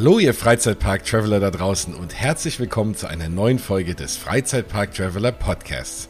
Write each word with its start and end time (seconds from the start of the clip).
Hallo, 0.00 0.20
ihr 0.20 0.32
Freizeitpark-Traveler 0.32 1.40
da 1.40 1.50
draußen 1.50 1.92
und 1.92 2.14
herzlich 2.14 2.60
willkommen 2.60 2.94
zu 2.94 3.08
einer 3.08 3.28
neuen 3.28 3.58
Folge 3.58 3.96
des 3.96 4.16
Freizeitpark-Traveler 4.16 5.32
Podcasts. 5.32 6.08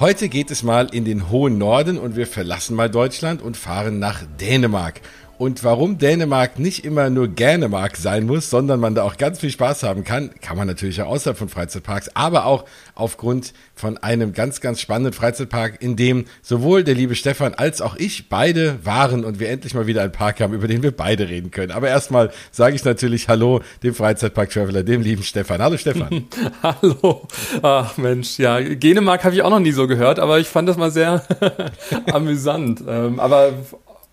Heute 0.00 0.28
geht 0.28 0.50
es 0.50 0.64
mal 0.64 0.92
in 0.92 1.04
den 1.04 1.30
hohen 1.30 1.56
Norden 1.56 1.98
und 1.98 2.16
wir 2.16 2.26
verlassen 2.26 2.74
mal 2.74 2.90
Deutschland 2.90 3.40
und 3.40 3.56
fahren 3.56 4.00
nach 4.00 4.24
Dänemark. 4.40 5.02
Und 5.42 5.64
warum 5.64 5.98
Dänemark 5.98 6.60
nicht 6.60 6.84
immer 6.84 7.10
nur 7.10 7.26
Gänemark 7.26 7.96
sein 7.96 8.26
muss, 8.26 8.48
sondern 8.48 8.78
man 8.78 8.94
da 8.94 9.02
auch 9.02 9.16
ganz 9.16 9.40
viel 9.40 9.50
Spaß 9.50 9.82
haben 9.82 10.04
kann, 10.04 10.30
kann 10.40 10.56
man 10.56 10.68
natürlich 10.68 11.02
auch 11.02 11.08
außerhalb 11.08 11.36
von 11.36 11.48
Freizeitparks, 11.48 12.10
aber 12.14 12.46
auch 12.46 12.64
aufgrund 12.94 13.52
von 13.74 13.98
einem 13.98 14.34
ganz, 14.34 14.60
ganz 14.60 14.80
spannenden 14.80 15.12
Freizeitpark, 15.12 15.82
in 15.82 15.96
dem 15.96 16.26
sowohl 16.42 16.84
der 16.84 16.94
liebe 16.94 17.16
Stefan 17.16 17.54
als 17.54 17.80
auch 17.80 17.96
ich 17.96 18.28
beide 18.28 18.78
waren 18.84 19.24
und 19.24 19.40
wir 19.40 19.48
endlich 19.48 19.74
mal 19.74 19.88
wieder 19.88 20.02
einen 20.02 20.12
Park 20.12 20.38
haben, 20.38 20.54
über 20.54 20.68
den 20.68 20.84
wir 20.84 20.92
beide 20.92 21.28
reden 21.28 21.50
können. 21.50 21.72
Aber 21.72 21.88
erstmal 21.88 22.30
sage 22.52 22.76
ich 22.76 22.84
natürlich 22.84 23.26
Hallo 23.26 23.62
dem 23.82 23.96
Freizeitpark-Traveler, 23.96 24.84
dem 24.84 25.02
lieben 25.02 25.24
Stefan. 25.24 25.60
Hallo 25.60 25.76
Stefan. 25.76 26.28
Hallo. 26.62 27.26
Ach 27.62 27.96
Mensch, 27.96 28.38
ja, 28.38 28.60
Dänemark 28.60 29.24
habe 29.24 29.34
ich 29.34 29.42
auch 29.42 29.50
noch 29.50 29.58
nie 29.58 29.72
so 29.72 29.88
gehört, 29.88 30.20
aber 30.20 30.38
ich 30.38 30.46
fand 30.46 30.68
das 30.68 30.76
mal 30.76 30.92
sehr 30.92 31.24
amüsant. 32.12 32.84
Ähm, 32.86 33.18
aber 33.18 33.54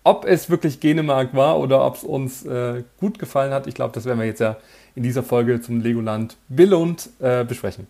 ob 0.02 0.24
es 0.24 0.50
wirklich 0.50 0.80
Dänemark 0.80 1.34
war 1.34 1.58
oder 1.58 1.84
ob 1.86 1.96
es 1.96 2.04
uns 2.04 2.44
äh, 2.46 2.84
gut 2.98 3.18
gefallen 3.18 3.52
hat, 3.52 3.66
ich 3.66 3.74
glaube, 3.74 3.94
das 3.94 4.04
werden 4.04 4.18
wir 4.18 4.26
jetzt 4.26 4.40
ja 4.40 4.56
in 4.94 5.02
dieser 5.02 5.22
Folge 5.22 5.60
zum 5.60 5.80
Legoland 5.80 6.36
Billund 6.48 7.10
äh, 7.20 7.44
besprechen. 7.44 7.86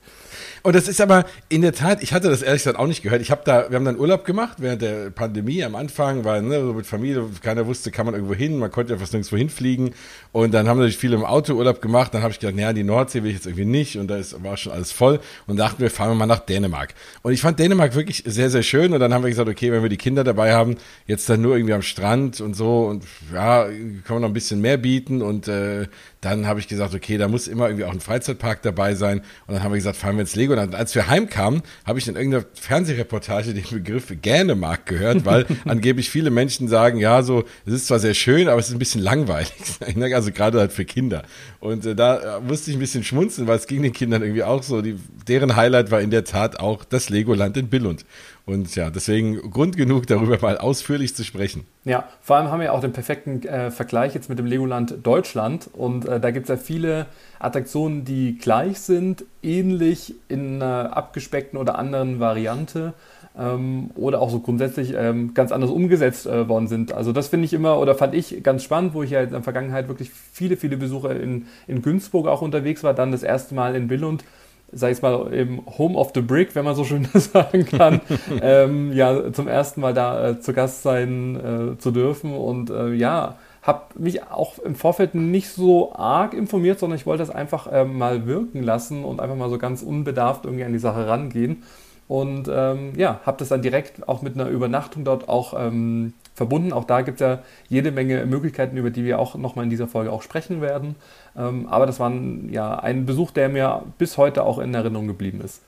Und 0.63 0.77
das 0.77 0.89
ist 0.89 1.01
aber 1.01 1.25
in 1.49 1.63
der 1.63 1.73
Tat, 1.73 2.03
ich 2.03 2.13
hatte 2.13 2.29
das 2.29 2.43
ehrlich 2.43 2.63
gesagt 2.63 2.79
auch 2.79 2.87
nicht 2.87 3.03
gehört. 3.03 3.23
Ich 3.23 3.31
habe 3.31 3.43
da, 3.45 3.71
wir 3.71 3.77
haben 3.77 3.85
dann 3.85 3.99
Urlaub 3.99 4.25
gemacht 4.25 4.59
während 4.59 4.83
der 4.83 5.11
Pandemie 5.11 5.65
am 5.65 5.75
Anfang, 5.75 6.25
weil 6.25 6.43
ne, 6.43 6.61
so 6.61 6.75
mit 6.75 6.87
Familie, 6.87 7.25
keiner 7.43 7.67
wusste, 7.67 7.91
kann 7.91 8.07
man 8.07 8.15
irgendwo 8.15 8.35
hin, 8.35 8.59
man 8.59 8.71
konnte 8.71 8.93
ja 8.93 8.99
fast 8.99 9.13
nirgendwo 9.13 9.37
hinfliegen. 9.37 9.93
Und 10.33 10.53
dann 10.53 10.69
haben 10.69 10.79
natürlich 10.79 10.99
viele 10.99 11.17
im 11.17 11.25
Auto 11.25 11.55
Urlaub 11.55 11.81
gemacht. 11.81 12.13
Dann 12.15 12.23
habe 12.23 12.33
ich 12.33 12.39
gedacht, 12.39 12.57
naja, 12.57 12.73
die 12.73 12.85
Nordsee 12.85 13.23
will 13.23 13.31
ich 13.31 13.37
jetzt 13.37 13.47
irgendwie 13.47 13.65
nicht 13.65 13.97
und 13.97 14.09
da 14.09 14.17
ist, 14.17 14.43
war 14.43 14.57
schon 14.57 14.73
alles 14.73 14.93
voll. 14.93 15.21
Und 15.47 15.57
dachten 15.57 15.81
wir, 15.81 15.91
fahren 15.91 16.11
wir 16.11 16.15
mal 16.15 16.27
nach 16.27 16.41
Dänemark. 16.41 16.95
Und 17.23 17.33
ich 17.33 17.41
fand 17.41 17.59
Dänemark 17.59 17.95
wirklich 17.95 18.23
sehr, 18.27 18.51
sehr 18.51 18.63
schön. 18.63 18.93
Und 18.93 19.01
dann 19.01 19.15
haben 19.15 19.23
wir 19.23 19.31
gesagt, 19.31 19.49
okay, 19.49 19.73
wenn 19.73 19.83
wir 19.83 19.89
die 19.89 19.97
Kinder 19.97 20.25
dabei 20.25 20.55
haben, 20.55 20.77
jetzt 21.07 21.29
dann 21.29 21.41
nur 21.41 21.57
irgendwie 21.57 21.75
am 21.75 21.83
Strand 21.83 22.41
und 22.41 22.55
so 22.55 22.85
und 22.85 23.05
ja, 23.33 23.65
können 23.65 24.03
wir 24.09 24.21
noch 24.21 24.29
ein 24.29 24.35
bisschen 24.35 24.61
mehr 24.61 24.77
bieten. 24.77 25.23
Und 25.23 25.49
äh, 25.49 25.87
dann 26.21 26.47
habe 26.47 26.61
ich 26.61 26.69
gesagt, 26.69 26.95
okay, 26.95 27.17
da 27.17 27.29
muss 27.29 27.49
immer 27.49 27.67
irgendwie 27.67 27.85
auch 27.85 27.93
ein 27.93 28.01
Freizeitpark 28.01 28.61
dabei 28.63 28.95
sein. 28.95 29.21
Und 29.47 29.55
dann 29.55 29.63
haben 29.63 29.73
wir 29.73 29.79
gesagt, 29.79 29.97
fahren 29.97 30.17
wir 30.17 30.21
ins 30.21 30.37
Lego. 30.37 30.53
Und 30.53 30.75
als 30.75 30.95
wir 30.95 31.09
heimkamen, 31.09 31.63
habe 31.87 31.99
ich 31.99 32.09
in 32.09 32.17
irgendeiner 32.17 32.45
Fernsehreportage 32.55 33.55
den 33.55 33.65
Begriff 33.71 34.13
Gänemark 34.21 34.85
gehört, 34.85 35.25
weil 35.25 35.47
angeblich 35.65 36.11
viele 36.11 36.31
Menschen 36.31 36.69
sagen, 36.69 36.99
ja, 36.99 37.23
so, 37.23 37.45
es 37.65 37.73
ist 37.73 37.87
zwar 37.87 38.01
sehr 38.01 38.13
schön, 38.13 38.49
aber 38.49 38.61
es 38.61 38.69
ist 38.69 38.75
ein 38.75 38.79
bisschen 38.79 39.03
langweilig. 39.03 39.53
Also 40.21 40.33
gerade 40.33 40.59
halt 40.59 40.73
für 40.73 40.85
Kinder. 40.85 41.23
Und 41.61 41.87
äh, 41.87 41.95
da 41.95 42.39
äh, 42.39 42.41
musste 42.41 42.71
ich 42.71 42.77
ein 42.77 42.81
bisschen 42.81 43.05
schmunzeln, 43.05 43.47
weil 43.47 43.57
es 43.57 43.67
ging 43.67 43.83
den 43.83 43.93
Kindern 43.93 44.23
irgendwie 44.23 44.43
auch 44.43 44.63
so. 44.63 44.83
Die, 44.83 44.97
deren 45.29 45.57
Highlight 45.57 45.91
war 45.91 46.01
in 46.01 46.11
der 46.11 46.25
Tat 46.25 46.59
auch 46.59 46.85
das 46.85 47.11
Legoland 47.11 47.57
in 47.57 47.69
Billund. 47.69 48.05
Und 48.51 48.75
ja, 48.75 48.91
deswegen 48.91 49.37
Grund 49.53 49.77
genug, 49.77 50.09
darüber 50.09 50.37
mal 50.43 50.59
ausführlich 50.59 51.15
zu 51.15 51.23
sprechen. 51.23 51.67
Ja, 51.85 52.09
vor 52.21 52.35
allem 52.35 52.51
haben 52.51 52.61
wir 52.61 52.73
auch 52.73 52.81
den 52.81 52.93
perfekten 52.93 53.47
äh, 53.47 53.71
Vergleich 53.71 54.13
jetzt 54.13 54.29
mit 54.29 54.41
dem 54.41 54.47
Legoland 54.47 54.97
Deutschland. 55.05 55.71
Und 55.73 56.05
äh, 56.09 56.19
da 56.19 56.33
gibt 56.33 56.47
es 56.47 56.49
ja 56.49 56.57
viele 56.57 57.07
Attraktionen, 57.39 58.05
die 58.05 58.39
gleich 58.39 58.81
sind, 58.81 59.25
ähnlich 59.45 60.17
in 60.27 60.57
einer 60.61 60.97
abgespeckten 60.97 61.61
oder 61.61 61.79
anderen 61.79 62.19
Variante. 62.19 62.93
Ähm, 63.39 63.93
oder 63.95 64.21
auch 64.21 64.31
so 64.31 64.41
grundsätzlich 64.41 64.95
ähm, 64.97 65.33
ganz 65.33 65.53
anders 65.53 65.71
umgesetzt 65.71 66.27
äh, 66.27 66.49
worden 66.49 66.67
sind. 66.67 66.93
Also 66.93 67.13
das 67.13 67.29
finde 67.29 67.45
ich 67.45 67.53
immer 67.53 67.79
oder 67.79 67.95
fand 67.95 68.15
ich 68.15 68.43
ganz 68.43 68.65
spannend, 68.65 68.95
wo 68.95 69.05
ich 69.05 69.11
ja 69.11 69.21
in 69.21 69.31
der 69.31 69.45
Vergangenheit 69.45 69.87
wirklich 69.87 70.11
viele, 70.11 70.57
viele 70.57 70.77
Besucher 70.77 71.15
in, 71.15 71.47
in 71.69 71.83
Günzburg 71.83 72.27
auch 72.27 72.43
unterwegs 72.43 72.83
war, 72.83 72.95
dann 72.95 73.13
das 73.13 73.23
erste 73.23 73.55
Mal 73.55 73.77
in 73.77 73.87
Billund 73.87 74.25
sag 74.73 74.93
ich 74.93 75.03
mal, 75.03 75.33
im 75.33 75.63
Home 75.79 75.97
of 75.97 76.13
the 76.15 76.21
Brick, 76.21 76.55
wenn 76.55 76.65
man 76.65 76.75
so 76.75 76.85
schön 76.85 77.05
sagen 77.15 77.67
kann, 77.67 78.01
ähm, 78.43 78.93
ja, 78.93 79.33
zum 79.33 79.49
ersten 79.49 79.81
Mal 79.81 79.95
da 79.95 80.31
äh, 80.31 80.41
zu 80.41 80.53
Gast 80.53 80.83
sein 80.83 81.75
äh, 81.75 81.79
zu 81.79 81.91
dürfen. 81.91 82.35
Und 82.35 82.71
äh, 82.71 82.93
ja, 82.93 83.37
habe 83.63 83.83
mich 83.99 84.23
auch 84.25 84.59
im 84.59 84.75
Vorfeld 84.75 85.15
nicht 85.15 85.51
so 85.51 85.93
arg 85.95 86.35
informiert, 86.35 86.79
sondern 86.79 86.99
ich 86.99 87.07
wollte 87.07 87.23
das 87.23 87.35
einfach 87.35 87.69
ähm, 87.71 87.99
mal 87.99 88.27
wirken 88.27 88.63
lassen 88.63 89.05
und 89.05 89.21
einfach 89.21 89.37
mal 89.37 89.51
so 89.51 89.59
ganz 89.59 89.83
unbedarft 89.83 90.45
irgendwie 90.45 90.65
an 90.65 90.73
die 90.73 90.79
Sache 90.79 91.07
rangehen. 91.07 91.63
Und 92.09 92.51
ähm, 92.53 92.95
ja, 92.97 93.21
habe 93.25 93.37
das 93.39 93.51
dann 93.51 93.63
direkt 93.63 94.09
auch 94.09 94.21
mit 94.21 94.35
einer 94.35 94.49
Übernachtung 94.49 95.05
dort 95.05 95.29
auch 95.29 95.55
ähm, 95.57 96.13
verbunden. 96.35 96.73
Auch 96.73 96.83
da 96.83 97.03
gibt 97.03 97.21
es 97.21 97.25
ja 97.25 97.39
jede 97.69 97.93
Menge 97.93 98.27
Möglichkeiten, 98.27 98.77
über 98.77 98.91
die 98.91 99.05
wir 99.05 99.21
auch 99.21 99.37
nochmal 99.37 99.65
in 99.65 99.71
dieser 99.71 99.87
Folge 99.87 100.11
auch 100.11 100.23
sprechen 100.23 100.61
werden. 100.61 100.97
Ähm, 101.37 101.67
aber 101.69 101.87
das 101.87 102.01
war 102.01 102.11
ein, 102.11 102.53
ja, 102.53 102.79
ein 102.79 103.07
Besuch, 103.07 103.31
der 103.31 103.49
mir 103.49 103.85
bis 103.99 104.17
heute 104.17 104.45
auch 104.45 104.59
in 104.59 104.75
Erinnerung 104.75 105.07
geblieben 105.07 105.41
ist. 105.41 105.63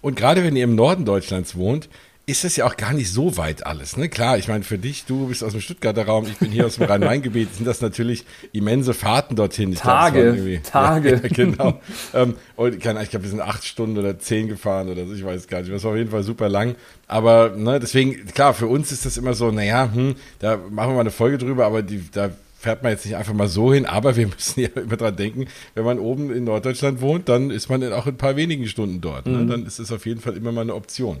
Und 0.00 0.16
gerade 0.16 0.44
wenn 0.44 0.56
ihr 0.56 0.64
im 0.64 0.74
Norden 0.74 1.04
Deutschlands 1.04 1.56
wohnt, 1.56 1.88
ist 2.28 2.44
das 2.44 2.56
ja 2.56 2.66
auch 2.66 2.76
gar 2.76 2.92
nicht 2.92 3.10
so 3.10 3.38
weit 3.38 3.64
alles. 3.66 3.96
Ne? 3.96 4.10
Klar, 4.10 4.36
ich 4.36 4.48
meine, 4.48 4.62
für 4.62 4.76
dich, 4.76 5.06
du 5.06 5.28
bist 5.28 5.42
aus 5.42 5.52
dem 5.52 5.62
Stuttgarter 5.62 6.04
Raum, 6.04 6.26
ich 6.26 6.36
bin 6.36 6.50
hier 6.50 6.66
aus 6.66 6.74
dem 6.74 6.84
Rhein-Main-Gebiet, 6.84 7.54
sind 7.54 7.66
das 7.66 7.80
natürlich 7.80 8.26
immense 8.52 8.92
Fahrten 8.92 9.34
dorthin. 9.34 9.72
Ich 9.72 9.78
Tage, 9.78 10.34
glaub, 10.34 10.62
Tage. 10.70 11.22
Ja, 11.22 11.28
genau. 11.30 11.80
ähm, 12.12 12.34
und 12.56 12.74
ich 12.74 12.80
glaube, 12.80 13.22
wir 13.22 13.30
sind 13.30 13.40
acht 13.40 13.64
Stunden 13.64 13.96
oder 13.96 14.18
zehn 14.18 14.46
gefahren 14.46 14.90
oder 14.90 15.06
so, 15.06 15.14
ich 15.14 15.24
weiß 15.24 15.48
gar 15.48 15.60
nicht. 15.60 15.72
Das 15.72 15.84
war 15.84 15.92
auf 15.92 15.96
jeden 15.96 16.10
Fall 16.10 16.22
super 16.22 16.50
lang. 16.50 16.74
Aber 17.06 17.54
ne, 17.56 17.80
deswegen, 17.80 18.26
klar, 18.26 18.52
für 18.52 18.66
uns 18.66 18.92
ist 18.92 19.06
das 19.06 19.16
immer 19.16 19.32
so, 19.32 19.50
naja, 19.50 19.88
hm, 19.90 20.14
da 20.38 20.58
machen 20.58 20.90
wir 20.90 20.94
mal 20.96 21.00
eine 21.00 21.10
Folge 21.10 21.38
drüber, 21.38 21.64
aber 21.64 21.80
die, 21.80 22.04
da 22.12 22.28
fährt 22.58 22.82
man 22.82 22.92
jetzt 22.92 23.06
nicht 23.06 23.16
einfach 23.16 23.34
mal 23.34 23.48
so 23.48 23.72
hin, 23.72 23.86
aber 23.86 24.16
wir 24.16 24.26
müssen 24.34 24.60
ja 24.60 24.68
immer 24.74 24.96
dran 24.96 25.16
denken, 25.16 25.46
wenn 25.74 25.84
man 25.84 25.98
oben 25.98 26.32
in 26.32 26.44
Norddeutschland 26.44 27.00
wohnt, 27.00 27.28
dann 27.28 27.50
ist 27.50 27.68
man 27.68 27.82
auch 27.92 28.06
in 28.06 28.14
ein 28.14 28.18
paar 28.18 28.36
wenigen 28.36 28.66
Stunden 28.66 29.00
dort. 29.00 29.26
Ne? 29.26 29.38
Mhm. 29.38 29.48
Dann 29.48 29.66
ist 29.66 29.78
es 29.78 29.92
auf 29.92 30.06
jeden 30.06 30.20
Fall 30.20 30.36
immer 30.36 30.52
mal 30.52 30.62
eine 30.62 30.74
Option. 30.74 31.18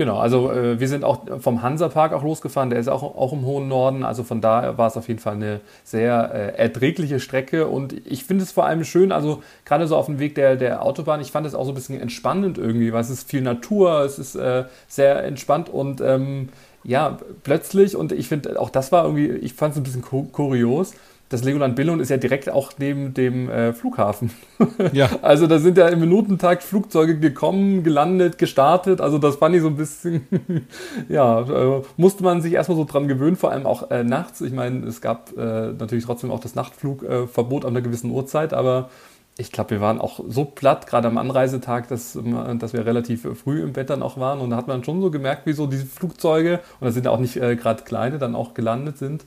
Genau, 0.00 0.16
also 0.16 0.50
äh, 0.50 0.80
wir 0.80 0.88
sind 0.88 1.04
auch 1.04 1.40
vom 1.40 1.60
Hansapark 1.60 2.14
auch 2.14 2.22
losgefahren, 2.22 2.70
der 2.70 2.78
ist 2.78 2.88
auch, 2.88 3.02
auch 3.02 3.34
im 3.34 3.44
hohen 3.44 3.68
Norden, 3.68 4.02
also 4.02 4.22
von 4.22 4.40
da 4.40 4.78
war 4.78 4.86
es 4.86 4.96
auf 4.96 5.08
jeden 5.08 5.20
Fall 5.20 5.34
eine 5.34 5.60
sehr 5.84 6.30
äh, 6.32 6.58
erträgliche 6.58 7.20
Strecke 7.20 7.66
und 7.66 7.92
ich 8.06 8.24
finde 8.24 8.44
es 8.44 8.50
vor 8.50 8.64
allem 8.64 8.82
schön, 8.84 9.12
also 9.12 9.42
gerade 9.66 9.86
so 9.86 9.96
auf 9.96 10.06
dem 10.06 10.18
Weg 10.18 10.36
der, 10.36 10.56
der 10.56 10.82
Autobahn, 10.82 11.20
ich 11.20 11.32
fand 11.32 11.46
es 11.46 11.54
auch 11.54 11.66
so 11.66 11.72
ein 11.72 11.74
bisschen 11.74 12.00
entspannend 12.00 12.56
irgendwie, 12.56 12.94
weil 12.94 13.02
es 13.02 13.10
ist 13.10 13.28
viel 13.28 13.42
Natur, 13.42 14.00
es 14.00 14.18
ist 14.18 14.36
äh, 14.36 14.64
sehr 14.88 15.22
entspannt 15.22 15.68
und 15.68 16.00
ähm, 16.00 16.48
ja, 16.84 17.18
plötzlich, 17.42 17.96
und 17.96 18.12
ich 18.12 18.28
finde 18.28 18.60
auch 18.60 18.70
das 18.70 18.92
war 18.92 19.04
irgendwie, 19.04 19.28
ich 19.28 19.54
fand 19.54 19.72
es 19.72 19.78
ein 19.78 19.82
bisschen 19.82 20.02
kurios, 20.02 20.92
das 21.30 21.44
Legoland 21.44 21.76
Billund 21.76 22.02
ist 22.02 22.08
ja 22.08 22.16
direkt 22.16 22.50
auch 22.50 22.72
neben 22.78 23.14
dem 23.14 23.48
äh, 23.48 23.72
Flughafen. 23.72 24.30
Ja. 24.92 25.08
also 25.22 25.46
da 25.46 25.58
sind 25.58 25.78
ja 25.78 25.88
im 25.88 26.00
Minutentakt 26.00 26.62
Flugzeuge 26.62 27.18
gekommen, 27.18 27.84
gelandet, 27.84 28.38
gestartet. 28.38 29.00
Also 29.00 29.18
das 29.18 29.36
fand 29.36 29.54
ich 29.54 29.62
so 29.62 29.68
ein 29.68 29.76
bisschen, 29.76 30.26
ja, 31.08 31.40
äh, 31.42 31.82
musste 31.96 32.24
man 32.24 32.42
sich 32.42 32.52
erstmal 32.52 32.76
so 32.76 32.84
dran 32.84 33.06
gewöhnen, 33.06 33.36
vor 33.36 33.52
allem 33.52 33.66
auch 33.66 33.90
äh, 33.90 34.02
nachts. 34.02 34.40
Ich 34.40 34.52
meine, 34.52 34.84
es 34.86 35.00
gab 35.00 35.36
äh, 35.36 35.72
natürlich 35.72 36.04
trotzdem 36.04 36.30
auch 36.32 36.40
das 36.40 36.56
Nachtflugverbot 36.56 37.64
an 37.64 37.70
einer 37.70 37.82
gewissen 37.82 38.10
Uhrzeit, 38.10 38.52
aber 38.52 38.90
ich 39.36 39.52
glaube, 39.52 39.70
wir 39.70 39.80
waren 39.80 40.00
auch 40.00 40.20
so 40.28 40.44
platt, 40.44 40.86
gerade 40.86 41.08
am 41.08 41.16
Anreisetag, 41.16 41.88
dass, 41.88 42.18
dass 42.58 42.72
wir 42.72 42.84
relativ 42.84 43.26
früh 43.42 43.62
im 43.62 43.72
Bett 43.72 43.90
dann 43.90 44.02
auch 44.02 44.18
waren. 44.18 44.40
Und 44.40 44.50
da 44.50 44.56
hat 44.56 44.68
man 44.68 44.84
schon 44.84 45.00
so 45.00 45.10
gemerkt, 45.10 45.46
wie 45.46 45.52
so 45.52 45.66
diese 45.66 45.86
Flugzeuge, 45.86 46.60
und 46.78 46.86
das 46.86 46.94
sind 46.94 47.08
auch 47.08 47.18
nicht 47.18 47.36
äh, 47.36 47.56
gerade 47.56 47.84
kleine, 47.84 48.18
dann 48.18 48.34
auch 48.34 48.54
gelandet 48.54 48.98
sind. 48.98 49.24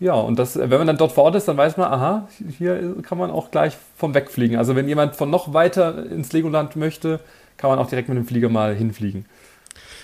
Ja, 0.00 0.14
und 0.14 0.36
das, 0.38 0.58
wenn 0.58 0.70
man 0.70 0.88
dann 0.88 0.96
dort 0.96 1.12
vor 1.12 1.24
Ort 1.24 1.36
ist, 1.36 1.46
dann 1.46 1.56
weiß 1.56 1.76
man, 1.76 1.92
aha, 1.92 2.28
hier 2.58 2.96
kann 3.02 3.18
man 3.18 3.30
auch 3.30 3.52
gleich 3.52 3.76
vom 3.96 4.14
Wegfliegen. 4.14 4.56
Also 4.56 4.74
wenn 4.74 4.88
jemand 4.88 5.14
von 5.14 5.30
noch 5.30 5.54
weiter 5.54 6.06
ins 6.10 6.32
Legoland 6.32 6.74
möchte, 6.74 7.20
kann 7.56 7.70
man 7.70 7.78
auch 7.78 7.86
direkt 7.86 8.08
mit 8.08 8.18
dem 8.18 8.26
Flieger 8.26 8.48
mal 8.48 8.74
hinfliegen. 8.74 9.26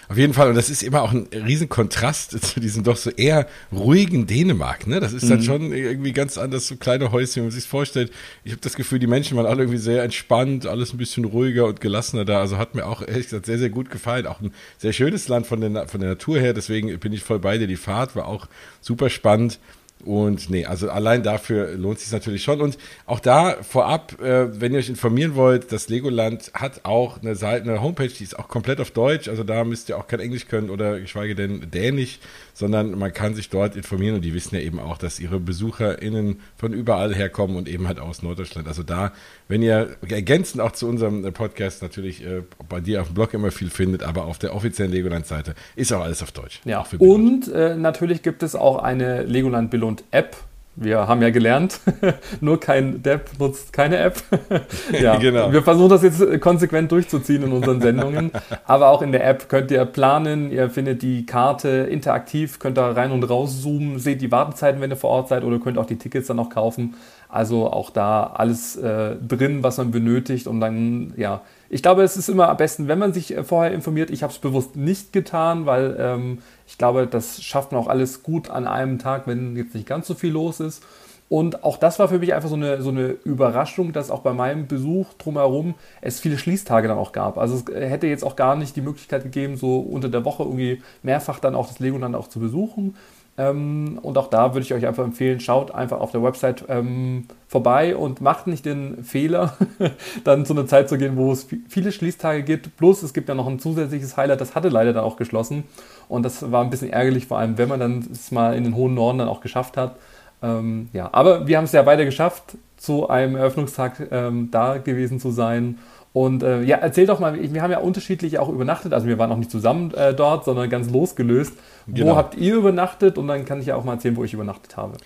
Auf 0.09 0.17
jeden 0.17 0.33
Fall, 0.33 0.49
und 0.49 0.55
das 0.55 0.71
ist 0.71 0.83
immer 0.83 1.03
auch 1.03 1.13
ein 1.13 1.29
riesen 1.33 1.69
Kontrast 1.69 2.31
zu 2.43 2.61
diesem 2.61 2.83
doch 2.83 2.97
so 2.97 3.11
eher 3.11 3.47
ruhigen 3.71 4.27
Dänemark. 4.27 4.87
Ne? 4.87 5.01
Das 5.01 5.13
ist 5.13 5.25
mhm. 5.25 5.29
dann 5.29 5.43
schon 5.43 5.73
irgendwie 5.73 6.13
ganz 6.13 6.39
anders, 6.39 6.67
so 6.67 6.77
kleine 6.77 7.13
Häuschen, 7.13 7.37
wenn 7.37 7.45
man 7.45 7.53
sich 7.53 7.69
vorstellt. 7.69 8.11
Ich 8.43 8.53
habe 8.53 8.63
das 8.63 8.75
Gefühl, 8.75 8.99
die 8.99 9.07
Menschen 9.07 9.37
waren 9.37 9.45
alle 9.45 9.65
irgendwie 9.65 9.79
sehr 9.79 10.03
entspannt, 10.03 10.67
alles 10.67 10.95
ein 10.95 10.97
bisschen 10.99 11.27
ruhiger 11.27 11.67
und 11.67 11.83
gelassener 11.83 12.25
da. 12.25 12.41
Also 12.41 12.57
hat 12.57 12.75
mir 12.75 12.87
auch 12.87 13.03
ehrlich 13.03 13.25
gesagt 13.25 13.45
sehr, 13.45 13.59
sehr 13.59 13.69
gut 13.69 13.91
gefallen. 13.91 14.27
Auch 14.27 14.41
ein 14.41 14.53
sehr 14.79 14.95
schönes 14.95 15.29
Land 15.29 15.47
von 15.47 15.61
der, 15.61 15.89
von 15.89 16.01
der 16.01 16.11
Natur 16.11 16.39
her. 16.39 16.55
Deswegen 16.55 16.99
bin 16.99 17.13
ich 17.13 17.23
voll 17.23 17.39
bei 17.39 17.59
dir. 17.59 17.67
Die 17.67 17.77
Fahrt 17.77 18.17
war 18.17 18.29
auch 18.29 18.49
super 18.81 19.11
spannend. 19.11 19.59
Und 20.05 20.49
nee, 20.49 20.65
also 20.65 20.91
allein 20.91 21.23
dafür 21.23 21.73
lohnt 21.73 21.99
sich 21.99 22.13
natürlich 22.13 22.43
schon. 22.43 22.61
Und 22.61 22.79
auch 23.07 23.21
da 23.21 23.57
vorab, 23.63 24.21
äh, 24.21 24.61
wenn 24.61 24.73
ihr 24.73 24.79
euch 24.79 24.89
informieren 24.89 25.35
wollt, 25.35 25.73
das 25.73 25.89
Legoland 25.89 26.53
hat 26.55 26.85
auch 26.85 27.21
eine 27.21 27.35
Seite, 27.35 27.69
eine 27.69 27.83
Homepage, 27.83 28.09
die 28.09 28.23
ist 28.23 28.39
auch 28.39 28.49
komplett 28.49 28.81
auf 28.81 28.93
Deutsch. 28.93 29.29
Also 29.29 29.43
da 29.43 29.65
müsst 29.65 29.89
ihr 29.89 29.99
auch 29.99 30.07
kein 30.07 30.21
Englisch 30.21 30.47
können 30.47 30.71
oder 30.71 31.01
geschweige 31.01 31.35
denn 31.35 31.71
Dänisch, 31.71 32.21
sondern 32.59 32.99
man 32.99 33.13
kann 33.13 33.35
sich 33.35 33.51
dort 33.51 33.77
informieren 33.77 34.17
und 34.17 34.23
die 34.23 34.35
wissen 34.35 34.57
ja 34.57 34.61
eben 34.61 34.81
auch, 34.81 34.99
dass 34.99 35.21
ihre 35.21 35.39
BesucherInnen 35.39 36.41
von 36.57 36.73
überall 36.73 37.15
herkommen 37.15 37.57
und 37.57 37.69
eben 37.69 37.87
halt 37.87 38.01
aus 38.01 38.23
Norddeutschland. 38.23 38.67
Also 38.67 38.83
da 38.83 39.13
wenn 39.47 39.63
ihr 39.63 39.97
ergänzend 40.09 40.61
auch 40.61 40.73
zu 40.73 40.89
unserem 40.89 41.25
äh, 41.25 41.31
Podcast 41.31 41.83
natürlich 41.83 42.25
äh, 42.25 42.43
bei 42.69 42.81
dir 42.81 43.01
auf 43.01 43.09
dem 43.09 43.15
Blog 43.15 43.33
immer 43.33 43.53
viel 43.53 43.71
findet, 43.71 44.03
aber 44.03 44.25
auf 44.25 44.39
der 44.39 44.57
offiziellen 44.57 44.91
Legoland-Seite 44.91 45.55
ist 45.77 45.93
auch 45.93 46.03
alles 46.03 46.21
auf 46.21 46.33
Deutsch. 46.33 46.61
Ja, 46.65 46.85
und 46.99 47.47
äh, 47.47 47.77
natürlich 47.77 48.23
gibt 48.23 48.43
es 48.43 48.57
auch 48.57 48.83
eine 48.83 49.23
Legoland 49.23 49.71
Billund 49.71 50.03
App, 50.11 50.37
wir 50.81 51.09
haben 51.09 51.23
ja 51.23 51.31
gelernt, 51.31 51.81
nur 52.41 52.61
kein 52.61 53.03
Depp 53.03 53.31
nutzt 53.39 53.73
keine 53.73 53.99
App. 53.99 54.23
ja, 54.93 55.17
genau. 55.17 55.53
Wir 55.53 55.63
versuchen 55.63 55.91
das 55.91 56.03
jetzt 56.03 56.41
konsequent 56.41 56.93
durchzuziehen 56.93 57.43
in 57.43 57.53
unseren 57.53 57.81
Sendungen. 57.81 58.31
Aber 58.65 58.89
auch 58.89 59.03
in 59.03 59.13
der 59.13 59.27
App 59.27 59.49
könnt 59.49 59.71
ihr 59.71 59.85
planen, 59.85 60.53
ihr 60.53 60.71
findet 60.71 61.03
die 61.03 61.27
Karte 61.27 61.69
interaktiv, 61.69 62.59
könnt 62.59 62.77
da 62.77 62.93
rein 62.93 63.11
und 63.11 63.25
raus 63.25 63.63
zoomen, 63.63 63.99
seht 63.99 64.21
die 64.23 64.31
Wartezeiten, 64.31 64.81
wenn 64.81 64.91
ihr 64.91 64.97
vor 64.97 65.11
Ort 65.11 65.29
seid, 65.29 65.45
oder 65.45 65.59
könnt 65.59 65.79
auch 65.79 65.87
die 65.87 65.99
Tickets 65.99 66.29
dann 66.29 66.39
auch 66.39 66.51
kaufen. 66.51 66.95
Also 67.29 67.71
auch 67.71 67.91
da 67.91 68.25
alles 68.35 68.77
äh, 68.77 69.17
drin, 69.17 69.63
was 69.63 69.77
man 69.77 69.91
benötigt. 69.91 70.47
Und 70.47 70.61
dann, 70.61 71.13
ja, 71.17 71.43
ich 71.69 71.83
glaube, 71.83 72.03
es 72.03 72.17
ist 72.17 72.29
immer 72.29 72.49
am 72.49 72.57
besten, 72.57 72.89
wenn 72.89 72.99
man 72.99 73.13
sich 73.13 73.37
äh, 73.37 73.45
vorher 73.45 73.73
informiert. 73.73 74.11
Ich 74.11 74.23
habe 74.23 74.33
es 74.33 74.39
bewusst 74.39 74.77
nicht 74.77 75.13
getan, 75.13 75.67
weil 75.67 75.97
ähm, 75.99 76.39
ich 76.69 76.77
glaube, 76.77 77.07
das 77.07 77.43
schafft 77.43 77.73
man 77.73 77.81
auch 77.81 77.89
alles 77.89 78.23
gut 78.23 78.51
an 78.51 78.67
einem 78.67 78.99
Tag, 78.99 79.27
wenn 79.27 79.57
jetzt 79.57 79.75
nicht 79.75 79.89
ganz 79.89 80.07
so 80.07 80.15
viel 80.15 80.33
los 80.33 80.61
ist. 80.61 80.85
Und 81.31 81.65
auch 81.65 81.79
das 81.79 81.99
war 81.99 82.09
für 82.09 82.19
mich 82.19 82.35
einfach 82.35 82.51
so 82.51 82.57
eine, 82.57 82.83
so 82.83 82.91
eine 82.91 83.09
Überraschung, 83.25 83.93
dass 83.93 84.11
auch 84.11 84.21
bei 84.21 84.35
meinem 84.35 84.67
Besuch 84.67 85.15
drumherum 85.15 85.75
es 86.03 86.21
viele 86.21 86.37
Schließtage 86.37 86.89
dann 86.89 86.99
auch 86.99 87.13
gab. 87.13 87.39
Also 87.39 87.57
es 87.57 87.75
hätte 87.75 88.07
jetzt 88.07 88.23
auch 88.23 88.37
gar 88.37 88.55
nicht 88.55 88.77
die 88.77 88.83
Möglichkeit 88.83 89.23
gegeben, 89.25 89.57
so 89.57 89.79
unter 89.79 90.11
der 90.11 90.27
Woche 90.27 90.43
irgendwie 90.43 90.83
mehrfach 91.03 91.39
dann 91.39 91.55
auch 91.55 91.69
das 91.69 91.81
Legoland 91.81 92.15
auch 92.15 92.29
zu 92.29 92.39
besuchen. 92.39 92.97
Ähm, 93.39 94.01
und 94.03 94.19
auch 94.19 94.29
da 94.29 94.53
würde 94.53 94.65
ich 94.65 94.75
euch 94.75 94.85
einfach 94.85 95.05
empfehlen, 95.05 95.39
schaut 95.39 95.71
einfach 95.71 96.01
auf 96.01 96.11
der 96.11 96.23
Website 96.25 96.65
ähm, 96.69 97.27
vorbei 97.47 97.97
und 97.97 98.21
macht 98.21 98.49
nicht 98.49 98.65
den 98.65 99.05
Fehler, 99.05 99.57
dann 100.25 100.45
zu 100.45 100.55
einer 100.55 100.67
Zeit 100.67 100.89
zu 100.89 100.99
gehen, 100.99 101.17
wo 101.17 101.31
es 101.31 101.47
viele 101.69 101.93
Schließtage 101.93 102.43
gibt. 102.43 102.77
Plus 102.77 103.05
es 103.05 103.15
gibt 103.15 103.29
ja 103.29 103.37
noch 103.37 103.47
ein 103.47 103.61
zusätzliches 103.61 104.17
Highlight, 104.17 104.41
das 104.41 104.57
hatte 104.57 104.71
leider 104.71 104.93
dann 104.93 105.05
auch 105.05 105.17
geschlossen. 105.17 105.63
Und 106.09 106.25
das 106.25 106.51
war 106.51 106.65
ein 106.65 106.71
bisschen 106.71 106.91
ärgerlich, 106.91 107.29
vor 107.29 107.39
allem 107.39 107.59
wenn 107.59 107.69
man 107.69 107.79
dann 107.79 108.09
es 108.11 108.33
mal 108.33 108.57
in 108.57 108.65
den 108.65 108.75
hohen 108.75 108.95
Norden 108.95 109.19
dann 109.19 109.29
auch 109.29 109.41
geschafft 109.41 109.77
hat. 109.77 109.95
Ähm, 110.43 110.89
ja, 110.93 111.09
aber 111.13 111.47
wir 111.47 111.59
haben 111.59 111.65
es 111.65 111.73
ja 111.73 111.83
beide 111.83 112.05
geschafft, 112.05 112.57
zu 112.77 113.09
einem 113.09 113.37
Eröffnungstag 113.37 114.09
ähm, 114.11 114.51
da 114.51 114.79
gewesen 114.79 115.21
zu 115.21 115.31
sein. 115.31 115.79
Und 116.19 116.43
äh, 116.43 116.63
ja, 116.63 116.79
erzähl 116.79 117.07
doch 117.07 117.21
mal, 117.21 117.39
wir 117.41 117.63
haben 117.63 117.71
ja 117.71 117.79
unterschiedlich 117.79 118.41
auch 118.41 118.49
übernachtet, 118.49 118.93
also 118.93 119.07
wir 119.07 119.19
waren 119.19 119.31
auch 119.31 119.37
nicht 119.37 119.53
zusammen 119.53 119.95
äh, 119.95 120.13
dort, 120.13 120.45
sondern 120.45 120.69
ganz 120.69 120.91
losgelöst. 120.91 121.53
Genau. 121.87 122.11
Wo 122.11 122.17
habt 122.17 122.37
ihr 122.37 122.57
übernachtet? 122.57 123.19
Und 123.19 123.29
dann 123.29 123.45
kann 123.45 123.61
ich 123.61 123.67
ja 123.67 123.77
auch 123.77 123.85
mal 123.85 123.93
erzählen, 123.93 124.17
wo 124.17 124.25
ich 124.25 124.35
übernachtet 124.35 124.77
habe. 124.77 124.97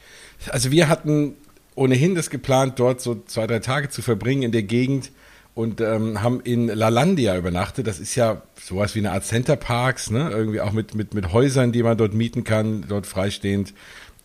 Also 0.48 0.70
wir 0.70 0.88
hatten 0.88 1.34
ohnehin 1.74 2.14
das 2.14 2.30
geplant, 2.30 2.78
dort 2.78 3.02
so 3.02 3.22
zwei, 3.26 3.46
drei 3.46 3.58
Tage 3.58 3.90
zu 3.90 4.00
verbringen 4.00 4.40
in 4.40 4.52
der 4.52 4.62
Gegend 4.62 5.12
und 5.52 5.82
ähm, 5.82 6.22
haben 6.22 6.40
in 6.40 6.68
Lalandia 6.68 7.36
übernachtet. 7.36 7.86
Das 7.86 8.00
ist 8.00 8.14
ja 8.14 8.40
sowas 8.58 8.94
wie 8.94 9.00
eine 9.00 9.12
Art 9.12 9.26
Centerparks, 9.26 10.10
ne? 10.10 10.30
Irgendwie 10.30 10.62
auch 10.62 10.72
mit, 10.72 10.94
mit, 10.94 11.12
mit 11.12 11.30
Häusern, 11.34 11.72
die 11.72 11.82
man 11.82 11.98
dort 11.98 12.14
mieten 12.14 12.42
kann, 12.42 12.86
dort 12.88 13.06
freistehend. 13.06 13.74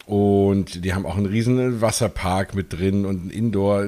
Und 0.05 0.85
die 0.85 0.93
haben 0.93 1.05
auch 1.05 1.17
einen 1.17 1.25
riesen 1.25 1.81
Wasserpark 1.81 2.55
mit 2.55 2.71
drin 2.71 3.05
und 3.05 3.25
ein 3.25 3.29
Indoor 3.29 3.87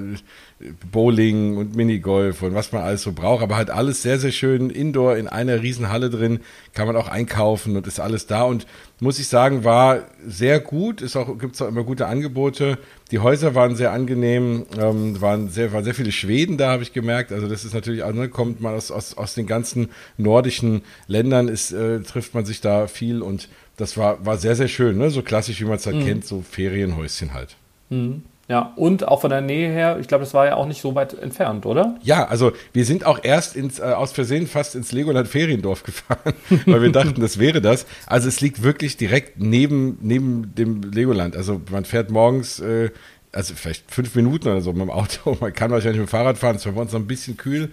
Bowling 0.92 1.56
und 1.56 1.76
Minigolf 1.76 2.42
und 2.42 2.54
was 2.54 2.74
man 2.74 2.84
alles 2.84 3.04
so 3.04 3.14
braucht, 3.14 3.42
aber 3.42 3.56
halt 3.56 3.70
alles 3.70 4.02
sehr, 4.02 4.20
sehr 4.20 4.32
schön 4.32 4.70
indoor 4.70 5.16
in 5.16 5.30
einer 5.30 5.62
riesen 5.62 5.90
Halle 5.90 6.10
drin, 6.10 6.42
kann 6.74 6.86
man 6.86 6.98
auch 6.98 7.08
einkaufen 7.08 7.78
und 7.78 7.88
ist 7.88 8.02
alles 8.02 8.28
da 8.28 8.44
und 8.44 8.68
muss 9.00 9.20
ich 9.20 9.28
sagen, 9.30 9.64
war 9.64 10.02
sehr 10.28 10.60
gut, 10.60 11.02
ist 11.02 11.16
auch, 11.16 11.38
gibt's 11.38 11.62
auch 11.62 11.70
immer 11.70 11.84
gute 11.84 12.08
Angebote. 12.08 12.78
Die 13.12 13.20
Häuser 13.20 13.56
waren 13.56 13.78
sehr 13.78 13.94
angenehm, 13.94 14.66
ähm, 14.78 15.22
waren 15.22 15.50
sehr, 15.50 15.72
waren 15.72 15.86
sehr 15.86 15.96
viele 15.96 16.12
Schweden 16.12 16.58
da, 16.58 16.72
habe 16.72 16.84
ich 16.84 16.92
gemerkt. 16.92 17.32
Also 17.32 17.48
das 17.48 17.64
ist 17.64 17.74
natürlich 17.74 18.04
auch, 18.04 18.12
ne, 18.12 18.28
kommt 18.28 18.60
man 18.60 18.76
aus, 18.76 18.92
aus, 18.92 19.16
aus 19.16 19.36
den 19.36 19.48
ganzen 19.48 19.88
nordischen 20.18 20.82
Ländern, 21.08 21.48
ist, 21.48 21.72
äh, 21.72 22.02
trifft 22.02 22.34
man 22.34 22.44
sich 22.44 22.60
da 22.60 22.88
viel 22.88 23.22
und 23.22 23.48
das 23.78 23.96
war, 23.96 24.26
war 24.26 24.38
sehr, 24.38 24.58
sehr 24.58 24.68
schön, 24.68 24.98
ne? 24.98 25.10
so 25.10 25.22
klassisch, 25.22 25.62
wie 25.62 25.66
man 25.66 25.78
es 25.78 25.86
halt 25.86 25.96
mhm. 25.96 26.06
kennt, 26.06 26.26
so 26.26 26.42
Ferienhäuschen 26.42 27.34
halt. 27.34 27.56
Mhm. 27.90 28.24
Ja, 28.50 28.74
und 28.76 29.08
auch 29.08 29.22
von 29.22 29.30
der 29.30 29.42
Nähe 29.42 29.72
her, 29.72 30.00
ich 30.00 30.08
glaube, 30.08 30.24
das 30.24 30.34
war 30.34 30.48
ja 30.48 30.56
auch 30.56 30.66
nicht 30.66 30.82
so 30.82 30.96
weit 30.96 31.14
entfernt, 31.14 31.68
oder? 31.68 32.00
Ja, 32.02 32.26
also 32.26 32.52
wir 32.74 32.84
sind 32.84 33.06
auch 33.06 33.20
erst 33.22 33.56
ins, 33.56 33.78
äh, 33.78 33.84
aus 33.84 34.12
Versehen 34.12 34.48
fast 34.48 34.74
ins 34.74 34.92
Legoland 34.92 35.28
Feriendorf 35.28 35.84
gefahren, 35.84 36.34
weil 36.66 36.82
wir 36.82 36.92
dachten, 36.92 37.22
das 37.22 37.38
wäre 37.38 37.62
das. 37.62 37.86
Also 38.08 38.28
es 38.28 38.42
liegt 38.42 38.64
wirklich 38.64 38.98
direkt 38.98 39.40
neben, 39.40 40.00
neben 40.02 40.56
dem 40.56 40.82
Legoland. 40.82 41.38
Also 41.38 41.62
man 41.70 41.86
fährt 41.86 42.10
morgens, 42.10 42.60
äh, 42.60 42.90
also 43.32 43.54
vielleicht 43.54 43.92
fünf 43.92 44.16
Minuten 44.16 44.48
oder 44.48 44.62
so 44.62 44.74
mit 44.74 44.82
dem 44.82 44.90
Auto. 44.90 45.38
Man 45.40 45.54
kann 45.54 45.70
wahrscheinlich 45.70 46.00
mit 46.00 46.08
dem 46.08 46.12
Fahrrad 46.12 46.40
fahren, 46.40 46.56
es 46.56 46.66
war 46.66 46.74
bei 46.74 46.82
uns 46.82 46.92
noch 46.92 47.00
ein 47.00 47.08
bisschen 47.08 47.38
kühl. 47.38 47.70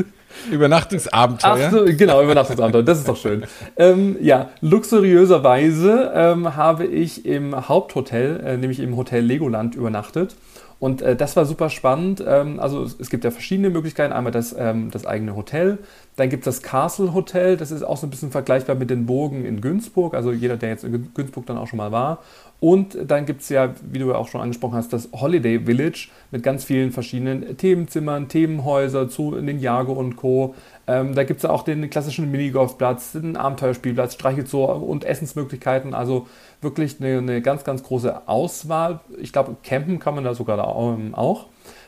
Übernachtungsabenteuer. 0.50 1.66
Ach 1.66 1.70
so, 1.70 1.84
genau, 1.84 2.22
Übernachtungsabenteuer, 2.22 2.82
das 2.82 2.98
ist 2.98 3.08
doch 3.08 3.16
schön. 3.16 3.44
Ähm, 3.76 4.16
ja, 4.20 4.50
luxuriöserweise 4.60 6.10
ähm, 6.14 6.56
habe 6.56 6.86
ich 6.86 7.26
im 7.26 7.68
Haupthotel, 7.68 8.40
äh, 8.44 8.56
nämlich 8.56 8.80
im 8.80 8.96
Hotel 8.96 9.24
Legoland, 9.24 9.74
übernachtet. 9.74 10.34
Und 10.82 11.00
äh, 11.00 11.14
das 11.14 11.36
war 11.36 11.44
super 11.44 11.70
spannend. 11.70 12.24
Ähm, 12.26 12.58
also 12.58 12.82
es, 12.82 12.96
es, 12.98 13.08
gibt 13.08 13.22
ja 13.22 13.30
verschiedene 13.30 13.70
Möglichkeiten. 13.70 14.12
Einmal 14.12 14.32
das, 14.32 14.52
ähm, 14.58 14.90
das 14.90 15.06
eigene 15.06 15.36
Hotel, 15.36 15.78
dann 16.16 16.28
gibt 16.28 16.44
es 16.44 16.56
das 16.56 16.62
Castle 16.68 17.14
Hotel. 17.14 17.56
Das 17.56 17.70
ist 17.70 17.84
auch 17.84 17.96
so 17.96 18.08
ein 18.08 18.10
bisschen 18.10 18.32
vergleichbar 18.32 18.74
mit 18.74 18.90
den 18.90 19.06
Burgen 19.06 19.44
in 19.44 19.60
Günzburg. 19.60 20.14
Also 20.14 20.32
jeder, 20.32 20.56
der 20.56 20.70
jetzt 20.70 20.82
in 20.82 21.14
Günzburg 21.14 21.46
dann 21.46 21.56
auch 21.56 21.68
schon 21.68 21.76
mal 21.76 21.92
war. 21.92 22.18
Und 22.62 22.96
dann 23.10 23.26
gibt 23.26 23.42
es 23.42 23.48
ja, 23.48 23.74
wie 23.90 23.98
du 23.98 24.10
ja 24.10 24.14
auch 24.14 24.28
schon 24.28 24.40
angesprochen 24.40 24.76
hast, 24.76 24.92
das 24.92 25.08
Holiday 25.12 25.58
Village 25.58 26.10
mit 26.30 26.44
ganz 26.44 26.62
vielen 26.62 26.92
verschiedenen 26.92 27.56
Themenzimmern, 27.56 28.28
Themenhäuser 28.28 29.08
zu 29.08 29.32
Ninjago 29.32 29.92
und 29.92 30.14
Co. 30.14 30.54
Ähm, 30.86 31.16
da 31.16 31.24
gibt 31.24 31.40
es 31.40 31.44
auch 31.44 31.64
den 31.64 31.90
klassischen 31.90 32.30
Minigolfplatz, 32.30 33.12
den 33.12 33.36
Abenteuerspielplatz, 33.36 34.14
Streichelzoo 34.14 34.64
und 34.64 35.02
Essensmöglichkeiten. 35.04 35.92
Also 35.92 36.28
wirklich 36.60 37.00
eine, 37.00 37.18
eine 37.18 37.42
ganz, 37.42 37.64
ganz 37.64 37.82
große 37.82 38.28
Auswahl. 38.28 39.00
Ich 39.18 39.32
glaube, 39.32 39.56
campen 39.64 39.98
kann 39.98 40.14
man 40.14 40.22
da 40.22 40.32
sogar 40.32 40.58
ähm, 40.78 41.16
auch. 41.16 41.46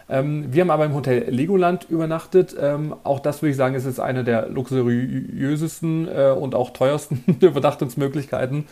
Ähm, 0.08 0.46
wir 0.52 0.62
haben 0.62 0.70
aber 0.70 0.84
im 0.84 0.94
Hotel 0.94 1.30
Legoland 1.30 1.86
übernachtet. 1.88 2.54
Ähm, 2.60 2.94
auch 3.04 3.20
das 3.20 3.42
würde 3.42 3.50
ich 3.50 3.56
sagen, 3.56 3.74
ist 3.74 3.86
jetzt 3.86 4.00
eine 4.00 4.24
der 4.24 4.48
luxuriösesten 4.48 6.08
äh, 6.08 6.30
und 6.30 6.54
auch 6.54 6.70
teuersten 6.70 7.22
Übernachtungsmöglichkeiten. 7.40 8.66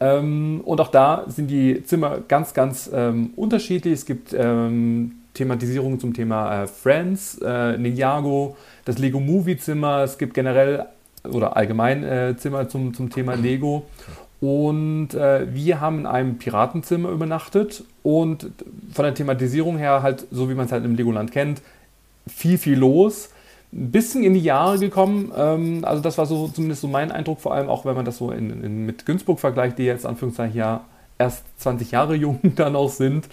Ähm, 0.00 0.60
und 0.64 0.80
auch 0.80 0.88
da 0.88 1.24
sind 1.26 1.48
die 1.48 1.82
Zimmer 1.84 2.18
ganz, 2.26 2.54
ganz 2.54 2.90
ähm, 2.92 3.30
unterschiedlich. 3.36 3.94
Es 3.94 4.06
gibt 4.06 4.32
ähm, 4.32 5.16
Thematisierungen 5.34 6.00
zum 6.00 6.14
Thema 6.14 6.62
äh, 6.62 6.66
Friends, 6.66 7.38
äh, 7.44 7.76
Ninjago, 7.76 8.56
das 8.84 8.98
Lego 8.98 9.20
Movie 9.20 9.56
Zimmer. 9.56 10.02
Es 10.02 10.18
gibt 10.18 10.34
generell 10.34 10.86
oder 11.24 11.56
allgemein 11.56 12.04
äh, 12.04 12.36
Zimmer 12.36 12.68
zum, 12.68 12.94
zum 12.94 13.10
Thema 13.10 13.34
Lego. 13.34 13.84
Und 14.40 15.14
äh, 15.14 15.52
wir 15.52 15.80
haben 15.80 16.00
in 16.00 16.06
einem 16.06 16.38
Piratenzimmer 16.38 17.10
übernachtet 17.10 17.82
und 18.04 18.50
von 18.92 19.04
der 19.04 19.14
Thematisierung 19.14 19.78
her 19.78 20.02
halt, 20.02 20.26
so 20.30 20.48
wie 20.48 20.54
man 20.54 20.66
es 20.66 20.72
halt 20.72 20.84
im 20.84 20.94
Legoland 20.94 21.32
kennt, 21.32 21.60
viel, 22.28 22.58
viel 22.58 22.78
los. 22.78 23.30
Ein 23.72 23.90
bisschen 23.90 24.22
in 24.22 24.34
die 24.34 24.40
Jahre 24.40 24.78
gekommen. 24.78 25.32
Ähm, 25.36 25.84
also 25.84 26.02
das 26.02 26.18
war 26.18 26.26
so 26.26 26.48
zumindest 26.48 26.82
so 26.82 26.88
mein 26.88 27.10
Eindruck, 27.10 27.40
vor 27.40 27.52
allem 27.52 27.68
auch 27.68 27.84
wenn 27.84 27.96
man 27.96 28.04
das 28.04 28.18
so 28.18 28.30
in, 28.30 28.62
in, 28.62 28.86
mit 28.86 29.06
Günzburg 29.06 29.40
vergleicht, 29.40 29.78
die 29.78 29.84
jetzt 29.84 30.06
Anführungszeichen 30.06 30.56
ja 30.56 30.82
erst 31.18 31.44
20 31.60 31.90
Jahre 31.90 32.14
jung 32.16 32.38
dann 32.54 32.76
auch 32.76 32.90
sind. 32.90 33.28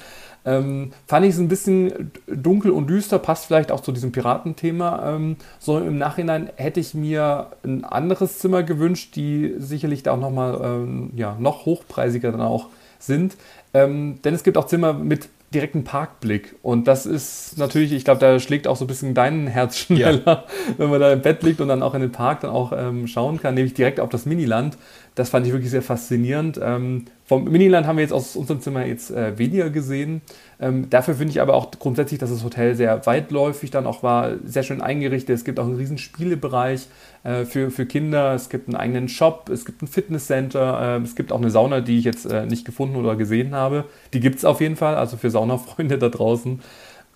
Ähm, 0.45 0.91
fand 1.07 1.25
ich 1.25 1.33
es 1.33 1.39
ein 1.39 1.47
bisschen 1.47 2.11
dunkel 2.27 2.71
und 2.71 2.87
düster, 2.87 3.19
passt 3.19 3.45
vielleicht 3.45 3.71
auch 3.71 3.81
zu 3.81 3.91
diesem 3.91 4.11
Piratenthema. 4.11 5.15
Ähm, 5.15 5.37
so 5.59 5.79
im 5.79 5.97
Nachhinein 5.97 6.49
hätte 6.55 6.79
ich 6.79 6.93
mir 6.93 7.47
ein 7.63 7.83
anderes 7.83 8.39
Zimmer 8.39 8.63
gewünscht, 8.63 9.15
die 9.15 9.55
sicherlich 9.57 10.03
da 10.03 10.13
auch 10.13 10.19
nochmal 10.19 10.59
ähm, 10.63 11.11
ja, 11.15 11.35
noch 11.39 11.65
hochpreisiger 11.65 12.31
dann 12.31 12.41
auch 12.41 12.67
sind. 12.99 13.37
Ähm, 13.73 14.19
denn 14.23 14.33
es 14.33 14.43
gibt 14.43 14.57
auch 14.57 14.67
Zimmer 14.67 14.93
mit 14.93 15.29
direkten 15.53 15.83
Parkblick. 15.83 16.55
Und 16.61 16.87
das 16.87 17.05
ist 17.05 17.57
natürlich, 17.57 17.93
ich 17.93 18.03
glaube, 18.03 18.19
da 18.19 18.39
schlägt 18.39 18.67
auch 18.67 18.75
so 18.75 18.85
ein 18.85 18.87
bisschen 18.87 19.13
dein 19.13 19.47
Herz 19.47 19.77
schneller, 19.79 20.21
ja. 20.25 20.43
wenn 20.77 20.89
man 20.89 20.99
da 20.99 21.13
im 21.13 21.21
Bett 21.21 21.43
liegt 21.43 21.61
und 21.61 21.69
dann 21.69 21.81
auch 21.81 21.93
in 21.95 22.01
den 22.01 22.11
Park 22.11 22.41
dann 22.41 22.51
auch 22.51 22.73
ähm, 22.75 23.07
schauen 23.07 23.39
kann, 23.39 23.55
nämlich 23.55 23.73
direkt 23.73 23.99
auf 23.99 24.09
das 24.09 24.25
Miniland. 24.25 24.77
Das 25.15 25.29
fand 25.29 25.47
ich 25.47 25.53
wirklich 25.53 25.71
sehr 25.71 25.81
faszinierend. 25.81 26.59
Ähm, 26.61 27.05
vom 27.27 27.45
Miniland 27.45 27.87
haben 27.87 27.97
wir 27.97 28.03
jetzt 28.03 28.13
aus 28.13 28.35
unserem 28.35 28.61
Zimmer 28.61 28.85
jetzt 28.85 29.09
äh, 29.09 29.37
weniger 29.39 29.71
gesehen. 29.71 30.21
Ähm, 30.59 30.91
dafür 30.91 31.15
finde 31.15 31.31
ich 31.31 31.41
aber 31.41 31.55
auch 31.55 31.71
grundsätzlich, 31.71 32.19
dass 32.19 32.29
das 32.29 32.43
Hotel 32.43 32.75
sehr 32.75 33.03
weitläufig 33.07 33.71
dann 33.71 33.87
auch 33.87 34.03
war, 34.03 34.33
sehr 34.45 34.61
schön 34.61 34.79
eingerichtet. 34.79 35.35
Es 35.35 35.43
gibt 35.43 35.59
auch 35.59 35.65
einen 35.65 35.75
riesen 35.75 35.97
Spielebereich 35.97 36.87
äh, 37.23 37.45
für, 37.45 37.71
für 37.71 37.87
Kinder. 37.87 38.35
Es 38.35 38.49
gibt 38.49 38.67
einen 38.67 38.75
eigenen 38.75 39.09
Shop, 39.09 39.49
es 39.49 39.65
gibt 39.65 39.81
ein 39.81 39.87
Fitnesscenter, 39.87 40.99
äh, 40.99 41.01
es 41.01 41.15
gibt 41.15 41.31
auch 41.31 41.41
eine 41.41 41.49
Sauna, 41.49 41.81
die 41.81 41.97
ich 41.97 42.05
jetzt 42.05 42.25
äh, 42.25 42.45
nicht 42.45 42.63
gefunden 42.63 42.95
oder 42.95 43.15
gesehen 43.15 43.55
habe. 43.55 43.85
Die 44.13 44.19
gibt 44.19 44.37
es 44.37 44.45
auf 44.45 44.61
jeden 44.61 44.75
Fall, 44.75 44.95
also 44.95 45.17
für 45.17 45.31
Saunafreunde 45.31 45.97
da 45.97 46.09
draußen. 46.09 46.61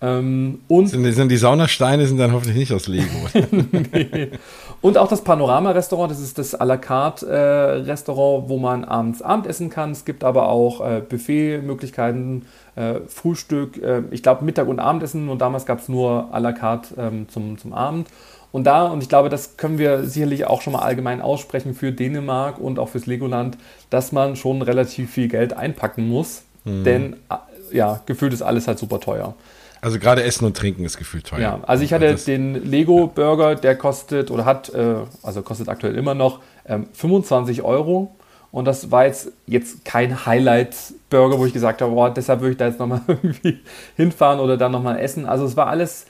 Ähm, 0.02 0.60
und 0.66 0.86
sind, 0.86 1.12
sind, 1.12 1.28
die 1.30 1.36
Saunasteine 1.36 2.06
sind 2.06 2.16
dann 2.16 2.32
hoffentlich 2.32 2.56
nicht 2.56 2.72
aus 2.72 2.88
Lego. 2.88 3.06
nee. 3.92 4.30
Und 4.80 4.96
auch 4.96 5.08
das 5.08 5.22
Panorama-Restaurant, 5.22 6.10
das 6.10 6.20
ist 6.20 6.38
das 6.38 6.58
à 6.58 6.64
la 6.64 6.78
carte 6.78 7.26
äh, 7.26 7.82
Restaurant, 7.82 8.48
wo 8.48 8.58
man 8.58 8.84
abends 8.84 9.20
Abendessen 9.20 9.68
kann. 9.68 9.90
Es 9.90 10.06
gibt 10.06 10.24
aber 10.24 10.48
auch 10.48 10.80
äh, 10.80 11.02
Buffet-Möglichkeiten, 11.06 12.46
äh, 12.76 13.00
Frühstück, 13.08 13.82
äh, 13.82 14.02
ich 14.10 14.22
glaube 14.22 14.44
Mittag 14.44 14.68
und 14.68 14.78
Abendessen 14.78 15.28
und 15.28 15.40
damals 15.40 15.66
gab 15.66 15.80
es 15.80 15.88
nur 15.88 16.30
à 16.32 16.40
la 16.40 16.52
carte 16.52 16.94
ähm, 16.96 17.28
zum, 17.28 17.58
zum 17.58 17.74
Abend. 17.74 18.08
Und 18.52 18.64
da, 18.64 18.86
und 18.86 19.02
ich 19.02 19.08
glaube, 19.08 19.28
das 19.28 19.58
können 19.58 19.78
wir 19.78 20.04
sicherlich 20.04 20.46
auch 20.46 20.62
schon 20.62 20.72
mal 20.72 20.80
allgemein 20.80 21.20
aussprechen 21.20 21.74
für 21.74 21.92
Dänemark 21.92 22.58
und 22.58 22.78
auch 22.78 22.88
fürs 22.88 23.06
Legoland, 23.06 23.58
dass 23.90 24.12
man 24.12 24.34
schon 24.34 24.62
relativ 24.62 25.10
viel 25.10 25.28
Geld 25.28 25.52
einpacken 25.52 26.08
muss. 26.08 26.42
Mhm. 26.64 26.84
Denn 26.84 27.12
äh, 27.28 27.76
ja, 27.76 28.00
gefühlt 28.06 28.32
ist 28.32 28.42
alles 28.42 28.66
halt 28.66 28.78
super 28.78 28.98
teuer. 28.98 29.34
Also 29.80 29.98
gerade 29.98 30.22
Essen 30.22 30.44
und 30.44 30.56
Trinken 30.56 30.84
ist 30.84 30.98
gefühlt 30.98 31.26
teuer. 31.26 31.40
Ja, 31.40 31.60
also 31.62 31.84
ich 31.84 31.92
hatte 31.92 32.14
den 32.14 32.70
Lego 32.70 33.06
Burger, 33.06 33.54
der 33.54 33.76
kostet 33.76 34.30
oder 34.30 34.44
hat, 34.44 34.68
äh, 34.74 34.96
also 35.22 35.42
kostet 35.42 35.68
aktuell 35.68 35.96
immer 35.96 36.14
noch 36.14 36.40
ähm, 36.66 36.86
25 36.92 37.62
Euro. 37.62 38.14
Und 38.52 38.64
das 38.64 38.90
war 38.90 39.06
jetzt, 39.06 39.30
jetzt 39.46 39.84
kein 39.84 40.26
Highlight-Burger, 40.26 41.38
wo 41.38 41.46
ich 41.46 41.52
gesagt 41.52 41.82
habe, 41.82 41.92
boah, 41.92 42.12
deshalb 42.12 42.40
würde 42.40 42.52
ich 42.52 42.58
da 42.58 42.66
jetzt 42.66 42.80
nochmal 42.80 43.00
irgendwie 43.06 43.60
hinfahren 43.96 44.40
oder 44.40 44.56
dann 44.56 44.72
nochmal 44.72 44.98
essen. 44.98 45.24
Also 45.24 45.44
es 45.44 45.56
war 45.56 45.68
alles 45.68 46.06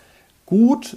gut, 0.47 0.97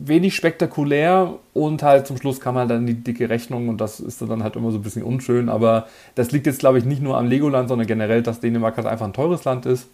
wenig 0.00 0.34
spektakulär 0.34 1.34
und 1.54 1.82
halt 1.82 2.06
zum 2.06 2.16
Schluss 2.16 2.40
kam 2.40 2.56
halt 2.56 2.70
dann 2.70 2.86
die 2.86 2.94
dicke 2.94 3.28
Rechnung 3.28 3.68
und 3.68 3.80
das 3.80 4.00
ist 4.00 4.20
dann 4.22 4.42
halt 4.42 4.56
immer 4.56 4.70
so 4.70 4.78
ein 4.78 4.82
bisschen 4.82 5.02
unschön. 5.02 5.48
Aber 5.48 5.86
das 6.14 6.32
liegt 6.32 6.46
jetzt, 6.46 6.60
glaube 6.60 6.78
ich, 6.78 6.84
nicht 6.84 7.02
nur 7.02 7.16
am 7.16 7.26
Legoland, 7.26 7.68
sondern 7.68 7.86
generell, 7.86 8.22
dass 8.22 8.40
Dänemark 8.40 8.76
halt 8.76 8.86
einfach 8.86 9.06
ein 9.06 9.12
teures 9.12 9.44
Land 9.44 9.66
ist. 9.66 9.86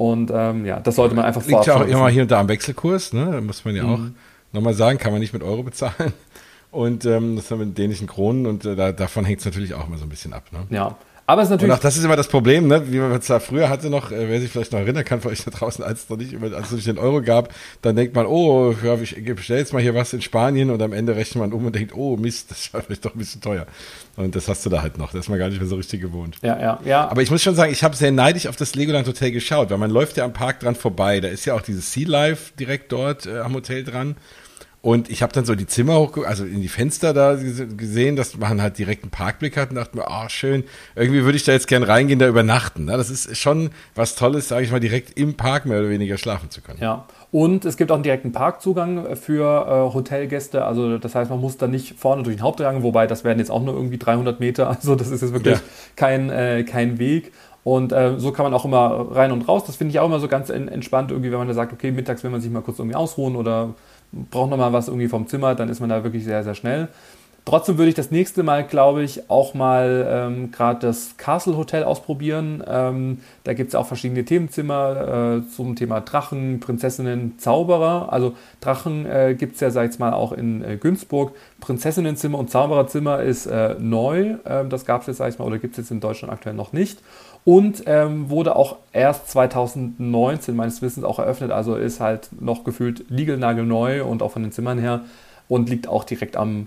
Und 0.00 0.30
ähm, 0.34 0.64
ja, 0.64 0.80
das 0.80 0.96
sollte 0.96 1.14
man 1.14 1.26
einfach 1.26 1.44
Liegt 1.44 1.66
ja 1.66 1.76
auch 1.76 1.86
immer 1.86 2.08
hier 2.08 2.22
und 2.22 2.30
da 2.30 2.40
am 2.40 2.48
Wechselkurs, 2.48 3.12
ne? 3.12 3.32
Da 3.32 3.40
muss 3.42 3.66
man 3.66 3.76
ja 3.76 3.82
mhm. 3.84 3.92
auch 3.92 4.00
nochmal 4.54 4.72
sagen, 4.72 4.96
kann 4.96 5.12
man 5.12 5.20
nicht 5.20 5.34
mit 5.34 5.42
Euro 5.42 5.62
bezahlen. 5.62 6.14
Und 6.70 7.04
ähm, 7.04 7.36
das 7.36 7.50
haben 7.50 7.58
wir 7.58 7.66
mit 7.66 7.76
dänischen 7.76 8.06
Kronen 8.06 8.46
und 8.46 8.64
äh, 8.64 8.76
da, 8.76 8.92
davon 8.92 9.26
hängt 9.26 9.40
es 9.40 9.44
natürlich 9.44 9.74
auch 9.74 9.86
immer 9.88 9.98
so 9.98 10.04
ein 10.04 10.08
bisschen 10.08 10.32
ab. 10.32 10.44
Ne? 10.52 10.60
Ja, 10.70 10.96
aber 11.30 11.42
es 11.42 11.46
ist 11.46 11.50
natürlich. 11.50 11.72
Und 11.72 11.78
auch 11.78 11.82
das 11.82 11.96
ist 11.96 12.04
immer 12.04 12.16
das 12.16 12.28
Problem, 12.28 12.66
ne? 12.66 12.90
wie 12.90 12.98
man 12.98 13.12
es 13.12 13.26
da 13.26 13.38
früher 13.38 13.68
hatte 13.68 13.88
noch, 13.88 14.10
äh, 14.10 14.28
wer 14.28 14.40
sich 14.40 14.50
vielleicht 14.50 14.72
noch 14.72 14.80
erinnern 14.80 15.04
kann 15.04 15.20
von 15.20 15.30
euch 15.30 15.44
da 15.44 15.50
draußen, 15.50 15.84
als 15.84 16.04
es 16.04 16.10
noch 16.10 16.16
nicht, 16.16 16.34
als 16.42 16.66
es 16.66 16.72
nicht 16.72 16.86
den 16.86 16.98
Euro 16.98 17.22
gab, 17.22 17.54
dann 17.82 17.96
denkt 17.96 18.14
man, 18.14 18.26
oh, 18.26 18.74
ja, 18.82 18.94
ich 19.00 19.14
bestelle 19.34 19.60
jetzt 19.60 19.72
mal 19.72 19.80
hier 19.80 19.94
was 19.94 20.12
in 20.12 20.22
Spanien 20.22 20.70
und 20.70 20.82
am 20.82 20.92
Ende 20.92 21.14
rechnet 21.14 21.40
man 21.40 21.52
um 21.52 21.66
und 21.66 21.74
denkt, 21.74 21.94
oh 21.94 22.16
Mist, 22.16 22.50
das 22.50 22.72
war 22.74 22.82
vielleicht 22.82 23.04
doch 23.04 23.14
ein 23.14 23.18
bisschen 23.18 23.40
teuer. 23.40 23.66
Und 24.16 24.34
das 24.36 24.48
hast 24.48 24.66
du 24.66 24.70
da 24.70 24.82
halt 24.82 24.98
noch. 24.98 25.12
Das 25.12 25.20
ist 25.20 25.28
man 25.28 25.38
gar 25.38 25.48
nicht 25.48 25.60
mehr 25.60 25.68
so 25.68 25.76
richtig 25.76 26.00
gewohnt. 26.00 26.36
Ja, 26.42 26.60
ja, 26.60 26.80
ja. 26.84 27.08
Aber 27.08 27.22
ich 27.22 27.30
muss 27.30 27.42
schon 27.42 27.54
sagen, 27.54 27.72
ich 27.72 27.84
habe 27.84 27.96
sehr 27.96 28.10
neidisch 28.10 28.46
auf 28.46 28.56
das 28.56 28.74
Legoland 28.74 29.06
Hotel 29.06 29.30
geschaut, 29.30 29.70
weil 29.70 29.78
man 29.78 29.90
läuft 29.90 30.16
ja 30.16 30.24
am 30.24 30.32
Park 30.32 30.60
dran 30.60 30.74
vorbei. 30.74 31.20
Da 31.20 31.28
ist 31.28 31.44
ja 31.44 31.54
auch 31.54 31.62
dieses 31.62 31.92
Sea 31.92 32.08
Life 32.08 32.52
direkt 32.58 32.92
dort 32.92 33.26
äh, 33.26 33.38
am 33.38 33.54
Hotel 33.54 33.84
dran. 33.84 34.16
Und 34.82 35.10
ich 35.10 35.22
habe 35.22 35.30
dann 35.32 35.44
so 35.44 35.54
die 35.54 35.66
Zimmer 35.66 35.98
hoch, 35.98 36.16
also 36.24 36.44
in 36.44 36.62
die 36.62 36.68
Fenster 36.68 37.12
da 37.12 37.34
gesehen, 37.34 38.16
dass 38.16 38.38
man 38.38 38.62
halt 38.62 38.78
direkt 38.78 39.02
einen 39.02 39.10
Parkblick 39.10 39.58
hat 39.58 39.70
und 39.70 39.76
dachte 39.76 39.94
mir, 39.94 40.08
ah, 40.08 40.22
oh, 40.24 40.28
schön, 40.30 40.64
irgendwie 40.96 41.22
würde 41.24 41.36
ich 41.36 41.44
da 41.44 41.52
jetzt 41.52 41.68
gern 41.68 41.82
reingehen, 41.82 42.18
da 42.18 42.26
übernachten. 42.26 42.86
Ne? 42.86 42.96
Das 42.96 43.10
ist 43.10 43.36
schon 43.36 43.70
was 43.94 44.14
Tolles, 44.14 44.48
sage 44.48 44.64
ich 44.64 44.72
mal, 44.72 44.80
direkt 44.80 45.18
im 45.18 45.34
Park 45.34 45.66
mehr 45.66 45.80
oder 45.80 45.90
weniger 45.90 46.16
schlafen 46.16 46.48
zu 46.48 46.62
können. 46.62 46.78
Ja, 46.80 47.04
und 47.30 47.66
es 47.66 47.76
gibt 47.76 47.90
auch 47.90 47.96
einen 47.96 48.04
direkten 48.04 48.32
Parkzugang 48.32 49.16
für 49.16 49.66
äh, 49.90 49.94
Hotelgäste. 49.94 50.64
Also 50.64 50.96
das 50.96 51.14
heißt, 51.14 51.30
man 51.30 51.42
muss 51.42 51.58
da 51.58 51.66
nicht 51.66 51.98
vorne 51.98 52.22
durch 52.22 52.36
den 52.36 52.42
Hauptgang, 52.42 52.82
wobei 52.82 53.06
das 53.06 53.22
werden 53.22 53.38
jetzt 53.38 53.50
auch 53.50 53.62
nur 53.62 53.74
irgendwie 53.74 53.98
300 53.98 54.40
Meter. 54.40 54.70
Also 54.80 54.94
das 54.94 55.10
ist 55.10 55.20
jetzt 55.20 55.34
wirklich 55.34 55.56
ja. 55.56 55.62
kein, 55.94 56.30
äh, 56.30 56.64
kein 56.64 56.98
Weg. 56.98 57.32
Und 57.64 57.92
äh, 57.92 58.18
so 58.18 58.32
kann 58.32 58.44
man 58.44 58.54
auch 58.54 58.64
immer 58.64 59.08
rein 59.10 59.30
und 59.30 59.46
raus. 59.46 59.64
Das 59.66 59.76
finde 59.76 59.92
ich 59.92 60.00
auch 60.00 60.06
immer 60.06 60.20
so 60.20 60.28
ganz 60.28 60.48
entspannt, 60.48 61.10
irgendwie, 61.10 61.30
wenn 61.30 61.38
man 61.38 61.48
da 61.48 61.52
sagt, 61.52 61.74
okay, 61.74 61.90
mittags 61.90 62.22
will 62.22 62.30
man 62.30 62.40
sich 62.40 62.50
mal 62.50 62.62
kurz 62.62 62.78
irgendwie 62.78 62.96
ausruhen 62.96 63.36
oder 63.36 63.74
braucht 64.12 64.50
nochmal 64.50 64.72
was 64.72 64.88
irgendwie 64.88 65.08
vom 65.08 65.26
Zimmer, 65.26 65.54
dann 65.54 65.68
ist 65.68 65.80
man 65.80 65.90
da 65.90 66.02
wirklich 66.04 66.24
sehr, 66.24 66.42
sehr 66.44 66.54
schnell. 66.54 66.88
Trotzdem 67.46 67.78
würde 67.78 67.88
ich 67.88 67.94
das 67.94 68.10
nächste 68.10 68.42
Mal, 68.42 68.64
glaube 68.64 69.02
ich, 69.02 69.30
auch 69.30 69.54
mal 69.54 70.06
ähm, 70.08 70.50
gerade 70.50 70.78
das 70.78 71.16
Castle 71.16 71.56
Hotel 71.56 71.84
ausprobieren. 71.84 72.62
Ähm, 72.66 73.18
da 73.44 73.54
gibt 73.54 73.70
es 73.70 73.74
auch 73.74 73.86
verschiedene 73.86 74.24
Themenzimmer 74.24 75.40
äh, 75.42 75.48
zum 75.48 75.74
Thema 75.74 76.00
Drachen, 76.00 76.60
Prinzessinnen, 76.60 77.38
Zauberer. 77.38 78.12
Also 78.12 78.34
Drachen 78.60 79.06
äh, 79.06 79.34
gibt 79.38 79.54
es 79.54 79.60
ja, 79.60 79.70
sag 79.70 79.90
ich 79.90 79.98
mal, 79.98 80.12
auch 80.12 80.32
in 80.32 80.62
äh, 80.62 80.76
Günzburg. 80.76 81.32
Prinzessinnenzimmer 81.60 82.38
und 82.38 82.50
Zaubererzimmer 82.50 83.22
ist 83.22 83.46
äh, 83.46 83.74
neu. 83.78 84.36
Ähm, 84.44 84.68
das 84.68 84.84
gab 84.84 85.00
es 85.00 85.06
jetzt, 85.06 85.16
sag 85.16 85.30
ich 85.30 85.38
mal, 85.38 85.46
oder 85.46 85.58
gibt 85.58 85.72
es 85.72 85.78
jetzt 85.78 85.90
in 85.90 86.00
Deutschland 86.00 86.32
aktuell 86.32 86.54
noch 86.54 86.74
nicht 86.74 86.98
und 87.44 87.84
ähm, 87.86 88.28
wurde 88.30 88.54
auch 88.56 88.76
erst 88.92 89.30
2019 89.30 90.54
meines 90.54 90.82
Wissens 90.82 91.04
auch 91.04 91.18
eröffnet. 91.18 91.50
Also 91.50 91.76
ist 91.76 92.00
halt 92.00 92.28
noch 92.40 92.64
gefühlt 92.64 93.04
neu 93.64 94.04
und 94.04 94.22
auch 94.22 94.32
von 94.32 94.42
den 94.42 94.52
Zimmern 94.52 94.78
her 94.78 95.02
und 95.48 95.68
liegt 95.68 95.88
auch 95.88 96.04
direkt 96.04 96.36
am 96.36 96.66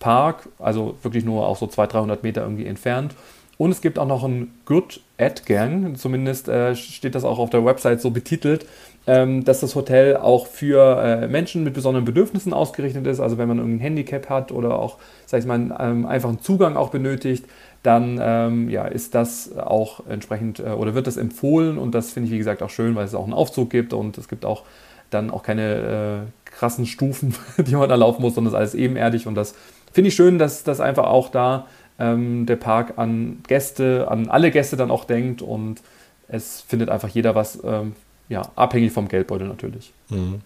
Park, 0.00 0.48
also 0.58 0.96
wirklich 1.02 1.24
nur 1.24 1.46
auch 1.46 1.56
so 1.56 1.66
200, 1.66 1.94
300 1.94 2.22
Meter 2.22 2.42
irgendwie 2.42 2.66
entfernt. 2.66 3.14
Und 3.56 3.70
es 3.70 3.80
gibt 3.80 3.98
auch 3.98 4.06
noch 4.06 4.24
einen 4.24 4.52
Good 4.64 5.00
Ad 5.18 5.42
Gang, 5.46 5.96
zumindest 5.96 6.48
äh, 6.48 6.74
steht 6.74 7.14
das 7.14 7.24
auch 7.24 7.38
auf 7.38 7.50
der 7.50 7.64
Website 7.64 8.00
so 8.00 8.10
betitelt, 8.10 8.66
ähm, 9.06 9.44
dass 9.44 9.60
das 9.60 9.74
Hotel 9.74 10.16
auch 10.16 10.46
für 10.46 11.02
äh, 11.02 11.28
Menschen 11.28 11.62
mit 11.62 11.74
besonderen 11.74 12.04
Bedürfnissen 12.04 12.52
ausgerichtet 12.52 13.06
ist. 13.06 13.20
Also 13.20 13.38
wenn 13.38 13.48
man 13.48 13.58
irgendein 13.58 13.80
Handicap 13.80 14.28
hat 14.28 14.50
oder 14.50 14.78
auch, 14.78 14.98
sag 15.26 15.40
ich 15.40 15.46
mal, 15.46 15.76
ähm, 15.78 16.06
einfach 16.06 16.28
einen 16.28 16.40
Zugang 16.40 16.76
auch 16.76 16.90
benötigt, 16.90 17.44
dann 17.82 18.18
ähm, 18.20 18.70
ja, 18.70 18.86
ist 18.86 19.14
das 19.14 19.56
auch 19.56 20.06
entsprechend 20.08 20.58
äh, 20.58 20.70
oder 20.70 20.94
wird 20.94 21.06
das 21.06 21.16
empfohlen. 21.16 21.78
Und 21.78 21.94
das 21.94 22.12
finde 22.12 22.28
ich 22.28 22.32
wie 22.32 22.38
gesagt 22.38 22.62
auch 22.62 22.70
schön, 22.70 22.94
weil 22.94 23.04
es 23.04 23.14
auch 23.14 23.24
einen 23.24 23.34
Aufzug 23.34 23.70
gibt. 23.70 23.92
Und 23.92 24.16
es 24.16 24.28
gibt 24.28 24.44
auch 24.44 24.62
dann 25.10 25.30
auch 25.30 25.42
keine 25.42 26.24
äh, 26.26 26.50
krassen 26.50 26.86
Stufen, 26.86 27.34
die 27.58 27.76
man 27.76 27.88
da 27.88 27.94
laufen 27.94 28.22
muss, 28.22 28.34
sondern 28.34 28.54
es 28.54 28.54
ist 28.54 28.58
alles 28.58 28.74
ebenerdig. 28.74 29.26
Und 29.26 29.34
das 29.34 29.54
finde 29.92 30.08
ich 30.08 30.14
schön, 30.14 30.38
dass 30.38 30.64
das 30.64 30.80
einfach 30.80 31.04
auch 31.04 31.28
da 31.28 31.66
ähm, 31.98 32.46
der 32.46 32.56
Park 32.56 32.94
an 32.96 33.38
Gäste, 33.46 34.08
an 34.08 34.28
alle 34.28 34.50
Gäste 34.50 34.76
dann 34.76 34.90
auch 34.90 35.04
denkt 35.04 35.42
und 35.42 35.80
es 36.28 36.62
findet 36.66 36.88
einfach 36.88 37.08
jeder 37.08 37.34
was, 37.34 37.58
ähm, 37.64 37.94
ja, 38.28 38.42
abhängig 38.56 38.92
vom 38.92 39.08
Geldbeutel 39.08 39.46
natürlich. 39.46 39.92
Mhm. 40.08 40.40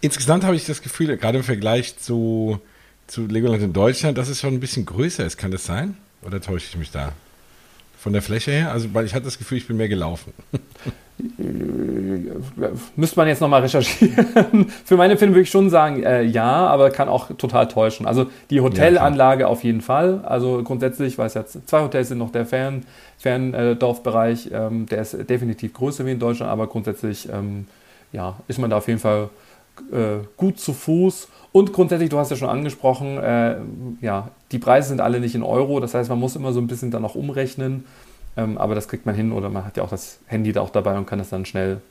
Insgesamt 0.00 0.44
habe 0.44 0.56
ich 0.56 0.66
das 0.66 0.82
Gefühl, 0.82 1.16
gerade 1.16 1.38
im 1.38 1.44
Vergleich 1.44 1.96
zu, 1.98 2.60
zu 3.06 3.26
Legoland 3.26 3.62
in 3.62 3.72
Deutschland, 3.72 4.18
dass 4.18 4.28
es 4.28 4.40
schon 4.40 4.54
ein 4.54 4.60
bisschen 4.60 4.84
größer 4.84 5.24
ist. 5.24 5.36
Kann 5.36 5.52
das 5.52 5.64
sein? 5.64 5.96
Oder 6.22 6.40
täusche 6.40 6.66
ich 6.70 6.76
mich 6.76 6.90
da? 6.90 7.12
Von 8.02 8.12
der 8.12 8.22
Fläche 8.22 8.50
her? 8.50 8.72
Also, 8.72 8.92
weil 8.94 9.06
ich 9.06 9.14
hatte 9.14 9.26
das 9.26 9.38
Gefühl, 9.38 9.58
ich 9.58 9.68
bin 9.68 9.76
mehr 9.76 9.86
gelaufen. 9.86 10.32
Müsste 12.96 13.16
man 13.16 13.28
jetzt 13.28 13.40
nochmal 13.40 13.60
recherchieren. 13.60 14.66
Für 14.84 14.96
meine 14.96 15.16
Filme 15.16 15.34
würde 15.34 15.42
ich 15.42 15.50
schon 15.50 15.70
sagen, 15.70 16.02
äh, 16.02 16.22
ja, 16.22 16.66
aber 16.66 16.90
kann 16.90 17.08
auch 17.08 17.28
total 17.36 17.68
täuschen. 17.68 18.04
Also 18.04 18.26
die 18.50 18.60
Hotelanlage 18.60 19.42
ja, 19.42 19.46
auf 19.46 19.62
jeden 19.62 19.82
Fall. 19.82 20.20
Also 20.24 20.64
grundsätzlich, 20.64 21.16
weil 21.16 21.28
es 21.28 21.34
jetzt 21.34 21.68
zwei 21.68 21.82
Hotels 21.82 22.08
sind, 22.08 22.18
noch 22.18 22.32
der 22.32 22.44
Fern, 22.44 22.84
Ferndorfbereich, 23.18 24.50
ähm, 24.52 24.86
der 24.86 25.02
ist 25.02 25.16
definitiv 25.30 25.72
größer 25.72 26.04
wie 26.04 26.10
in 26.10 26.18
Deutschland, 26.18 26.50
aber 26.50 26.66
grundsätzlich 26.66 27.28
ähm, 27.32 27.68
ja, 28.10 28.34
ist 28.48 28.58
man 28.58 28.68
da 28.68 28.78
auf 28.78 28.88
jeden 28.88 28.98
Fall 28.98 29.28
äh, 29.92 30.26
gut 30.36 30.58
zu 30.58 30.72
Fuß. 30.72 31.28
Und 31.52 31.72
grundsätzlich, 31.72 32.08
du 32.08 32.18
hast 32.18 32.30
ja 32.30 32.36
schon 32.36 32.48
angesprochen, 32.48 33.18
äh, 33.18 33.56
ja, 34.00 34.28
die 34.52 34.58
Preise 34.58 34.88
sind 34.88 35.00
alle 35.00 35.20
nicht 35.20 35.34
in 35.34 35.42
Euro. 35.42 35.80
Das 35.80 35.94
heißt, 35.94 36.08
man 36.08 36.18
muss 36.18 36.34
immer 36.34 36.52
so 36.52 36.60
ein 36.60 36.66
bisschen 36.66 36.90
dann 36.90 37.04
auch 37.04 37.14
umrechnen. 37.14 37.84
Ähm, 38.36 38.56
aber 38.56 38.74
das 38.74 38.88
kriegt 38.88 39.04
man 39.04 39.14
hin 39.14 39.32
oder 39.32 39.50
man 39.50 39.64
hat 39.64 39.76
ja 39.76 39.82
auch 39.82 39.90
das 39.90 40.18
Handy 40.26 40.52
da 40.52 40.62
auch 40.62 40.70
dabei 40.70 40.96
und 40.96 41.06
kann 41.06 41.18
das 41.18 41.28
dann 41.28 41.44
schnell 41.44 41.82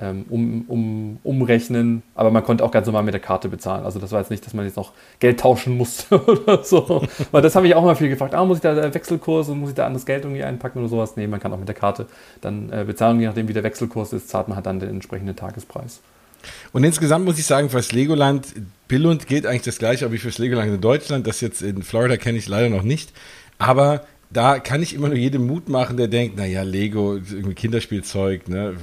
ähm, 0.00 0.24
um, 0.28 0.64
um, 0.68 1.18
umrechnen. 1.22 2.02
Aber 2.14 2.30
man 2.30 2.44
konnte 2.44 2.64
auch 2.64 2.70
ganz 2.70 2.86
normal 2.86 3.04
mit 3.04 3.14
der 3.14 3.20
Karte 3.20 3.48
bezahlen. 3.48 3.84
Also 3.84 3.98
das 3.98 4.12
war 4.12 4.20
jetzt 4.20 4.30
nicht, 4.30 4.44
dass 4.44 4.54
man 4.54 4.64
jetzt 4.64 4.76
noch 4.76 4.92
Geld 5.20 5.40
tauschen 5.40 5.76
musste 5.76 6.20
oder 6.26 6.64
so. 6.64 7.02
Weil 7.30 7.42
das 7.42 7.54
habe 7.54 7.68
ich 7.68 7.74
auch 7.74 7.84
mal 7.84 7.94
viel 7.94 8.08
gefragt. 8.08 8.34
Ah, 8.34 8.44
muss 8.44 8.58
ich 8.58 8.62
da 8.62 8.92
Wechselkurs 8.92 9.48
und 9.48 9.60
muss 9.60 9.70
ich 9.70 9.76
da 9.76 9.86
anderes 9.86 10.04
Geld 10.04 10.24
irgendwie 10.24 10.42
einpacken 10.42 10.80
oder 10.80 10.88
sowas? 10.88 11.16
Nee, 11.16 11.28
man 11.28 11.40
kann 11.40 11.52
auch 11.52 11.58
mit 11.58 11.68
der 11.68 11.76
Karte 11.76 12.06
dann 12.40 12.72
äh, 12.72 12.84
bezahlen. 12.84 13.20
Je 13.20 13.26
nachdem, 13.26 13.46
wie 13.46 13.52
der 13.52 13.62
Wechselkurs 13.62 14.12
ist, 14.12 14.28
zahlt 14.28 14.48
man 14.48 14.56
halt 14.56 14.66
dann 14.66 14.80
den 14.80 14.90
entsprechenden 14.90 15.36
Tagespreis. 15.36 16.00
Und 16.72 16.84
insgesamt 16.84 17.24
muss 17.24 17.38
ich 17.38 17.46
sagen, 17.46 17.70
fürs 17.70 17.92
Legoland 17.92 18.46
Billund 18.88 19.26
geht 19.26 19.46
eigentlich 19.46 19.62
das 19.62 19.78
gleiche, 19.78 20.04
aber 20.04 20.14
ich 20.14 20.22
fürs 20.22 20.38
Legoland 20.38 20.72
in 20.72 20.80
Deutschland. 20.80 21.26
Das 21.26 21.40
jetzt 21.40 21.62
in 21.62 21.82
Florida 21.82 22.16
kenne 22.16 22.38
ich 22.38 22.48
leider 22.48 22.68
noch 22.68 22.82
nicht. 22.82 23.12
Aber 23.58 24.06
da 24.30 24.58
kann 24.58 24.82
ich 24.82 24.94
immer 24.94 25.08
nur 25.08 25.16
jedem 25.16 25.46
Mut 25.46 25.68
machen, 25.68 25.96
der 25.96 26.08
denkt, 26.08 26.36
naja, 26.36 26.62
Lego, 26.62 27.14
irgendwie 27.14 27.54
Kinderspielzeug, 27.54 28.48
ne, 28.48 28.74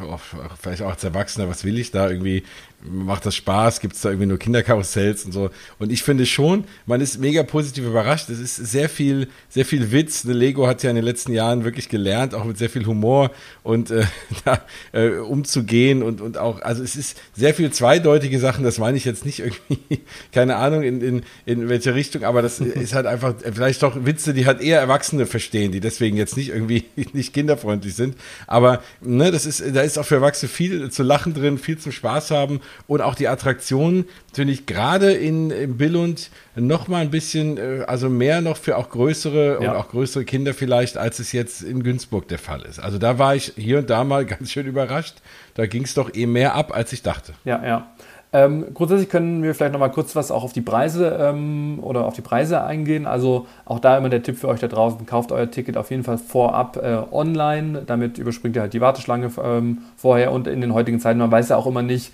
vielleicht 0.62 0.82
auch 0.82 0.92
als 0.92 1.04
Erwachsener, 1.04 1.50
was 1.50 1.66
will 1.66 1.78
ich 1.78 1.92
da 1.92 2.10
irgendwie? 2.10 2.44
Macht 2.90 3.26
das 3.26 3.36
Spaß? 3.36 3.80
Gibt 3.80 3.96
es 3.96 4.02
da 4.02 4.10
irgendwie 4.10 4.28
nur 4.28 4.38
Kinderkarussells 4.38 5.26
und 5.26 5.32
so? 5.32 5.50
Und 5.80 5.92
ich 5.92 6.04
finde 6.04 6.26
schon, 6.26 6.66
man 6.86 7.02
ist 7.02 7.20
mega 7.20 7.44
positiv 7.44 7.86
überrascht. 7.86 8.30
Es 8.30 8.40
ist 8.40 8.56
sehr 8.56 8.90
viel, 8.90 9.28
sehr 9.50 9.66
viel 9.66 9.92
Witz. 9.92 10.24
Lego 10.24 10.68
hat 10.68 10.84
ja 10.84 10.90
in 10.90 10.96
den 10.96 11.06
letzten 11.06 11.34
Jahren 11.34 11.64
wirklich 11.64 11.90
gelernt, 11.90 12.34
auch 12.36 12.44
mit 12.44 12.58
sehr 12.58 12.70
viel 12.70 12.86
Humor 12.86 13.32
und 13.64 13.92
äh, 13.92 14.06
da, 14.46 14.62
äh, 14.92 15.18
umzugehen 15.18 16.04
und, 16.04 16.22
und 16.22 16.38
auch, 16.38 16.62
also 16.62 16.84
es 16.84 16.96
ist 16.96 17.20
sehr 17.34 17.54
viel 17.54 17.72
zweideutige 17.72 18.40
Sachen. 18.40 18.64
Das 18.64 18.80
meine 18.80 18.98
ich 18.98 19.06
jetzt 19.06 19.26
nicht 19.26 19.40
irgendwie, 19.40 20.02
keine 20.32 20.58
Ahnung 20.58 20.84
in, 20.84 21.02
in, 21.02 21.22
in 21.46 21.70
welche 21.70 21.96
Richtung, 21.96 22.24
aber 22.24 22.42
das 22.42 22.60
ist 22.60 22.94
halt 22.94 23.06
einfach 23.06 23.36
vielleicht 23.54 23.84
doch 23.84 24.06
Witze, 24.06 24.34
die 24.34 24.46
halt 24.46 24.62
eher 24.62 24.80
Erwachsene 24.80 25.26
verstehen, 25.26 25.72
die 25.72 25.80
deswegen 25.80 26.18
jetzt 26.18 26.38
nicht 26.38 26.50
irgendwie 26.50 26.86
nicht 27.14 27.34
kinderfreundlich 27.34 27.96
sind. 27.96 28.16
Aber 28.48 28.82
ne, 29.02 29.32
das 29.32 29.46
ist, 29.46 29.64
da 29.74 29.82
ist 29.82 29.98
auch 29.98 30.06
für 30.06 30.16
Erwachsene 30.16 30.50
viel 30.50 30.92
zu 30.92 31.04
lachen 31.04 31.34
drin, 31.34 31.58
viel 31.58 31.78
zum 31.78 31.92
Spaß 31.92 32.32
haben 32.32 32.60
und 32.88 33.02
auch 33.02 33.16
die 33.16 33.28
Attraktionen 33.28 34.06
finde 34.34 34.54
ich 34.54 34.66
gerade 34.66 35.14
in, 35.14 35.52
in 35.52 35.78
Billund 35.78 36.30
noch 36.56 36.88
mal 36.88 37.02
ein 37.02 37.12
bisschen, 37.12 37.58
äh, 37.58 37.84
also 37.88 38.10
mehr 38.10 38.42
noch 38.42 38.58
für 38.58 38.78
auch 38.78 38.90
größere 38.90 39.60
ja. 39.62 39.72
und 39.72 39.78
auch 39.78 39.90
größere 39.90 40.26
Kinder 40.26 40.54
vielleicht, 40.54 40.98
als 40.98 41.20
es 41.20 41.32
jetzt 41.32 41.64
in 41.64 41.84
Günzburg 41.84 42.28
der 42.28 42.40
Fall 42.40 42.62
ist. 42.62 42.80
Also 42.80 42.98
da 42.98 43.20
war 43.20 43.36
ich 43.36 43.54
hier 43.56 43.80
und 43.80 43.90
da 43.90 44.04
mal 44.04 44.26
ganz 44.26 44.52
schön 44.52 44.66
überrascht. 44.66 45.16
Da 45.56 45.66
ging 45.66 45.84
es 45.84 45.94
doch 45.94 46.14
eh 46.14 46.26
mehr 46.26 46.56
ab, 46.56 46.76
als 46.76 46.94
ich 46.94 47.04
dachte. 47.04 47.34
Ja, 47.46 47.64
ja. 47.66 47.88
Ähm, 48.36 48.74
grundsätzlich 48.74 49.10
können 49.10 49.44
wir 49.44 49.54
vielleicht 49.54 49.74
noch 49.74 49.80
mal 49.80 49.92
kurz 49.92 50.16
was 50.16 50.32
auch 50.32 50.44
auf 50.44 50.54
die 50.54 50.62
Preise 50.62 51.16
ähm, 51.22 51.78
oder 51.82 52.06
auf 52.06 52.16
die 52.16 52.22
Preise 52.22 52.64
eingehen. 52.64 53.06
Also 53.06 53.46
auch 53.64 53.78
da 53.78 53.96
immer 53.96 54.10
der 54.10 54.24
Tipp 54.24 54.40
für 54.40 54.48
euch 54.48 54.60
da 54.60 54.68
draußen: 54.68 55.06
Kauft 55.06 55.32
euer 55.32 55.52
Ticket 55.52 55.78
auf 55.78 55.92
jeden 55.92 56.04
Fall 56.04 56.18
vorab 56.18 56.78
äh, 56.78 56.98
online. 57.12 57.84
Damit 57.86 58.18
überspringt 58.18 58.56
ihr 58.56 58.64
halt 58.64 58.74
die 58.74 58.82
Warteschlange 58.82 59.30
ähm, 59.42 59.84
vorher 59.98 60.32
und 60.32 60.48
in 60.48 60.62
den 60.62 60.74
heutigen 60.74 61.00
Zeiten. 61.00 61.20
Man 61.20 61.30
weiß 61.30 61.50
ja 61.50 61.58
auch 61.58 61.68
immer 61.68 61.84
nicht, 61.84 62.12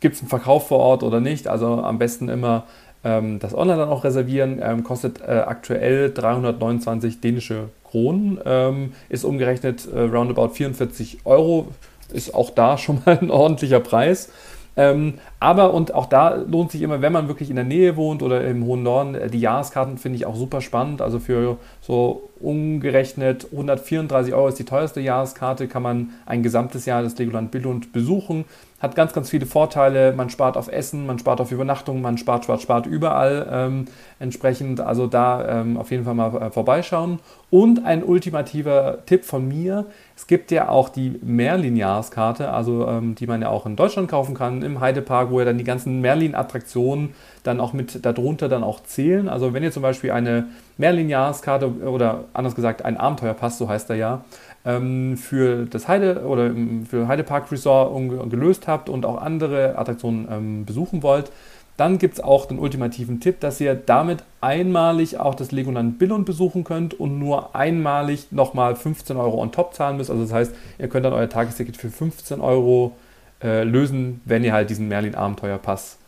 gibt 0.00 0.16
es 0.16 0.20
einen 0.20 0.28
Verkauf 0.28 0.68
vor 0.68 0.78
Ort 0.78 1.02
oder 1.02 1.20
nicht. 1.20 1.48
Also 1.48 1.82
am 1.82 1.98
besten 1.98 2.28
immer 2.28 2.64
ähm, 3.04 3.38
das 3.38 3.54
Online 3.54 3.78
dann 3.78 3.88
auch 3.88 4.04
reservieren. 4.04 4.60
Ähm, 4.62 4.84
kostet 4.84 5.20
äh, 5.20 5.42
aktuell 5.46 6.12
329 6.12 7.20
dänische 7.20 7.68
Kronen, 7.84 8.38
ähm, 8.44 8.92
ist 9.08 9.24
umgerechnet 9.24 9.88
äh, 9.92 10.00
roundabout 10.00 10.50
44 10.50 11.20
Euro. 11.24 11.68
Ist 12.12 12.34
auch 12.34 12.50
da 12.50 12.78
schon 12.78 13.02
mal 13.04 13.18
ein 13.20 13.30
ordentlicher 13.30 13.80
Preis. 13.80 14.30
Ähm, 14.76 15.14
aber 15.40 15.74
und 15.74 15.92
auch 15.92 16.06
da 16.06 16.36
lohnt 16.36 16.70
sich 16.70 16.82
immer, 16.82 17.02
wenn 17.02 17.12
man 17.12 17.26
wirklich 17.26 17.50
in 17.50 17.56
der 17.56 17.64
Nähe 17.64 17.96
wohnt 17.96 18.22
oder 18.22 18.46
im 18.46 18.64
hohen 18.64 18.84
Norden, 18.84 19.16
äh, 19.16 19.28
die 19.28 19.40
Jahreskarten 19.40 19.98
finde 19.98 20.16
ich 20.16 20.26
auch 20.26 20.36
super 20.36 20.60
spannend. 20.60 21.02
Also 21.02 21.18
für 21.18 21.56
so 21.80 22.30
umgerechnet 22.38 23.48
134 23.50 24.34
Euro 24.34 24.46
ist 24.46 24.58
die 24.60 24.64
teuerste 24.64 25.00
Jahreskarte, 25.00 25.66
kann 25.66 25.82
man 25.82 26.10
ein 26.26 26.44
gesamtes 26.44 26.86
Jahr 26.86 27.02
des 27.02 27.18
Legoland 27.18 27.50
Billund 27.50 27.92
besuchen 27.92 28.44
hat 28.80 28.94
ganz, 28.94 29.12
ganz 29.12 29.30
viele 29.30 29.46
Vorteile. 29.46 30.12
Man 30.12 30.30
spart 30.30 30.56
auf 30.56 30.68
Essen, 30.68 31.06
man 31.06 31.18
spart 31.18 31.40
auf 31.40 31.50
Übernachtung, 31.50 32.00
man 32.00 32.18
spart, 32.18 32.44
spart, 32.44 32.62
spart 32.62 32.86
überall 32.86 33.48
ähm, 33.50 33.84
entsprechend. 34.18 34.80
Also 34.80 35.06
da 35.06 35.60
ähm, 35.60 35.76
auf 35.76 35.90
jeden 35.90 36.04
Fall 36.04 36.14
mal 36.14 36.34
äh, 36.42 36.50
vorbeischauen. 36.50 37.18
Und 37.50 37.84
ein 37.84 38.04
ultimativer 38.04 38.98
Tipp 39.06 39.24
von 39.24 39.48
mir: 39.48 39.86
Es 40.18 40.26
gibt 40.26 40.50
ja 40.50 40.68
auch 40.68 40.88
die 40.88 41.16
Merlin-Jahreskarte, 41.22 42.50
also 42.50 42.88
ähm, 42.88 43.14
die 43.14 43.28
man 43.28 43.40
ja 43.40 43.50
auch 43.50 43.66
in 43.66 43.76
Deutschland 43.76 44.10
kaufen 44.10 44.34
kann, 44.34 44.62
im 44.62 44.80
Heidepark, 44.80 45.30
wo 45.30 45.38
ja 45.38 45.44
dann 45.44 45.58
die 45.58 45.64
ganzen 45.64 46.00
Merlin-Attraktionen 46.00 47.14
dann 47.44 47.60
auch 47.60 47.72
mit 47.72 48.04
darunter 48.04 48.48
dann 48.48 48.64
auch 48.64 48.82
zählen. 48.82 49.28
Also 49.28 49.54
wenn 49.54 49.62
ihr 49.62 49.70
zum 49.70 49.84
Beispiel 49.84 50.10
eine 50.10 50.48
Merlin-Jahreskarte 50.76 51.68
oder 51.86 52.24
anders 52.32 52.56
gesagt 52.56 52.84
ein 52.84 52.96
Abenteuerpass, 52.96 53.58
so 53.58 53.68
heißt 53.68 53.90
er 53.90 53.96
ja, 53.96 54.24
ähm, 54.64 55.16
für 55.16 55.66
das 55.66 55.86
Heide 55.86 56.24
oder 56.26 56.50
für 56.90 57.06
Heidepark 57.06 57.52
Resort 57.52 58.28
gelöst 58.28 58.66
habt 58.66 58.88
und 58.88 59.06
auch 59.06 59.22
andere 59.22 59.78
Attraktionen 59.78 60.26
ähm, 60.28 60.64
besuchen 60.64 61.04
wollt, 61.04 61.30
dann 61.78 61.98
gibt 61.98 62.14
es 62.14 62.20
auch 62.20 62.46
den 62.46 62.58
ultimativen 62.58 63.20
Tipp, 63.20 63.38
dass 63.38 63.60
ihr 63.60 63.76
damit 63.76 64.24
einmalig 64.40 65.18
auch 65.18 65.36
das 65.36 65.52
Legoland 65.52 66.00
Billund 66.00 66.26
besuchen 66.26 66.64
könnt 66.64 66.92
und 66.92 67.20
nur 67.20 67.54
einmalig 67.54 68.32
nochmal 68.32 68.74
15 68.74 69.16
Euro 69.16 69.40
on 69.40 69.52
top 69.52 69.74
zahlen 69.74 69.96
müsst. 69.96 70.10
Also 70.10 70.24
das 70.24 70.32
heißt, 70.32 70.52
ihr 70.80 70.88
könnt 70.88 71.06
dann 71.06 71.12
euer 71.12 71.28
Tagesticket 71.28 71.76
für 71.76 71.88
15 71.88 72.40
Euro 72.40 72.96
äh, 73.42 73.62
lösen, 73.62 74.20
wenn 74.24 74.42
ihr 74.42 74.52
halt 74.52 74.70
diesen 74.70 74.88
Merlin 74.88 75.14
Abenteuerpass 75.14 75.98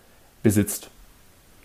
besitzt. 0.43 0.91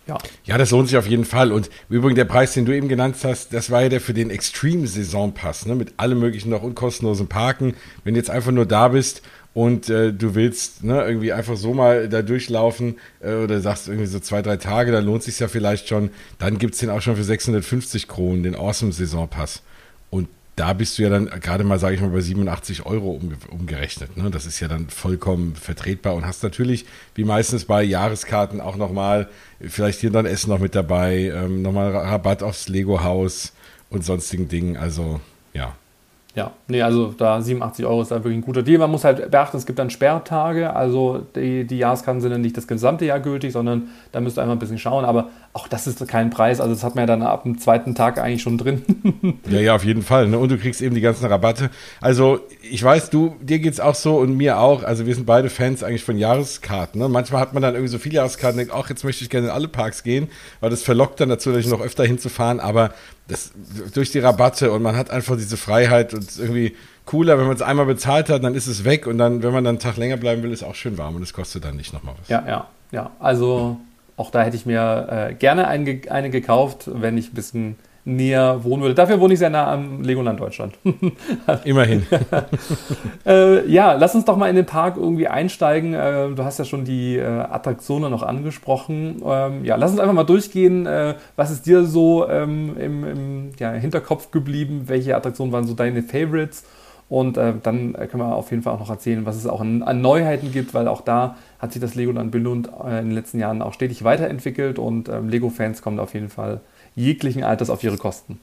Ja. 0.05 0.19
ja, 0.43 0.59
das 0.59 0.69
lohnt 0.69 0.87
sich 0.87 0.97
auf 0.99 1.07
jeden 1.07 1.25
Fall. 1.25 1.51
Und 1.51 1.71
übrigens 1.89 2.17
der 2.17 2.25
Preis, 2.25 2.53
den 2.53 2.65
du 2.65 2.75
eben 2.75 2.87
genannt 2.87 3.15
hast, 3.23 3.53
das 3.53 3.71
war 3.71 3.81
ja 3.81 3.89
der 3.89 4.01
für 4.01 4.13
den 4.13 4.29
Extreme 4.29 4.85
Saisonpass, 4.85 5.65
ne? 5.65 5.73
mit 5.73 5.93
allem 5.97 6.19
möglichen 6.19 6.51
noch 6.51 6.61
unkostenlosen 6.61 7.27
Parken. 7.27 7.73
Wenn 8.03 8.13
du 8.13 8.19
jetzt 8.19 8.29
einfach 8.29 8.51
nur 8.51 8.67
da 8.67 8.89
bist 8.89 9.23
und 9.55 9.89
äh, 9.89 10.11
du 10.11 10.35
willst 10.35 10.83
ne, 10.83 11.01
irgendwie 11.07 11.31
einfach 11.31 11.55
so 11.55 11.73
mal 11.73 12.09
da 12.09 12.21
durchlaufen 12.21 12.97
äh, 13.21 13.35
oder 13.35 13.61
sagst 13.61 13.87
irgendwie 13.87 14.05
so 14.05 14.19
zwei, 14.19 14.41
drei 14.41 14.57
Tage, 14.57 14.91
dann 14.91 15.05
lohnt 15.05 15.23
sich 15.23 15.39
ja 15.39 15.47
vielleicht 15.47 15.87
schon. 15.87 16.09
Dann 16.39 16.57
gibt 16.57 16.73
es 16.73 16.81
den 16.81 16.89
auch 16.89 17.01
schon 17.01 17.15
für 17.15 17.23
650 17.23 18.09
Kronen, 18.09 18.43
den 18.43 18.53
Awesome 18.53 18.91
Saisonpass. 18.91 19.61
Und 20.09 20.27
da 20.57 20.73
bist 20.73 20.97
du 20.97 21.03
ja 21.03 21.09
dann 21.09 21.27
gerade 21.27 21.63
mal, 21.63 21.79
sage 21.79 21.95
ich 21.95 22.01
mal, 22.01 22.09
bei 22.09 22.19
87 22.19 22.85
Euro 22.85 23.11
umge 23.11 23.37
umgerechnet. 23.49 24.17
Ne? 24.17 24.29
Das 24.29 24.45
ist 24.45 24.59
ja 24.59 24.67
dann 24.67 24.89
vollkommen 24.89 25.55
vertretbar 25.55 26.15
und 26.15 26.25
hast 26.25 26.43
natürlich, 26.43 26.85
wie 27.15 27.23
meistens 27.23 27.63
bei 27.63 27.81
Jahreskarten, 27.81 28.59
auch 28.59 28.75
nochmal 28.75 29.29
vielleicht 29.61 30.01
hier 30.01 30.11
dann 30.11 30.25
Essen 30.25 30.49
noch 30.49 30.59
mit 30.59 30.75
dabei, 30.75 31.31
ähm, 31.33 31.61
nochmal 31.61 31.95
Rabatt 31.95 32.43
aufs 32.43 32.67
Lego-Haus 32.67 33.53
und 33.89 34.03
sonstigen 34.03 34.49
Dingen. 34.49 34.75
Also 34.75 35.21
ja, 35.53 35.77
ja, 36.35 36.51
nee, 36.67 36.81
also 36.81 37.13
da 37.17 37.41
87 37.41 37.85
Euro 37.85 38.01
ist 38.01 38.11
da 38.11 38.15
wirklich 38.15 38.35
ein 38.35 38.41
guter 38.41 38.61
Deal. 38.61 38.77
Man 38.77 38.91
muss 38.91 39.05
halt 39.05 39.31
beachten, 39.31 39.55
es 39.55 39.65
gibt 39.65 39.79
dann 39.79 39.89
Sperrtage, 39.89 40.75
also 40.75 41.25
die, 41.33 41.65
die 41.65 41.77
Jahreskarten 41.77 42.19
sind 42.19 42.31
dann 42.31 42.41
nicht 42.41 42.57
das 42.57 42.67
gesamte 42.67 43.05
Jahr 43.05 43.21
gültig, 43.21 43.53
sondern 43.53 43.89
da 44.11 44.19
müsst 44.19 44.37
ihr 44.37 44.41
einfach 44.41 44.55
ein 44.55 44.59
bisschen 44.59 44.77
schauen. 44.77 45.05
Aber 45.05 45.29
auch 45.53 45.69
das 45.69 45.87
ist 45.87 46.05
kein 46.09 46.31
Preis, 46.31 46.59
also 46.59 46.73
das 46.73 46.83
hat 46.83 46.95
man 46.95 47.03
ja 47.03 47.05
dann 47.05 47.21
ab 47.21 47.43
dem 47.43 47.57
zweiten 47.57 47.95
Tag 47.95 48.19
eigentlich 48.19 48.41
schon 48.41 48.57
drin. 48.57 48.83
ja, 49.49 49.59
ja, 49.61 49.75
auf 49.75 49.85
jeden 49.85 50.01
Fall. 50.01 50.27
Ne? 50.27 50.37
Und 50.37 50.51
du 50.51 50.57
kriegst 50.57 50.81
eben 50.81 50.93
die 50.93 50.99
ganzen 50.99 51.25
Rabatte. 51.25 51.69
Also 52.01 52.41
ich 52.69 52.83
weiß, 52.83 53.11
du, 53.11 53.37
dir 53.41 53.59
geht 53.59 53.71
es 53.71 53.79
auch 53.79 53.95
so 53.95 54.17
und 54.17 54.35
mir 54.35 54.59
auch. 54.59 54.83
Also 54.83 55.05
wir 55.05 55.15
sind 55.15 55.25
beide 55.25 55.49
Fans 55.49 55.83
eigentlich 55.83 56.03
von 56.03 56.17
Jahreskarten. 56.17 56.99
Ne? 56.99 57.07
Manchmal 57.07 57.39
hat 57.39 57.53
man 57.53 57.63
dann 57.63 57.75
irgendwie 57.75 57.91
so 57.91 57.97
viele 57.97 58.15
Jahreskarten, 58.15 58.57
denkt, 58.57 58.73
ach, 58.75 58.89
jetzt 58.89 59.05
möchte 59.05 59.23
ich 59.23 59.29
gerne 59.29 59.47
in 59.47 59.53
alle 59.53 59.69
Parks 59.69 60.03
gehen, 60.03 60.27
weil 60.59 60.69
das 60.69 60.83
verlockt 60.83 61.21
dann 61.21 61.29
dazu, 61.29 61.51
noch 61.51 61.81
öfter 61.81 62.03
hinzufahren. 62.03 62.59
Aber 62.59 62.91
das, 63.27 63.51
durch 63.93 64.11
die 64.11 64.19
Rabatte 64.19 64.71
und 64.71 64.81
man 64.81 64.95
hat 64.95 65.09
einfach 65.09 65.35
diese 65.35 65.57
Freiheit 65.57 66.13
und 66.13 66.37
irgendwie 66.37 66.75
cooler, 67.05 67.37
wenn 67.37 67.47
man 67.47 67.55
es 67.55 67.61
einmal 67.61 67.85
bezahlt 67.85 68.29
hat, 68.29 68.43
dann 68.43 68.55
ist 68.55 68.67
es 68.67 68.83
weg 68.83 69.07
und 69.07 69.17
dann, 69.17 69.43
wenn 69.43 69.51
man 69.51 69.63
dann 69.63 69.75
einen 69.75 69.79
Tag 69.79 69.97
länger 69.97 70.17
bleiben 70.17 70.43
will, 70.43 70.51
ist 70.51 70.63
auch 70.63 70.75
schön 70.75 70.97
warm 70.97 71.15
und 71.15 71.23
es 71.23 71.33
kostet 71.33 71.65
dann 71.65 71.75
nicht 71.75 71.93
nochmal 71.93 72.15
was. 72.19 72.29
Ja, 72.29 72.43
ja, 72.47 72.67
ja. 72.91 73.11
Also 73.19 73.79
auch 74.17 74.31
da 74.31 74.43
hätte 74.43 74.55
ich 74.55 74.65
mir 74.65 75.29
äh, 75.31 75.33
gerne 75.33 75.67
eine, 75.67 76.01
eine 76.09 76.29
gekauft, 76.29 76.89
wenn 76.91 77.17
ich 77.17 77.31
ein 77.31 77.35
bisschen 77.35 77.75
näher 78.05 78.63
wohnen 78.63 78.83
würde. 78.83 78.93
Dafür 78.93 79.19
wohne 79.19 79.33
ich 79.33 79.39
sehr 79.39 79.49
nah 79.49 79.73
am 79.73 80.03
Legoland 80.03 80.39
Deutschland. 80.39 80.77
Immerhin. 81.65 82.05
äh, 83.25 83.67
ja, 83.67 83.93
lass 83.93 84.13
uns 84.13 84.25
doch 84.25 84.37
mal 84.37 84.47
in 84.47 84.55
den 84.55 84.67
Park 84.67 84.95
irgendwie 84.95 85.27
einsteigen. 85.27 85.95
Äh, 85.95 86.29
du 86.29 86.43
hast 86.43 86.59
ja 86.59 86.65
schon 86.65 86.85
die 86.85 87.17
äh, 87.17 87.25
Attraktionen 87.25 88.11
noch 88.11 88.21
angesprochen. 88.21 89.23
Ähm, 89.25 89.65
ja, 89.65 89.75
lass 89.75 89.91
uns 89.91 89.99
einfach 89.99 90.13
mal 90.13 90.23
durchgehen. 90.23 90.85
Äh, 90.85 91.15
was 91.35 91.49
ist 91.49 91.65
dir 91.65 91.83
so 91.83 92.29
ähm, 92.29 92.77
im, 92.77 93.03
im 93.03 93.51
ja, 93.59 93.71
Hinterkopf 93.71 94.29
geblieben? 94.29 94.83
Welche 94.85 95.15
Attraktionen 95.15 95.51
waren 95.51 95.65
so 95.65 95.73
deine 95.73 96.03
Favorites? 96.03 96.63
Und 97.09 97.37
äh, 97.37 97.53
dann 97.61 97.93
können 97.93 98.17
wir 98.17 98.35
auf 98.35 98.51
jeden 98.51 98.63
Fall 98.63 98.73
auch 98.73 98.79
noch 98.79 98.89
erzählen, 98.89 99.25
was 99.25 99.35
es 99.35 99.45
auch 99.45 99.61
an, 99.61 99.83
an 99.83 100.01
Neuheiten 100.01 100.51
gibt, 100.51 100.73
weil 100.73 100.87
auch 100.87 101.01
da 101.01 101.37
hat 101.59 101.71
sich 101.71 101.81
das 101.81 101.95
Legoland 101.95 102.31
Billund 102.31 102.69
äh, 102.83 102.99
in 102.99 103.09
den 103.09 103.11
letzten 103.11 103.39
Jahren 103.39 103.61
auch 103.61 103.73
stetig 103.73 104.03
weiterentwickelt 104.03 104.79
und 104.79 105.09
ähm, 105.09 105.29
Lego-Fans 105.29 105.83
kommen 105.83 105.99
auf 105.99 106.15
jeden 106.15 106.29
Fall 106.29 106.61
jeglichen 106.95 107.43
Alters 107.43 107.69
auf 107.69 107.83
ihre 107.83 107.97
Kosten. 107.97 108.39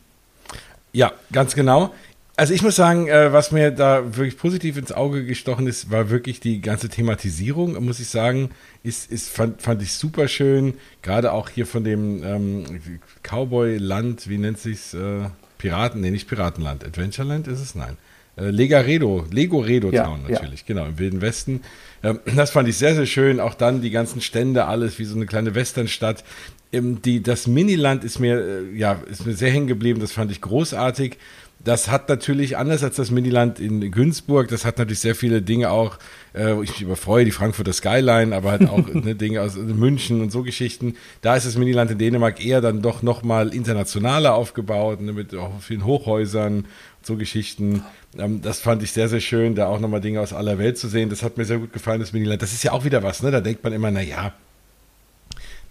Ja, 0.93 1.13
ganz 1.33 1.55
genau. 1.55 1.93
Also 2.35 2.55
ich 2.55 2.63
muss 2.63 2.77
sagen, 2.77 3.09
äh, 3.09 3.33
was 3.33 3.53
mir 3.53 3.71
da 3.71 4.17
wirklich 4.17 4.39
positiv 4.39 4.79
ins 4.79 4.91
Auge 4.91 5.25
gestochen 5.27 5.67
ist, 5.67 5.91
war 5.91 6.09
wirklich 6.09 6.41
die 6.41 6.61
ganze 6.63 6.89
Thematisierung, 6.89 7.83
muss 7.85 8.01
ich 8.01 8.09
sagen, 8.09 8.51
ist, 8.83 9.11
ist 9.11 9.29
fand, 9.29 9.61
fand 9.61 9.83
ich 9.83 9.93
super 9.93 10.29
schön. 10.29 10.75
Gerade 11.03 11.33
auch 11.33 11.51
hier 11.51 11.67
von 11.67 11.85
dem 11.85 12.25
ähm, 12.25 12.81
Cowboy-Land, 13.23 14.29
wie 14.29 14.39
nennt 14.39 14.59
sich's? 14.59 14.95
Äh, 14.95 15.29
Piraten, 15.59 16.01
nee, 16.01 16.11
nicht 16.11 16.27
Piratenland. 16.27 16.85
Adventureland 16.85 17.47
ist 17.47 17.61
es? 17.61 17.75
Nein. 17.75 17.97
Äh, 18.37 18.51
Legaredo, 18.51 19.27
Lego 19.31 19.61
Redo 19.61 19.91
Town 19.91 20.23
ja, 20.27 20.31
natürlich, 20.31 20.61
ja. 20.61 20.67
genau, 20.67 20.87
im 20.87 20.99
Wilden 20.99 21.21
Westen. 21.21 21.61
Ähm, 22.03 22.19
das 22.35 22.51
fand 22.51 22.67
ich 22.69 22.79
sehr, 22.79 22.95
sehr 22.95 23.07
schön. 23.07 23.41
Auch 23.41 23.55
dann 23.55 23.83
die 23.83 23.91
ganzen 23.91 24.21
Stände, 24.21 24.65
alles 24.65 24.99
wie 24.99 25.05
so 25.05 25.15
eine 25.15 25.27
kleine 25.27 25.55
Westernstadt. 25.55 26.25
Ähm, 26.73 27.03
die, 27.03 27.23
das 27.23 27.47
Miniland 27.47 28.05
ist 28.05 28.19
mir, 28.19 28.41
äh, 28.41 28.77
ja, 28.77 29.01
ist 29.11 29.27
mir 29.27 29.35
sehr 29.35 29.51
hängen 29.51 29.67
geblieben. 29.67 30.01
Das 30.01 30.13
fand 30.13 30.31
ich 30.31 30.41
großartig. 30.41 31.19
Das 31.65 31.89
hat 31.89 32.09
natürlich, 32.09 32.57
anders 32.57 32.83
als 32.83 32.97
das 32.97 33.13
Miniland 33.13 33.61
in 33.61 33.93
Günzburg, 33.93 34.49
das 34.49 34.65
hat 34.65 34.79
natürlich 34.79 34.99
sehr 34.99 35.15
viele 35.15 35.43
Dinge 35.43 35.71
auch, 35.71 35.97
äh, 36.35 36.55
ich 36.55 36.71
mich 36.71 36.83
überfreue, 36.83 37.25
die 37.25 37.31
Frankfurter 37.31 37.73
Skyline, 37.73 38.35
aber 38.35 38.51
halt 38.51 38.69
auch 38.69 38.85
ne, 38.93 39.15
Dinge 39.15 39.43
aus 39.43 39.55
München 39.57 40.23
und 40.23 40.33
so 40.33 40.43
Geschichten. 40.43 40.97
Da 41.21 41.37
ist 41.37 41.47
das 41.47 41.57
Miniland 41.57 41.93
in 41.93 41.99
Dänemark 41.99 42.45
eher 42.45 42.61
dann 42.61 42.83
doch 42.83 43.03
nochmal 43.03 43.55
internationaler 43.55 44.35
aufgebaut, 44.35 45.01
ne, 45.01 45.13
mit 45.13 45.37
auch 45.37 45.61
vielen 45.61 45.85
Hochhäusern, 45.85 46.65
so 47.01 47.17
Geschichten. 47.17 47.85
Ähm, 48.19 48.43
das 48.43 48.59
fand 48.59 48.83
ich 48.83 48.91
sehr, 48.91 49.09
sehr 49.09 49.21
schön, 49.21 49.55
da 49.55 49.69
auch 49.69 49.79
nochmal 49.79 50.01
Dinge 50.01 50.21
aus 50.21 50.33
aller 50.33 50.59
Welt 50.59 50.79
zu 50.79 50.89
sehen. 50.89 51.11
Das 51.11 51.23
hat 51.23 51.39
mir 51.39 51.45
sehr 51.45 51.59
gut 51.59 51.73
gefallen, 51.73 52.01
das 52.01 52.13
Miniland. 52.13 52.43
Das 52.43 52.53
ist 52.53 52.65
ja 52.65 52.73
auch 52.73 52.85
wieder 52.85 53.05
was, 53.05 53.23
ne? 53.23 53.31
Da 53.31 53.41
denkt 53.41 53.63
man 53.63 53.73
immer, 53.73 53.93
na 53.93 54.03
ja, 54.03 54.33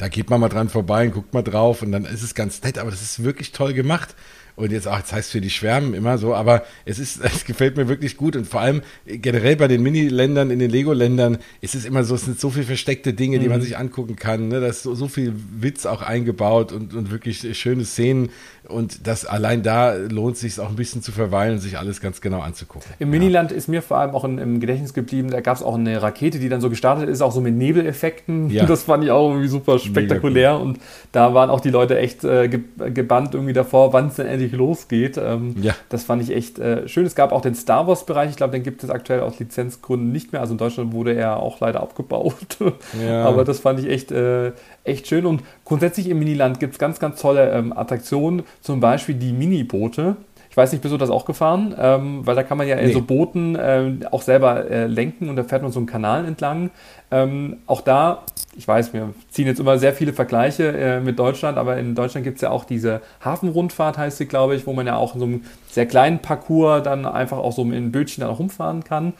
da 0.01 0.07
geht 0.07 0.31
man 0.31 0.41
mal 0.41 0.49
dran 0.49 0.67
vorbei 0.67 1.05
und 1.05 1.13
guckt 1.13 1.31
mal 1.31 1.43
drauf 1.43 1.83
und 1.83 1.91
dann 1.91 2.05
ist 2.05 2.23
es 2.23 2.33
ganz 2.33 2.63
nett, 2.63 2.79
aber 2.79 2.89
das 2.89 3.03
ist 3.03 3.23
wirklich 3.23 3.51
toll 3.51 3.73
gemacht. 3.73 4.15
Und 4.55 4.71
jetzt, 4.71 4.87
ach, 4.87 4.97
jetzt 4.97 5.13
heißt 5.13 5.29
für 5.29 5.41
die 5.41 5.51
Schwärmen 5.51 5.93
immer 5.93 6.17
so, 6.17 6.33
aber 6.33 6.63
es 6.85 6.97
ist, 6.97 7.19
es 7.23 7.45
gefällt 7.45 7.77
mir 7.77 7.87
wirklich 7.87 8.17
gut 8.17 8.35
und 8.35 8.47
vor 8.47 8.61
allem 8.61 8.81
generell 9.05 9.55
bei 9.57 9.67
den 9.67 9.83
Mini-Ländern, 9.83 10.49
in 10.49 10.57
den 10.57 10.71
Lego-Ländern 10.71 11.37
ist 11.61 11.75
es 11.75 11.85
immer 11.85 12.03
so, 12.03 12.15
es 12.15 12.25
sind 12.25 12.39
so 12.39 12.49
viele 12.49 12.65
versteckte 12.65 13.13
Dinge, 13.13 13.37
die 13.37 13.45
mhm. 13.45 13.51
man 13.51 13.61
sich 13.61 13.77
angucken 13.77 14.15
kann. 14.15 14.47
Ne? 14.47 14.59
Da 14.59 14.67
ist 14.67 14.81
so, 14.81 14.95
so 14.95 15.07
viel 15.07 15.35
Witz 15.59 15.85
auch 15.85 16.01
eingebaut 16.01 16.71
und, 16.71 16.95
und 16.95 17.11
wirklich 17.11 17.55
schöne 17.55 17.85
Szenen. 17.85 18.31
Und 18.71 19.07
das 19.07 19.25
allein 19.25 19.63
da 19.63 19.93
lohnt 19.93 20.37
sich 20.37 20.59
auch 20.59 20.69
ein 20.69 20.75
bisschen 20.75 21.01
zu 21.01 21.11
verweilen 21.11 21.55
und 21.55 21.59
sich 21.59 21.77
alles 21.77 22.01
ganz 22.01 22.21
genau 22.21 22.39
anzugucken. 22.39 22.89
Im 22.99 23.13
ja. 23.13 23.19
Miniland 23.19 23.51
ist 23.51 23.67
mir 23.67 23.81
vor 23.81 23.97
allem 23.97 24.15
auch 24.15 24.23
in, 24.23 24.37
im 24.37 24.59
Gedächtnis 24.59 24.93
geblieben, 24.93 25.29
da 25.29 25.41
gab 25.41 25.57
es 25.57 25.63
auch 25.63 25.75
eine 25.75 26.01
Rakete, 26.01 26.39
die 26.39 26.49
dann 26.49 26.61
so 26.61 26.69
gestartet 26.69 27.09
ist, 27.09 27.21
auch 27.21 27.31
so 27.31 27.41
mit 27.41 27.55
Nebeleffekten. 27.55 28.49
Ja. 28.61 28.65
Das 28.65 28.83
fand 28.83 29.03
ich 29.03 29.11
auch 29.11 29.29
irgendwie 29.29 29.47
super 29.47 29.79
spektakulär. 29.79 30.55
Cool. 30.55 30.61
Und 30.61 30.79
da 31.13 31.33
waren 31.33 31.49
auch 31.49 31.61
die 31.61 31.69
Leute 31.69 31.97
echt 31.97 32.25
äh, 32.25 32.49
gebannt 32.49 33.33
irgendwie 33.33 33.53
davor, 33.53 33.93
wann 33.93 34.07
es 34.07 34.15
denn 34.15 34.27
endlich 34.27 34.51
losgeht. 34.51 35.17
Ähm, 35.17 35.55
ja. 35.61 35.73
Das 35.87 36.03
fand 36.03 36.21
ich 36.21 36.31
echt 36.31 36.59
äh, 36.59 36.87
schön. 36.89 37.05
Es 37.05 37.15
gab 37.15 37.31
auch 37.31 37.41
den 37.41 37.55
Star 37.55 37.87
Wars-Bereich, 37.87 38.31
ich 38.31 38.35
glaube, 38.35 38.51
den 38.51 38.63
gibt 38.63 38.83
es 38.83 38.89
aktuell 38.89 39.21
aus 39.21 39.39
Lizenzgründen 39.39 40.11
nicht 40.11 40.33
mehr. 40.33 40.41
Also 40.41 40.53
in 40.53 40.57
Deutschland 40.57 40.91
wurde 40.91 41.13
er 41.13 41.37
auch 41.37 41.59
leider 41.59 41.81
abgebaut. 41.81 42.57
Ja. 43.01 43.25
Aber 43.25 43.43
das 43.45 43.59
fand 43.59 43.79
ich 43.79 43.89
echt, 43.89 44.11
äh, 44.11 44.51
echt 44.83 45.07
schön. 45.07 45.25
Und 45.25 45.43
grundsätzlich 45.65 46.09
im 46.09 46.19
Miniland 46.19 46.59
gibt 46.59 46.73
es 46.73 46.79
ganz, 46.79 46.99
ganz 46.99 47.21
tolle 47.21 47.51
ähm, 47.51 47.73
Attraktionen, 47.73 48.43
zum 48.61 48.79
Beispiel 48.79 49.15
die 49.15 49.33
Miniboote. 49.33 50.15
Ich 50.49 50.57
weiß 50.57 50.73
nicht, 50.73 50.81
bist 50.81 50.93
du 50.93 50.97
das 50.97 51.09
auch 51.09 51.23
gefahren? 51.23 51.73
Ähm, 51.79 52.27
weil 52.27 52.35
da 52.35 52.43
kann 52.43 52.57
man 52.57 52.67
ja 52.67 52.75
in 52.75 52.87
nee. 52.87 52.93
so 52.93 53.01
Booten 53.01 53.55
äh, 53.55 53.93
auch 54.11 54.21
selber 54.21 54.69
äh, 54.69 54.85
lenken 54.85 55.29
und 55.29 55.37
da 55.37 55.45
fährt 55.45 55.61
man 55.61 55.71
so 55.71 55.79
einen 55.79 55.87
Kanal 55.87 56.25
entlang. 56.25 56.71
Ähm, 57.09 57.59
auch 57.67 57.79
da, 57.79 58.23
ich 58.57 58.67
weiß, 58.67 58.91
wir 58.91 59.13
ziehen 59.29 59.47
jetzt 59.47 59.61
immer 59.61 59.79
sehr 59.79 59.93
viele 59.93 60.11
Vergleiche 60.11 60.77
äh, 60.77 60.99
mit 60.99 61.17
Deutschland, 61.17 61.57
aber 61.57 61.77
in 61.77 61.95
Deutschland 61.95 62.25
gibt 62.25 62.35
es 62.35 62.41
ja 62.41 62.49
auch 62.49 62.65
diese 62.65 63.01
Hafenrundfahrt, 63.23 63.97
heißt 63.97 64.17
sie, 64.17 64.25
glaube 64.25 64.55
ich, 64.55 64.67
wo 64.67 64.73
man 64.73 64.85
ja 64.87 64.97
auch 64.97 65.13
in 65.13 65.21
so 65.21 65.25
einem 65.25 65.43
sehr 65.69 65.85
kleinen 65.85 66.19
Parcours 66.19 66.83
dann 66.83 67.05
einfach 67.05 67.37
auch 67.37 67.53
so 67.53 67.63
in 67.63 67.93
Bötchen 67.93 68.21
dann 68.21 68.29
auch 68.29 68.39
rumfahren 68.39 68.83
kann. 68.83 69.13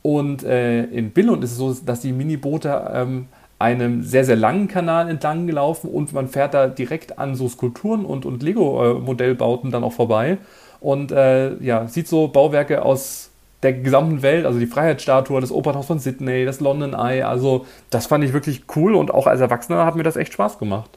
Und 0.00 0.42
äh, 0.44 0.84
in 0.84 1.10
Billund 1.10 1.44
ist 1.44 1.52
es 1.52 1.58
so, 1.58 1.74
dass 1.74 2.00
die 2.00 2.12
Miniboote 2.12 2.90
ähm, 2.94 3.26
einem 3.58 4.02
sehr, 4.02 4.24
sehr 4.24 4.36
langen 4.36 4.68
Kanal 4.68 5.08
entlang 5.08 5.46
gelaufen 5.46 5.90
und 5.90 6.12
man 6.12 6.28
fährt 6.28 6.54
da 6.54 6.68
direkt 6.68 7.18
an 7.18 7.34
so 7.34 7.48
Skulpturen 7.48 8.04
und, 8.04 8.24
und 8.24 8.42
Lego-Modellbauten 8.42 9.70
dann 9.70 9.82
auch 9.82 9.92
vorbei 9.92 10.38
und 10.80 11.10
äh, 11.10 11.56
ja, 11.56 11.88
sieht 11.88 12.06
so 12.06 12.28
Bauwerke 12.28 12.82
aus 12.82 13.30
der 13.62 13.72
gesamten 13.72 14.22
Welt, 14.22 14.46
also 14.46 14.60
die 14.60 14.66
Freiheitsstatue, 14.66 15.40
das 15.40 15.50
Opernhaus 15.50 15.86
von 15.86 15.98
Sydney, 15.98 16.44
das 16.44 16.60
London 16.60 16.94
Eye, 16.94 17.22
also 17.22 17.66
das 17.90 18.06
fand 18.06 18.22
ich 18.22 18.32
wirklich 18.32 18.62
cool 18.76 18.94
und 18.94 19.10
auch 19.12 19.26
als 19.26 19.40
Erwachsener 19.40 19.84
hat 19.84 19.96
mir 19.96 20.04
das 20.04 20.16
echt 20.16 20.32
Spaß 20.32 20.60
gemacht. 20.60 20.90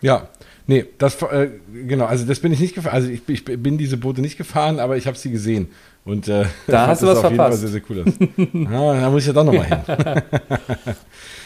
Ja, 0.00 0.28
nee, 0.68 0.84
das, 0.98 1.20
äh, 1.22 1.48
genau, 1.86 2.04
also 2.04 2.24
das 2.24 2.38
bin 2.38 2.52
ich 2.52 2.60
nicht 2.60 2.76
gefahren, 2.76 2.94
also 2.94 3.08
ich, 3.08 3.28
ich 3.28 3.44
bin 3.44 3.78
diese 3.78 3.96
Boote 3.96 4.20
nicht 4.20 4.38
gefahren, 4.38 4.78
aber 4.78 4.96
ich 4.96 5.08
habe 5.08 5.16
sie 5.16 5.32
gesehen 5.32 5.70
und 6.04 6.28
äh, 6.28 6.44
da 6.68 6.86
hast 6.88 7.02
du 7.02 7.08
was 7.08 7.18
verpasst. 7.18 7.58
Sehr, 7.58 7.68
sehr 7.68 7.82
cool 7.90 8.04
ah, 8.66 9.00
da 9.00 9.10
muss 9.10 9.22
ich 9.22 9.26
ja 9.26 9.32
doch 9.32 9.44
nochmal 9.44 9.66
hin. 9.66 9.78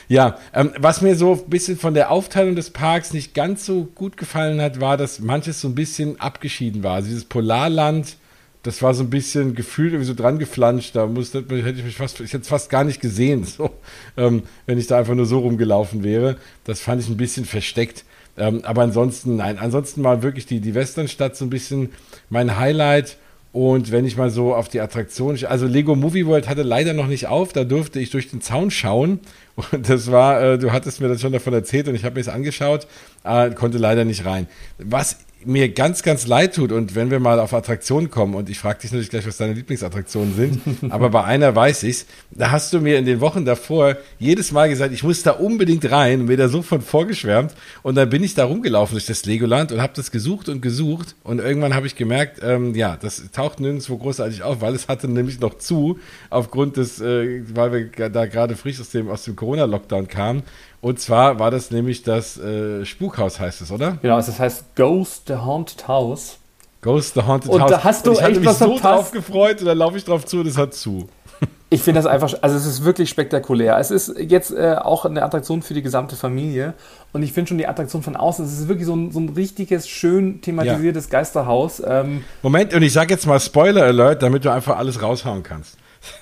Ja, 0.09 0.39
ähm, 0.55 0.73
was 0.79 1.03
mir 1.03 1.17
so 1.17 1.33
ein 1.33 1.51
bisschen 1.51 1.77
von 1.77 1.95
der 1.95 2.11
Aufteilung 2.11 2.55
des 2.55 2.71
Parks 2.71 3.13
nicht 3.13 3.35
ganz 3.35 3.67
so 3.67 3.85
gut 3.95 4.17
gefallen 4.17 4.61
hat, 4.61 4.81
war, 4.81 4.97
dass 4.97 5.21
manches 5.21 5.61
so 5.61 5.69
ein 5.69 5.75
bisschen 5.75 6.21
abgeschieden 6.21 6.85
war. 6.85 6.95
Also 6.95 7.09
dieses 7.09 7.25
Polarland, 7.25 8.17
das 8.63 8.83
war 8.83 8.95
so 8.95 9.03
ein 9.03 9.11
bisschen 9.11 9.55
gefühlt 9.55 9.93
irgendwie 9.93 10.07
so 10.07 10.15
dran 10.15 10.39
geflanscht. 10.39 10.95
Da 10.95 11.07
musste, 11.07 11.39
hätte 11.39 11.79
ich 11.79 11.85
mich 11.85 11.97
fast, 11.97 12.21
ich 12.21 12.33
hätte 12.33 12.43
es 12.43 12.49
fast 12.49 12.71
gar 12.71 12.85
nicht 12.85 13.01
gesehen, 13.01 13.45
so, 13.45 13.71
ähm, 14.17 14.45
wenn 14.67 14.79
ich 14.79 14.87
da 14.87 14.99
einfach 14.99 15.15
nur 15.15 15.27
so 15.27 15.41
rumgelaufen 15.41 16.05
wäre. 16.05 16.37
Das 16.65 16.81
fand 16.81 17.03
ich 17.03 17.09
ein 17.09 17.17
bisschen 17.17 17.45
versteckt. 17.45 18.05
Ähm, 18.39 18.61
aber 18.65 18.83
ansonsten, 18.83 19.37
nein, 19.37 19.59
ansonsten 19.59 20.05
war 20.05 20.23
wirklich 20.23 20.47
die, 20.47 20.61
die 20.61 20.75
Westernstadt 20.75 21.37
so 21.37 21.45
ein 21.45 21.51
bisschen 21.51 21.91
mein 22.29 22.59
Highlight. 22.59 23.17
Und 23.57 23.91
wenn 23.91 24.05
ich 24.05 24.19
mal 24.19 24.29
so 24.29 24.55
auf 24.55 24.69
die 24.69 24.83
Attraktion, 24.83 25.43
also 25.47 25.67
Lego 25.67 25.95
Movie 25.95 26.27
World 26.27 26.47
hatte 26.47 26.63
leider 26.63 26.93
noch 26.93 27.07
nicht 27.07 27.27
auf, 27.27 27.55
da 27.55 27.65
durfte 27.65 27.99
ich 27.99 28.11
durch 28.11 28.29
den 28.29 28.43
Zaun 28.43 28.71
schauen. 28.71 29.19
Und 29.73 29.89
das 29.89 30.13
war, 30.13 30.43
äh, 30.43 30.59
du 30.59 30.73
hattest 30.73 31.01
mir 31.01 31.09
das 31.09 31.23
schon 31.23 31.33
davon 31.33 31.55
erzählt 31.55 31.89
und 31.89 31.95
ich 31.95 32.05
habe 32.05 32.17
mir 32.17 32.21
es 32.21 32.29
angeschaut, 32.29 32.87
äh, 33.25 33.49
konnte 33.53 33.79
leider 33.79 34.05
nicht 34.05 34.27
rein. 34.27 34.47
Was 34.77 35.21
mir 35.47 35.69
ganz, 35.69 36.03
ganz 36.03 36.27
leid 36.27 36.57
tut 36.57 36.73
und 36.73 36.95
wenn 36.95 37.11
wir 37.11 37.21
mal 37.21 37.39
auf 37.39 37.55
Attraktionen 37.55 38.11
kommen 38.11 38.35
und 38.35 38.51
ich 38.51 38.59
frage 38.59 38.81
dich 38.81 38.91
natürlich 38.91 39.11
gleich, 39.11 39.27
was 39.27 39.37
deine 39.37 39.53
Lieblingsattraktionen 39.53 40.35
sind, 40.35 40.61
aber 40.93 41.11
bei 41.11 41.25
einer 41.25 41.55
weiß 41.55 41.85
ich's, 41.85 42.07
da 42.33 42.51
hast 42.51 42.73
du 42.73 42.81
mir 42.81 42.99
in 42.99 43.07
den 43.07 43.21
Wochen 43.21 43.45
davor 43.45 43.97
jedes 44.19 44.51
Mal 44.51 44.69
gesagt, 44.69 44.93
ich 44.93 45.05
muss 45.05 45.23
da 45.23 45.31
unbedingt 45.33 45.89
rein 45.91 46.21
und 46.21 46.27
mir 46.27 46.37
da 46.37 46.49
so 46.49 46.63
von 46.63 46.81
vorgeschwärmt 46.81 47.55
und 47.83 47.95
dann 47.95 48.11
bin 48.11 48.25
ich 48.25 48.35
da 48.35 48.45
rumgelaufen 48.45 48.95
durch 48.95 49.07
das 49.07 49.25
Legoland 49.25 49.71
und 49.71 49.81
habe 49.81 49.93
das 49.95 50.11
gesucht 50.11 50.49
und 50.49 50.61
gesucht 50.63 51.15
und 51.23 51.39
irgendwann 51.39 51.75
habe 51.75 51.87
ich 51.87 51.95
gemerkt, 51.95 52.41
ähm, 52.43 52.75
ja, 52.75 52.97
das 53.01 53.31
taucht 53.31 53.61
nirgendwo 53.61 53.97
großartig 53.97 54.43
auf, 54.43 54.61
weil 54.61 54.75
es 54.75 54.89
hatte 54.89 55.07
nämlich 55.07 55.39
noch 55.39 55.59
zu 55.59 56.01
aufgrund 56.29 56.77
des, 56.77 57.01
äh, 57.01 57.43
weil 57.55 57.73
wir 57.73 58.11
da 58.11 58.27
gerade 58.27 58.57
frisch 58.57 58.81
aus 58.81 58.91
dem, 58.91 59.09
aus 59.09 59.23
dem 59.25 59.37
Corona-Lockdown 59.37 60.09
kamen 60.09 60.43
und 60.81 61.01
zwar 61.01 61.39
war 61.39 61.51
das 61.51 61.71
nämlich 61.71 62.03
das 62.03 62.39
äh, 62.39 62.85
Spukhaus, 62.85 63.41
heißt 63.41 63.61
es, 63.63 63.71
oder? 63.71 63.99
Genau, 64.03 64.17
das 64.17 64.39
heißt 64.39 64.77
Ghost 64.77 65.25
the 65.29 65.35
Haunted 65.35 65.89
House. 65.89 66.39
Ghost 66.83 67.15
the 67.15 67.23
Haunted 67.23 67.51
und 67.51 67.61
House. 67.61 67.71
Da 67.71 67.85
hast 67.85 68.07
du 68.07 68.11
und 68.11 68.19
ich 68.19 68.23
echt 68.25 68.37
mich 68.37 68.47
was 68.47 68.59
so 68.59 68.79
drauf 68.79 69.11
gefreut 69.11 69.61
und 69.61 69.67
dann 69.67 69.79
laufe 69.79 69.97
ich 69.97 70.05
drauf 70.05 70.25
zu 70.25 70.41
und 70.41 70.47
es 70.47 70.57
hat 70.57 70.75
zu. 70.75 71.09
Ich 71.69 71.83
finde 71.83 71.99
das 71.99 72.07
einfach, 72.07 72.33
also 72.43 72.57
es 72.57 72.65
ist 72.65 72.85
wirklich 72.85 73.11
spektakulär. 73.11 73.77
Es 73.79 73.91
ist 73.91 74.15
jetzt 74.21 74.53
äh, 74.53 74.77
auch 74.81 75.05
eine 75.05 75.25
Attraktion 75.25 75.63
für 75.63 75.75
die 75.75 75.83
gesamte 75.83 76.15
Familie. 76.15 76.75
Und 77.13 77.25
ich 77.25 77.33
finde 77.33 77.49
schon 77.49 77.59
die 77.59 77.67
Attraktion 77.67 78.05
von 78.05 78.15
außen, 78.15 78.45
es 78.45 78.53
ist 78.53 78.69
wirklich 78.69 78.87
so 78.87 78.95
ein, 78.95 79.11
so 79.11 79.19
ein 79.19 79.31
richtiges, 79.31 79.89
schön 79.89 80.41
thematisiertes 80.41 81.07
ja. 81.07 81.11
Geisterhaus. 81.11 81.83
Ähm, 81.85 82.23
Moment, 82.41 82.73
und 82.73 82.83
ich 82.83 82.93
sage 82.93 83.13
jetzt 83.13 83.27
mal 83.27 83.41
Spoiler 83.41 83.83
Alert, 83.83 84.23
damit 84.23 84.45
du 84.45 84.51
einfach 84.51 84.77
alles 84.77 85.03
raushauen 85.03 85.43
kannst. 85.43 85.77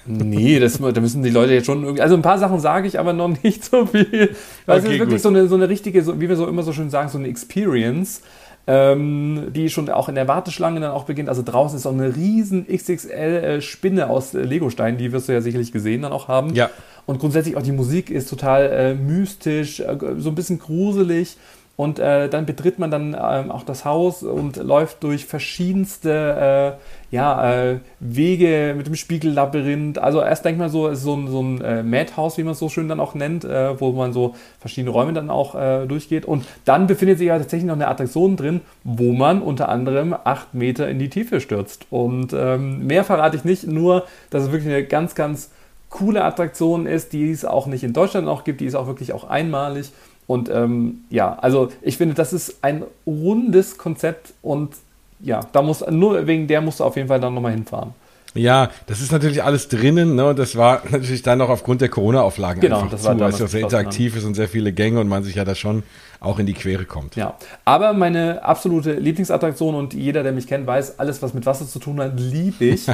Nee, 0.07 0.59
das, 0.59 0.79
da 0.79 1.01
müssen 1.01 1.23
die 1.23 1.31
Leute 1.31 1.55
jetzt 1.55 1.66
schon 1.66 1.83
irgendwie. 1.83 2.03
Also 2.03 2.14
ein 2.14 2.23
paar 2.23 2.38
Sachen 2.38 2.61
sage 2.61 2.87
ich 2.87 2.99
aber 2.99 3.12
noch 3.12 3.42
nicht 3.42 3.64
so 3.64 3.87
viel. 3.87 4.35
Weil 4.66 4.79
okay, 4.79 4.87
es 4.88 4.92
ist 4.92 4.99
wirklich 4.99 5.23
so 5.23 5.29
eine, 5.29 5.49
so 5.49 5.55
eine 5.55 5.68
richtige, 5.68 6.03
so, 6.03 6.20
wie 6.20 6.29
wir 6.29 6.37
so 6.37 6.47
immer 6.47 6.62
so 6.62 6.73
schön 6.73 6.90
sagen, 6.90 7.09
so 7.09 7.18
eine 7.18 7.29
Experience. 7.29 8.23
Ähm, 8.66 9.49
die 9.55 9.68
schon 9.68 9.90
auch 9.90 10.09
in 10.09 10.14
der 10.14 10.27
Warteschlange 10.27 10.81
dann 10.81 10.90
auch 10.90 11.05
beginnt. 11.05 11.29
Also 11.29 11.42
draußen 11.42 11.77
ist 11.77 11.85
auch 11.85 11.92
eine 11.92 12.16
riesen 12.16 12.66
XXL-Spinne 12.66 14.01
äh, 14.01 14.05
aus 14.05 14.33
äh, 14.33 14.40
Legosteinen, 14.40 14.97
die 14.97 15.12
wirst 15.12 15.29
du 15.29 15.35
ja 15.35 15.42
sicherlich 15.42 15.70
gesehen 15.70 16.01
dann 16.01 16.12
auch 16.12 16.29
haben. 16.29 16.55
Ja. 16.55 16.70
Und 17.05 17.18
grundsätzlich 17.18 17.59
auch 17.59 17.62
die 17.62 17.73
Musik 17.73 18.11
ist 18.11 18.31
total 18.31 18.70
äh, 18.73 18.94
mystisch, 18.94 19.81
äh, 19.81 19.99
so 20.16 20.31
ein 20.31 20.35
bisschen 20.35 20.59
gruselig. 20.59 21.37
Und 21.77 21.99
äh, 21.99 22.29
dann 22.29 22.47
betritt 22.47 22.79
man 22.79 22.91
dann 22.93 23.17
ähm, 23.21 23.51
auch 23.51 23.65
das 23.65 23.85
Haus 23.85 24.23
und 24.23 24.57
läuft 24.59 25.03
durch 25.03 25.27
verschiedenste 25.27 26.79
äh, 27.11 27.15
ja, 27.15 27.53
äh, 27.53 27.79
Wege 27.99 28.75
mit 28.77 28.87
dem 28.87 28.95
Spiegellabyrinth. 28.95 29.99
Also 29.99 30.21
erst 30.21 30.45
denkt 30.45 30.61
man 30.61 30.69
so, 30.69 30.87
es 30.87 30.99
ist 30.99 31.05
so 31.05 31.15
ein, 31.15 31.29
so 31.29 31.43
ein 31.43 31.61
äh, 31.63 31.83
Madhouse, 31.83 32.39
wie 32.39 32.45
man 32.45 32.53
es 32.53 32.61
so 32.61 32.69
schön 32.69 32.89
dann 32.89 33.01
auch 33.01 33.15
nennt, 33.15 33.45
äh, 33.45 33.81
wo 33.81 33.91
man 33.91 34.13
so 34.13 34.37
verschiedene 34.61 34.91
Räume 34.91 35.13
dann 35.15 35.31
auch 35.31 35.57
äh, 35.57 35.87
durchgeht. 35.87 36.25
Und 36.27 36.47
dann 36.65 36.87
befindet 36.87 37.19
sich 37.19 37.27
ja 37.27 37.39
tatsächlich 37.39 37.67
noch 37.67 37.75
eine 37.75 37.89
Attraktion 37.89 38.37
drin, 38.37 38.61
wo 38.85 39.13
man 39.13 39.43
unter 39.43 39.69
anderem 39.69 40.15
acht 40.15 40.55
Meter 40.55 40.89
in 40.89 41.01
die 41.01 41.11
Tiefe 41.11 41.41
stürzt. 41.41 41.87
Und 41.91 42.33
ähm, 42.33 42.87
mehr 42.87 43.03
verrate 43.03 43.37
ich 43.37 43.45
nicht, 43.45 43.67
nur, 43.67 44.05
dass 44.31 44.45
es 44.45 44.53
wirklich 44.53 44.73
eine 44.73 44.85
ganz, 44.85 45.17
ganz 45.17 45.51
coole 45.95 46.25
Attraktion 46.25 46.87
ist, 46.87 47.13
die 47.13 47.31
es 47.31 47.45
auch 47.45 47.67
nicht 47.67 47.85
in 47.85 47.93
Deutschland 47.93 48.27
noch 48.27 48.43
gibt, 48.43 48.61
die 48.61 48.67
ist 48.67 48.75
auch 48.75 48.89
wirklich 48.89 49.13
auch 49.13 49.25
einmalig. 49.25 49.93
Und 50.27 50.49
ähm, 50.49 51.05
ja, 51.11 51.37
also 51.41 51.71
ich 51.83 51.97
finde, 51.97 52.15
das 52.15 52.33
ist 52.33 52.59
ein 52.63 52.85
rundes 53.07 53.77
Konzept 53.77 54.33
und 54.43 54.75
ja, 55.21 55.41
da 55.53 55.63
muss, 55.63 55.85
nur 55.89 56.27
wegen 56.27 56.47
der 56.47 56.61
musst 56.61 56.81
du 56.81 56.85
auf 56.85 56.97
jeden 56.97 57.09
Fall 57.09 57.21
dann 57.21 57.35
nochmal 57.35 57.53
hinfahren. 57.53 57.95
Ja, 58.35 58.71
das 58.87 59.01
ist 59.01 59.13
natürlich 59.13 59.45
alles 59.45 59.69
drinnen, 59.69 60.17
ne? 60.17 60.27
Und 60.27 60.39
das 60.39 60.57
war 60.57 60.83
natürlich 60.91 61.23
dann 61.23 61.39
noch 61.39 61.51
aufgrund 61.51 61.81
der 61.81 61.89
Corona-Auflagen 61.89 62.61
genau, 62.61 62.79
einfach 62.79 62.91
das 62.91 63.03
zu, 63.03 63.09
war 63.09 63.21
weil 63.21 63.31
es 63.31 63.39
ja 63.39 63.47
sehr 63.47 63.61
interaktiv 63.61 64.17
ist 64.17 64.25
und 64.25 64.35
sehr 64.35 64.49
viele 64.49 64.73
Gänge 64.73 64.99
und 64.99 65.09
man 65.09 65.23
sich 65.23 65.37
ja 65.37 65.45
da 65.45 65.55
schon 65.55 65.85
auch 66.19 66.39
in 66.41 66.47
die 66.47 66.53
Quere 66.53 66.85
kommt. 66.85 67.15
Ja, 67.15 67.35
aber 67.65 67.93
meine 67.93 68.43
absolute 68.43 68.95
Lieblingsattraktion 68.95 69.75
und 69.75 69.95
jeder, 69.95 70.25
der 70.25 70.33
mich 70.33 70.49
kennt, 70.49 70.67
weiß, 70.67 70.99
alles, 70.99 71.23
was 71.23 71.33
mit 71.33 71.47
Wasser 71.47 71.67
zu 71.67 71.79
tun 71.79 72.01
hat, 72.01 72.19
liebe 72.19 72.65
ich. 72.65 72.87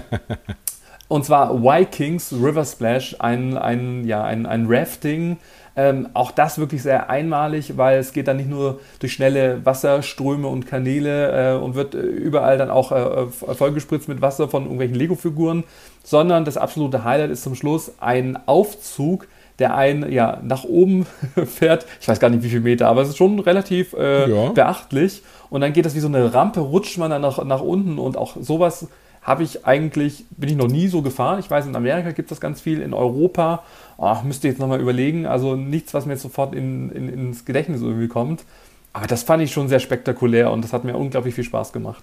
und 1.08 1.24
zwar 1.24 1.62
Vikings 1.62 2.32
River 2.32 2.66
Splash, 2.66 3.16
ein, 3.18 3.56
ein, 3.56 4.06
ja, 4.06 4.22
ein, 4.22 4.44
ein 4.44 4.66
Rafting. 4.68 5.38
Ähm, 5.76 6.08
auch 6.14 6.30
das 6.32 6.58
wirklich 6.58 6.82
sehr 6.82 7.08
einmalig, 7.10 7.76
weil 7.76 7.98
es 7.98 8.12
geht 8.12 8.26
dann 8.28 8.36
nicht 8.38 8.50
nur 8.50 8.80
durch 8.98 9.12
schnelle 9.12 9.64
Wasserströme 9.64 10.48
und 10.48 10.66
Kanäle 10.66 11.52
äh, 11.54 11.56
und 11.56 11.74
wird 11.76 11.94
äh, 11.94 11.98
überall 12.00 12.58
dann 12.58 12.70
auch 12.70 12.90
äh, 12.92 13.26
vollgespritzt 13.28 14.08
mit 14.08 14.20
Wasser 14.20 14.48
von 14.48 14.64
irgendwelchen 14.64 14.96
Lego-Figuren, 14.96 15.64
sondern 16.02 16.44
das 16.44 16.56
absolute 16.56 17.04
Highlight 17.04 17.30
ist 17.30 17.42
zum 17.44 17.54
Schluss 17.54 17.92
ein 18.00 18.36
Aufzug, 18.46 19.28
der 19.60 19.76
einen 19.76 20.10
ja 20.10 20.40
nach 20.42 20.64
oben 20.64 21.06
fährt. 21.46 21.86
Ich 22.00 22.08
weiß 22.08 22.18
gar 22.18 22.30
nicht 22.30 22.42
wie 22.42 22.48
viele 22.48 22.62
Meter, 22.62 22.88
aber 22.88 23.02
es 23.02 23.10
ist 23.10 23.16
schon 23.18 23.38
relativ 23.38 23.92
äh, 23.92 24.28
Ja. 24.30 24.50
beachtlich. 24.52 25.22
Und 25.50 25.60
dann 25.60 25.72
geht 25.72 25.84
das 25.86 25.94
wie 25.94 26.00
so 26.00 26.08
eine 26.08 26.32
Rampe, 26.34 26.60
rutscht 26.60 26.98
man 26.98 27.10
dann 27.10 27.22
nach, 27.22 27.44
nach 27.44 27.60
unten 27.60 27.98
und 27.98 28.16
auch 28.16 28.36
sowas 28.40 28.88
habe 29.22 29.42
ich 29.42 29.66
eigentlich, 29.66 30.24
bin 30.30 30.48
ich 30.48 30.56
noch 30.56 30.68
nie 30.68 30.88
so 30.88 31.02
gefahren. 31.02 31.40
Ich 31.40 31.50
weiß, 31.50 31.66
in 31.66 31.76
Amerika 31.76 32.12
gibt 32.12 32.30
es 32.30 32.36
das 32.36 32.40
ganz 32.40 32.60
viel, 32.60 32.80
in 32.80 32.94
Europa, 32.94 33.64
oh, 33.98 34.16
müsste 34.24 34.48
jetzt 34.48 34.58
nochmal 34.58 34.80
überlegen. 34.80 35.26
Also 35.26 35.56
nichts, 35.56 35.92
was 35.92 36.06
mir 36.06 36.14
jetzt 36.14 36.22
sofort 36.22 36.54
in, 36.54 36.90
in, 36.90 37.08
ins 37.08 37.44
Gedächtnis 37.44 37.82
irgendwie 37.82 38.08
kommt. 38.08 38.44
Aber 38.92 39.06
das 39.06 39.22
fand 39.22 39.42
ich 39.42 39.52
schon 39.52 39.68
sehr 39.68 39.80
spektakulär 39.80 40.50
und 40.50 40.64
das 40.64 40.72
hat 40.72 40.84
mir 40.84 40.96
unglaublich 40.96 41.34
viel 41.34 41.44
Spaß 41.44 41.72
gemacht. 41.72 42.02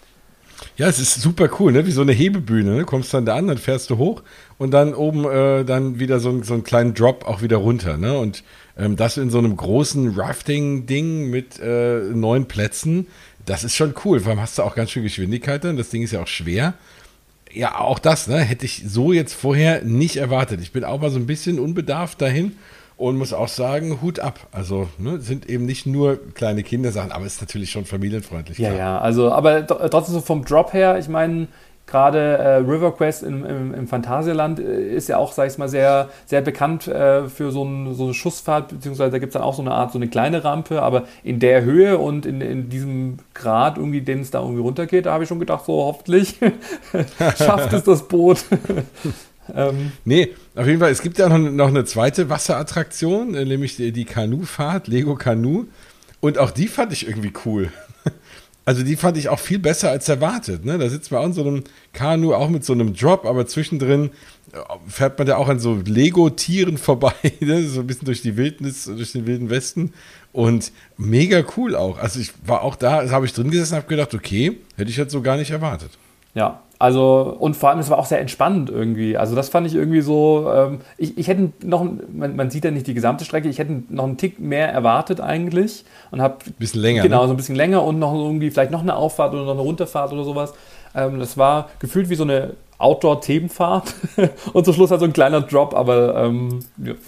Ja, 0.76 0.88
es 0.88 1.00
ist 1.00 1.22
super 1.22 1.50
cool, 1.60 1.72
ne? 1.72 1.86
Wie 1.86 1.92
so 1.92 2.02
eine 2.02 2.12
Hebebühne. 2.12 2.78
Ne? 2.78 2.86
Kommst 2.86 3.14
dann 3.14 3.26
da 3.26 3.36
an, 3.36 3.48
dann 3.48 3.58
fährst 3.58 3.90
du 3.90 3.98
hoch 3.98 4.24
und 4.58 4.72
dann 4.72 4.94
oben 4.94 5.26
äh, 5.26 5.64
dann 5.64 6.00
wieder 6.00 6.20
so, 6.20 6.44
so 6.44 6.54
einen 6.54 6.64
kleinen 6.64 6.94
Drop 6.94 7.26
auch 7.28 7.42
wieder 7.42 7.58
runter. 7.58 7.98
Ne? 7.98 8.18
Und 8.18 8.44
ähm, 8.78 8.96
das 8.96 9.18
in 9.18 9.30
so 9.30 9.38
einem 9.38 9.56
großen 9.56 10.16
Rafting-Ding 10.16 11.30
mit 11.30 11.60
äh, 11.60 12.00
neun 12.14 12.48
Plätzen, 12.48 13.08
das 13.46 13.64
ist 13.64 13.76
schon 13.76 13.94
cool. 14.06 14.20
Vor 14.20 14.32
allem 14.32 14.42
hast 14.42 14.58
du 14.58 14.64
auch 14.64 14.76
ganz 14.76 14.92
schön 14.92 15.04
Geschwindigkeit 15.04 15.64
dann. 15.64 15.78
Das 15.78 15.90
Ding 15.90 16.04
ist 16.04 16.12
ja 16.12 16.22
auch 16.22 16.28
schwer. 16.28 16.74
Ja, 17.58 17.80
auch 17.80 18.00
das, 18.00 18.28
ne? 18.28 18.38
Hätte 18.40 18.66
ich 18.66 18.84
so 18.88 19.12
jetzt 19.14 19.34
vorher 19.34 19.84
nicht 19.84 20.18
erwartet. 20.18 20.62
Ich 20.62 20.72
bin 20.72 20.84
auch 20.84 21.00
mal 21.02 21.10
so 21.10 21.18
ein 21.20 21.26
bisschen 21.28 21.60
unbedarft 21.60 22.22
dahin 22.22 22.54
und 22.98 23.18
muss 23.18 23.34
auch 23.34 23.48
sagen, 23.48 24.02
Hut 24.02 24.20
ab. 24.20 24.48
Also, 24.52 24.90
ne, 24.98 25.20
sind 25.20 25.50
eben 25.50 25.66
nicht 25.66 25.86
nur 25.86 26.20
kleine 26.34 26.64
Kindersachen, 26.64 27.12
aber 27.12 27.26
es 27.26 27.36
ist 27.36 27.42
natürlich 27.42 27.70
schon 27.72 27.86
familienfreundlich. 27.86 28.58
Ja, 28.58 28.70
klar. 28.70 28.80
ja, 28.80 28.98
also, 29.00 29.32
aber 29.32 29.58
tr- 29.60 29.90
trotzdem 29.90 30.16
so 30.16 30.22
vom 30.22 30.44
Drop 30.46 30.74
her, 30.74 30.98
ich 30.98 31.08
meine, 31.08 31.48
gerade 31.88 32.20
äh, 32.20 32.56
River 32.58 32.92
Quest 32.92 33.24
im, 33.24 33.46
im, 33.46 33.74
im 33.74 33.88
Phantasialand 33.88 34.60
äh, 34.60 34.94
ist 34.94 35.08
ja 35.08 35.18
auch, 35.18 35.32
sag 35.32 35.50
ich 35.50 35.58
mal, 35.58 35.70
sehr, 35.70 36.10
sehr 36.26 36.42
bekannt 36.42 36.88
äh, 36.88 37.30
für 37.30 37.52
so, 37.52 37.64
ein, 37.64 37.96
so 37.96 38.04
eine 38.04 38.14
Schussfahrt, 38.14 38.70
beziehungsweise 38.70 39.12
da 39.12 39.20
gibt 39.20 39.32
es 39.32 39.34
dann 39.34 39.42
auch 39.42 39.56
so 39.56 39.62
eine 39.62 39.72
Art, 39.72 39.94
so 39.94 39.98
eine 39.98 40.10
kleine 40.10 40.44
Rampe, 40.44 40.82
aber 40.82 41.06
in 41.24 41.40
der 41.40 41.64
Höhe 41.64 41.98
und 41.98 42.26
in, 42.26 42.42
in 42.42 42.70
diesem 42.70 43.18
Grad 43.34 43.78
irgendwie, 43.78 44.02
den 44.02 44.20
es 44.20 44.32
da 44.32 44.42
irgendwie 44.42 44.62
runtergeht, 44.62 45.06
da 45.06 45.14
habe 45.14 45.24
ich 45.24 45.30
schon 45.30 45.40
gedacht, 45.40 45.66
so 45.66 45.74
hoffentlich 45.74 46.36
schafft 47.38 47.74
es 47.74 47.84
das 47.84 48.08
Boot. 48.08 48.44
ähm, 49.56 49.94
Nee, 50.04 50.34
auf 50.56 50.68
jeden 50.68 50.80
Fall, 50.80 50.92
es 50.92 51.02
gibt 51.02 51.18
ja 51.18 51.30
noch, 51.30 51.38
noch 51.38 51.70
eine 51.70 51.86
zweite 51.86 52.30
Wasserattraktion, 52.30 53.34
äh, 53.34 53.46
nämlich 53.46 53.78
die, 53.78 53.94
die 53.94 54.06
Kanufahrt, 54.06 54.90
Lego 54.90 55.16
Kanu. 55.16 55.66
Und 56.20 56.38
auch 56.38 56.52
die 56.52 56.68
fand 56.68 56.92
ich 56.92 57.08
irgendwie 57.08 57.32
cool. 57.46 57.72
Also 58.68 58.84
die 58.84 58.98
fand 58.98 59.16
ich 59.16 59.30
auch 59.30 59.40
viel 59.40 59.60
besser 59.60 59.92
als 59.92 60.10
erwartet. 60.10 60.66
Ne? 60.66 60.78
Da 60.78 60.90
sitzt 60.90 61.10
man 61.10 61.22
auch 61.22 61.26
in 61.28 61.32
so 61.32 61.42
einem 61.42 61.64
Kanu, 61.94 62.34
auch 62.34 62.50
mit 62.50 62.66
so 62.66 62.74
einem 62.74 62.94
Drop, 62.94 63.26
aber 63.26 63.48
zwischendrin 63.48 64.10
äh, 64.52 64.58
fährt 64.90 65.18
man 65.18 65.26
ja 65.26 65.38
auch 65.38 65.48
an 65.48 65.58
so 65.58 65.76
Lego-Tieren 65.86 66.78
vorbei, 66.78 67.14
ne? 67.40 67.66
so 67.66 67.80
ein 67.80 67.88
bisschen 67.88 68.08
durch 68.08 68.22
die 68.22 68.36
Wildnis, 68.36 68.84
durch 68.84 69.14
den 69.14 69.26
wilden 69.26 69.50
Westen. 69.50 69.94
Und 70.34 70.74
mega 70.98 71.46
cool 71.56 71.78
auch. 71.78 71.98
Also 71.98 72.20
ich 72.20 72.34
war 72.46 72.62
auch 72.62 72.76
da, 72.76 73.10
habe 73.10 73.26
ich 73.26 73.32
drin 73.32 73.52
gesessen 73.52 73.76
und 73.76 73.78
habe 73.78 73.88
gedacht, 73.88 74.14
okay, 74.14 74.58
hätte 74.76 74.90
ich 74.90 74.98
jetzt 74.98 75.14
so 75.14 75.22
gar 75.22 75.38
nicht 75.38 75.52
erwartet. 75.52 75.92
Ja, 76.34 76.60
also 76.80 77.36
und 77.40 77.56
vor 77.56 77.70
allem, 77.70 77.80
es 77.80 77.90
war 77.90 77.98
auch 77.98 78.06
sehr 78.06 78.20
entspannend 78.20 78.70
irgendwie. 78.70 79.18
Also 79.18 79.36
das 79.36 79.50
fand 79.50 79.66
ich 79.66 79.74
irgendwie 79.74 80.02
so, 80.02 80.52
ähm, 80.54 80.80
ich, 80.98 81.18
ich 81.18 81.28
hätte 81.28 81.52
noch, 81.64 81.84
man, 82.14 82.36
man 82.36 82.52
sieht 82.52 82.66
ja 82.66 82.72
nicht 82.72 82.86
die 82.86 82.94
gesamte 82.94 83.26
Strecke, 83.26 83.50
ich 83.50 83.58
hätte 83.58 83.82
noch 83.90 84.04
einen 84.04 84.18
Tick 84.18 84.40
mehr 84.40 84.72
erwartet 84.72 85.20
eigentlich 85.20 85.86
und 86.12 86.22
habe 86.22 86.38
Bisschen 86.60 86.82
länger, 86.82 87.02
Genau, 87.02 87.22
ne? 87.22 87.28
so 87.28 87.34
ein 87.34 87.38
bisschen 87.38 87.56
länger 87.56 87.84
und 87.84 87.98
noch 87.98 88.14
irgendwie 88.14 88.52
vielleicht 88.52 88.72
noch 88.72 88.82
eine 88.82 88.96
Auffahrt 88.96 89.34
oder 89.34 89.46
noch 89.46 89.54
eine 89.54 89.62
Runterfahrt 89.62 90.14
oder 90.14 90.24
sowas. 90.24 90.54
Ähm, 90.98 91.20
das 91.20 91.38
war 91.38 91.70
gefühlt 91.80 92.10
wie 92.10 92.16
so 92.16 92.24
eine 92.24 92.56
Outdoor-Themenfahrt 92.80 93.96
und 94.54 94.66
zum 94.66 94.74
Schluss 94.74 94.92
halt 94.92 95.00
so 95.00 95.06
ein 95.06 95.14
kleiner 95.14 95.42
Drop, 95.42 95.74
aber 95.74 96.16
ähm, 96.26 96.60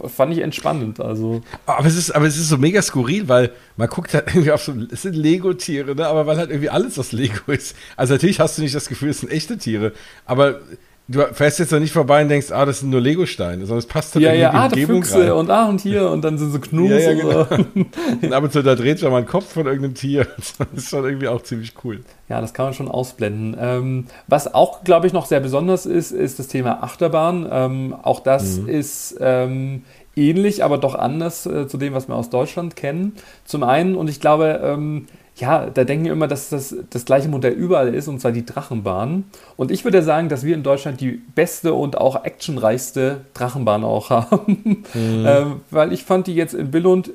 fand 0.07 0.33
ich 0.33 0.39
entspannend. 0.39 0.99
Also 0.99 1.41
Aber 1.65 1.85
es 1.85 1.95
ist, 1.95 2.11
aber 2.11 2.25
es 2.25 2.37
ist 2.37 2.49
so 2.49 2.57
mega 2.57 2.81
skurril, 2.81 3.27
weil 3.27 3.51
man 3.77 3.87
guckt 3.87 4.13
halt 4.13 4.27
irgendwie 4.33 4.51
auf 4.51 4.63
so, 4.63 4.73
es 4.91 5.03
sind 5.03 5.15
Lego-Tiere, 5.15 5.95
ne? 5.95 6.07
aber 6.07 6.25
weil 6.25 6.37
halt 6.37 6.49
irgendwie 6.49 6.69
alles 6.69 6.97
aus 6.97 7.11
Lego 7.11 7.51
ist. 7.51 7.75
Also 7.95 8.13
natürlich 8.13 8.39
hast 8.39 8.57
du 8.57 8.63
nicht 8.63 8.73
das 8.73 8.87
Gefühl, 8.87 9.09
es 9.09 9.19
sind 9.19 9.31
echte 9.31 9.57
Tiere, 9.57 9.93
aber 10.25 10.61
du 11.09 11.25
fährst 11.33 11.59
jetzt 11.59 11.71
noch 11.71 11.79
nicht 11.79 11.91
vorbei 11.91 12.21
und 12.21 12.29
denkst, 12.29 12.51
ah, 12.51 12.65
das 12.65 12.79
sind 12.79 12.91
nur 12.91 13.01
Lego-Steine, 13.01 13.65
sondern 13.65 13.79
es 13.79 13.87
passt 13.87 14.13
halt 14.13 14.23
ja, 14.23 14.33
ja, 14.33 14.51
in 14.51 14.55
ah, 14.55 14.67
die 14.69 14.75
der 14.75 14.83
Umgebung 14.83 15.03
Füchse 15.03 15.23
rein. 15.23 15.31
und 15.31 15.49
ah 15.49 15.67
und 15.67 15.81
hier 15.81 16.09
und 16.09 16.23
dann 16.23 16.37
sind 16.37 16.51
so 16.51 16.59
Knus 16.61 16.91
Ja, 16.91 16.99
ja, 16.99 17.11
und 17.11 17.49
so. 17.49 17.55
Und 18.21 18.33
ab 18.33 18.43
und 18.43 18.53
zu 18.53 18.61
da 18.61 18.75
dreht 18.75 18.99
sich 18.99 19.09
mal 19.09 19.17
ein 19.17 19.25
Kopf 19.25 19.53
von 19.53 19.65
irgendeinem 19.65 19.95
Tier. 19.95 20.27
Das 20.59 20.67
ist 20.83 20.89
schon 20.89 21.05
irgendwie 21.05 21.27
auch 21.27 21.41
ziemlich 21.41 21.73
cool. 21.83 22.01
Ja, 22.27 22.41
das 22.41 22.53
kann 22.53 22.65
man 22.65 22.73
schon 22.73 22.87
ausblenden. 22.87 23.57
Ähm, 23.59 24.05
was 24.27 24.53
auch, 24.53 24.83
glaube 24.83 25.07
ich, 25.07 25.13
noch 25.13 25.25
sehr 25.25 25.39
besonders 25.39 25.85
ist, 25.85 26.11
ist 26.11 26.37
das 26.37 26.47
Thema 26.47 26.83
Achterbahn. 26.83 27.47
Ähm, 27.51 27.95
auch 28.01 28.19
das 28.19 28.57
ist 28.57 29.17
ähm, 29.19 29.83
ähnlich, 30.15 30.63
aber 30.63 30.77
doch 30.77 30.95
anders 30.95 31.45
äh, 31.45 31.67
zu 31.67 31.77
dem, 31.77 31.93
was 31.93 32.07
wir 32.07 32.15
aus 32.15 32.29
Deutschland 32.29 32.75
kennen. 32.75 33.15
Zum 33.45 33.63
einen, 33.63 33.95
und 33.95 34.09
ich 34.09 34.19
glaube, 34.19 34.59
ähm, 34.63 35.07
ja, 35.39 35.69
da 35.69 35.83
denken 35.83 36.05
wir 36.05 36.11
immer, 36.11 36.27
dass 36.27 36.49
das 36.49 36.75
das 36.89 37.05
gleiche 37.05 37.29
Modell 37.29 37.53
überall 37.53 37.93
ist, 37.93 38.07
und 38.07 38.19
zwar 38.19 38.31
die 38.31 38.45
Drachenbahn. 38.45 39.25
Und 39.55 39.71
ich 39.71 39.83
würde 39.83 40.03
sagen, 40.03 40.29
dass 40.29 40.43
wir 40.43 40.53
in 40.53 40.63
Deutschland 40.63 41.01
die 41.01 41.21
beste 41.33 41.73
und 41.73 41.97
auch 41.97 42.23
actionreichste 42.25 43.21
Drachenbahn 43.33 43.83
auch 43.83 44.09
haben. 44.09 44.83
ähm, 44.95 45.61
weil 45.71 45.93
ich 45.93 46.03
fand 46.03 46.27
die 46.27 46.35
jetzt 46.35 46.53
in 46.53 46.71
Billund 46.71 47.11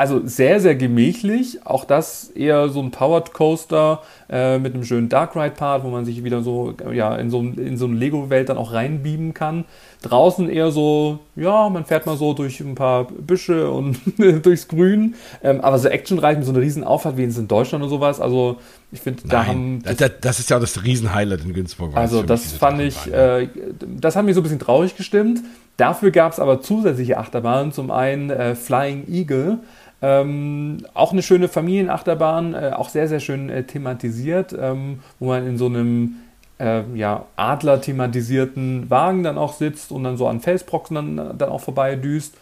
also 0.00 0.26
sehr, 0.26 0.60
sehr 0.60 0.76
gemächlich. 0.76 1.66
Auch 1.66 1.84
das 1.84 2.30
eher 2.30 2.70
so 2.70 2.80
ein 2.80 2.90
Powered 2.90 3.34
Coaster 3.34 4.00
äh, 4.30 4.58
mit 4.58 4.72
einem 4.72 4.82
schönen 4.82 5.10
Dark 5.10 5.36
Ride 5.36 5.50
Part, 5.50 5.84
wo 5.84 5.90
man 5.90 6.06
sich 6.06 6.24
wieder 6.24 6.42
so 6.42 6.72
ja, 6.90 7.14
in 7.16 7.28
so, 7.28 7.40
in 7.40 7.76
so 7.76 7.84
eine 7.84 7.96
Lego-Welt 7.96 8.48
dann 8.48 8.56
auch 8.56 8.72
reinbeamen 8.72 9.34
kann. 9.34 9.66
Draußen 10.00 10.48
eher 10.48 10.70
so, 10.70 11.18
ja, 11.36 11.68
man 11.68 11.84
fährt 11.84 12.06
mal 12.06 12.16
so 12.16 12.32
durch 12.32 12.60
ein 12.60 12.76
paar 12.76 13.04
Büsche 13.04 13.70
und 13.70 14.00
durchs 14.42 14.68
Grün. 14.68 15.16
Ähm, 15.42 15.60
aber 15.60 15.78
so 15.78 15.88
actionreich 15.88 16.38
mit 16.38 16.46
so 16.46 16.52
einer 16.52 16.62
riesen 16.62 16.82
Auffahrt 16.82 17.18
wie 17.18 17.24
es 17.24 17.36
in 17.36 17.46
Deutschland 17.46 17.84
oder 17.84 17.90
sowas. 17.90 18.22
Also 18.22 18.56
ich 18.92 19.02
finde, 19.02 19.28
da 19.28 19.44
haben 19.44 19.82
das, 19.82 19.98
das 20.22 20.38
ist 20.38 20.48
ja 20.48 20.56
auch 20.56 20.60
das 20.62 20.82
Riesenhighlight 20.82 21.44
in 21.44 21.52
Günzburg. 21.52 21.94
also 21.94 22.22
das 22.22 22.52
fand 22.52 22.80
ich, 22.80 23.12
äh, 23.12 23.48
das 23.86 24.16
hat 24.16 24.24
mich 24.24 24.34
so 24.34 24.40
ein 24.40 24.44
bisschen 24.44 24.60
traurig 24.60 24.96
gestimmt. 24.96 25.40
Dafür 25.80 26.10
gab 26.10 26.32
es 26.32 26.38
aber 26.38 26.60
zusätzliche 26.60 27.16
Achterbahnen. 27.16 27.72
Zum 27.72 27.90
einen 27.90 28.28
äh, 28.28 28.54
Flying 28.54 29.08
Eagle, 29.08 29.60
ähm, 30.02 30.78
auch 30.94 31.12
eine 31.12 31.22
schöne 31.22 31.48
Familienachterbahn, 31.48 32.54
äh, 32.54 32.72
auch 32.74 32.88
sehr, 32.88 33.08
sehr 33.08 33.20
schön 33.20 33.50
äh, 33.50 33.64
thematisiert, 33.64 34.54
ähm, 34.58 35.00
wo 35.18 35.28
man 35.28 35.46
in 35.46 35.58
so 35.58 35.66
einem 35.66 36.16
äh, 36.58 36.82
ja, 36.94 37.26
Adler-thematisierten 37.36 38.88
Wagen 38.88 39.22
dann 39.22 39.36
auch 39.38 39.52
sitzt 39.52 39.92
und 39.92 40.04
dann 40.04 40.16
so 40.16 40.26
an 40.26 40.40
Felsbrocken 40.40 40.94
dann, 40.94 41.38
dann 41.38 41.48
auch 41.50 41.60
vorbei 41.60 41.96
düst. 41.96 42.34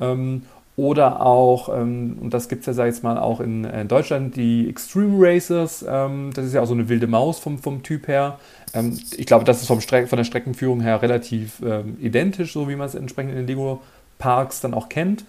Ähm, 0.00 0.42
oder 0.76 1.24
auch, 1.24 1.68
ähm, 1.68 2.18
und 2.20 2.34
das 2.34 2.48
gibt 2.48 2.62
es 2.62 2.66
ja, 2.66 2.72
sag 2.72 2.88
ich 2.88 2.94
jetzt 2.94 3.04
mal, 3.04 3.16
auch 3.16 3.38
in, 3.38 3.64
äh, 3.64 3.84
Deutschland, 3.84 4.34
die 4.34 4.68
Extreme 4.68 5.14
Racers. 5.18 5.84
Ähm, 5.88 6.32
das 6.34 6.46
ist 6.46 6.54
ja 6.54 6.62
auch 6.62 6.66
so 6.66 6.74
eine 6.74 6.88
wilde 6.88 7.06
Maus 7.06 7.38
vom, 7.38 7.58
vom 7.58 7.84
Typ 7.84 8.08
her. 8.08 8.40
Ähm, 8.74 8.98
ich 9.16 9.26
glaube, 9.26 9.44
das 9.44 9.60
ist 9.60 9.68
vom 9.68 9.80
Streck, 9.80 10.08
von 10.08 10.16
der 10.16 10.24
Streckenführung 10.24 10.80
her 10.80 11.00
relativ 11.00 11.62
identisch, 12.00 12.52
so 12.52 12.68
wie 12.68 12.74
man 12.74 12.88
es 12.88 12.96
entsprechend 12.96 13.32
in 13.32 13.38
den 13.38 13.46
Lego-Parks 13.46 14.60
dann 14.60 14.74
auch 14.74 14.88
kennt. 14.88 15.24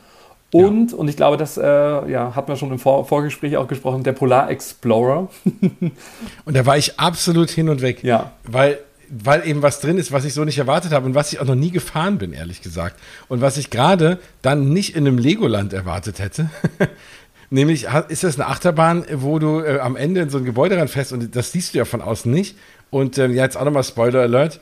Und, 0.55 0.93
und 0.93 1.09
ich 1.09 1.17
glaube, 1.17 1.35
das 1.35 1.57
äh, 1.57 1.61
ja, 1.63 2.33
hat 2.33 2.47
man 2.47 2.55
schon 2.55 2.71
im 2.71 2.79
Vor 2.79 3.05
Vorgespräch 3.05 3.57
auch 3.57 3.67
gesprochen, 3.67 4.03
der 4.03 4.13
Polar 4.13 4.49
Explorer. 4.49 5.27
Und 6.45 6.55
da 6.55 6.65
war 6.65 6.77
ich 6.77 6.97
absolut 6.97 7.49
hin 7.49 7.67
und 7.67 7.81
weg. 7.81 8.05
Ja. 8.05 8.31
Weil, 8.45 8.79
weil 9.09 9.45
eben 9.45 9.61
was 9.61 9.81
drin 9.81 9.97
ist, 9.97 10.13
was 10.13 10.23
ich 10.23 10.33
so 10.33 10.45
nicht 10.45 10.57
erwartet 10.57 10.93
habe 10.93 11.07
und 11.07 11.13
was 11.13 11.33
ich 11.33 11.41
auch 11.41 11.45
noch 11.45 11.55
nie 11.55 11.71
gefahren 11.71 12.17
bin, 12.19 12.31
ehrlich 12.31 12.61
gesagt. 12.61 12.97
Und 13.27 13.41
was 13.41 13.57
ich 13.57 13.69
gerade 13.69 14.17
dann 14.41 14.69
nicht 14.69 14.95
in 14.95 15.05
einem 15.05 15.17
Legoland 15.17 15.73
erwartet 15.73 16.19
hätte. 16.19 16.49
Nämlich 17.49 17.87
ist 18.07 18.23
das 18.23 18.39
eine 18.39 18.47
Achterbahn, 18.47 19.03
wo 19.11 19.39
du 19.39 19.59
äh, 19.59 19.79
am 19.79 19.97
Ende 19.97 20.21
in 20.21 20.29
so 20.29 20.37
ein 20.37 20.45
Gebäude 20.45 20.77
reinfährst 20.77 21.11
und 21.11 21.35
das 21.35 21.51
siehst 21.51 21.73
du 21.73 21.79
ja 21.79 21.85
von 21.85 22.01
außen 22.01 22.31
nicht. 22.31 22.55
Und 22.91 23.17
ähm, 23.17 23.33
ja, 23.33 23.43
jetzt 23.43 23.57
auch 23.57 23.65
nochmal 23.65 23.83
Spoiler 23.83 24.21
Alert. 24.21 24.61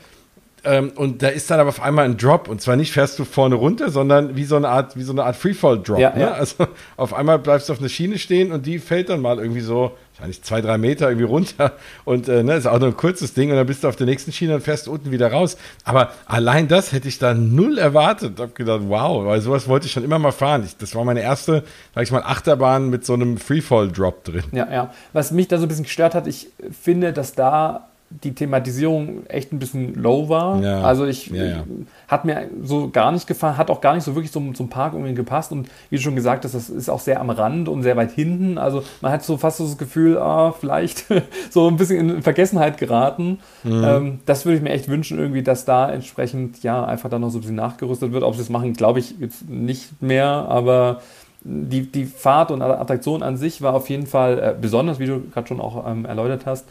Ähm, 0.64 0.92
und 0.96 1.22
da 1.22 1.28
ist 1.28 1.50
dann 1.50 1.60
aber 1.60 1.68
auf 1.68 1.82
einmal 1.82 2.04
ein 2.04 2.16
Drop. 2.16 2.48
Und 2.48 2.60
zwar 2.60 2.76
nicht 2.76 2.92
fährst 2.92 3.18
du 3.18 3.24
vorne 3.24 3.54
runter, 3.54 3.90
sondern 3.90 4.36
wie 4.36 4.44
so 4.44 4.56
eine 4.56 4.68
Art, 4.68 4.96
wie 4.96 5.02
so 5.02 5.12
eine 5.12 5.24
Art 5.24 5.36
Freefall-Drop. 5.36 5.98
Ja, 5.98 6.14
ne? 6.14 6.20
ja. 6.22 6.32
Also 6.32 6.66
auf 6.96 7.14
einmal 7.14 7.38
bleibst 7.38 7.68
du 7.68 7.72
auf 7.72 7.80
einer 7.80 7.88
Schiene 7.88 8.18
stehen 8.18 8.52
und 8.52 8.66
die 8.66 8.78
fällt 8.78 9.08
dann 9.08 9.20
mal 9.20 9.38
irgendwie 9.38 9.60
so, 9.60 9.92
wahrscheinlich 10.14 10.42
zwei, 10.42 10.60
drei 10.60 10.78
Meter 10.78 11.08
irgendwie 11.08 11.26
runter. 11.26 11.72
Und 12.04 12.28
äh, 12.28 12.42
ne, 12.42 12.54
ist 12.54 12.66
auch 12.66 12.78
nur 12.78 12.88
ein 12.88 12.96
kurzes 12.96 13.34
Ding 13.34 13.50
und 13.50 13.56
dann 13.56 13.66
bist 13.66 13.82
du 13.82 13.88
auf 13.88 13.96
der 13.96 14.06
nächsten 14.06 14.32
Schiene 14.32 14.54
und 14.54 14.60
fährst 14.60 14.86
unten 14.88 15.10
wieder 15.10 15.32
raus. 15.32 15.56
Aber 15.84 16.12
allein 16.26 16.68
das 16.68 16.92
hätte 16.92 17.08
ich 17.08 17.18
da 17.18 17.34
null 17.34 17.78
erwartet. 17.78 18.38
Hab 18.38 18.54
gedacht, 18.54 18.82
wow, 18.86 19.24
weil 19.24 19.40
sowas 19.40 19.68
wollte 19.68 19.86
ich 19.86 19.92
schon 19.92 20.04
immer 20.04 20.18
mal 20.18 20.32
fahren. 20.32 20.62
Ich, 20.64 20.76
das 20.76 20.94
war 20.94 21.04
meine 21.04 21.22
erste, 21.22 21.64
sag 21.94 22.04
ich 22.04 22.12
mal, 22.12 22.22
Achterbahn 22.22 22.90
mit 22.90 23.04
so 23.04 23.14
einem 23.14 23.38
Freefall-Drop 23.38 24.24
drin. 24.24 24.44
Ja, 24.52 24.70
ja. 24.70 24.94
Was 25.12 25.32
mich 25.32 25.48
da 25.48 25.58
so 25.58 25.64
ein 25.64 25.68
bisschen 25.68 25.84
gestört 25.84 26.14
hat, 26.14 26.26
ich 26.26 26.48
finde, 26.70 27.12
dass 27.12 27.34
da 27.34 27.88
die 28.10 28.34
Thematisierung 28.34 29.26
echt 29.26 29.52
ein 29.52 29.58
bisschen 29.58 29.94
low 29.94 30.28
war. 30.28 30.62
Ja. 30.62 30.82
Also 30.82 31.04
ich 31.04 31.28
Ja, 31.28 31.44
ja. 31.44 31.64
hat 32.06 32.24
mir 32.24 32.48
so 32.62 32.90
gar 32.90 33.10
nicht 33.10 33.26
gefallen, 33.26 33.56
hat 33.56 33.70
auch 33.70 33.80
gar 33.80 33.94
nicht 33.94 34.04
so 34.04 34.14
wirklich 34.14 34.30
zum, 34.30 34.54
zum 34.54 34.68
Park 34.68 34.92
irgendwie 34.92 35.14
gepasst. 35.14 35.50
Und 35.52 35.68
wie 35.90 35.96
du 35.96 36.02
schon 36.02 36.14
gesagt 36.14 36.44
hast, 36.44 36.54
das 36.54 36.70
ist 36.70 36.88
auch 36.88 37.00
sehr 37.00 37.20
am 37.20 37.30
Rand 37.30 37.68
und 37.68 37.82
sehr 37.82 37.96
weit 37.96 38.12
hinten. 38.12 38.58
Also 38.58 38.84
man 39.00 39.10
hat 39.10 39.24
so 39.24 39.36
fast 39.36 39.56
so 39.56 39.64
das 39.64 39.78
Gefühl, 39.78 40.18
ah, 40.18 40.52
vielleicht 40.52 41.06
so 41.50 41.66
ein 41.68 41.76
bisschen 41.76 42.10
in 42.10 42.22
Vergessenheit 42.22 42.78
geraten. 42.78 43.38
Mhm. 43.64 43.84
Ähm, 43.84 44.20
das 44.26 44.44
würde 44.44 44.58
ich 44.58 44.62
mir 44.62 44.70
echt 44.70 44.88
wünschen, 44.88 45.18
irgendwie, 45.18 45.42
dass 45.42 45.64
da 45.64 45.90
entsprechend 45.90 46.62
ja 46.62 46.84
einfach 46.84 47.10
dann 47.10 47.22
noch 47.22 47.30
so 47.30 47.38
ein 47.38 47.40
bisschen 47.40 47.56
nachgerüstet 47.56 48.12
wird. 48.12 48.22
Ob 48.22 48.34
sie 48.34 48.40
das 48.40 48.48
machen, 48.48 48.74
glaube 48.74 49.00
ich 49.00 49.18
jetzt 49.18 49.48
nicht 49.48 50.02
mehr, 50.02 50.26
aber 50.26 51.00
die, 51.44 51.90
die 51.90 52.06
Fahrt 52.06 52.50
und 52.50 52.62
Attraktion 52.62 53.22
an 53.22 53.36
sich 53.36 53.60
war 53.60 53.74
auf 53.74 53.90
jeden 53.90 54.06
Fall 54.06 54.38
äh, 54.38 54.54
besonders, 54.58 54.98
wie 54.98 55.06
du 55.06 55.20
gerade 55.30 55.46
schon 55.46 55.60
auch 55.60 55.86
ähm, 55.86 56.06
erläutert 56.06 56.46
hast. 56.46 56.64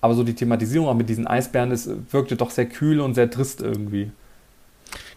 Aber 0.00 0.14
so 0.14 0.22
die 0.22 0.34
Thematisierung 0.34 0.88
auch 0.88 0.94
mit 0.94 1.08
diesen 1.08 1.26
Eisbären, 1.26 1.70
das 1.70 1.88
wirkte 2.10 2.36
doch 2.36 2.50
sehr 2.50 2.66
kühl 2.66 3.00
und 3.00 3.14
sehr 3.14 3.30
trist 3.30 3.60
irgendwie. 3.60 4.10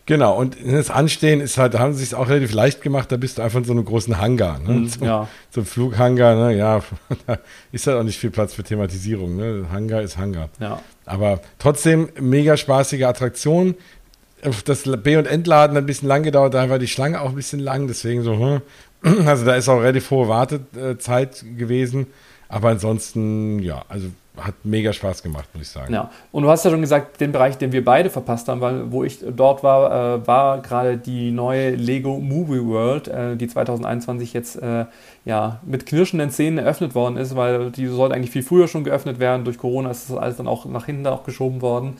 Genau, 0.05 0.37
und 0.37 0.57
das 0.65 0.89
Anstehen 0.89 1.39
ist 1.39 1.57
halt, 1.57 1.75
da 1.75 1.79
haben 1.79 1.93
sie 1.93 2.03
es 2.03 2.13
auch 2.13 2.27
relativ 2.27 2.51
leicht 2.51 2.81
gemacht, 2.81 3.09
da 3.09 3.15
bist 3.15 3.37
du 3.37 3.41
einfach 3.41 3.59
in 3.59 3.65
so 3.65 3.71
einem 3.71 3.85
großen 3.85 4.19
Hangar. 4.19 4.59
Ne? 4.59 4.73
Mhm, 4.73 4.87
so, 4.89 5.05
ja. 5.05 5.29
ein 5.55 5.65
Flughangar, 5.65 6.35
ne? 6.35 6.57
ja, 6.57 6.81
da 7.27 7.37
ist 7.71 7.87
halt 7.87 7.97
auch 7.97 8.03
nicht 8.03 8.19
viel 8.19 8.29
Platz 8.29 8.53
für 8.53 8.63
Thematisierung. 8.63 9.37
Ne? 9.37 9.67
Hangar 9.71 10.01
ist 10.01 10.17
Hangar. 10.17 10.49
Ja. 10.59 10.81
Aber 11.05 11.39
trotzdem 11.57 12.09
mega 12.19 12.57
spaßige 12.57 13.03
Attraktion. 13.03 13.75
Das 14.65 14.83
B- 14.83 15.15
und 15.15 15.25
Entladen 15.25 15.77
hat 15.77 15.83
ein 15.83 15.87
bisschen 15.87 16.09
lang 16.09 16.23
gedauert, 16.23 16.53
da 16.53 16.69
war 16.69 16.79
die 16.79 16.89
Schlange 16.89 17.21
auch 17.21 17.29
ein 17.29 17.35
bisschen 17.35 17.61
lang, 17.61 17.87
deswegen 17.87 18.23
so, 18.23 18.61
hm. 19.03 19.25
also 19.25 19.45
da 19.45 19.55
ist 19.55 19.69
auch 19.69 19.79
relativ 19.79 20.11
hohe 20.11 20.27
Wartezeit 20.27 21.45
gewesen. 21.57 22.07
Aber 22.49 22.69
ansonsten, 22.69 23.59
ja, 23.59 23.85
also 23.87 24.07
hat 24.37 24.55
mega 24.63 24.91
Spaß 24.91 25.21
gemacht, 25.21 25.47
muss 25.53 25.63
ich 25.63 25.69
sagen. 25.69 25.93
Ja, 25.93 26.09
und 26.31 26.43
du 26.43 26.49
hast 26.49 26.65
ja 26.65 26.71
schon 26.71 26.81
gesagt, 26.81 27.21
den 27.21 27.31
Bereich, 27.31 27.57
den 27.57 27.71
wir 27.71 27.85
beide 27.85 28.09
verpasst 28.09 28.47
haben, 28.47 28.61
weil 28.61 28.91
wo 28.91 29.03
ich 29.03 29.19
dort 29.35 29.63
war, 29.63 30.15
äh, 30.15 30.27
war 30.27 30.61
gerade 30.61 30.97
die 30.97 31.29
neue 31.29 31.75
Lego 31.75 32.17
Movie 32.17 32.65
World, 32.65 33.07
äh, 33.07 33.35
die 33.35 33.47
2021 33.47 34.33
jetzt 34.33 34.55
äh, 34.55 34.85
ja 35.25 35.59
mit 35.65 35.85
knirschenden 35.85 36.31
Szenen 36.31 36.57
eröffnet 36.57 36.95
worden 36.95 37.17
ist, 37.17 37.35
weil 37.35 37.69
die 37.69 37.85
sollte 37.87 38.15
eigentlich 38.15 38.31
viel 38.31 38.43
früher 38.43 38.67
schon 38.67 38.83
geöffnet 38.83 39.19
werden. 39.19 39.45
Durch 39.45 39.59
Corona 39.59 39.91
ist 39.91 40.09
das 40.09 40.17
alles 40.17 40.37
dann 40.37 40.47
auch 40.47 40.65
nach 40.65 40.85
hinten 40.85 41.05
auch 41.05 41.23
geschoben 41.23 41.61
worden. 41.61 41.97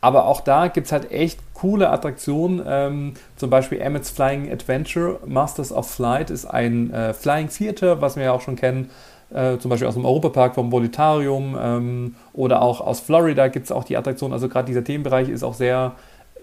Aber 0.00 0.26
auch 0.26 0.42
da 0.42 0.68
gibt 0.68 0.86
es 0.86 0.92
halt 0.92 1.10
echt 1.10 1.38
coole 1.54 1.88
Attraktionen. 1.88 2.62
Ähm, 2.66 3.14
zum 3.36 3.48
Beispiel 3.48 3.80
Emmett's 3.80 4.10
Flying 4.10 4.52
Adventure 4.52 5.18
Masters 5.24 5.72
of 5.72 5.90
Flight 5.90 6.28
ist 6.28 6.44
ein 6.44 6.92
äh, 6.92 7.14
Flying 7.14 7.48
Theater, 7.48 8.02
was 8.02 8.16
wir 8.16 8.24
ja 8.24 8.32
auch 8.32 8.42
schon 8.42 8.56
kennen. 8.56 8.90
Äh, 9.34 9.58
zum 9.58 9.68
Beispiel 9.68 9.88
aus 9.88 9.94
dem 9.94 10.04
Europapark 10.04 10.54
vom 10.54 10.70
Volitarium 10.70 11.58
ähm, 11.60 12.14
oder 12.32 12.62
auch 12.62 12.80
aus 12.80 13.00
Florida 13.00 13.48
gibt 13.48 13.66
es 13.66 13.72
auch 13.72 13.82
die 13.82 13.96
Attraktion. 13.96 14.32
Also 14.32 14.48
gerade 14.48 14.66
dieser 14.66 14.84
Themenbereich 14.84 15.28
ist 15.28 15.42
auch 15.42 15.54
sehr 15.54 15.96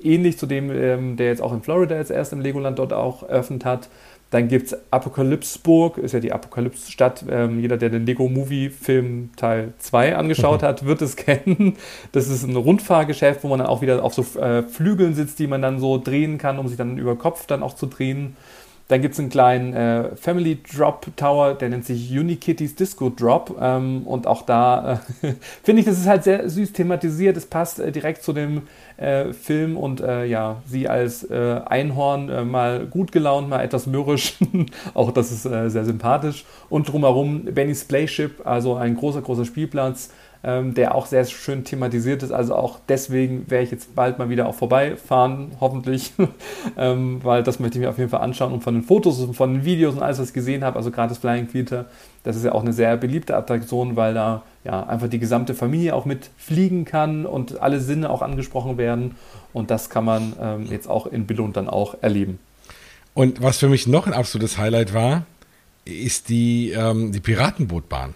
ähnlich 0.03 0.37
zu 0.37 0.45
dem, 0.45 0.69
ähm, 0.71 1.15
der 1.15 1.27
jetzt 1.27 1.41
auch 1.41 1.53
in 1.53 1.61
Florida 1.61 1.95
jetzt 1.95 2.11
erst 2.11 2.33
im 2.33 2.41
Legoland 2.41 2.79
dort 2.79 2.91
auch 2.91 3.23
eröffnet 3.23 3.63
hat. 3.63 3.87
Dann 4.29 4.47
gibt 4.47 4.67
es 4.67 4.77
Apokalypsburg, 4.91 5.97
ist 5.97 6.13
ja 6.13 6.19
die 6.19 6.31
Apokalypse-Stadt. 6.31 7.25
Ähm, 7.29 7.59
jeder, 7.59 7.77
der 7.77 7.89
den 7.89 8.05
Lego-Movie-Film 8.05 9.31
Teil 9.35 9.73
2 9.79 10.15
angeschaut 10.15 10.63
hat, 10.63 10.85
wird 10.85 11.01
es 11.01 11.15
kennen. 11.17 11.75
Das 12.13 12.27
ist 12.27 12.43
ein 12.43 12.55
Rundfahrgeschäft, 12.55 13.43
wo 13.43 13.49
man 13.49 13.59
dann 13.59 13.67
auch 13.67 13.81
wieder 13.81 14.03
auf 14.03 14.13
so 14.13 14.23
äh, 14.39 14.63
Flügeln 14.63 15.15
sitzt, 15.15 15.39
die 15.39 15.47
man 15.47 15.61
dann 15.61 15.79
so 15.79 15.97
drehen 15.97 16.37
kann, 16.37 16.59
um 16.59 16.67
sich 16.67 16.77
dann 16.77 16.97
über 16.97 17.17
Kopf 17.17 17.45
dann 17.45 17.61
auch 17.63 17.75
zu 17.75 17.87
drehen. 17.87 18.35
Dann 18.91 19.01
gibt 19.01 19.13
es 19.13 19.21
einen 19.21 19.29
kleinen 19.29 19.73
äh, 19.73 20.17
Family 20.17 20.59
Drop 20.75 21.07
Tower, 21.15 21.53
der 21.53 21.69
nennt 21.69 21.85
sich 21.85 22.11
Unikitties 22.11 22.75
Disco 22.75 23.09
Drop. 23.09 23.55
Ähm, 23.57 24.01
und 24.05 24.27
auch 24.27 24.41
da 24.41 24.99
äh, 25.21 25.33
finde 25.63 25.79
ich, 25.79 25.85
das 25.85 25.97
ist 25.97 26.07
halt 26.07 26.25
sehr 26.25 26.49
süß 26.49 26.73
thematisiert. 26.73 27.37
Es 27.37 27.45
passt 27.45 27.79
äh, 27.79 27.93
direkt 27.93 28.21
zu 28.21 28.33
dem 28.33 28.63
äh, 28.97 29.31
Film 29.31 29.77
und 29.77 30.01
äh, 30.01 30.25
ja, 30.25 30.61
sie 30.65 30.89
als 30.89 31.23
äh, 31.23 31.61
Einhorn 31.65 32.51
mal 32.51 32.85
gut 32.85 33.13
gelaunt, 33.13 33.47
mal 33.47 33.63
etwas 33.63 33.87
mürrisch. 33.87 34.33
auch 34.93 35.11
das 35.11 35.31
ist 35.31 35.43
sehr 35.43 35.85
sympathisch. 35.85 36.43
Und 36.69 36.91
drumherum 36.91 37.45
Benny's 37.45 37.85
Playship, 37.85 38.45
also 38.45 38.75
ein 38.75 38.97
großer, 38.97 39.21
großer 39.21 39.45
Spielplatz, 39.45 40.09
ähm, 40.43 40.73
der 40.73 40.95
auch 40.95 41.05
sehr 41.05 41.23
schön 41.25 41.63
thematisiert 41.63 42.23
ist. 42.23 42.31
Also 42.31 42.55
auch 42.55 42.79
deswegen 42.89 43.49
werde 43.49 43.65
ich 43.65 43.71
jetzt 43.71 43.95
bald 43.95 44.17
mal 44.17 44.29
wieder 44.29 44.47
auch 44.47 44.55
vorbeifahren, 44.55 45.51
hoffentlich, 45.59 46.13
ähm, 46.77 47.19
weil 47.23 47.43
das 47.43 47.59
möchte 47.59 47.77
ich 47.77 47.83
mir 47.83 47.89
auf 47.89 47.97
jeden 47.97 48.09
Fall 48.09 48.21
anschauen 48.21 48.51
und 48.51 48.63
von 48.63 48.73
den 48.73 48.83
Fotos 48.83 49.19
und 49.19 49.35
von 49.35 49.53
den 49.53 49.65
Videos 49.65 49.95
und 49.95 50.01
alles, 50.01 50.19
was 50.19 50.29
ich 50.29 50.33
gesehen 50.33 50.63
habe, 50.63 50.77
also 50.77 50.91
gerade 50.91 51.09
das 51.09 51.19
Flying 51.19 51.51
Theater, 51.51 51.85
das 52.23 52.35
ist 52.35 52.45
ja 52.45 52.53
auch 52.53 52.61
eine 52.61 52.73
sehr 52.73 52.97
beliebte 52.97 53.35
Attraktion, 53.35 53.95
weil 53.95 54.13
da 54.13 54.43
ja 54.63 54.83
einfach 54.83 55.07
die 55.07 55.19
gesamte 55.19 55.53
Familie 55.53 55.95
auch 55.95 56.05
mit 56.05 56.29
fliegen 56.37 56.85
kann 56.85 57.25
und 57.25 57.61
alle 57.61 57.79
Sinne 57.79 58.09
auch 58.09 58.21
angesprochen 58.21 58.77
werden 58.77 59.15
und 59.53 59.69
das 59.69 59.89
kann 59.89 60.05
man 60.05 60.33
ähm, 60.41 60.67
jetzt 60.69 60.89
auch 60.89 61.05
in 61.05 61.25
Billund 61.25 61.57
dann 61.57 61.69
auch 61.69 61.95
erleben. 62.01 62.39
Und 63.13 63.41
was 63.41 63.57
für 63.57 63.67
mich 63.67 63.87
noch 63.87 64.07
ein 64.07 64.13
absolutes 64.13 64.57
Highlight 64.57 64.93
war, 64.93 65.25
ist 65.85 66.29
die, 66.29 66.71
ähm, 66.71 67.11
die 67.11 67.19
Piratenbootbahn. 67.19 68.13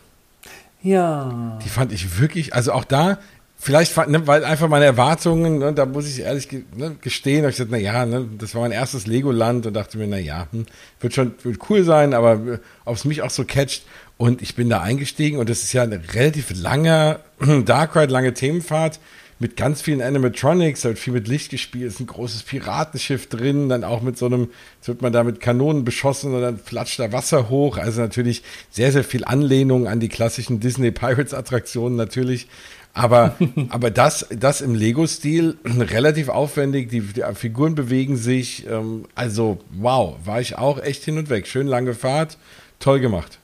Ja. 0.86 1.58
Die 1.66 1.70
fand 1.70 1.92
ich 1.92 2.20
wirklich, 2.20 2.54
also 2.54 2.72
auch 2.72 2.84
da, 2.84 3.18
vielleicht, 3.58 3.98
ne, 4.08 4.28
weil 4.28 4.46
einfach 4.46 4.70
meine 4.70 4.86
Erwartungen, 4.86 5.58
ne, 5.58 5.74
da 5.74 5.88
muss 5.88 6.08
ich 6.08 6.20
ehrlich 6.20 6.48
ne, 6.76 6.96
gestehen, 7.02 7.44
hab 7.44 7.50
ich 7.50 7.56
gesagt, 7.56 7.72
na 7.72 7.78
ja, 7.78 8.06
ne, 8.06 8.30
das 8.38 8.54
war 8.54 8.62
mein 8.62 8.72
erstes 8.72 9.08
Legoland 9.08 9.66
und 9.66 9.74
dachte 9.74 9.98
mir, 9.98 10.06
na 10.06 10.20
ja, 10.20 10.48
hm, 10.52 10.68
wird 11.00 11.16
schon 11.16 11.34
wird 11.42 11.58
cool 11.72 11.84
sein, 11.84 12.14
aber 12.14 12.34
äh, 12.34 12.60
ob 12.86 12.96
es 12.96 13.04
mich 13.04 13.24
auch 13.24 13.32
so 13.32 13.46
catcht. 13.46 13.84
Und 14.18 14.44
ich 14.44 14.56
bin 14.56 14.70
da 14.70 14.82
eingestiegen 14.82 15.40
und 15.40 15.50
das 15.50 15.64
ist 15.64 15.74
ja 15.74 15.82
ein 15.84 15.92
relativ 15.92 16.52
langer 16.56 17.20
Dark 17.66 17.96
Ride, 17.96 18.14
lange 18.14 18.34
Themenfahrt 18.34 19.00
mit 19.38 19.58
ganz 19.58 19.82
vielen 19.82 20.02
Animatronics, 20.02 20.82
da 20.82 20.90
wird 20.90 21.00
viel 21.00 21.14
mit 21.14 21.28
Licht 21.28 21.52
gespielt, 21.52 21.88
ist 21.88 22.00
ein 22.00 22.08
großes 22.08 22.44
Piratenschiff 22.44 23.28
drin, 23.28 23.68
dann 23.68 23.84
auch 23.84 24.02
mit 24.02 24.18
so 24.18 24.28
einem, 24.28 24.50
jetzt 24.78 24.88
wird 24.88 25.02
man 25.02 25.12
da 25.12 25.24
mit 25.24 25.42
Kanonen 25.42 25.84
beschossen 25.84 26.34
und 26.34 26.42
dann 26.42 26.58
flatscht 26.58 27.00
da 27.00 27.12
Wasser 27.12 27.50
hoch, 27.50 27.78
also 27.78 28.02
natürlich 28.02 28.44
sehr, 28.72 28.94
sehr 28.94 29.04
viel 29.04 29.26
Anlehnung 29.26 29.88
an 29.88 30.00
die 30.00 30.08
klassischen 30.08 30.62
Disney 30.62 30.92
Pirates 30.92 31.34
Attraktionen 31.34 31.98
natürlich, 31.98 32.48
aber, 32.94 33.36
aber 33.70 33.92
das, 33.92 34.26
das 34.30 34.62
im 34.62 34.74
Lego-Stil, 34.74 35.58
relativ 35.66 36.30
aufwendig, 36.30 36.90
die, 36.90 37.02
die 37.02 37.24
Figuren 37.34 37.76
bewegen 37.76 38.16
sich, 38.16 38.66
ähm, 38.68 39.04
also 39.16 39.60
wow, 39.72 40.16
war 40.24 40.40
ich 40.40 40.58
auch 40.58 40.82
echt 40.82 41.04
hin 41.04 41.18
und 41.18 41.30
weg, 41.30 41.48
schön 41.48 41.68
lange 41.68 41.94
Fahrt, 41.94 42.38
toll 42.80 43.02
gemacht. 43.02 43.40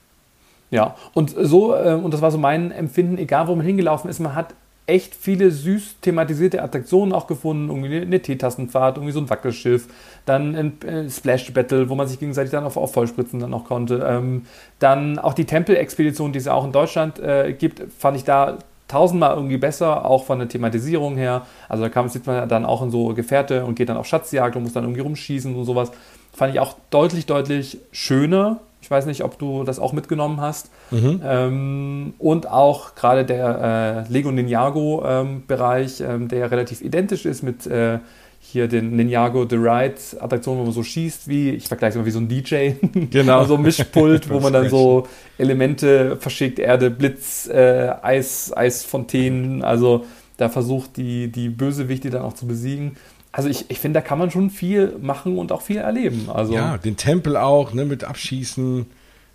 Ja, 0.69 0.95
und 1.13 1.35
so, 1.37 1.75
äh, 1.75 1.95
und 1.95 2.13
das 2.13 2.21
war 2.21 2.31
so 2.31 2.37
mein 2.37 2.71
Empfinden, 2.71 3.17
egal 3.17 3.47
wo 3.47 3.55
man 3.55 3.65
hingelaufen 3.65 4.09
ist, 4.09 4.19
man 4.19 4.35
hat 4.35 4.55
echt 4.87 5.15
viele 5.15 5.51
süß 5.51 6.01
thematisierte 6.01 6.61
Attraktionen 6.61 7.13
auch 7.13 7.27
gefunden, 7.27 7.69
irgendwie 7.69 8.01
eine 8.01 8.21
Teetastenfahrt, 8.21 8.97
irgendwie 8.97 9.13
so 9.13 9.19
ein 9.19 9.29
Wackelschiff, 9.29 9.87
dann 10.25 10.55
ein 10.55 10.81
äh, 10.81 11.09
Splash 11.09 11.53
Battle, 11.53 11.89
wo 11.89 11.95
man 11.95 12.07
sich 12.07 12.19
gegenseitig 12.19 12.51
dann 12.51 12.65
auf, 12.65 12.77
auf 12.77 12.93
Vollspritzen 12.93 13.39
dann 13.39 13.53
auch 13.53 13.65
konnte. 13.65 14.05
Ähm, 14.07 14.45
dann 14.79 15.19
auch 15.19 15.33
die 15.33 15.45
Tempelexpedition, 15.45 16.33
die 16.33 16.39
es 16.39 16.45
ja 16.45 16.53
auch 16.53 16.65
in 16.65 16.71
Deutschland 16.71 17.19
äh, 17.19 17.53
gibt, 17.53 17.81
fand 17.97 18.17
ich 18.17 18.23
da 18.23 18.57
tausendmal 18.91 19.35
irgendwie 19.35 19.57
besser, 19.57 20.05
auch 20.05 20.25
von 20.25 20.39
der 20.39 20.49
Thematisierung 20.49 21.15
her. 21.15 21.45
Also 21.69 21.83
da 21.83 21.89
kam, 21.89 22.09
sieht 22.09 22.27
man 22.27 22.49
dann 22.49 22.65
auch 22.65 22.81
in 22.81 22.91
so 22.91 23.13
Gefährte 23.13 23.63
und 23.63 23.75
geht 23.75 23.87
dann 23.87 23.97
auf 23.97 24.05
Schatzjagd 24.05 24.55
und 24.55 24.63
muss 24.63 24.73
dann 24.73 24.83
irgendwie 24.83 25.01
rumschießen 25.01 25.55
und 25.55 25.63
sowas. 25.63 25.91
Fand 26.33 26.53
ich 26.53 26.59
auch 26.59 26.75
deutlich, 26.89 27.25
deutlich 27.25 27.77
schöner. 27.91 28.59
Ich 28.91 28.93
weiß 28.93 29.05
nicht, 29.05 29.23
ob 29.23 29.39
du 29.39 29.63
das 29.63 29.79
auch 29.79 29.93
mitgenommen 29.93 30.41
hast. 30.41 30.69
Mhm. 30.91 31.21
Ähm, 31.23 32.13
und 32.19 32.49
auch 32.51 32.93
gerade 32.93 33.23
der 33.23 34.05
äh, 34.09 34.11
Lego 34.11 34.33
Ninjago-Bereich, 34.33 36.01
ähm, 36.01 36.27
der 36.27 36.51
relativ 36.51 36.81
identisch 36.81 37.25
ist 37.25 37.41
mit 37.41 37.65
äh, 37.67 37.99
hier 38.41 38.67
den 38.67 38.97
Ninjago 38.97 39.47
The 39.49 39.55
Ride 39.55 39.95
Attraktion, 40.19 40.57
wo 40.57 40.63
man 40.63 40.73
so 40.73 40.83
schießt 40.83 41.29
wie, 41.29 41.51
ich 41.51 41.69
vergleiche 41.69 41.91
es 41.91 41.95
mal 41.99 42.05
wie 42.05 42.11
so 42.11 42.19
ein 42.19 42.27
DJ. 42.27 42.71
Genau. 43.11 43.45
so 43.45 43.55
ein 43.55 43.61
Mischpult, 43.61 44.29
wo 44.29 44.41
man 44.41 44.51
dann 44.51 44.67
so 44.67 45.07
Elemente 45.37 46.17
verschickt, 46.17 46.59
Erde, 46.59 46.91
Blitz, 46.91 47.47
äh, 47.47 47.93
Eis, 48.01 48.51
Eisfontänen, 48.53 49.63
also 49.63 50.03
da 50.35 50.49
versucht 50.49 50.97
die, 50.97 51.31
die 51.31 51.47
Bösewichte 51.47 52.09
dann 52.09 52.23
auch 52.23 52.33
zu 52.33 52.45
besiegen. 52.45 52.97
Also 53.31 53.47
ich, 53.47 53.69
ich 53.69 53.79
finde, 53.79 53.99
da 53.99 54.05
kann 54.05 54.19
man 54.19 54.29
schon 54.29 54.49
viel 54.49 54.97
machen 55.01 55.37
und 55.37 55.51
auch 55.51 55.61
viel 55.61 55.77
erleben. 55.77 56.29
Also 56.33 56.53
ja, 56.53 56.77
den 56.77 56.97
Tempel 56.97 57.37
auch, 57.37 57.73
ne, 57.73 57.85
mit 57.85 58.03
Abschießen. 58.03 58.85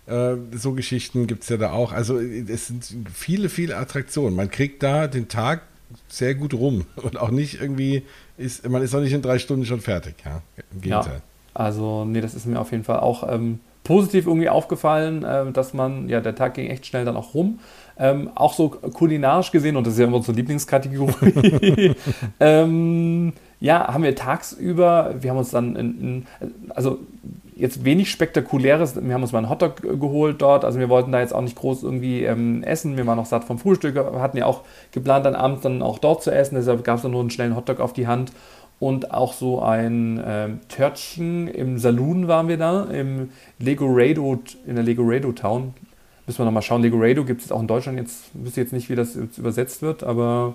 Äh, 0.05 0.35
so 0.51 0.73
Geschichten 0.73 1.27
gibt 1.27 1.43
es 1.43 1.49
ja 1.49 1.57
da 1.57 1.71
auch. 1.71 1.91
Also 1.91 2.19
es 2.19 2.67
sind 2.67 2.87
viele, 3.13 3.49
viele 3.49 3.75
Attraktionen. 3.75 4.35
Man 4.35 4.49
kriegt 4.49 4.83
da 4.83 5.07
den 5.07 5.27
Tag 5.27 5.63
sehr 6.07 6.35
gut 6.35 6.53
rum 6.53 6.85
und 6.95 7.19
auch 7.19 7.31
nicht 7.31 7.59
irgendwie 7.59 8.03
ist, 8.37 8.67
man 8.69 8.81
ist 8.81 8.93
auch 8.93 9.01
nicht 9.01 9.13
in 9.13 9.21
drei 9.21 9.39
Stunden 9.39 9.65
schon 9.65 9.81
fertig, 9.81 10.15
ja. 10.23 10.41
Im 10.73 10.81
Gegenteil. 10.81 11.15
Ja, 11.15 11.21
also, 11.53 12.05
nee, 12.05 12.21
das 12.21 12.35
ist 12.35 12.45
mir 12.45 12.59
auf 12.59 12.71
jeden 12.71 12.83
Fall 12.83 12.99
auch 12.99 13.27
ähm, 13.27 13.59
positiv 13.83 14.27
irgendwie 14.27 14.49
aufgefallen, 14.49 15.23
äh, 15.23 15.51
dass 15.51 15.73
man, 15.73 16.07
ja, 16.07 16.21
der 16.21 16.35
Tag 16.35 16.53
ging 16.53 16.69
echt 16.69 16.85
schnell 16.85 17.03
dann 17.03 17.15
auch 17.15 17.33
rum. 17.33 17.59
Ähm, 17.97 18.29
auch 18.35 18.53
so 18.53 18.69
kulinarisch 18.69 19.51
gesehen, 19.51 19.75
und 19.75 19.87
das 19.87 19.93
ist 19.93 19.99
ja 19.99 20.05
immer 20.05 20.17
unsere 20.17 20.37
Lieblingskategorie, 20.37 21.95
ähm, 22.39 23.33
ja, 23.59 23.91
haben 23.91 24.03
wir 24.03 24.15
tagsüber, 24.15 25.15
wir 25.19 25.31
haben 25.31 25.37
uns 25.37 25.51
dann, 25.51 25.75
in, 25.75 26.01
in, 26.39 26.49
also 26.69 26.99
jetzt 27.55 27.83
wenig 27.83 28.11
Spektakuläres. 28.11 28.95
Wir 28.95 29.13
haben 29.13 29.23
uns 29.23 29.31
mal 29.31 29.39
einen 29.39 29.49
Hotdog 29.49 29.81
geholt 29.81 30.41
dort. 30.41 30.63
Also 30.63 30.79
wir 30.79 30.89
wollten 30.89 31.11
da 31.11 31.19
jetzt 31.19 31.33
auch 31.33 31.41
nicht 31.41 31.55
groß 31.55 31.83
irgendwie 31.83 32.23
ähm, 32.23 32.63
essen. 32.63 32.97
Wir 32.97 33.07
waren 33.07 33.17
noch 33.17 33.25
satt 33.25 33.43
vom 33.43 33.57
Frühstück. 33.57 33.95
Hatten 33.95 34.37
ja 34.37 34.45
auch 34.45 34.61
geplant, 34.91 35.25
dann 35.25 35.35
abends 35.35 35.61
dann 35.61 35.81
auch 35.81 35.97
dort 35.99 36.23
zu 36.23 36.31
essen. 36.31 36.55
Deshalb 36.55 36.83
gab 36.83 36.97
es 36.97 37.01
dann 37.01 37.11
nur 37.11 37.21
einen 37.21 37.31
schnellen 37.31 37.55
Hotdog 37.55 37.79
auf 37.79 37.93
die 37.93 38.07
Hand. 38.07 38.31
Und 38.79 39.11
auch 39.11 39.33
so 39.33 39.59
ein 39.61 40.21
ähm, 40.23 40.59
Törtchen 40.69 41.47
im 41.47 41.79
Saloon 41.79 42.27
waren 42.27 42.47
wir 42.47 42.57
da, 42.57 42.83
im 42.83 43.31
Lego 43.57 43.87
Rado, 43.89 44.39
in 44.67 44.75
der 44.75 44.83
Lego 44.83 45.01
Rado 45.03 45.31
Town. 45.31 45.73
Müssen 46.27 46.39
wir 46.39 46.45
nochmal 46.45 46.61
schauen. 46.61 46.83
Lego 46.83 46.97
Rado 46.99 47.25
gibt 47.25 47.41
es 47.41 47.51
auch 47.51 47.59
in 47.59 47.65
Deutschland 47.65 47.97
jetzt. 47.97 48.25
Ich 48.35 48.45
wüsste 48.45 48.61
jetzt 48.61 48.73
nicht, 48.73 48.89
wie 48.91 48.95
das 48.95 49.15
übersetzt 49.15 49.81
wird, 49.81 50.03
aber 50.03 50.53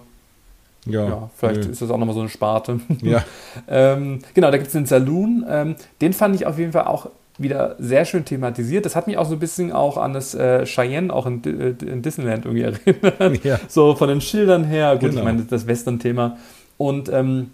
ja, 0.86 1.04
ja, 1.06 1.30
vielleicht 1.36 1.64
nö. 1.64 1.70
ist 1.70 1.80
das 1.80 1.90
auch 1.90 1.98
nochmal 1.98 2.14
so 2.14 2.20
eine 2.20 2.28
Sparte. 2.28 2.80
Ja. 3.02 3.24
ähm, 3.68 4.20
genau, 4.34 4.50
da 4.50 4.56
gibt 4.56 4.68
es 4.68 4.72
den 4.72 4.86
Saloon. 4.86 5.44
Ähm, 5.48 5.76
den 6.00 6.12
fand 6.12 6.34
ich 6.34 6.46
auf 6.46 6.58
jeden 6.58 6.72
Fall 6.72 6.84
auch 6.84 7.08
wieder 7.38 7.76
sehr 7.78 8.04
schön 8.04 8.24
thematisiert. 8.24 8.84
Das 8.84 8.94
hat 8.94 9.06
mich 9.06 9.16
auch 9.16 9.26
so 9.26 9.34
ein 9.34 9.38
bisschen 9.38 9.72
auch 9.72 9.96
an 9.96 10.12
das 10.12 10.34
äh, 10.34 10.64
Cheyenne 10.64 11.12
auch 11.12 11.26
in, 11.26 11.42
äh, 11.44 11.74
in, 11.84 12.02
Disneyland 12.02 12.44
irgendwie 12.44 12.62
erinnert. 12.86 13.44
Ja. 13.44 13.58
So 13.68 13.94
von 13.94 14.08
den 14.08 14.20
Schildern 14.20 14.64
her. 14.64 14.92
Gut, 14.92 15.10
genau. 15.10 15.20
ich 15.20 15.24
meine, 15.24 15.42
das 15.42 15.66
Western-Thema. 15.66 16.36
Und 16.78 17.08
ähm, 17.10 17.50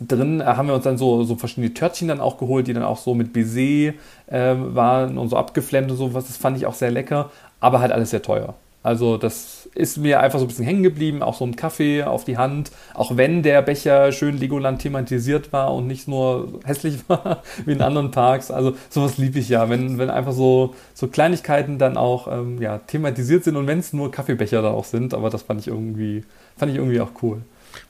drin 0.00 0.44
haben 0.44 0.68
wir 0.68 0.74
uns 0.74 0.84
dann 0.84 0.98
so, 0.98 1.24
so 1.24 1.36
verschiedene 1.36 1.74
Törtchen 1.74 2.08
dann 2.08 2.20
auch 2.20 2.38
geholt, 2.38 2.66
die 2.66 2.72
dann 2.72 2.84
auch 2.84 2.98
so 2.98 3.14
mit 3.14 3.32
Baiser 3.32 3.94
äh, 4.28 4.54
waren 4.56 5.18
und 5.18 5.28
so 5.28 5.36
abgeflammt 5.36 5.90
und 5.90 5.96
sowas. 5.96 6.26
Das 6.26 6.36
fand 6.36 6.56
ich 6.56 6.66
auch 6.66 6.74
sehr 6.74 6.90
lecker, 6.90 7.30
aber 7.60 7.80
halt 7.80 7.92
alles 7.92 8.10
sehr 8.10 8.22
teuer. 8.22 8.54
Also 8.82 9.16
das 9.16 9.68
ist 9.74 9.96
mir 9.96 10.20
einfach 10.20 10.38
so 10.38 10.44
ein 10.44 10.48
bisschen 10.48 10.64
hängen 10.64 10.82
geblieben, 10.82 11.22
auch 11.22 11.36
so 11.36 11.44
ein 11.44 11.56
Kaffee 11.56 12.02
auf 12.02 12.24
die 12.24 12.36
Hand, 12.36 12.72
auch 12.94 13.16
wenn 13.16 13.42
der 13.42 13.62
Becher 13.62 14.12
schön 14.12 14.36
Legoland 14.36 14.82
thematisiert 14.82 15.52
war 15.52 15.72
und 15.72 15.86
nicht 15.86 16.08
nur 16.08 16.60
hässlich 16.64 16.98
war 17.08 17.42
wie 17.64 17.72
in 17.72 17.82
anderen 17.82 18.10
Parks. 18.10 18.50
Also 18.50 18.74
sowas 18.90 19.18
liebe 19.18 19.38
ich 19.38 19.48
ja, 19.48 19.70
wenn, 19.70 19.98
wenn 19.98 20.10
einfach 20.10 20.32
so, 20.32 20.74
so 20.94 21.08
Kleinigkeiten 21.08 21.78
dann 21.78 21.96
auch 21.96 22.28
ähm, 22.30 22.60
ja, 22.60 22.78
thematisiert 22.78 23.44
sind 23.44 23.56
und 23.56 23.66
wenn 23.66 23.78
es 23.78 23.92
nur 23.92 24.10
Kaffeebecher 24.10 24.62
da 24.62 24.70
auch 24.70 24.84
sind, 24.84 25.14
aber 25.14 25.30
das 25.30 25.42
fand 25.42 25.60
ich 25.60 25.68
irgendwie, 25.68 26.24
fand 26.56 26.72
ich 26.72 26.78
irgendwie 26.78 27.00
auch 27.00 27.10
cool. 27.22 27.42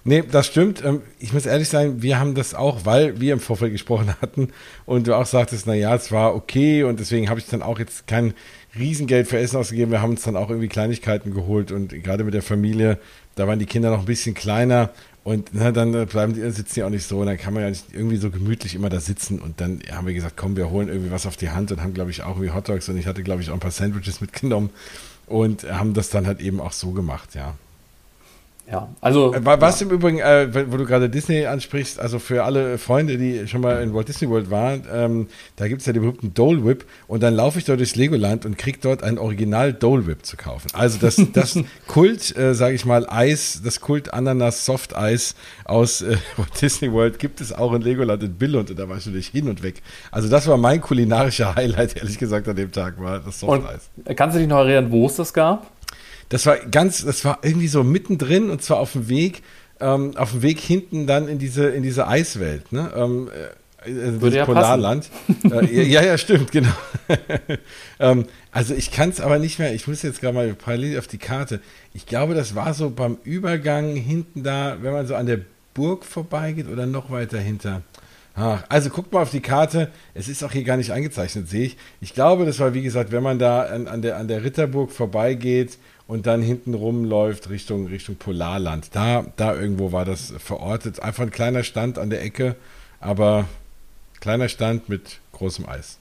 Nee, 0.04 0.22
das 0.28 0.46
stimmt. 0.46 0.84
Ähm, 0.84 1.02
ich 1.18 1.32
muss 1.32 1.46
ehrlich 1.46 1.68
sein, 1.68 2.02
wir 2.02 2.18
haben 2.18 2.34
das 2.34 2.54
auch, 2.54 2.84
weil 2.84 3.20
wir 3.20 3.32
im 3.32 3.40
Vorfeld 3.40 3.72
gesprochen 3.72 4.14
hatten 4.22 4.48
und 4.86 5.06
du 5.06 5.16
auch 5.16 5.26
sagtest, 5.26 5.66
naja, 5.66 5.94
es 5.94 6.12
war 6.12 6.34
okay 6.34 6.84
und 6.84 7.00
deswegen 7.00 7.28
habe 7.28 7.40
ich 7.40 7.46
dann 7.46 7.62
auch 7.62 7.78
jetzt 7.78 8.06
kein 8.06 8.34
Riesengeld 8.78 9.28
für 9.28 9.38
Essen 9.38 9.56
ausgegeben. 9.56 9.90
Wir 9.90 10.00
haben 10.00 10.10
uns 10.10 10.22
dann 10.22 10.36
auch 10.36 10.48
irgendwie 10.48 10.68
Kleinigkeiten 10.68 11.32
geholt 11.34 11.72
und 11.72 11.90
gerade 12.02 12.24
mit 12.24 12.34
der 12.34 12.42
Familie, 12.42 12.98
da 13.34 13.46
waren 13.46 13.58
die 13.58 13.66
Kinder 13.66 13.90
noch 13.90 14.00
ein 14.00 14.06
bisschen 14.06 14.34
kleiner 14.34 14.90
und 15.24 15.50
na, 15.52 15.70
dann 15.70 16.06
bleiben 16.06 16.34
die, 16.34 16.40
sitzen 16.50 16.74
die 16.74 16.82
auch 16.82 16.90
nicht 16.90 17.06
so 17.06 17.20
und 17.20 17.26
dann 17.26 17.38
kann 17.38 17.54
man 17.54 17.62
ja 17.62 17.68
nicht 17.68 17.86
irgendwie 17.92 18.16
so 18.16 18.30
gemütlich 18.30 18.74
immer 18.74 18.88
da 18.88 18.98
sitzen 18.98 19.40
und 19.40 19.60
dann 19.60 19.80
haben 19.90 20.06
wir 20.06 20.14
gesagt, 20.14 20.36
komm, 20.36 20.56
wir 20.56 20.70
holen 20.70 20.88
irgendwie 20.88 21.10
was 21.10 21.26
auf 21.26 21.36
die 21.36 21.50
Hand 21.50 21.70
und 21.70 21.82
haben, 21.82 21.94
glaube 21.94 22.10
ich, 22.10 22.22
auch 22.22 22.36
irgendwie 22.36 22.50
Hotdogs 22.50 22.88
und 22.88 22.96
ich 22.96 23.06
hatte, 23.06 23.22
glaube 23.22 23.42
ich, 23.42 23.50
auch 23.50 23.54
ein 23.54 23.60
paar 23.60 23.70
Sandwiches 23.70 24.20
mitgenommen 24.20 24.70
und 25.26 25.64
haben 25.70 25.94
das 25.94 26.10
dann 26.10 26.26
halt 26.26 26.40
eben 26.40 26.60
auch 26.60 26.72
so 26.72 26.90
gemacht, 26.90 27.34
ja. 27.34 27.54
Ja, 28.70 28.88
also. 29.00 29.34
Äh, 29.34 29.44
was 29.44 29.80
ja. 29.80 29.86
im 29.86 29.92
Übrigen, 29.92 30.18
äh, 30.18 30.48
wo 30.70 30.76
du 30.76 30.86
gerade 30.86 31.10
Disney 31.10 31.44
ansprichst, 31.46 31.98
also 31.98 32.18
für 32.18 32.44
alle 32.44 32.78
Freunde, 32.78 33.18
die 33.18 33.48
schon 33.48 33.60
mal 33.60 33.82
in 33.82 33.92
Walt 33.92 34.08
Disney 34.08 34.28
World 34.28 34.50
waren, 34.50 34.84
ähm, 34.92 35.26
da 35.56 35.68
gibt 35.68 35.80
es 35.80 35.86
ja 35.86 35.92
den 35.92 36.02
berühmten 36.02 36.32
Dole 36.32 36.64
Whip 36.64 36.84
und 37.08 37.22
dann 37.22 37.34
laufe 37.34 37.58
ich 37.58 37.64
dort 37.64 37.80
durchs 37.80 37.96
Legoland 37.96 38.46
und 38.46 38.56
krieg 38.56 38.80
dort 38.80 39.02
ein 39.02 39.18
Original 39.18 39.72
Dole 39.72 40.06
Whip 40.06 40.24
zu 40.24 40.36
kaufen. 40.36 40.68
Also 40.74 40.98
das, 40.98 41.20
das 41.32 41.58
Kult, 41.88 42.36
äh, 42.36 42.54
sage 42.54 42.74
ich 42.74 42.84
mal, 42.84 43.06
Eis, 43.08 43.62
das 43.64 43.80
Kult 43.80 44.14
Ananas 44.14 44.64
Soft 44.64 44.96
Eis 44.96 45.34
aus 45.64 46.02
äh, 46.02 46.16
Walt 46.36 46.62
Disney 46.62 46.92
World 46.92 47.18
gibt 47.18 47.40
es 47.40 47.52
auch 47.52 47.72
in 47.72 47.82
Legoland 47.82 48.22
in 48.22 48.34
Billund 48.34 48.70
und 48.70 48.78
da 48.78 48.88
war 48.88 48.96
ich 48.96 49.06
natürlich 49.06 49.28
hin 49.28 49.48
und 49.48 49.62
weg. 49.62 49.82
Also 50.12 50.28
das 50.28 50.46
war 50.46 50.56
mein 50.56 50.80
kulinarischer 50.80 51.54
Highlight, 51.56 51.96
ehrlich 51.96 52.18
gesagt, 52.18 52.48
an 52.48 52.56
dem 52.56 52.70
Tag 52.70 53.00
war 53.00 53.18
das 53.18 53.40
Soft 53.40 53.66
Eis. 53.66 53.90
kannst 54.16 54.36
du 54.36 54.38
dich 54.38 54.48
noch 54.48 54.58
erinnern, 54.58 54.92
wo 54.92 55.06
es 55.06 55.16
das 55.16 55.34
gab? 55.34 55.71
Das 56.32 56.46
war 56.46 56.56
ganz, 56.56 57.04
das 57.04 57.26
war 57.26 57.40
irgendwie 57.42 57.68
so 57.68 57.84
mittendrin 57.84 58.48
und 58.48 58.62
zwar 58.62 58.78
auf 58.78 58.92
dem 58.92 59.10
Weg, 59.10 59.42
ähm, 59.80 60.16
auf 60.16 60.30
dem 60.30 60.40
Weg 60.40 60.60
hinten 60.60 61.06
dann 61.06 61.28
in 61.28 61.38
diese, 61.38 61.68
in 61.68 61.82
diese 61.82 62.08
Eiswelt, 62.08 62.72
ne? 62.72 62.90
Ähm, 62.96 63.28
äh, 63.28 64.18
das 64.18 64.32
ja 64.32 64.46
Polarland. 64.46 65.10
äh, 65.44 65.82
ja, 65.82 66.02
ja, 66.02 66.16
stimmt, 66.16 66.50
genau. 66.50 66.72
ähm, 68.00 68.24
also 68.50 68.72
ich 68.72 68.90
kann 68.90 69.10
es 69.10 69.20
aber 69.20 69.38
nicht 69.38 69.58
mehr, 69.58 69.74
ich 69.74 69.86
muss 69.86 70.00
jetzt 70.00 70.22
gerade 70.22 70.34
mal 70.34 70.54
parallel 70.54 70.98
auf 70.98 71.06
die 71.06 71.18
Karte. 71.18 71.60
Ich 71.92 72.06
glaube, 72.06 72.34
das 72.34 72.54
war 72.54 72.72
so 72.72 72.88
beim 72.88 73.18
Übergang 73.24 73.94
hinten 73.94 74.42
da, 74.42 74.78
wenn 74.80 74.94
man 74.94 75.06
so 75.06 75.14
an 75.14 75.26
der 75.26 75.40
Burg 75.74 76.06
vorbeigeht 76.06 76.66
oder 76.66 76.86
noch 76.86 77.10
weiter 77.10 77.38
hinter. 77.38 77.82
Ach, 78.34 78.62
also 78.70 78.88
guckt 78.88 79.12
mal 79.12 79.20
auf 79.20 79.30
die 79.30 79.40
Karte. 79.40 79.90
Es 80.14 80.28
ist 80.28 80.42
auch 80.42 80.52
hier 80.52 80.64
gar 80.64 80.78
nicht 80.78 80.92
eingezeichnet, 80.92 81.50
sehe 81.50 81.66
ich. 81.66 81.76
Ich 82.00 82.14
glaube, 82.14 82.46
das 82.46 82.58
war 82.58 82.72
wie 82.72 82.80
gesagt, 82.80 83.12
wenn 83.12 83.22
man 83.22 83.38
da 83.38 83.64
an, 83.64 83.86
an, 83.86 84.00
der, 84.00 84.16
an 84.16 84.28
der 84.28 84.42
Ritterburg 84.42 84.90
vorbeigeht 84.90 85.76
und 86.12 86.26
dann 86.26 86.42
hinten 86.42 86.74
rumläuft 86.74 87.48
Richtung, 87.48 87.86
Richtung 87.86 88.16
Polarland. 88.16 88.90
Da, 88.92 89.24
da 89.36 89.54
irgendwo 89.54 89.92
war 89.92 90.04
das 90.04 90.34
verortet. 90.36 91.00
Einfach 91.00 91.22
ein 91.22 91.30
kleiner 91.30 91.62
Stand 91.62 91.98
an 91.98 92.10
der 92.10 92.22
Ecke, 92.22 92.54
aber 93.00 93.46
kleiner 94.20 94.50
Stand 94.50 94.90
mit 94.90 95.20
großem 95.32 95.66
Eis. 95.66 95.98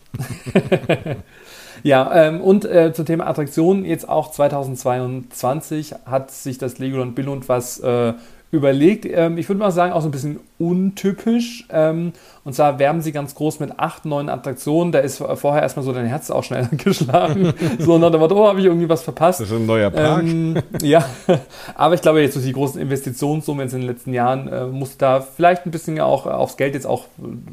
ja, 1.83 2.27
ähm, 2.27 2.41
und 2.41 2.65
äh, 2.65 2.91
zum 2.91 3.05
Thema 3.05 3.25
Attraktionen, 3.25 3.85
jetzt 3.85 4.09
auch 4.09 4.31
2022 4.31 5.95
hat 6.05 6.29
sich 6.31 6.57
das 6.57 6.77
Legoland 6.77 7.15
Billund 7.15 7.47
was 7.47 7.79
äh, 7.79 8.11
überlegt. 8.51 9.05
Ähm, 9.05 9.37
ich 9.37 9.47
würde 9.47 9.59
mal 9.59 9.71
sagen, 9.71 9.93
auch 9.93 10.01
so 10.01 10.09
ein 10.09 10.11
bisschen 10.11 10.41
untypisch. 10.61 11.65
Ähm, 11.71 12.13
und 12.43 12.53
zwar 12.53 12.79
werben 12.79 13.01
sie 13.01 13.11
ganz 13.11 13.35
groß 13.35 13.59
mit 13.59 13.79
acht 13.79 14.05
neuen 14.05 14.29
Attraktionen. 14.29 14.91
Da 14.91 14.99
ist 14.99 15.17
vorher 15.35 15.61
erstmal 15.61 15.83
so 15.83 15.91
dein 15.91 16.05
Herz 16.05 16.29
auch 16.29 16.43
schnell 16.43 16.67
geschlagen. 16.71 17.53
so 17.79 17.97
nach 17.97 18.11
dem 18.11 18.19
Motto, 18.19 18.35
oh, 18.35 18.47
habe 18.47 18.59
ich 18.59 18.65
irgendwie 18.65 18.87
was 18.87 19.01
verpasst. 19.01 19.39
Das 19.39 19.49
ist 19.49 19.55
ein 19.55 19.65
neuer 19.65 19.89
Park. 19.89 20.23
Ähm, 20.23 20.61
ja, 20.81 21.03
aber 21.75 21.95
ich 21.95 22.01
glaube, 22.01 22.21
jetzt 22.21 22.35
durch 22.35 22.45
die 22.45 22.53
großen 22.53 22.79
Investitionssummen 22.79 23.63
jetzt 23.63 23.73
in 23.73 23.81
den 23.81 23.89
letzten 23.89 24.13
Jahren 24.13 24.47
äh, 24.47 24.65
muss 24.67 24.97
da 24.97 25.21
vielleicht 25.21 25.65
ein 25.65 25.71
bisschen 25.71 25.99
auch 25.99 26.27
aufs 26.27 26.57
Geld 26.57 26.75
jetzt 26.75 26.85
auch, 26.85 27.05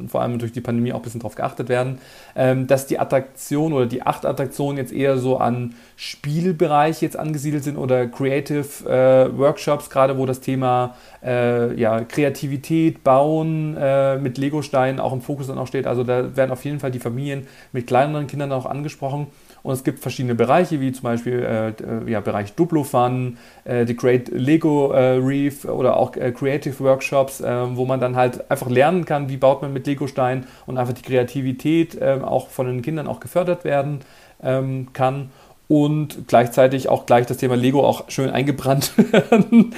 vor 0.07 0.21
allem 0.21 0.39
durch 0.39 0.53
die 0.53 0.61
Pandemie, 0.61 0.93
auch 0.93 0.97
ein 0.97 1.03
bisschen 1.03 1.21
drauf 1.21 1.35
geachtet 1.35 1.69
werden, 1.69 1.99
ähm, 2.37 2.67
dass 2.67 2.87
die 2.87 2.99
Attraktionen 2.99 3.73
oder 3.73 3.87
die 3.87 4.03
acht 4.03 4.27
Attraktionen 4.27 4.77
jetzt 4.77 4.93
eher 4.93 5.17
so 5.19 5.39
an 5.39 5.75
Spielbereich 5.97 7.03
jetzt 7.03 7.17
angesiedelt 7.17 7.65
sind 7.65 7.77
oder 7.79 8.07
Creative 8.07 8.89
äh, 8.89 9.37
Workshops, 9.37 9.91
gerade 9.91 10.19
wo 10.19 10.27
das 10.27 10.41
Thema 10.41 10.95
äh, 11.23 11.75
ja, 11.75 12.01
Kreativität, 12.01 12.98
Bauen 13.05 13.77
äh, 13.77 14.17
mit 14.19 14.39
Legosteinen 14.39 15.01
auch 15.01 15.13
im 15.13 15.21
Fokus 15.21 15.49
dann 15.49 15.59
auch 15.59 15.67
steht. 15.67 15.87
Also 15.87 16.05
da 16.05 16.37
werden 16.37 16.51
auf 16.51 16.65
jeden 16.65 16.81
Fall 16.81 16.91
die 16.91 16.99
Familien 16.99 17.47
mit 17.73 17.87
kleineren 17.87 18.27
Kindern 18.27 18.53
auch 18.53 18.67
angesprochen. 18.67 19.29
Und 19.63 19.73
es 19.73 19.85
gibt 19.85 20.01
verschiedene 20.01 20.35
Bereiche, 20.35 20.81
wie 20.81 20.93
zum 20.93 21.03
Beispiel 21.03 21.43
äh, 21.43 21.69
äh 21.71 22.11
ja, 22.11 22.21
Bereich 22.21 22.55
Duplo 22.55 22.85
Fun, 22.85 23.39
äh, 23.65 23.85
die 23.85 23.97
Great 23.97 24.29
Lego 24.29 24.93
äh, 24.93 25.19
Reef 25.19 25.65
oder 25.65 25.97
auch 25.97 26.17
äh, 26.17 26.33
Creative 26.33 26.79
Workshops, 26.81 27.43
wo 27.43 27.85
man 27.85 28.01
dann 28.01 28.17
halt 28.17 28.51
einfach 28.51 28.69
lernen 28.69 29.05
kann, 29.05 29.29
wie 29.29 29.37
baut 29.37 29.63
man 29.63 29.73
mit 29.73 29.87
Legosteinen 29.87 30.47
und 30.67 30.79
einfach 30.79 30.95
die 30.95 31.03
Kreativität 31.03 32.01
auch 32.03 32.49
von 32.49 32.67
den 32.67 32.83
Kindern 32.83 33.07
auch 33.07 33.21
gefördert 33.21 33.65
werden 33.65 34.01
ähm, 34.43 34.93
kann 34.93 35.31
und 35.69 36.27
gleichzeitig 36.29 36.89
auch 36.89 37.05
gleich 37.05 37.27
das 37.27 37.37
Thema 37.37 37.55
Lego 37.55 37.85
auch 37.85 38.11
schön 38.11 38.31
eingebrannt 38.31 38.93
werden, 39.13 39.75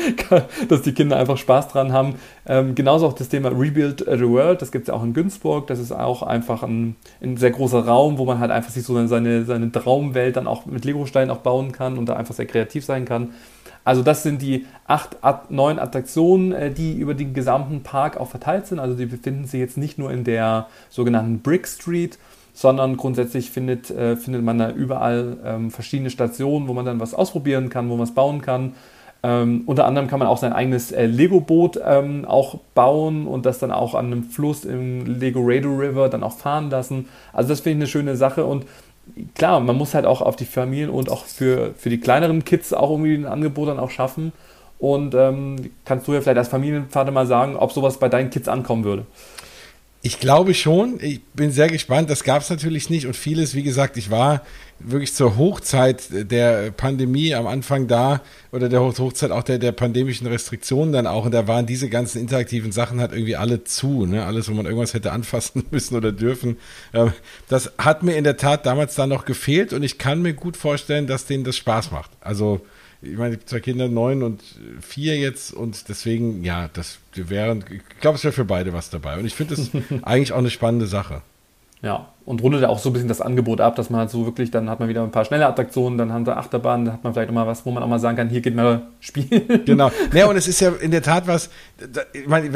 dass 0.68 0.82
die 0.82 0.92
Kinder 0.92 1.16
einfach 1.16 1.36
Spaß 1.36 1.68
dran 1.68 1.92
haben. 1.92 2.14
Ähm, 2.46 2.76
genauso 2.76 3.08
auch 3.08 3.12
das 3.12 3.28
Thema 3.28 3.48
Rebuild 3.48 3.98
the 3.98 4.28
World, 4.28 4.62
das 4.62 4.70
gibt 4.70 4.84
es 4.84 4.88
ja 4.88 4.94
auch 4.94 5.02
in 5.02 5.14
Günzburg, 5.14 5.66
das 5.66 5.80
ist 5.80 5.90
auch 5.90 6.22
einfach 6.22 6.62
ein, 6.62 6.94
ein, 7.20 7.36
sehr 7.36 7.50
großer 7.50 7.84
Raum, 7.84 8.18
wo 8.18 8.24
man 8.24 8.38
halt 8.38 8.52
einfach 8.52 8.70
sich 8.70 8.84
so 8.84 9.04
seine, 9.08 9.44
seine 9.44 9.72
Traumwelt 9.72 10.36
dann 10.36 10.46
auch 10.46 10.64
mit 10.64 10.84
Lego-Steinen 10.84 11.30
auch 11.30 11.38
bauen 11.38 11.72
kann 11.72 11.98
und 11.98 12.08
da 12.08 12.14
einfach 12.14 12.34
sehr 12.34 12.46
kreativ 12.46 12.84
sein 12.84 13.04
kann. 13.04 13.30
Also 13.82 14.02
das 14.02 14.22
sind 14.22 14.42
die 14.42 14.66
acht, 14.86 15.16
neun 15.50 15.80
Attraktionen, 15.80 16.52
äh, 16.52 16.70
die 16.70 16.92
über 16.92 17.14
den 17.14 17.34
gesamten 17.34 17.82
Park 17.82 18.18
auch 18.18 18.28
verteilt 18.28 18.66
sind. 18.68 18.78
Also 18.78 18.94
die 18.94 19.06
befinden 19.06 19.46
sich 19.46 19.58
jetzt 19.58 19.76
nicht 19.76 19.98
nur 19.98 20.12
in 20.12 20.22
der 20.22 20.68
sogenannten 20.88 21.40
Brick 21.40 21.66
Street, 21.66 22.18
sondern 22.60 22.98
grundsätzlich 22.98 23.50
findet, 23.50 23.90
äh, 23.90 24.16
findet 24.16 24.42
man 24.44 24.58
da 24.58 24.70
überall 24.70 25.38
ähm, 25.46 25.70
verschiedene 25.70 26.10
Stationen, 26.10 26.68
wo 26.68 26.74
man 26.74 26.84
dann 26.84 27.00
was 27.00 27.14
ausprobieren 27.14 27.70
kann, 27.70 27.88
wo 27.88 27.96
man 27.96 28.04
es 28.04 28.12
bauen 28.12 28.42
kann. 28.42 28.74
Ähm, 29.22 29.62
unter 29.64 29.86
anderem 29.86 30.08
kann 30.08 30.18
man 30.18 30.28
auch 30.28 30.36
sein 30.36 30.52
eigenes 30.52 30.92
äh, 30.92 31.06
Lego-Boot 31.06 31.80
ähm, 31.82 32.26
auch 32.26 32.58
bauen 32.74 33.26
und 33.26 33.46
das 33.46 33.60
dann 33.60 33.70
auch 33.70 33.94
an 33.94 34.06
einem 34.06 34.24
Fluss 34.24 34.66
im 34.66 35.06
Lego 35.06 35.40
Rado 35.42 35.70
River 35.70 36.10
dann 36.10 36.22
auch 36.22 36.34
fahren 36.34 36.68
lassen. 36.68 37.08
Also 37.32 37.48
das 37.48 37.60
finde 37.60 37.70
ich 37.70 37.76
eine 37.76 37.86
schöne 37.86 38.16
Sache 38.18 38.44
und 38.44 38.66
klar, 39.34 39.58
man 39.60 39.76
muss 39.76 39.94
halt 39.94 40.04
auch 40.04 40.20
auf 40.20 40.36
die 40.36 40.44
Familien 40.44 40.90
und 40.90 41.10
auch 41.10 41.24
für, 41.24 41.72
für 41.78 41.88
die 41.88 41.98
kleineren 41.98 42.44
Kids 42.44 42.74
auch 42.74 42.90
irgendwie 42.90 43.14
ein 43.14 43.24
Angebot 43.24 43.70
dann 43.70 43.78
auch 43.78 43.90
schaffen. 43.90 44.34
Und 44.78 45.14
ähm, 45.14 45.70
kannst 45.86 46.06
du 46.06 46.12
ja 46.12 46.20
vielleicht 46.20 46.38
als 46.38 46.48
Familienvater 46.48 47.10
mal 47.10 47.26
sagen, 47.26 47.56
ob 47.56 47.72
sowas 47.72 47.98
bei 47.98 48.10
deinen 48.10 48.28
Kids 48.28 48.48
ankommen 48.48 48.84
würde? 48.84 49.06
Ich 50.02 50.18
glaube 50.18 50.54
schon. 50.54 50.98
Ich 51.02 51.22
bin 51.34 51.50
sehr 51.50 51.68
gespannt. 51.68 52.08
Das 52.08 52.24
gab 52.24 52.40
es 52.40 52.48
natürlich 52.48 52.88
nicht. 52.88 53.06
Und 53.06 53.14
vieles, 53.14 53.54
wie 53.54 53.62
gesagt, 53.62 53.98
ich 53.98 54.10
war 54.10 54.42
wirklich 54.78 55.14
zur 55.14 55.36
Hochzeit 55.36 56.04
der 56.10 56.70
Pandemie 56.70 57.34
am 57.34 57.46
Anfang 57.46 57.86
da 57.86 58.22
oder 58.50 58.70
der 58.70 58.80
Hochzeit 58.80 59.30
auch 59.30 59.42
der, 59.42 59.58
der 59.58 59.72
pandemischen 59.72 60.26
Restriktionen 60.26 60.94
dann 60.94 61.06
auch. 61.06 61.26
Und 61.26 61.32
da 61.32 61.46
waren 61.46 61.66
diese 61.66 61.90
ganzen 61.90 62.18
interaktiven 62.18 62.72
Sachen 62.72 62.98
halt 62.98 63.12
irgendwie 63.12 63.36
alle 63.36 63.64
zu. 63.64 64.06
Ne? 64.06 64.24
Alles, 64.24 64.48
wo 64.48 64.54
man 64.54 64.64
irgendwas 64.64 64.94
hätte 64.94 65.12
anfassen 65.12 65.64
müssen 65.70 65.94
oder 65.94 66.12
dürfen. 66.12 66.56
Ähm, 66.94 67.12
das 67.48 67.72
hat 67.76 68.02
mir 68.02 68.16
in 68.16 68.24
der 68.24 68.38
Tat 68.38 68.64
damals 68.64 68.94
dann 68.94 69.10
noch 69.10 69.26
gefehlt. 69.26 69.74
Und 69.74 69.82
ich 69.82 69.98
kann 69.98 70.22
mir 70.22 70.32
gut 70.32 70.56
vorstellen, 70.56 71.08
dass 71.08 71.26
denen 71.26 71.44
das 71.44 71.58
Spaß 71.58 71.90
macht. 71.90 72.10
Also, 72.22 72.62
ich 73.02 73.16
meine, 73.16 73.42
zwei 73.44 73.60
Kinder, 73.60 73.88
neun 73.88 74.22
und 74.22 74.42
vier 74.80 75.18
jetzt 75.18 75.52
und 75.52 75.88
deswegen, 75.88 76.44
ja, 76.44 76.68
das 76.72 76.98
wären, 77.14 77.64
ich 77.70 78.00
glaube, 78.00 78.16
es 78.16 78.24
wäre 78.24 78.32
für 78.32 78.44
beide 78.44 78.72
was 78.72 78.90
dabei. 78.90 79.18
Und 79.18 79.24
ich 79.24 79.34
finde 79.34 79.56
das 79.56 79.70
eigentlich 80.02 80.32
auch 80.32 80.38
eine 80.38 80.50
spannende 80.50 80.86
Sache. 80.86 81.22
Ja, 81.82 82.08
und 82.26 82.42
rundet 82.42 82.62
auch 82.64 82.78
so 82.78 82.90
ein 82.90 82.92
bisschen 82.92 83.08
das 83.08 83.22
Angebot 83.22 83.60
ab, 83.60 83.74
dass 83.74 83.88
man 83.88 84.00
halt 84.00 84.10
so 84.10 84.26
wirklich, 84.26 84.50
dann 84.50 84.68
hat 84.68 84.80
man 84.80 84.88
wieder 84.90 85.02
ein 85.02 85.10
paar 85.10 85.24
schnelle 85.24 85.46
Attraktionen, 85.46 85.96
dann 85.96 86.12
haben 86.12 86.26
wir 86.26 86.36
Achterbahnen, 86.36 86.84
dann 86.84 86.94
hat 86.94 87.04
man 87.04 87.14
vielleicht 87.14 87.30
auch 87.30 87.34
mal 87.34 87.46
was, 87.46 87.64
wo 87.64 87.70
man 87.70 87.82
auch 87.82 87.88
mal 87.88 87.98
sagen 87.98 88.18
kann, 88.18 88.28
hier 88.28 88.42
geht 88.42 88.54
mal 88.54 88.82
spielen. 89.00 89.64
Genau. 89.64 89.90
Ja, 90.12 90.26
und 90.26 90.36
es 90.36 90.46
ist 90.46 90.60
ja 90.60 90.70
in 90.70 90.90
der 90.90 91.02
Tat 91.02 91.26
was, 91.26 91.48
ich 92.12 92.26
meine, 92.26 92.50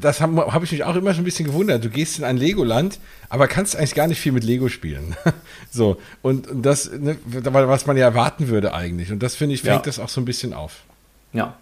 das 0.00 0.20
habe 0.20 0.52
hab 0.52 0.62
ich 0.62 0.72
mich 0.72 0.84
auch 0.84 0.96
immer 0.96 1.12
schon 1.12 1.22
ein 1.22 1.24
bisschen 1.24 1.46
gewundert. 1.46 1.84
Du 1.84 1.90
gehst 1.90 2.18
in 2.18 2.24
ein 2.24 2.36
Legoland, 2.36 2.98
aber 3.28 3.48
kannst 3.48 3.76
eigentlich 3.76 3.94
gar 3.94 4.06
nicht 4.06 4.20
viel 4.20 4.32
mit 4.32 4.44
Lego 4.44 4.68
spielen. 4.68 5.14
so, 5.70 5.98
und 6.22 6.48
das, 6.54 6.90
ne, 6.90 7.16
was 7.24 7.86
man 7.86 7.96
ja 7.96 8.06
erwarten 8.06 8.48
würde 8.48 8.72
eigentlich. 8.72 9.12
Und 9.12 9.22
das 9.22 9.34
finde 9.34 9.54
ich, 9.54 9.62
fängt 9.62 9.74
ja. 9.74 9.82
das 9.82 9.98
auch 9.98 10.08
so 10.08 10.20
ein 10.20 10.24
bisschen 10.24 10.54
auf. 10.54 10.84
Ja 11.32 11.56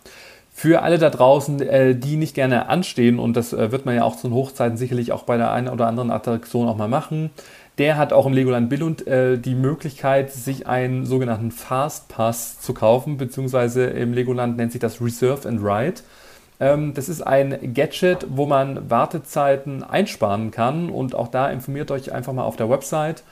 für 0.61 0.83
alle 0.83 0.99
da 0.99 1.09
draußen, 1.09 1.63
äh, 1.63 1.95
die 1.97 2.17
nicht 2.17 2.35
gerne 2.35 2.69
anstehen, 2.69 3.19
und 3.19 3.35
das 3.35 3.55
äh, 3.55 3.73
wird 3.73 3.87
man 3.87 3.95
ja 3.95 4.05
auch 4.05 4.17
zu 4.17 4.29
den 4.29 4.35
Hochzeiten 4.35 4.77
sicherlich 4.77 5.11
auch 5.11 5.23
bei 5.23 5.39
der 5.39 5.53
einen 5.53 5.69
oder 5.69 5.87
anderen 5.87 6.11
Attraktion 6.11 6.69
auch 6.69 6.77
mal 6.77 6.87
machen, 6.87 7.31
der 7.79 7.97
hat 7.97 8.13
auch 8.13 8.27
im 8.27 8.35
Legoland 8.35 8.69
Billund 8.69 9.07
äh, 9.07 9.39
die 9.39 9.55
Möglichkeit, 9.55 10.31
sich 10.31 10.67
einen 10.67 11.07
sogenannten 11.07 11.51
Fast 11.51 12.09
Pass 12.09 12.61
zu 12.61 12.75
kaufen, 12.75 13.17
beziehungsweise 13.17 13.87
im 13.87 14.13
Legoland 14.13 14.59
nennt 14.59 14.73
sich 14.73 14.83
das 14.83 15.01
Reserve 15.01 15.49
and 15.49 15.63
Ride. 15.63 16.03
Ähm, 16.61 16.95
das 16.95 17.09
ist 17.09 17.23
ein 17.23 17.75
Gadget, 17.75 18.27
wo 18.31 18.47
man 18.47 18.91
Wartezeiten 18.91 19.83
einsparen 19.83 20.51
kann 20.51 20.91
und 20.91 21.15
auch 21.15 21.29
da 21.29 21.49
informiert 21.51 21.91
euch 21.91 22.13
einfach 22.13 22.33
mal 22.33 22.45
auf 22.45 22.57
der 22.57 22.71
Website 22.71 23.23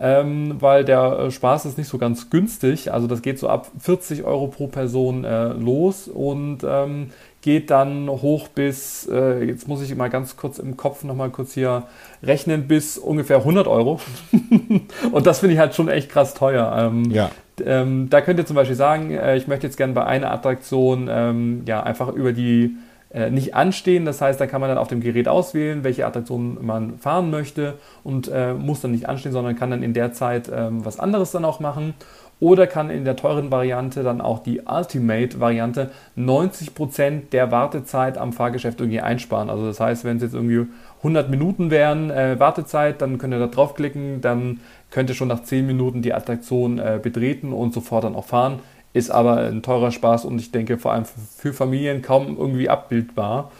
ähm, 0.00 0.56
weil 0.60 0.84
der 0.84 1.18
äh, 1.18 1.30
Spaß 1.30 1.66
ist 1.66 1.78
nicht 1.78 1.88
so 1.88 1.98
ganz 1.98 2.30
günstig. 2.30 2.92
Also 2.92 3.06
das 3.06 3.22
geht 3.22 3.38
so 3.38 3.48
ab 3.48 3.70
40 3.80 4.24
Euro 4.24 4.46
pro 4.46 4.68
Person 4.68 5.24
äh, 5.24 5.48
los 5.48 6.08
und 6.08 6.58
ähm, 6.64 7.10
geht 7.42 7.70
dann 7.70 8.08
hoch 8.08 8.48
bis, 8.48 9.08
äh, 9.10 9.44
jetzt 9.44 9.68
muss 9.68 9.82
ich 9.82 9.94
mal 9.94 10.08
ganz 10.08 10.36
kurz 10.36 10.58
im 10.58 10.76
Kopf 10.76 11.04
nochmal 11.04 11.30
kurz 11.30 11.54
hier 11.54 11.84
rechnen, 12.22 12.68
bis 12.68 12.98
ungefähr 12.98 13.38
100 13.38 13.66
Euro. 13.66 14.00
und 15.12 15.26
das 15.26 15.40
finde 15.40 15.54
ich 15.54 15.60
halt 15.60 15.74
schon 15.74 15.88
echt 15.88 16.10
krass 16.10 16.34
teuer. 16.34 16.74
Ähm, 16.78 17.10
ja. 17.10 17.30
Ähm, 17.64 18.08
da 18.10 18.20
könnt 18.20 18.38
ihr 18.38 18.46
zum 18.46 18.56
Beispiel 18.56 18.76
sagen, 18.76 19.10
äh, 19.10 19.36
ich 19.36 19.46
möchte 19.46 19.66
jetzt 19.66 19.76
gerne 19.76 19.92
bei 19.92 20.04
einer 20.04 20.30
Attraktion 20.32 21.08
ähm, 21.10 21.62
ja 21.66 21.82
einfach 21.82 22.08
über 22.08 22.32
die 22.32 22.76
äh, 23.10 23.30
nicht 23.30 23.54
anstehen. 23.54 24.04
Das 24.04 24.20
heißt, 24.20 24.40
da 24.40 24.46
kann 24.46 24.60
man 24.60 24.68
dann 24.68 24.78
auf 24.78 24.88
dem 24.88 25.00
Gerät 25.00 25.28
auswählen, 25.28 25.82
welche 25.82 26.06
Attraktion 26.06 26.58
man 26.60 26.98
fahren 26.98 27.30
möchte 27.30 27.74
und 28.04 28.28
äh, 28.28 28.52
muss 28.52 28.82
dann 28.82 28.90
nicht 28.90 29.08
anstehen, 29.08 29.32
sondern 29.32 29.56
kann 29.56 29.70
dann 29.70 29.82
in 29.82 29.94
der 29.94 30.12
Zeit 30.12 30.50
ähm, 30.54 30.84
was 30.84 31.00
anderes 31.00 31.30
dann 31.30 31.44
auch 31.44 31.58
machen. 31.58 31.94
Oder 32.40 32.68
kann 32.68 32.88
in 32.90 33.04
der 33.04 33.16
teuren 33.16 33.50
Variante 33.50 34.04
dann 34.04 34.20
auch 34.20 34.38
die 34.38 34.60
Ultimate-Variante 34.60 35.90
90% 36.16 37.30
der 37.32 37.50
Wartezeit 37.50 38.16
am 38.16 38.32
Fahrgeschäft 38.32 38.78
irgendwie 38.80 39.00
einsparen. 39.00 39.50
Also 39.50 39.66
das 39.66 39.80
heißt, 39.80 40.04
wenn 40.04 40.18
es 40.18 40.22
jetzt 40.22 40.34
irgendwie 40.34 40.66
100 40.98 41.30
Minuten 41.30 41.70
wären 41.70 42.10
äh, 42.10 42.38
Wartezeit, 42.38 43.02
dann 43.02 43.18
könnt 43.18 43.34
ihr 43.34 43.40
da 43.40 43.48
draufklicken, 43.48 44.20
dann 44.20 44.60
könnt 44.90 45.10
ihr 45.10 45.16
schon 45.16 45.28
nach 45.28 45.42
10 45.42 45.66
Minuten 45.66 46.02
die 46.02 46.14
Attraktion 46.14 46.78
äh, 46.78 46.98
betreten 47.02 47.52
und 47.52 47.74
sofort 47.74 48.04
dann 48.04 48.14
auch 48.14 48.26
fahren 48.26 48.60
ist 48.92 49.10
aber 49.10 49.38
ein 49.38 49.62
teurer 49.62 49.92
Spaß 49.92 50.24
und 50.24 50.40
ich 50.40 50.50
denke 50.50 50.78
vor 50.78 50.92
allem 50.92 51.04
für 51.36 51.52
Familien 51.52 52.02
kaum 52.02 52.36
irgendwie 52.38 52.68
abbildbar. 52.68 53.50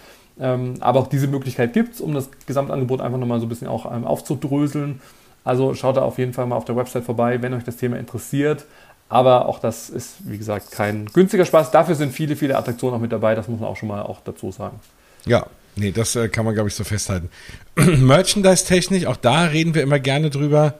Ähm, 0.41 0.75
aber 0.81 1.01
auch 1.01 1.09
diese 1.09 1.27
Möglichkeit 1.27 1.73
gibt 1.73 1.95
es, 1.95 2.01
um 2.01 2.15
das 2.15 2.31
Gesamtangebot 2.47 3.01
einfach 3.01 3.19
nochmal 3.19 3.41
so 3.41 3.47
ein 3.47 3.49
bisschen 3.49 3.69
auch 3.69 3.91
ähm, 3.93 4.05
aufzudröseln. 4.05 5.01
Also 5.45 5.75
schaut 5.75 5.97
da 5.97 6.03
auf 6.03 6.19
jeden 6.19 6.33
Fall 6.33 6.47
mal 6.47 6.57
auf 6.57 6.65
der 6.65 6.77
Website 6.77 7.05
vorbei, 7.05 7.43
wenn 7.43 7.55
euch 7.55 7.65
das 7.65 7.77
Thema 7.77 7.99
interessiert. 7.99 8.65
Aber 9.09 9.47
auch 9.47 9.59
das 9.59 9.89
ist, 9.89 10.17
wie 10.25 10.37
gesagt, 10.37 10.71
kein 10.71 11.07
günstiger 11.07 11.47
Spaß. 11.47 11.71
Dafür 11.71 11.95
sind 11.95 12.13
viele, 12.13 12.37
viele 12.37 12.57
Attraktionen 12.57 12.97
auch 12.97 13.01
mit 13.01 13.11
dabei. 13.11 13.35
Das 13.35 13.49
muss 13.49 13.59
man 13.59 13.69
auch 13.69 13.77
schon 13.77 13.89
mal 13.89 14.03
auch 14.03 14.21
dazu 14.23 14.53
sagen. 14.53 14.79
Ja, 15.25 15.47
nee, 15.77 15.93
das 15.93 16.15
äh, 16.15 16.29
kann 16.29 16.45
man, 16.45 16.55
glaube 16.55 16.69
ich, 16.69 16.75
so 16.75 16.85
festhalten. 16.85 17.31
Merchandise-technisch, 17.77 19.07
auch 19.07 19.17
da 19.17 19.45
reden 19.45 19.75
wir 19.75 19.83
immer 19.83 19.99
gerne 19.99 20.31
drüber. 20.31 20.75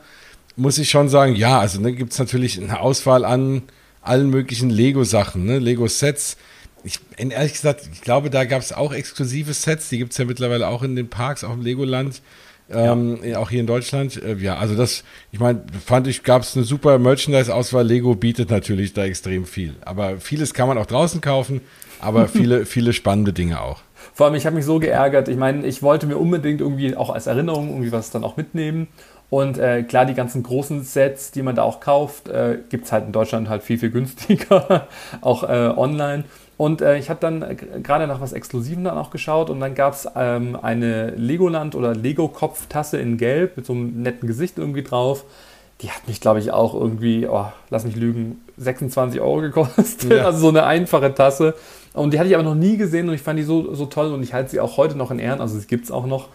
Muss 0.59 0.77
ich 0.79 0.91
schon 0.91 1.09
sagen, 1.09 1.37
ja, 1.37 1.61
also 1.61 1.81
ne, 1.81 1.93
gibt 1.93 2.13
es 2.13 2.19
natürlich 2.19 2.61
eine 2.61 2.81
Auswahl 2.81 3.25
an 3.25 3.63
allen 4.03 4.29
möglichen 4.29 4.71
Lego-Sachen, 4.71 5.45
ne? 5.45 5.59
Lego-Sets. 5.59 6.37
Ich, 6.85 7.01
ehrlich 7.17 7.53
gesagt, 7.53 7.89
ich 7.93 8.01
glaube, 8.01 8.29
da 8.29 8.45
gab 8.45 8.61
es 8.61 8.73
auch 8.73 8.93
exklusive 8.93 9.55
Sets, 9.55 9.89
die 9.89 9.99
gibt 9.99 10.13
es 10.13 10.19
ja 10.19 10.25
mittlerweile 10.25 10.69
auch 10.69 10.83
in 10.83 10.97
den 10.97 11.09
Parks, 11.09 11.45
auch 11.45 11.55
im 11.55 11.63
Legoland. 11.63 12.21
Ähm, 12.71 13.21
ja. 13.25 13.39
auch 13.39 13.49
hier 13.49 13.61
in 13.61 13.67
Deutschland. 13.67 14.23
Äh, 14.23 14.35
ja, 14.35 14.59
also 14.59 14.75
das, 14.75 15.03
ich 15.33 15.41
meine, 15.41 15.63
fand 15.85 16.07
ich, 16.07 16.23
gab 16.23 16.43
es 16.43 16.55
eine 16.55 16.65
super 16.65 16.99
Merchandise-Auswahl. 16.99 17.87
Lego 17.87 18.15
bietet 18.15 18.51
natürlich 18.51 18.93
da 18.93 19.05
extrem 19.05 19.47
viel. 19.47 19.77
Aber 19.85 20.19
vieles 20.21 20.53
kann 20.53 20.69
man 20.69 20.77
auch 20.77 20.87
draußen 20.87 21.21
kaufen, 21.21 21.63
aber 21.99 22.29
viele, 22.29 22.67
viele 22.67 22.93
spannende 22.93 23.33
Dinge 23.33 23.63
auch. 23.63 23.81
Vor 24.13 24.27
allem, 24.27 24.35
ich 24.35 24.45
habe 24.47 24.57
mich 24.57 24.65
so 24.65 24.79
geärgert. 24.79 25.29
Ich 25.29 25.37
meine, 25.37 25.67
ich 25.67 25.83
wollte 25.83 26.07
mir 26.07 26.19
unbedingt 26.19 26.61
irgendwie 26.61 26.95
auch 26.95 27.11
als 27.11 27.27
Erinnerung 27.27 27.69
irgendwie 27.69 27.93
was 27.93 28.11
dann 28.11 28.25
auch 28.25 28.37
mitnehmen. 28.37 28.89
Und 29.31 29.59
äh, 29.59 29.83
klar, 29.83 30.07
die 30.07 30.15
ganzen 30.15 30.43
großen 30.43 30.83
Sets, 30.83 31.31
die 31.33 31.43
man 31.43 31.55
da 31.55 31.63
auch 31.63 31.81
kauft, 31.81 32.29
äh, 32.29 32.59
gibt 32.71 32.87
es 32.87 32.93
halt 32.93 33.07
in 33.07 33.13
Deutschland 33.13 33.49
halt 33.49 33.63
viel, 33.63 33.79
viel 33.79 33.91
günstiger, 33.91 34.89
auch 35.21 35.43
äh, 35.43 35.73
online. 35.77 36.25
Und 36.57 36.81
äh, 36.81 36.99
ich 36.99 37.09
habe 37.09 37.21
dann 37.21 37.43
äh, 37.43 37.55
gerade 37.55 38.07
nach 38.07 38.21
was 38.21 38.33
Exklusivem 38.33 38.85
dann 38.85 38.99
auch 38.99 39.11
geschaut 39.11 39.51
und 39.51 39.61
dann 39.61 39.75
gab 39.75 39.93
es 39.93 40.09
ähm, 40.17 40.59
eine 40.61 41.11
Legoland 41.11 41.75
oder 41.75 41.95
Lego-Kopftasse 41.95 42.99
in 42.99 43.17
Gelb 43.17 43.57
mit 43.57 43.67
so 43.67 43.75
einem 43.75 44.03
netten 44.03 44.27
Gesicht 44.27 44.59
irgendwie 44.59 44.83
drauf. 44.83 45.25
Die 45.83 45.91
hat 45.91 46.09
mich, 46.09 46.21
glaube 46.21 46.41
ich, 46.41 46.51
auch 46.51 46.75
irgendwie, 46.75 47.29
oh, 47.29 47.47
lass 47.71 47.85
mich 47.85 47.95
lügen, 47.95 48.43
26 48.57 49.21
Euro 49.21 49.41
gekostet. 49.43 50.11
Ja. 50.11 50.25
Also 50.25 50.39
so 50.41 50.49
eine 50.49 50.65
einfache 50.65 51.15
Tasse. 51.15 51.55
Und 51.93 52.13
die 52.13 52.19
hatte 52.19 52.29
ich 52.29 52.35
aber 52.35 52.45
noch 52.45 52.57
nie 52.57 52.77
gesehen 52.77 53.09
und 53.09 53.15
ich 53.15 53.23
fand 53.23 53.39
die 53.39 53.45
so, 53.45 53.75
so 53.75 53.87
toll 53.87 54.13
und 54.13 54.23
ich 54.23 54.35
halte 54.35 54.51
sie 54.51 54.59
auch 54.59 54.77
heute 54.77 54.97
noch 54.97 55.13
in 55.13 55.21
Ehren. 55.21 55.41
Also 55.41 55.59
sie 55.59 55.67
gibt 55.67 55.85
es 55.85 55.91
auch 55.93 56.07
noch. 56.07 56.29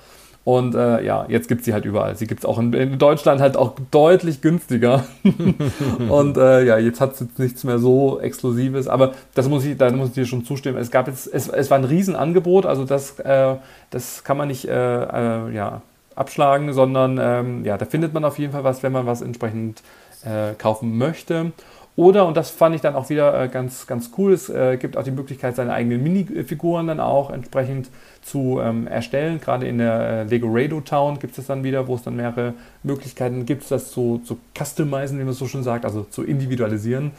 Und 0.46 0.76
äh, 0.76 1.04
ja, 1.06 1.26
jetzt 1.30 1.48
gibt 1.48 1.62
es 1.62 1.66
sie 1.66 1.74
halt 1.74 1.86
überall. 1.86 2.18
Sie 2.18 2.28
gibt 2.28 2.42
es 2.42 2.46
auch 2.46 2.60
in, 2.60 2.74
in, 2.74 3.00
Deutschland 3.00 3.40
halt 3.40 3.56
auch 3.56 3.76
deutlich 3.92 4.42
günstiger. 4.42 5.06
und 6.10 6.38
äh, 6.38 6.66
ja, 6.66 6.78
jetzt 6.78 7.00
hat 7.00 7.14
es 7.14 7.22
jetzt 7.22 7.40
nichts 7.40 7.64
mehr 7.64 7.80
so 7.80 8.20
Exklusives. 8.20 8.90
Aber 8.90 9.14
das 9.36 9.48
muss 9.48 9.64
ich, 9.64 9.78
da 9.78 9.90
muss 9.92 10.10
ich 10.10 10.16
dir 10.16 10.26
schon 10.26 10.44
zustimmen. 10.44 10.78
Es 10.78 10.92
gab 10.92 11.08
jetzt, 11.08 11.28
es, 11.34 11.48
es 11.48 11.72
war 11.72 11.78
ein 11.78 11.86
Riesenangebot, 11.86 12.66
also 12.66 12.84
das, 12.84 13.20
äh, 13.20 13.56
das 13.90 14.26
kann 14.26 14.36
man 14.36 14.50
nicht 14.50 14.68
äh, 14.68 14.74
äh, 14.74 15.54
ja, 15.54 15.82
abschlagen, 16.14 16.74
sondern 16.74 17.18
ähm, 17.22 17.64
ja, 17.64 17.78
da 17.78 17.86
findet 17.86 18.14
man 18.14 18.26
auf 18.26 18.38
jeden 18.38 18.52
Fall 18.52 18.66
was, 18.66 18.84
wenn 18.84 18.92
man 18.92 19.06
was 19.06 19.22
entsprechend 19.22 19.82
äh, 20.26 20.56
kaufen 20.56 20.98
möchte. 20.98 21.54
Oder, 21.96 22.26
und 22.26 22.36
das 22.36 22.50
fand 22.50 22.74
ich 22.74 22.82
dann 22.82 22.96
auch 22.96 23.10
wieder 23.10 23.40
äh, 23.40 23.48
ganz, 23.48 23.86
ganz 23.86 24.10
cool, 24.18 24.34
es 24.34 24.50
äh, 24.50 24.78
gibt 24.78 24.98
auch 24.98 25.04
die 25.04 25.12
Möglichkeit, 25.12 25.56
seine 25.56 25.74
eigenen 25.74 26.02
Minifiguren 26.02 26.88
dann 26.88 27.00
auch 27.00 27.30
entsprechend 27.30 27.90
zu 28.24 28.60
ähm, 28.62 28.88
erstellen. 28.88 29.40
Gerade 29.40 29.68
in 29.68 29.78
der 29.78 30.00
äh, 30.00 30.24
Lego 30.24 30.48
Rado 30.50 30.82
Town 30.82 31.20
gibt 31.20 31.32
es 31.32 31.38
das 31.38 31.48
dann 31.48 31.64
wieder, 31.64 31.88
wo 31.88 31.96
es 31.96 32.02
dann 32.02 32.16
mehrere 32.16 32.56
Möglichkeiten 32.82 33.46
gibt, 33.46 33.70
das 33.70 33.92
zu, 33.92 34.22
zu 34.26 34.40
customizen, 34.58 35.20
wie 35.20 35.24
man 35.24 35.34
so 35.34 35.48
schon 35.48 35.62
sagt, 35.62 35.86
also 35.86 36.04
zu 36.04 36.24
individualisieren 36.24 37.12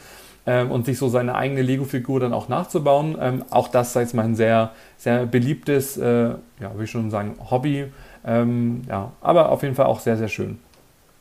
ähm, 0.45 0.71
und 0.71 0.85
sich 0.85 0.97
so 0.97 1.07
seine 1.07 1.35
eigene 1.35 1.61
Lego-Figur 1.61 2.19
dann 2.19 2.33
auch 2.33 2.49
nachzubauen. 2.49 3.17
Ähm, 3.19 3.45
auch 3.49 3.69
das, 3.69 3.93
sag 3.93 4.07
ich 4.07 4.13
mal, 4.13 4.25
ein 4.25 4.35
sehr, 4.35 4.71
sehr 4.97 5.25
beliebtes, 5.25 5.97
äh, 5.97 6.29
ja, 6.59 6.71
ich 6.81 6.91
schon 6.91 7.09
sagen, 7.11 7.35
Hobby. 7.49 7.85
Ähm, 8.25 8.81
ja, 8.89 9.11
aber 9.21 9.51
auf 9.51 9.63
jeden 9.63 9.75
Fall 9.75 9.85
auch 9.85 9.99
sehr, 9.99 10.17
sehr 10.17 10.27
schön. 10.27 10.59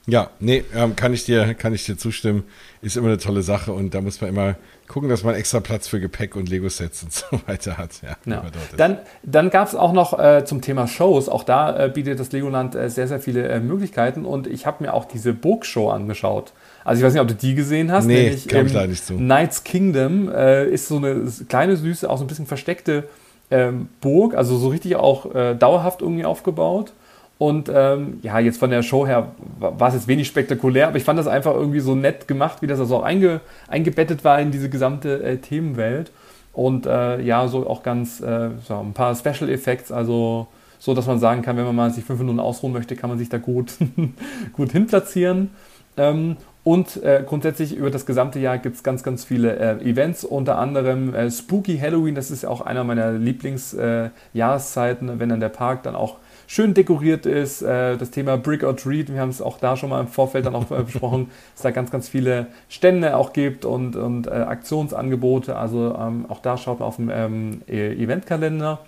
Ja, 0.06 0.30
nee, 0.38 0.64
ähm, 0.74 0.96
kann 0.96 1.14
ich 1.14 1.24
dir, 1.24 1.54
kann 1.54 1.72
ich 1.72 1.86
dir 1.86 1.96
zustimmen. 1.96 2.44
Ist 2.82 2.96
immer 2.96 3.08
eine 3.08 3.18
tolle 3.18 3.42
Sache 3.42 3.72
und 3.72 3.94
da 3.94 4.02
muss 4.02 4.20
man 4.20 4.28
immer 4.30 4.56
gucken, 4.86 5.08
dass 5.08 5.24
man 5.24 5.34
extra 5.34 5.60
Platz 5.60 5.88
für 5.88 5.98
Gepäck 5.98 6.36
und 6.36 6.50
Lego-Sets 6.50 7.04
und 7.04 7.12
so 7.12 7.40
weiter 7.46 7.78
hat. 7.78 8.02
Ja, 8.02 8.16
ja. 8.26 8.42
Dann, 8.76 8.98
dann 9.22 9.48
gab 9.48 9.68
es 9.68 9.74
auch 9.74 9.92
noch 9.92 10.18
äh, 10.18 10.44
zum 10.44 10.60
Thema 10.60 10.86
Shows. 10.86 11.30
Auch 11.30 11.42
da 11.42 11.86
äh, 11.86 11.88
bietet 11.88 12.20
das 12.20 12.32
Legoland 12.32 12.74
äh, 12.74 12.90
sehr, 12.90 13.08
sehr 13.08 13.18
viele 13.18 13.48
äh, 13.48 13.60
Möglichkeiten 13.60 14.26
und 14.26 14.46
ich 14.46 14.66
habe 14.66 14.84
mir 14.84 14.92
auch 14.92 15.06
diese 15.06 15.32
Burgshow 15.32 15.90
angeschaut. 15.90 16.52
Also 16.84 17.00
ich 17.00 17.06
weiß 17.06 17.14
nicht, 17.14 17.22
ob 17.22 17.28
du 17.28 17.34
die 17.34 17.54
gesehen 17.54 17.90
hast. 17.90 18.04
Nee, 18.04 18.24
nämlich, 18.24 18.46
kam 18.46 18.66
ich 18.66 18.74
leider 18.74 18.88
nicht 18.88 19.06
zu. 19.06 19.16
Knights 19.16 19.64
Kingdom 19.64 20.30
äh, 20.30 20.66
ist 20.66 20.88
so 20.88 20.98
eine 20.98 21.22
kleine, 21.48 21.76
süße, 21.78 22.10
auch 22.10 22.18
so 22.18 22.24
ein 22.24 22.28
bisschen 22.28 22.46
versteckte 22.46 23.04
ähm, 23.50 23.88
Burg, 24.00 24.34
also 24.34 24.58
so 24.58 24.68
richtig 24.68 24.96
auch 24.96 25.34
äh, 25.34 25.54
dauerhaft 25.54 26.02
irgendwie 26.02 26.24
aufgebaut. 26.24 26.92
Und 27.36 27.70
ähm, 27.72 28.18
ja, 28.22 28.38
jetzt 28.38 28.58
von 28.58 28.70
der 28.70 28.82
Show 28.82 29.06
her 29.06 29.32
war 29.58 29.88
es 29.88 29.94
jetzt 29.94 30.08
wenig 30.08 30.28
spektakulär, 30.28 30.88
aber 30.88 30.96
ich 30.96 31.04
fand 31.04 31.18
das 31.18 31.26
einfach 31.26 31.54
irgendwie 31.54 31.80
so 31.80 31.94
nett 31.94 32.28
gemacht, 32.28 32.62
wie 32.62 32.66
das 32.66 32.78
also 32.78 32.98
auch 32.98 33.02
einge, 33.02 33.40
eingebettet 33.68 34.24
war 34.24 34.40
in 34.40 34.52
diese 34.52 34.70
gesamte 34.70 35.22
äh, 35.22 35.38
Themenwelt. 35.38 36.12
Und 36.52 36.86
äh, 36.86 37.20
ja, 37.20 37.48
so 37.48 37.68
auch 37.68 37.82
ganz 37.82 38.20
äh, 38.20 38.50
so 38.66 38.78
ein 38.78 38.92
paar 38.92 39.16
Special 39.16 39.50
Effects, 39.50 39.90
also 39.90 40.46
so, 40.78 40.94
dass 40.94 41.06
man 41.06 41.18
sagen 41.18 41.42
kann, 41.42 41.56
wenn 41.56 41.64
man 41.64 41.74
mal 41.74 41.90
sich 41.90 42.04
fünf 42.04 42.20
Minuten 42.20 42.38
ausruhen 42.38 42.72
möchte, 42.72 42.94
kann 42.94 43.10
man 43.10 43.18
sich 43.18 43.28
da 43.28 43.38
gut, 43.38 43.72
gut 44.52 44.70
hinplatzieren. 44.70 45.50
Ähm, 45.96 46.36
und 46.62 47.02
äh, 47.02 47.24
grundsätzlich 47.26 47.76
über 47.76 47.90
das 47.90 48.06
gesamte 48.06 48.38
Jahr 48.38 48.58
gibt 48.58 48.76
es 48.76 48.82
ganz, 48.82 49.02
ganz 49.02 49.24
viele 49.24 49.56
äh, 49.56 49.82
Events, 49.84 50.24
unter 50.24 50.58
anderem 50.58 51.14
äh, 51.14 51.30
Spooky 51.30 51.78
Halloween, 51.78 52.14
das 52.14 52.30
ist 52.30 52.42
ja 52.42 52.48
auch 52.48 52.60
einer 52.62 52.84
meiner 52.84 53.12
Lieblingsjahreszeiten, 53.12 55.08
äh, 55.08 55.18
wenn 55.18 55.28
dann 55.28 55.40
der 55.40 55.50
Park 55.50 55.82
dann 55.82 55.94
auch 55.94 56.16
schön 56.46 56.74
dekoriert 56.74 57.26
ist. 57.26 57.62
Äh, 57.62 57.96
das 57.96 58.10
Thema 58.10 58.36
Brick 58.36 58.62
or 58.64 58.76
Treat, 58.76 59.12
wir 59.12 59.20
haben 59.20 59.30
es 59.30 59.42
auch 59.42 59.58
da 59.58 59.76
schon 59.76 59.90
mal 59.90 60.00
im 60.00 60.08
Vorfeld 60.08 60.46
dann 60.46 60.54
auch 60.54 60.70
äh, 60.70 60.82
besprochen, 60.82 61.26
dass 61.52 61.56
es 61.56 61.62
da 61.62 61.70
ganz, 61.70 61.90
ganz 61.90 62.08
viele 62.08 62.48
Stände 62.68 63.16
auch 63.16 63.32
gibt 63.32 63.64
und, 63.64 63.96
und 63.96 64.30
Aktionsangebote. 64.30 65.56
Also 65.56 65.96
ähm, 65.98 66.26
auch 66.28 66.40
da 66.40 66.56
schaut 66.56 66.80
man 66.80 66.88
auf 66.88 66.96
dem 66.96 67.10
ähm, 67.10 67.62
e-, 67.68 67.92
Eventkalender. 67.92 68.80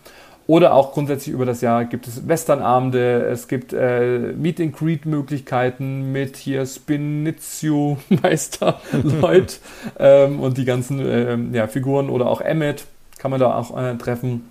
Oder 0.48 0.74
auch 0.74 0.92
grundsätzlich 0.92 1.34
über 1.34 1.44
das 1.44 1.60
Jahr 1.60 1.84
gibt 1.84 2.06
es 2.06 2.28
Westernabende, 2.28 3.26
es 3.26 3.48
gibt 3.48 3.72
äh, 3.72 4.32
Meet 4.32 4.60
and 4.60 4.76
Greet 4.76 5.04
Möglichkeiten 5.04 6.12
mit 6.12 6.36
hier 6.36 6.64
Spinizio 6.66 7.98
Meister 8.22 8.80
Lloyd 8.92 9.58
ähm, 9.98 10.38
und 10.38 10.56
die 10.56 10.64
ganzen 10.64 11.00
ähm, 11.04 11.52
ja, 11.52 11.66
Figuren 11.66 12.10
oder 12.10 12.28
auch 12.28 12.40
Emmet 12.40 12.84
kann 13.18 13.32
man 13.32 13.40
da 13.40 13.56
auch 13.56 13.76
äh, 13.76 13.96
treffen. 13.96 14.48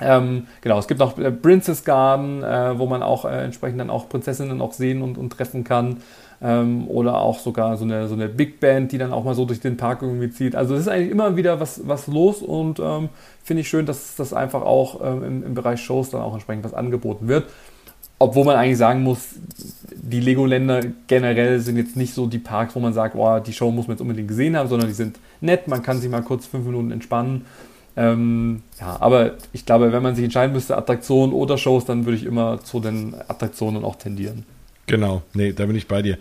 Ähm, 0.00 0.46
genau, 0.60 0.78
es 0.78 0.88
gibt 0.88 1.00
noch 1.00 1.18
äh, 1.18 1.30
Princess 1.30 1.84
Garden, 1.84 2.42
äh, 2.42 2.78
wo 2.78 2.86
man 2.86 3.02
auch 3.02 3.24
äh, 3.24 3.44
entsprechend 3.44 3.80
dann 3.80 3.90
auch 3.90 4.08
Prinzessinnen 4.08 4.60
auch 4.60 4.72
sehen 4.72 5.02
und, 5.02 5.18
und 5.18 5.30
treffen 5.30 5.64
kann 5.64 5.98
ähm, 6.42 6.88
oder 6.88 7.20
auch 7.20 7.38
sogar 7.38 7.76
so 7.76 7.84
eine, 7.84 8.08
so 8.08 8.14
eine 8.14 8.28
Big 8.28 8.60
Band, 8.60 8.92
die 8.92 8.98
dann 8.98 9.12
auch 9.12 9.24
mal 9.24 9.34
so 9.34 9.44
durch 9.44 9.60
den 9.60 9.76
Park 9.76 10.02
irgendwie 10.02 10.30
zieht. 10.30 10.56
Also 10.56 10.74
es 10.74 10.82
ist 10.82 10.88
eigentlich 10.88 11.10
immer 11.10 11.36
wieder 11.36 11.60
was, 11.60 11.86
was 11.86 12.06
los 12.06 12.42
und 12.42 12.80
ähm, 12.80 13.10
finde 13.42 13.62
ich 13.62 13.68
schön, 13.68 13.86
dass 13.86 14.16
das 14.16 14.32
einfach 14.32 14.62
auch 14.62 15.00
ähm, 15.04 15.24
im, 15.24 15.46
im 15.46 15.54
Bereich 15.54 15.80
Shows 15.80 16.10
dann 16.10 16.22
auch 16.22 16.32
entsprechend 16.32 16.64
was 16.64 16.74
angeboten 16.74 17.28
wird. 17.28 17.44
Obwohl 18.18 18.44
man 18.44 18.56
eigentlich 18.56 18.76
sagen 18.76 19.02
muss, 19.02 19.28
die 19.94 20.20
Lego-Länder 20.20 20.82
generell 21.06 21.58
sind 21.60 21.78
jetzt 21.78 21.96
nicht 21.96 22.12
so 22.12 22.26
die 22.26 22.38
Parks, 22.38 22.76
wo 22.76 22.80
man 22.80 22.92
sagt, 22.92 23.14
oh, 23.16 23.38
die 23.38 23.52
Show 23.54 23.70
muss 23.70 23.86
man 23.86 23.96
jetzt 23.96 24.02
unbedingt 24.02 24.28
gesehen 24.28 24.56
haben, 24.56 24.68
sondern 24.68 24.88
die 24.88 24.94
sind 24.94 25.18
nett, 25.40 25.68
man 25.68 25.82
kann 25.82 25.98
sich 25.98 26.10
mal 26.10 26.22
kurz 26.22 26.44
fünf 26.44 26.66
Minuten 26.66 26.90
entspannen. 26.90 27.46
Ähm, 28.00 28.62
ja, 28.80 28.96
aber 28.98 29.32
ich 29.52 29.66
glaube, 29.66 29.92
wenn 29.92 30.02
man 30.02 30.14
sich 30.14 30.24
entscheiden 30.24 30.54
müsste, 30.54 30.74
Attraktionen 30.78 31.34
oder 31.34 31.58
Shows, 31.58 31.84
dann 31.84 32.06
würde 32.06 32.16
ich 32.16 32.24
immer 32.24 32.64
zu 32.64 32.80
den 32.80 33.14
Attraktionen 33.28 33.84
auch 33.84 33.96
tendieren. 33.96 34.46
Genau, 34.86 35.20
nee, 35.34 35.52
da 35.52 35.66
bin 35.66 35.76
ich 35.76 35.86
bei 35.86 36.00
dir. 36.00 36.16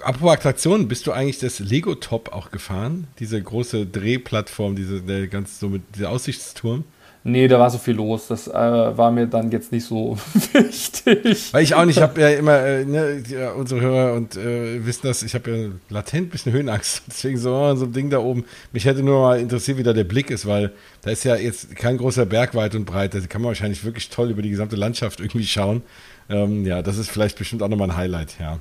Apropos 0.00 0.32
Attraktionen, 0.32 0.86
bist 0.86 1.08
du 1.08 1.12
eigentlich 1.12 1.40
das 1.40 1.58
Lego 1.58 1.96
Top 1.96 2.32
auch 2.32 2.52
gefahren? 2.52 3.08
Diese 3.18 3.42
große 3.42 3.86
Drehplattform, 3.86 4.76
diese, 4.76 5.02
der 5.02 5.26
ganz 5.26 5.58
so 5.58 5.68
mit 5.68 5.82
dieser 5.96 6.10
Aussichtsturm? 6.10 6.84
Nee, 7.26 7.48
da 7.48 7.58
war 7.58 7.70
so 7.70 7.78
viel 7.78 7.94
los. 7.94 8.26
Das 8.26 8.48
äh, 8.48 8.52
war 8.52 9.10
mir 9.10 9.26
dann 9.26 9.50
jetzt 9.50 9.72
nicht 9.72 9.86
so 9.86 10.18
wichtig. 10.52 11.54
Weil 11.54 11.62
ich 11.62 11.74
auch 11.74 11.86
nicht, 11.86 11.96
ich 11.96 12.02
habe 12.02 12.20
ja 12.20 12.28
immer, 12.28 12.58
äh, 12.58 12.84
ne, 12.84 13.22
ja, 13.26 13.52
unsere 13.52 13.80
Hörer 13.80 14.12
und 14.12 14.36
äh, 14.36 14.84
wissen 14.84 15.06
das, 15.06 15.22
ich 15.22 15.34
habe 15.34 15.50
ja 15.50 15.68
latent 15.88 16.26
ein 16.26 16.30
bisschen 16.30 16.52
Höhenangst. 16.52 17.02
Deswegen 17.08 17.38
so, 17.38 17.54
oh, 17.54 17.74
so 17.76 17.86
ein 17.86 17.92
Ding 17.92 18.10
da 18.10 18.18
oben. 18.18 18.44
Mich 18.72 18.84
hätte 18.84 19.02
nur 19.02 19.22
mal 19.22 19.40
interessiert, 19.40 19.78
wie 19.78 19.82
da 19.82 19.94
der 19.94 20.04
Blick 20.04 20.30
ist, 20.30 20.44
weil 20.44 20.72
da 21.00 21.10
ist 21.10 21.24
ja 21.24 21.34
jetzt 21.36 21.74
kein 21.76 21.96
großer 21.96 22.26
Berg 22.26 22.54
weit 22.54 22.74
und 22.74 22.84
breit. 22.84 23.14
Da 23.14 23.20
kann 23.20 23.40
man 23.40 23.48
wahrscheinlich 23.48 23.84
wirklich 23.84 24.10
toll 24.10 24.30
über 24.30 24.42
die 24.42 24.50
gesamte 24.50 24.76
Landschaft 24.76 25.20
irgendwie 25.20 25.46
schauen. 25.46 25.82
Ähm, 26.28 26.66
ja, 26.66 26.82
das 26.82 26.98
ist 26.98 27.10
vielleicht 27.10 27.38
bestimmt 27.38 27.62
auch 27.62 27.68
nochmal 27.68 27.88
ein 27.90 27.96
Highlight, 27.96 28.38
ja. 28.38 28.58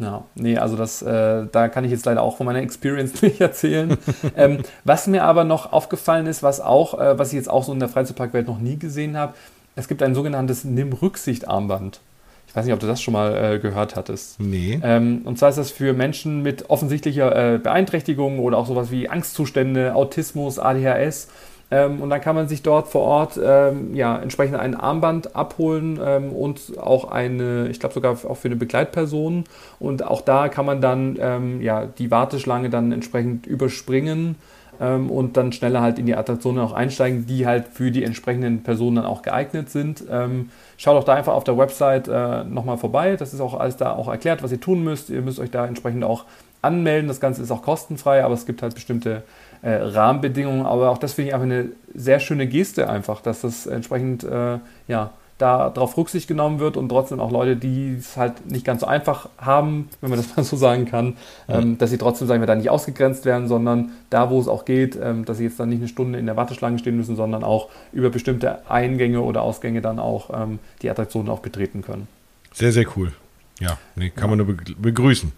Ja, 0.00 0.24
nee, 0.34 0.56
also 0.56 0.76
das, 0.76 1.02
äh, 1.02 1.46
da 1.52 1.68
kann 1.68 1.84
ich 1.84 1.90
jetzt 1.90 2.06
leider 2.06 2.22
auch 2.22 2.38
von 2.38 2.46
meiner 2.46 2.60
Experience 2.60 3.20
nicht 3.22 3.40
erzählen. 3.40 3.96
ähm, 4.36 4.60
was 4.84 5.06
mir 5.06 5.24
aber 5.24 5.44
noch 5.44 5.72
aufgefallen 5.72 6.26
ist, 6.26 6.42
was 6.42 6.60
auch, 6.60 6.98
äh, 6.98 7.18
was 7.18 7.28
ich 7.28 7.34
jetzt 7.34 7.50
auch 7.50 7.64
so 7.64 7.72
in 7.72 7.80
der 7.80 7.90
Freizeitparkwelt 7.90 8.46
noch 8.46 8.58
nie 8.58 8.78
gesehen 8.78 9.16
habe, 9.16 9.34
es 9.76 9.88
gibt 9.88 10.02
ein 10.02 10.14
sogenanntes 10.14 10.64
Nimm-Rücksicht-Armband. 10.64 12.00
Ich 12.48 12.56
weiß 12.56 12.64
nicht, 12.64 12.74
ob 12.74 12.80
du 12.80 12.86
das 12.86 13.00
schon 13.00 13.12
mal 13.12 13.36
äh, 13.36 13.58
gehört 13.60 13.94
hattest. 13.94 14.40
Nee. 14.40 14.80
Ähm, 14.82 15.20
und 15.24 15.38
zwar 15.38 15.50
ist 15.50 15.58
das 15.58 15.70
für 15.70 15.92
Menschen 15.92 16.42
mit 16.42 16.68
offensichtlicher 16.68 17.54
äh, 17.54 17.58
Beeinträchtigung 17.58 18.40
oder 18.40 18.58
auch 18.58 18.66
sowas 18.66 18.90
wie 18.90 19.08
Angstzustände, 19.08 19.94
Autismus, 19.94 20.58
ADHS 20.58 21.28
ähm, 21.70 22.00
und 22.00 22.10
dann 22.10 22.20
kann 22.20 22.34
man 22.34 22.48
sich 22.48 22.62
dort 22.62 22.88
vor 22.88 23.02
Ort 23.02 23.38
ähm, 23.42 23.94
ja, 23.94 24.18
entsprechend 24.18 24.56
ein 24.56 24.74
Armband 24.74 25.36
abholen 25.36 26.00
ähm, 26.04 26.32
und 26.32 26.78
auch 26.78 27.10
eine, 27.10 27.68
ich 27.68 27.78
glaube 27.78 27.94
sogar 27.94 28.12
auch 28.12 28.36
für 28.36 28.48
eine 28.48 28.56
Begleitperson. 28.56 29.44
Und 29.78 30.04
auch 30.04 30.20
da 30.20 30.48
kann 30.48 30.66
man 30.66 30.80
dann 30.80 31.16
ähm, 31.20 31.60
ja, 31.60 31.86
die 31.86 32.10
Warteschlange 32.10 32.70
dann 32.70 32.90
entsprechend 32.90 33.46
überspringen 33.46 34.34
ähm, 34.80 35.10
und 35.10 35.36
dann 35.36 35.52
schneller 35.52 35.80
halt 35.80 36.00
in 36.00 36.06
die 36.06 36.16
Attraktionen 36.16 36.60
auch 36.60 36.72
einsteigen, 36.72 37.26
die 37.26 37.46
halt 37.46 37.68
für 37.72 37.92
die 37.92 38.02
entsprechenden 38.02 38.64
Personen 38.64 38.96
dann 38.96 39.04
auch 39.04 39.22
geeignet 39.22 39.70
sind. 39.70 40.02
Ähm, 40.10 40.50
schaut 40.76 40.96
auch 40.96 41.04
da 41.04 41.14
einfach 41.14 41.34
auf 41.34 41.44
der 41.44 41.56
Website 41.56 42.08
äh, 42.08 42.42
nochmal 42.42 42.78
vorbei. 42.78 43.14
Das 43.14 43.32
ist 43.32 43.40
auch 43.40 43.54
alles 43.54 43.76
da 43.76 43.92
auch 43.92 44.08
erklärt, 44.08 44.42
was 44.42 44.50
ihr 44.50 44.60
tun 44.60 44.82
müsst. 44.82 45.08
Ihr 45.08 45.22
müsst 45.22 45.38
euch 45.38 45.52
da 45.52 45.66
entsprechend 45.66 46.02
auch 46.02 46.24
anmelden. 46.62 47.06
Das 47.06 47.20
Ganze 47.20 47.42
ist 47.42 47.50
auch 47.50 47.62
kostenfrei, 47.62 48.24
aber 48.24 48.34
es 48.34 48.44
gibt 48.44 48.62
halt 48.62 48.74
bestimmte 48.74 49.22
äh, 49.62 49.70
Rahmenbedingungen. 49.70 50.66
Aber 50.66 50.90
auch 50.90 50.98
das 50.98 51.14
finde 51.14 51.28
ich 51.28 51.34
einfach 51.34 51.46
eine 51.46 51.70
sehr 51.94 52.20
schöne 52.20 52.46
Geste 52.46 52.88
einfach, 52.88 53.20
dass 53.20 53.42
das 53.42 53.66
entsprechend 53.66 54.24
äh, 54.24 54.58
ja, 54.88 55.10
darauf 55.40 55.96
Rücksicht 55.96 56.28
genommen 56.28 56.60
wird 56.60 56.76
und 56.76 56.88
trotzdem 56.88 57.18
auch 57.18 57.30
Leute, 57.30 57.56
die 57.56 57.96
es 57.98 58.16
halt 58.16 58.50
nicht 58.50 58.64
ganz 58.64 58.82
so 58.82 58.86
einfach 58.86 59.28
haben, 59.38 59.88
wenn 60.00 60.10
man 60.10 60.18
das 60.18 60.36
mal 60.36 60.44
so 60.44 60.56
sagen 60.56 60.84
kann, 60.84 61.16
ähm, 61.48 61.78
dass 61.78 61.90
sie 61.90 61.98
trotzdem, 61.98 62.28
sagen 62.28 62.42
wir, 62.42 62.46
da 62.46 62.54
nicht 62.54 62.70
ausgegrenzt 62.70 63.24
werden, 63.24 63.48
sondern 63.48 63.92
da, 64.10 64.30
wo 64.30 64.38
es 64.40 64.48
auch 64.48 64.64
geht, 64.64 64.98
ähm, 65.02 65.24
dass 65.24 65.38
sie 65.38 65.44
jetzt 65.44 65.58
dann 65.58 65.70
nicht 65.70 65.78
eine 65.78 65.88
Stunde 65.88 66.18
in 66.18 66.26
der 66.26 66.36
Warteschlange 66.36 66.78
stehen 66.78 66.96
müssen, 66.96 67.16
sondern 67.16 67.42
auch 67.42 67.70
über 67.92 68.10
bestimmte 68.10 68.68
Eingänge 68.70 69.22
oder 69.22 69.42
Ausgänge 69.42 69.80
dann 69.80 69.98
auch 69.98 70.30
ähm, 70.32 70.58
die 70.82 70.90
Attraktionen 70.90 71.30
auch 71.30 71.40
betreten 71.40 71.82
können. 71.82 72.06
Sehr, 72.52 72.72
sehr 72.72 72.86
cool. 72.96 73.12
Ja, 73.58 73.78
nee, 73.94 74.10
kann 74.10 74.30
ja. 74.30 74.36
man 74.36 74.46
nur 74.46 74.56
begrüßen. 74.78 75.32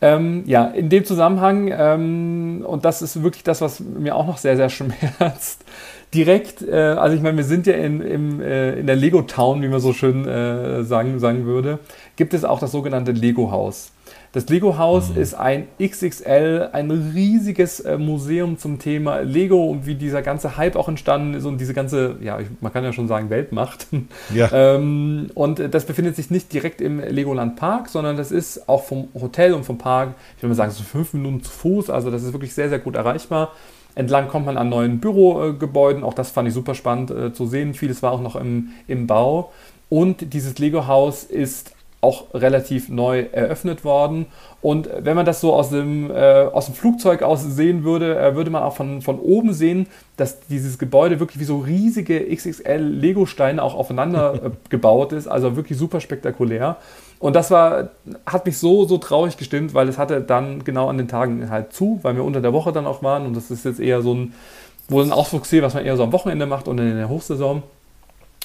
Ähm, 0.00 0.44
ja, 0.46 0.66
in 0.66 0.88
dem 0.88 1.04
Zusammenhang, 1.04 1.72
ähm, 1.76 2.64
und 2.64 2.84
das 2.84 3.02
ist 3.02 3.22
wirklich 3.22 3.42
das, 3.42 3.60
was 3.60 3.80
mir 3.80 4.14
auch 4.14 4.26
noch 4.26 4.38
sehr, 4.38 4.56
sehr 4.56 4.68
schmerzt, 4.70 5.64
direkt, 6.14 6.62
äh, 6.62 6.74
also 6.74 7.16
ich 7.16 7.22
meine, 7.22 7.36
wir 7.36 7.44
sind 7.44 7.66
ja 7.66 7.74
in, 7.74 8.00
im, 8.00 8.40
äh, 8.40 8.74
in 8.78 8.86
der 8.86 8.96
Lego 8.96 9.22
Town, 9.22 9.60
wie 9.62 9.68
man 9.68 9.80
so 9.80 9.92
schön 9.92 10.26
äh, 10.26 10.84
sagen, 10.84 11.18
sagen 11.18 11.46
würde, 11.46 11.80
gibt 12.16 12.32
es 12.32 12.44
auch 12.44 12.60
das 12.60 12.72
sogenannte 12.72 13.12
Lego 13.12 13.50
Haus. 13.50 13.90
Das 14.32 14.48
Lego 14.48 14.76
Haus 14.76 15.10
mhm. 15.10 15.22
ist 15.22 15.34
ein 15.34 15.68
XXL, 15.82 16.70
ein 16.72 16.90
riesiges 16.90 17.80
äh, 17.80 17.96
Museum 17.96 18.58
zum 18.58 18.78
Thema 18.78 19.20
Lego 19.20 19.64
und 19.64 19.86
wie 19.86 19.94
dieser 19.94 20.22
ganze 20.22 20.56
Hype 20.56 20.76
auch 20.76 20.88
entstanden 20.88 21.34
ist 21.34 21.44
und 21.46 21.58
diese 21.58 21.72
ganze, 21.72 22.16
ja, 22.20 22.38
man 22.60 22.72
kann 22.72 22.84
ja 22.84 22.92
schon 22.92 23.08
sagen, 23.08 23.30
Weltmacht. 23.30 23.86
Ja. 24.34 24.50
ähm, 24.52 25.30
und 25.34 25.72
das 25.72 25.86
befindet 25.86 26.16
sich 26.16 26.30
nicht 26.30 26.52
direkt 26.52 26.80
im 26.80 27.00
Legoland 27.00 27.56
Park, 27.56 27.88
sondern 27.88 28.16
das 28.16 28.30
ist 28.30 28.68
auch 28.68 28.84
vom 28.84 29.08
Hotel 29.14 29.54
und 29.54 29.64
vom 29.64 29.78
Park, 29.78 30.14
ich 30.36 30.42
würde 30.42 30.50
mal 30.50 30.54
sagen, 30.54 30.70
so 30.70 30.82
fünf 30.82 31.14
Minuten 31.14 31.42
zu 31.42 31.50
Fuß, 31.50 31.90
also 31.90 32.10
das 32.10 32.22
ist 32.22 32.32
wirklich 32.32 32.52
sehr, 32.54 32.68
sehr 32.68 32.78
gut 32.78 32.94
erreichbar. 32.94 33.52
Entlang 33.94 34.28
kommt 34.28 34.46
man 34.46 34.56
an 34.56 34.68
neuen 34.68 35.00
Bürogebäuden, 35.00 36.04
auch 36.04 36.14
das 36.14 36.30
fand 36.30 36.48
ich 36.48 36.54
super 36.54 36.74
spannend 36.74 37.10
äh, 37.10 37.32
zu 37.32 37.46
sehen. 37.46 37.74
Vieles 37.74 38.02
war 38.02 38.12
auch 38.12 38.20
noch 38.20 38.36
im, 38.36 38.70
im 38.86 39.06
Bau. 39.06 39.52
Und 39.88 40.32
dieses 40.34 40.58
Lego-Haus 40.58 41.24
ist 41.24 41.72
auch 42.00 42.32
relativ 42.32 42.88
neu 42.88 43.26
eröffnet 43.32 43.84
worden. 43.84 44.26
Und 44.60 44.88
wenn 45.00 45.16
man 45.16 45.26
das 45.26 45.40
so 45.40 45.54
aus 45.54 45.70
dem, 45.70 46.10
äh, 46.10 46.44
aus 46.44 46.66
dem 46.66 46.74
Flugzeug 46.74 47.22
aus 47.22 47.42
sehen 47.42 47.82
würde, 47.82 48.18
äh, 48.18 48.36
würde 48.36 48.50
man 48.50 48.62
auch 48.62 48.76
von, 48.76 49.02
von 49.02 49.18
oben 49.18 49.52
sehen, 49.52 49.86
dass 50.16 50.40
dieses 50.46 50.78
Gebäude 50.78 51.18
wirklich 51.18 51.40
wie 51.40 51.44
so 51.44 51.58
riesige 51.58 52.20
XXL-Lego-Steine 52.34 53.62
auch 53.62 53.74
aufeinander 53.74 54.34
äh, 54.44 54.50
gebaut 54.68 55.12
ist. 55.12 55.26
Also 55.26 55.56
wirklich 55.56 55.78
super 55.78 56.00
spektakulär. 56.00 56.76
Und 57.18 57.34
das 57.34 57.50
war, 57.50 57.90
hat 58.26 58.46
mich 58.46 58.58
so, 58.58 58.84
so 58.84 58.98
traurig 58.98 59.36
gestimmt, 59.36 59.74
weil 59.74 59.88
es 59.88 59.98
hatte 59.98 60.20
dann 60.20 60.62
genau 60.62 60.88
an 60.88 60.98
den 60.98 61.08
Tagen 61.08 61.50
halt 61.50 61.72
zu, 61.72 61.98
weil 62.02 62.14
wir 62.14 62.22
unter 62.22 62.40
der 62.40 62.52
Woche 62.52 62.72
dann 62.72 62.86
auch 62.86 63.02
waren. 63.02 63.26
Und 63.26 63.36
das 63.36 63.50
ist 63.50 63.64
jetzt 63.64 63.80
eher 63.80 64.02
so 64.02 64.14
ein, 64.14 64.34
wohl 64.88 65.02
ein 65.02 65.12
Ausflugsziel, 65.12 65.62
was 65.62 65.74
man 65.74 65.84
eher 65.84 65.96
so 65.96 66.04
am 66.04 66.12
Wochenende 66.12 66.46
macht 66.46 66.68
und 66.68 66.78
in 66.78 66.96
der 66.96 67.08
Hochsaison. 67.08 67.64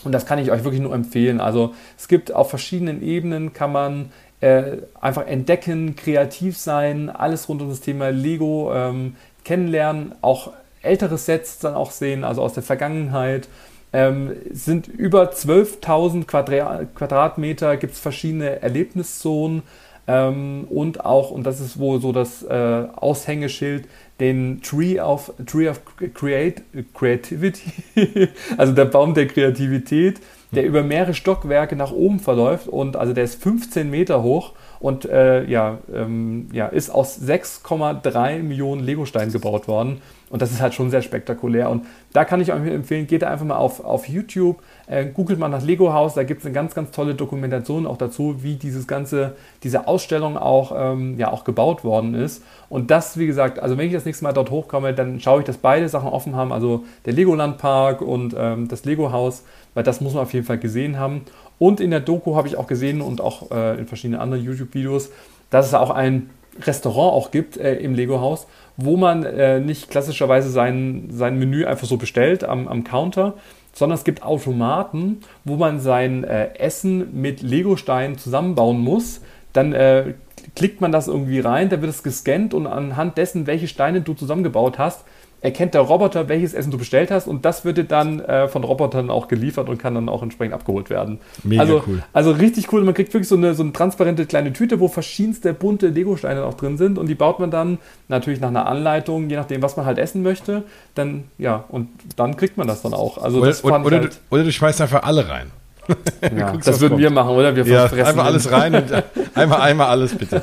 Und 0.03 0.11
das 0.11 0.25
kann 0.25 0.39
ich 0.39 0.51
euch 0.51 0.63
wirklich 0.63 0.81
nur 0.81 0.93
empfehlen. 0.93 1.39
Also 1.39 1.73
es 1.97 2.07
gibt 2.07 2.33
auf 2.33 2.49
verschiedenen 2.49 3.01
Ebenen, 3.01 3.53
kann 3.53 3.71
man 3.71 4.11
äh, 4.41 4.77
einfach 4.99 5.25
entdecken, 5.25 5.95
kreativ 5.95 6.57
sein, 6.57 7.09
alles 7.09 7.47
rund 7.47 7.61
um 7.61 7.69
das 7.69 7.79
Thema 7.79 8.09
Lego 8.09 8.73
ähm, 8.73 9.15
kennenlernen, 9.45 10.13
auch 10.21 10.51
ältere 10.81 11.17
Sets 11.17 11.59
dann 11.59 11.75
auch 11.75 11.91
sehen, 11.91 12.23
also 12.23 12.41
aus 12.41 12.53
der 12.53 12.63
Vergangenheit. 12.63 13.47
Ähm, 13.93 14.31
sind 14.51 14.87
über 14.87 15.31
12.000 15.31 16.25
Quadra 16.25 16.81
Quadratmeter, 16.95 17.77
gibt 17.77 17.93
es 17.93 17.99
verschiedene 17.99 18.61
Erlebniszonen 18.61 19.61
ähm, 20.07 20.65
und 20.69 21.05
auch, 21.05 21.31
und 21.31 21.43
das 21.43 21.61
ist 21.61 21.79
wohl 21.79 22.01
so 22.01 22.11
das 22.11 22.43
äh, 22.43 22.87
Aushängeschild, 22.95 23.87
den 24.19 24.61
Tree 24.61 24.99
of, 24.99 25.33
Tree 25.45 25.69
of 25.69 25.81
Create, 26.13 26.63
Creativity, 26.93 27.71
also 28.57 28.73
der 28.73 28.85
Baum 28.85 29.13
der 29.13 29.27
Kreativität, 29.27 30.19
der 30.51 30.65
über 30.65 30.83
mehrere 30.83 31.13
Stockwerke 31.13 31.75
nach 31.75 31.91
oben 31.91 32.19
verläuft 32.19 32.67
und 32.67 32.95
also 32.95 33.13
der 33.13 33.23
ist 33.23 33.41
15 33.41 33.89
Meter 33.89 34.21
hoch 34.21 34.53
und 34.79 35.05
äh, 35.05 35.45
ja, 35.45 35.79
ähm, 35.93 36.49
ja, 36.51 36.67
ist 36.67 36.89
aus 36.89 37.19
6,3 37.21 38.43
Millionen 38.43 38.83
Lego-Steinen 38.83 39.31
gebaut 39.31 39.67
worden. 39.67 40.01
Und 40.29 40.41
das 40.41 40.51
ist 40.51 40.61
halt 40.61 40.73
schon 40.73 40.89
sehr 40.89 41.01
spektakulär. 41.01 41.69
Und 41.69 41.85
da 42.11 42.25
kann 42.25 42.41
ich 42.41 42.51
euch 42.51 42.67
empfehlen, 42.67 43.07
geht 43.07 43.21
da 43.21 43.29
einfach 43.29 43.45
mal 43.45 43.55
auf, 43.55 43.83
auf 43.83 44.09
YouTube, 44.09 44.61
äh, 44.87 45.05
googelt 45.05 45.39
mal 45.39 45.47
nach 45.47 45.63
Lego 45.63 45.93
Haus, 45.93 46.13
da 46.13 46.23
gibt 46.23 46.41
es 46.41 46.45
eine 46.45 46.53
ganz, 46.53 46.75
ganz 46.75 46.91
tolle 46.91 47.15
Dokumentation 47.15 47.87
auch 47.87 47.97
dazu, 47.97 48.43
wie 48.43 48.55
dieses 48.55 48.87
ganze, 48.87 49.35
diese 49.63 49.87
Ausstellung 49.87 50.37
auch, 50.37 50.73
ähm, 50.75 51.17
ja, 51.17 51.31
auch 51.31 51.43
gebaut 51.43 51.83
worden 51.83 52.13
ist. 52.15 52.43
Und 52.69 52.91
das, 52.91 53.17
wie 53.17 53.27
gesagt, 53.27 53.59
also 53.59 53.77
wenn 53.77 53.87
ich 53.87 53.93
das 53.93 54.05
nächste 54.05 54.23
Mal 54.23 54.33
dort 54.33 54.51
hochkomme, 54.51 54.93
dann 54.93 55.19
schaue 55.19 55.39
ich, 55.39 55.45
dass 55.45 55.57
beide 55.57 55.87
Sachen 55.87 56.09
offen 56.09 56.35
haben, 56.35 56.51
also 56.51 56.83
der 57.05 57.13
Legoland 57.13 57.57
Park 57.57 58.01
und 58.01 58.35
ähm, 58.37 58.67
das 58.67 58.83
Lego 58.85 59.11
Haus, 59.11 59.43
weil 59.73 59.83
das 59.83 60.01
muss 60.01 60.13
man 60.13 60.23
auf 60.23 60.33
jeden 60.33 60.45
Fall 60.45 60.57
gesehen 60.57 60.99
haben. 60.99 61.21
Und 61.59 61.79
in 61.79 61.91
der 61.91 62.01
Doku 62.01 62.35
habe 62.35 62.47
ich 62.47 62.57
auch 62.57 62.67
gesehen 62.67 63.01
und 63.01 63.21
auch 63.21 63.51
äh, 63.51 63.79
in 63.79 63.87
verschiedenen 63.87 64.19
anderen 64.19 64.43
YouTube-Videos, 64.43 65.11
dass 65.49 65.67
es 65.67 65.73
auch 65.73 65.91
ein 65.91 66.29
Restaurant 66.61 67.13
auch 67.13 67.31
gibt 67.31 67.57
äh, 67.57 67.75
im 67.75 67.95
Lego-Haus, 67.95 68.47
wo 68.77 68.97
man 68.97 69.23
äh, 69.23 69.59
nicht 69.59 69.89
klassischerweise 69.89 70.49
sein, 70.49 71.07
sein 71.09 71.37
Menü 71.39 71.65
einfach 71.65 71.87
so 71.87 71.97
bestellt 71.97 72.43
am, 72.43 72.67
am 72.67 72.83
Counter, 72.83 73.35
sondern 73.73 73.97
es 73.97 74.03
gibt 74.03 74.23
Automaten, 74.23 75.21
wo 75.43 75.55
man 75.55 75.79
sein 75.79 76.23
äh, 76.23 76.55
Essen 76.55 77.19
mit 77.19 77.41
Lego-Steinen 77.41 78.17
zusammenbauen 78.17 78.79
muss. 78.79 79.21
Dann 79.51 79.73
äh, 79.73 80.13
klickt 80.55 80.79
man 80.79 80.91
das 80.91 81.07
irgendwie 81.07 81.39
rein, 81.39 81.69
da 81.69 81.81
wird 81.81 81.91
es 81.91 82.03
gescannt 82.03 82.53
und 82.53 82.67
anhand 82.67 83.17
dessen, 83.17 83.47
welche 83.47 83.67
Steine 83.67 84.01
du 84.01 84.13
zusammengebaut 84.13 84.77
hast, 84.77 85.03
erkennt 85.43 85.73
der 85.73 85.81
Roboter, 85.81 86.29
welches 86.29 86.53
Essen 86.53 86.71
du 86.71 86.77
bestellt 86.77 87.11
hast 87.11 87.27
und 87.27 87.43
das 87.43 87.65
wird 87.65 87.77
dir 87.77 87.83
dann 87.83 88.21
äh, 88.21 88.47
von 88.47 88.63
Robotern 88.63 89.09
auch 89.09 89.27
geliefert 89.27 89.67
und 89.67 89.77
kann 89.77 89.93
dann 89.93 90.07
auch 90.07 90.23
entsprechend 90.23 90.53
abgeholt 90.53 90.89
werden. 90.89 91.19
Mega 91.43 91.61
also, 91.61 91.83
cool. 91.85 92.01
Also 92.13 92.31
richtig 92.31 92.71
cool. 92.71 92.83
Man 92.83 92.93
kriegt 92.93 93.13
wirklich 93.13 93.27
so 93.27 93.35
eine, 93.35 93.53
so 93.53 93.61
eine 93.61 93.73
transparente 93.73 94.25
kleine 94.25 94.53
Tüte, 94.53 94.79
wo 94.79 94.87
verschiedenste 94.87 95.53
bunte 95.53 95.87
Lego-Steine 95.87 96.45
auch 96.45 96.53
drin 96.53 96.77
sind 96.77 96.97
und 96.97 97.07
die 97.07 97.15
baut 97.15 97.39
man 97.39 97.51
dann 97.51 97.77
natürlich 98.07 98.39
nach 98.39 98.47
einer 98.47 98.67
Anleitung, 98.67 99.29
je 99.29 99.35
nachdem, 99.35 99.61
was 99.61 99.75
man 99.75 99.85
halt 99.85 99.97
essen 99.97 100.23
möchte. 100.23 100.63
Dann, 100.95 101.25
ja, 101.37 101.65
und 101.67 101.89
dann 102.15 102.37
kriegt 102.37 102.57
man 102.57 102.67
das 102.67 102.81
dann 102.81 102.93
auch. 102.93 103.17
Also 103.17 103.39
oder, 103.39 103.47
das 103.47 103.65
oder, 103.65 103.85
oder, 103.85 103.99
halt, 103.99 104.13
du, 104.13 104.35
oder 104.35 104.43
du 104.45 104.51
schmeißt 104.51 104.79
einfach 104.79 105.03
alle 105.03 105.27
rein. 105.27 105.51
Ja, 106.37 106.55
das 106.55 106.79
würden 106.79 106.97
wir 106.97 107.09
machen, 107.09 107.31
oder? 107.31 107.55
Wir 107.55 107.65
ja, 107.65 107.83
einfach 107.85 108.25
alles 108.25 108.49
rein 108.51 108.75
und 108.75 108.85
einmal, 109.33 109.61
einmal 109.61 109.87
alles 109.87 110.15
bitte. 110.15 110.41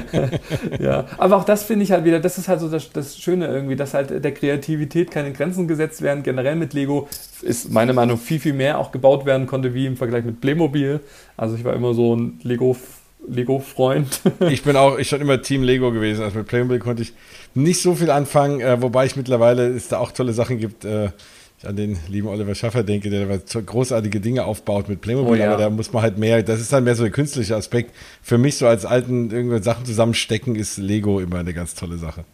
ja, 0.80 1.06
aber 1.18 1.36
auch 1.36 1.44
das 1.44 1.64
finde 1.64 1.84
ich 1.84 1.92
halt 1.92 2.04
wieder, 2.04 2.20
das 2.20 2.38
ist 2.38 2.48
halt 2.48 2.60
so 2.60 2.68
das, 2.68 2.90
das 2.92 3.18
Schöne 3.18 3.48
irgendwie, 3.48 3.76
dass 3.76 3.94
halt 3.94 4.24
der 4.24 4.32
Kreativität 4.32 5.10
keine 5.10 5.32
Grenzen 5.32 5.66
gesetzt 5.66 6.02
werden. 6.02 6.22
Generell 6.22 6.56
mit 6.56 6.72
Lego 6.72 7.08
ist 7.42 7.70
meine 7.70 7.92
Meinung 7.92 8.16
viel, 8.16 8.38
viel 8.38 8.52
mehr 8.52 8.78
auch 8.78 8.92
gebaut 8.92 9.26
werden 9.26 9.46
konnte, 9.46 9.74
wie 9.74 9.86
im 9.86 9.96
Vergleich 9.96 10.24
mit 10.24 10.40
Playmobil. 10.40 11.00
Also 11.36 11.56
ich 11.56 11.64
war 11.64 11.74
immer 11.74 11.94
so 11.94 12.14
ein 12.14 12.40
Lego 12.42 12.76
Lego-Freund. 13.28 14.20
ich 14.50 14.62
bin 14.62 14.76
auch, 14.76 14.98
ich 14.98 15.08
schon 15.08 15.20
immer 15.20 15.40
Team 15.42 15.62
Lego 15.62 15.92
gewesen. 15.92 16.24
Also 16.24 16.38
mit 16.38 16.48
Playmobil 16.48 16.78
konnte 16.80 17.02
ich 17.02 17.12
nicht 17.54 17.80
so 17.80 17.94
viel 17.94 18.10
anfangen, 18.10 18.60
äh, 18.60 18.82
wobei 18.82 19.06
ich 19.06 19.16
mittlerweile 19.16 19.68
es 19.68 19.88
da 19.88 19.98
auch 19.98 20.12
tolle 20.12 20.32
Sachen 20.32 20.58
gibt. 20.58 20.84
Äh, 20.84 21.10
an 21.66 21.76
den 21.76 21.98
lieben 22.08 22.28
Oliver 22.28 22.54
Schaffer 22.54 22.82
denke, 22.82 23.10
der 23.10 23.38
großartige 23.38 24.20
Dinge 24.20 24.44
aufbaut 24.44 24.88
mit 24.88 25.00
Playmobil, 25.00 25.32
oh, 25.32 25.34
ja. 25.34 25.52
aber 25.52 25.62
da 25.62 25.70
muss 25.70 25.92
man 25.92 26.02
halt 26.02 26.18
mehr, 26.18 26.42
das 26.42 26.60
ist 26.60 26.72
dann 26.72 26.84
mehr 26.84 26.94
so 26.94 27.02
der 27.02 27.12
künstliche 27.12 27.56
Aspekt. 27.56 27.94
Für 28.22 28.38
mich 28.38 28.56
so 28.56 28.66
als 28.66 28.84
alten 28.84 29.30
irgendwelche 29.30 29.64
Sachen 29.64 29.84
zusammenstecken 29.84 30.56
ist 30.56 30.78
Lego 30.78 31.20
immer 31.20 31.38
eine 31.38 31.54
ganz 31.54 31.74
tolle 31.74 31.98
Sache. 31.98 32.24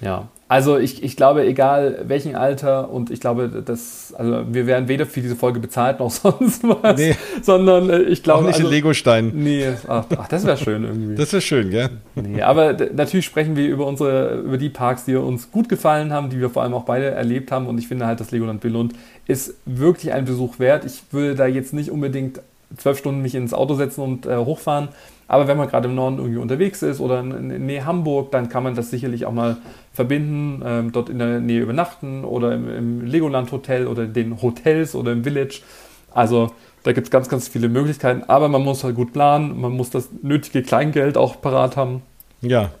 Ja, 0.00 0.28
also 0.46 0.76
ich, 0.76 1.02
ich 1.02 1.16
glaube, 1.16 1.46
egal 1.46 2.04
welchen 2.06 2.36
Alter 2.36 2.90
und 2.90 3.10
ich 3.10 3.18
glaube, 3.18 3.48
dass, 3.48 4.12
also 4.16 4.44
wir 4.52 4.66
werden 4.66 4.88
weder 4.88 5.06
für 5.06 5.22
diese 5.22 5.36
Folge 5.36 5.58
bezahlt 5.58 6.00
noch 6.00 6.10
sonst 6.12 6.62
was, 6.62 6.98
nee. 6.98 7.16
sondern 7.42 7.88
äh, 7.88 8.02
ich 8.02 8.22
glaube. 8.22 8.42
Auch 8.42 8.46
nicht 8.46 8.56
also, 8.56 8.68
in 8.68 8.72
Lego-Stein. 8.72 9.32
Nee, 9.34 9.70
ach, 9.88 10.04
ach 10.16 10.28
das 10.28 10.44
wäre 10.44 10.58
schön 10.58 10.84
irgendwie. 10.84 11.14
Das 11.14 11.32
wäre 11.32 11.40
schön, 11.40 11.70
gell? 11.70 11.90
Nee, 12.14 12.42
aber 12.42 12.76
natürlich 12.94 13.24
sprechen 13.24 13.56
wir 13.56 13.66
über 13.66 13.86
unsere, 13.86 14.40
über 14.40 14.58
die 14.58 14.68
Parks, 14.68 15.06
die 15.06 15.16
uns 15.16 15.50
gut 15.50 15.68
gefallen 15.68 16.12
haben, 16.12 16.28
die 16.28 16.38
wir 16.38 16.50
vor 16.50 16.62
allem 16.62 16.74
auch 16.74 16.84
beide 16.84 17.06
erlebt 17.10 17.50
haben 17.50 17.66
und 17.66 17.78
ich 17.78 17.88
finde 17.88 18.06
halt, 18.06 18.20
das 18.20 18.30
Legoland 18.30 18.60
Billund 18.60 18.92
ist 19.26 19.54
wirklich 19.64 20.12
ein 20.12 20.26
Besuch 20.26 20.58
wert. 20.58 20.84
Ich 20.84 21.02
würde 21.10 21.34
da 21.34 21.46
jetzt 21.46 21.72
nicht 21.72 21.90
unbedingt 21.90 22.40
zwölf 22.76 22.98
Stunden 22.98 23.22
mich 23.22 23.34
ins 23.34 23.54
Auto 23.54 23.74
setzen 23.74 24.02
und 24.02 24.26
äh, 24.26 24.36
hochfahren, 24.36 24.88
aber 25.26 25.48
wenn 25.48 25.56
man 25.56 25.68
gerade 25.68 25.88
im 25.88 25.94
Norden 25.94 26.18
irgendwie 26.18 26.38
unterwegs 26.38 26.82
ist 26.82 27.00
oder 27.00 27.20
in, 27.20 27.66
Nähe 27.66 27.86
Hamburg, 27.86 28.30
dann 28.30 28.48
kann 28.48 28.62
man 28.62 28.74
das 28.74 28.90
sicherlich 28.90 29.26
auch 29.26 29.32
mal 29.32 29.56
verbinden, 29.94 30.62
ähm, 30.66 30.92
dort 30.92 31.08
in 31.08 31.18
der 31.18 31.40
Nähe 31.40 31.62
übernachten 31.62 32.24
oder 32.24 32.52
im, 32.52 32.68
im 32.68 33.00
Legoland 33.00 33.50
Hotel 33.52 33.86
oder 33.86 34.06
den 34.06 34.42
Hotels 34.42 34.94
oder 34.94 35.12
im 35.12 35.24
Village. 35.24 35.62
Also 36.10 36.50
da 36.82 36.92
gibt 36.92 37.06
es 37.06 37.10
ganz, 37.10 37.28
ganz 37.28 37.48
viele 37.48 37.68
Möglichkeiten, 37.68 38.24
aber 38.24 38.48
man 38.48 38.62
muss 38.62 38.84
halt 38.84 38.96
gut 38.96 39.12
planen, 39.12 39.58
man 39.60 39.72
muss 39.72 39.90
das 39.90 40.10
nötige 40.22 40.62
Kleingeld 40.62 41.16
auch 41.16 41.40
parat 41.40 41.76
haben. 41.76 42.02
Ja, 42.42 42.72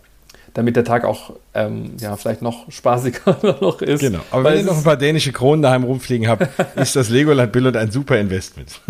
damit 0.54 0.76
der 0.76 0.84
Tag 0.84 1.04
auch 1.04 1.32
ähm, 1.52 1.92
ja, 1.98 2.16
vielleicht 2.16 2.40
noch 2.40 2.70
spaßiger 2.70 3.36
noch 3.60 3.82
ist. 3.82 4.00
Genau. 4.00 4.20
Aber 4.30 4.44
wenn 4.44 4.58
ihr 4.58 4.64
noch 4.64 4.76
ein 4.76 4.84
paar 4.84 4.96
dänische 4.96 5.32
Kronen 5.32 5.62
daheim 5.62 5.82
rumfliegen 5.82 6.28
habt, 6.28 6.48
ist 6.76 6.94
das 6.94 7.08
Legoland 7.10 7.52
Billund 7.52 7.76
ein 7.76 7.90
super 7.90 8.18
Investment. 8.18 8.80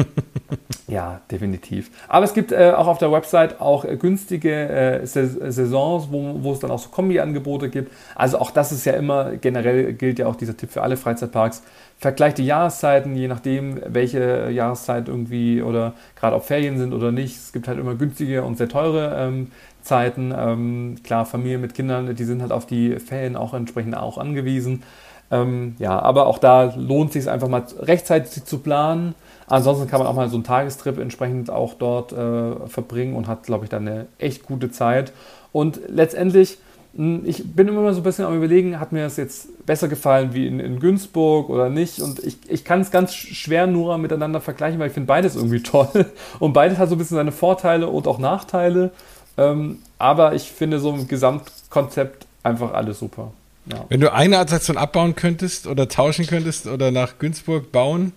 ja, 0.87 1.23
definitiv. 1.31 1.91
Aber 2.07 2.27
es 2.27 2.35
gibt 2.35 2.53
äh, 2.53 2.73
auch 2.77 2.87
auf 2.87 2.99
der 2.99 3.11
Website 3.11 3.61
auch 3.63 3.87
äh, 3.87 3.97
günstige 3.97 4.69
äh, 4.69 5.07
Saisons, 5.07 6.09
wo, 6.11 6.43
wo 6.43 6.53
es 6.53 6.61
dann 6.61 6.71
auch 6.71 6.79
so 6.79 6.91
Kombi-Angebote 6.91 7.71
gibt. 7.71 7.91
Also 8.15 8.39
auch 8.39 8.51
das 8.51 8.71
ist 8.71 8.85
ja 8.85 8.93
immer, 8.93 9.37
generell 9.37 9.95
gilt 9.95 10.19
ja 10.19 10.27
auch 10.27 10.37
dieser 10.37 10.57
Tipp 10.57 10.71
für 10.71 10.83
alle 10.83 10.99
Freizeitparks. 10.99 11.63
Vergleicht 11.97 12.37
die 12.37 12.45
Jahreszeiten, 12.45 13.17
je 13.17 13.29
nachdem, 13.29 13.81
welche 13.87 14.51
Jahreszeit 14.51 15.09
irgendwie 15.09 15.63
oder 15.63 15.95
gerade 16.17 16.37
ob 16.37 16.45
Ferien 16.45 16.77
sind 16.77 16.93
oder 16.93 17.11
nicht. 17.11 17.37
Es 17.37 17.53
gibt 17.53 17.69
halt 17.69 17.79
immer 17.79 17.95
günstige 17.95 18.43
und 18.43 18.59
sehr 18.59 18.69
teure 18.69 19.17
ähm, 19.17 19.49
Zeiten. 19.85 20.35
Ähm, 20.37 20.97
klar, 21.05 21.27
Familien 21.27 21.61
mit 21.61 21.75
Kindern, 21.75 22.15
die 22.15 22.25
sind 22.25 22.43
halt 22.43 22.53
auf 22.53 22.67
die 22.67 22.99
Ferien 22.99 23.37
auch 23.37 23.55
entsprechend 23.55 23.97
auch 23.97 24.19
angewiesen. 24.19 24.83
Ähm, 25.31 25.77
ja, 25.79 25.99
aber 25.99 26.27
auch 26.27 26.39
da 26.39 26.75
lohnt 26.77 27.09
es 27.09 27.25
sich 27.25 27.31
einfach 27.31 27.49
mal 27.49 27.65
rechtzeitig 27.79 28.45
zu 28.45 28.59
planen. 28.59 29.15
Ansonsten 29.47 29.89
kann 29.89 30.01
man 30.01 30.09
auch 30.09 30.15
mal 30.15 30.29
so 30.29 30.37
einen 30.37 30.45
Tagestrip 30.45 30.99
entsprechend 30.99 31.51
auch 31.51 31.75
dort 31.75 32.13
äh, 32.13 32.67
verbringen 32.69 33.15
und 33.15 33.29
hat, 33.29 33.45
glaube 33.45 33.65
ich, 33.65 33.71
dann 33.71 33.87
eine 33.87 34.07
echt 34.19 34.47
gute 34.47 34.71
Zeit. 34.71 35.13
Und 35.53 35.81
letztendlich, 35.89 36.59
hm, 36.95 37.23
ich 37.25 37.55
bin 37.55 37.69
immer 37.69 37.93
so 37.93 38.01
ein 38.01 38.05
bisschen 38.05 38.25
am 38.25 38.37
Überlegen, 38.37 38.81
hat 38.81 38.93
mir 38.93 39.05
das 39.05 39.17
jetzt 39.17 39.67
besser 39.67 39.89
gefallen 39.89 40.35
wie 40.35 40.47
in, 40.47 40.61
in 40.61 40.79
Günzburg 40.79 41.51
oder 41.51 41.69
nicht? 41.69 42.01
Und 42.01 42.21
ich, 42.21 42.39
ich 42.49 42.65
kann 42.65 42.81
es 42.81 42.91
ganz 42.91 43.15
schwer 43.15 43.67
nur 43.67 43.99
miteinander 43.99 44.41
vergleichen, 44.41 44.79
weil 44.79 44.89
ich 44.89 44.95
finde 44.95 45.09
beides 45.09 45.37
irgendwie 45.37 45.63
toll. 45.63 46.07
Und 46.39 46.53
beides 46.53 46.79
hat 46.79 46.89
so 46.89 46.95
ein 46.95 46.99
bisschen 46.99 47.17
seine 47.17 47.33
Vorteile 47.33 47.89
und 47.89 48.07
auch 48.07 48.19
Nachteile. 48.19 48.93
Ähm, 49.37 49.79
aber 49.99 50.35
ich 50.35 50.51
finde 50.51 50.79
so 50.79 50.91
im 50.95 51.09
Gesamtkonzept 51.09 52.27
einfach 52.43 52.73
alles 52.73 52.99
super. 52.99 53.33
Ja. 53.67 53.85
Wenn 53.89 54.01
du 54.01 54.13
eine 54.13 54.39
Attraktion 54.39 54.77
abbauen 54.77 55.15
könntest 55.15 55.67
oder 55.67 55.89
tauschen 55.89 56.27
könntest 56.27 56.67
oder 56.67 56.91
nach 56.91 57.19
Günzburg 57.19 57.73
bauen? 57.73 58.13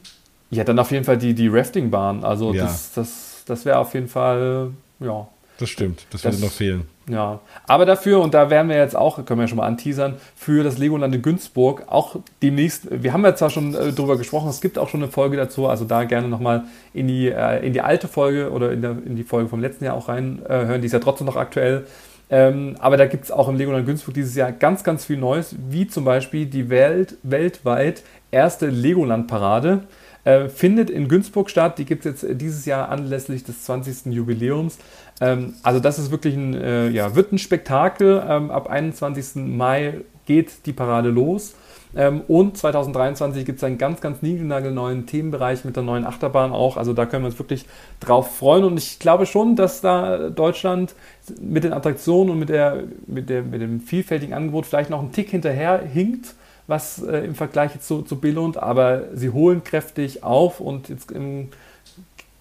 Ja, 0.50 0.64
dann 0.64 0.80
auf 0.80 0.92
jeden 0.92 1.06
Fall 1.06 1.18
die, 1.18 1.34
die 1.34 1.48
Raftingbahn. 1.48 2.24
Also 2.24 2.54
ja. 2.54 2.64
das, 2.64 2.92
das, 2.94 3.44
das 3.46 3.66
wäre 3.66 3.80
auf 3.80 3.94
jeden 3.94 4.08
Fall, 4.10 4.72
ja. 5.00 5.28
Das 5.60 5.70
stimmt, 5.70 6.06
das 6.12 6.24
würde 6.24 6.40
noch 6.40 6.52
fehlen. 6.52 6.88
Ja, 7.10 7.40
aber 7.68 7.86
dafür, 7.86 8.20
und 8.20 8.34
da 8.34 8.50
werden 8.50 8.68
wir 8.68 8.76
jetzt 8.76 8.96
auch, 8.96 9.24
können 9.26 9.40
wir 9.40 9.46
ja 9.46 9.48
schon 9.48 9.58
mal 9.58 9.66
anteasern, 9.66 10.16
für 10.36 10.64
das 10.64 10.78
Legoland 10.78 11.16
in 11.16 11.22
Günzburg 11.22 11.84
auch 11.88 12.18
demnächst, 12.42 12.88
wir 12.92 13.14
haben 13.14 13.24
ja 13.24 13.34
zwar 13.34 13.50
schon 13.50 13.74
äh, 13.74 13.94
drüber 13.94 14.18
gesprochen, 14.18 14.50
es 14.50 14.60
gibt 14.60 14.78
auch 14.78 14.90
schon 14.90 15.02
eine 15.02 15.12
Folge 15.12 15.38
dazu, 15.38 15.68
also 15.68 15.86
da 15.86 16.04
gerne 16.04 16.28
nochmal 16.28 16.66
in 16.94 17.08
die, 17.08 17.30
äh, 17.30 17.66
in 17.66 17.72
die 17.72 17.82
alte 17.82 18.10
Folge 18.10 18.52
oder 18.52 18.74
in, 18.74 18.82
der, 18.82 18.98
in 19.06 19.16
die 19.16 19.24
Folge 19.24 19.48
vom 19.48 19.62
letzten 19.62 19.86
Jahr 19.86 19.96
auch 19.96 20.10
reinhören, 20.10 20.70
äh, 20.70 20.80
die 20.80 20.88
ist 20.88 20.94
ja 20.94 21.00
trotzdem 21.00 21.28
noch 21.28 21.38
aktuell. 21.38 21.88
Ähm, 22.30 22.76
aber 22.80 22.98
da 22.98 23.06
gibt 23.06 23.24
es 23.24 23.32
auch 23.32 23.48
im 23.48 23.56
Legoland 23.56 23.86
Günzburg 23.86 24.14
dieses 24.14 24.36
Jahr 24.36 24.52
ganz, 24.52 24.84
ganz 24.84 25.06
viel 25.06 25.18
Neues, 25.18 25.56
wie 25.70 25.88
zum 25.88 26.04
Beispiel 26.04 26.46
die 26.46 26.70
Welt, 26.70 27.16
weltweit 27.24 28.04
erste 28.32 28.68
Legoland-Parade. 28.68 29.84
Äh, 30.28 30.50
findet 30.50 30.90
in 30.90 31.08
Günzburg 31.08 31.50
statt. 31.50 31.78
Die 31.78 31.86
gibt 31.86 32.06
es 32.06 32.22
jetzt 32.22 32.42
dieses 32.42 32.66
Jahr 32.66 32.90
anlässlich 32.90 33.46
des 33.46 33.64
20. 33.64 34.08
Jubiläums. 34.08 34.78
Ähm, 35.22 35.54
also 35.64 35.80
das 35.80 36.00
ist 36.00 36.12
wirklich 36.12 36.36
ein, 36.36 36.54
äh, 36.54 36.90
ja, 36.90 37.16
wird 37.16 37.32
ein 37.32 37.38
Spektakel. 37.38 38.24
Ähm, 38.28 38.52
ab 38.52 38.70
21. 38.70 39.36
Mai 39.48 40.02
geht 40.26 40.66
die 40.66 40.74
Parade 40.74 41.10
los. 41.10 41.56
Ähm, 41.96 42.22
und 42.28 42.58
2023 42.58 43.46
gibt 43.46 43.58
es 43.58 43.64
einen 43.64 43.78
ganz, 43.78 44.02
ganz 44.02 44.22
niegelnagelneuen 44.22 45.06
Themenbereich 45.06 45.66
mit 45.66 45.76
der 45.76 45.84
neuen 45.84 46.06
Achterbahn 46.06 46.52
auch. 46.52 46.78
Also 46.78 46.94
da 46.94 47.06
können 47.06 47.24
wir 47.24 47.30
uns 47.30 47.40
wirklich 47.40 47.66
drauf 48.00 48.38
freuen. 48.38 48.64
Und 48.66 48.78
ich 48.78 49.00
glaube 49.00 49.26
schon, 49.26 49.56
dass 49.56 49.82
da 49.82 50.30
Deutschland 50.30 50.96
mit 51.42 51.64
den 51.64 51.74
Attraktionen 51.74 52.32
und 52.32 52.40
mit, 52.40 52.50
der, 52.50 52.84
mit, 53.08 53.30
der, 53.30 53.42
mit 53.44 53.62
dem 53.62 53.80
vielfältigen 53.80 54.34
Angebot 54.36 54.66
vielleicht 54.66 54.90
noch 54.90 55.00
einen 55.00 55.12
Tick 55.12 55.30
hinterher 55.30 55.82
hinkt 55.82 56.36
was 56.68 57.02
äh, 57.02 57.20
im 57.20 57.34
Vergleich 57.34 57.80
zu, 57.80 58.02
zu 58.02 58.20
Billund, 58.20 58.58
aber 58.58 59.04
sie 59.14 59.30
holen 59.30 59.64
kräftig 59.64 60.24
auf 60.24 60.60
und 60.60 60.90
jetzt 60.90 61.12
im, 61.12 61.50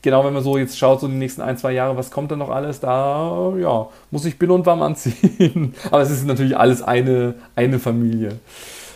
genau, 0.06 0.24
wenn 0.24 0.34
man 0.34 0.44
so 0.44 0.56
jetzt 0.56 0.78
schaut, 0.78 1.00
so 1.00 1.08
die 1.08 1.14
nächsten 1.14 1.42
ein, 1.42 1.58
zwei 1.58 1.72
Jahre, 1.72 1.96
was 1.96 2.12
kommt 2.12 2.30
da 2.30 2.36
noch 2.36 2.48
alles, 2.48 2.78
da 2.78 3.52
ja, 3.60 3.88
muss 4.12 4.24
ich 4.24 4.38
Billund 4.38 4.64
warm 4.64 4.80
anziehen. 4.80 5.74
aber 5.90 6.00
es 6.00 6.10
ist 6.10 6.24
natürlich 6.24 6.56
alles 6.56 6.80
eine, 6.80 7.34
eine 7.56 7.80
Familie. 7.80 8.38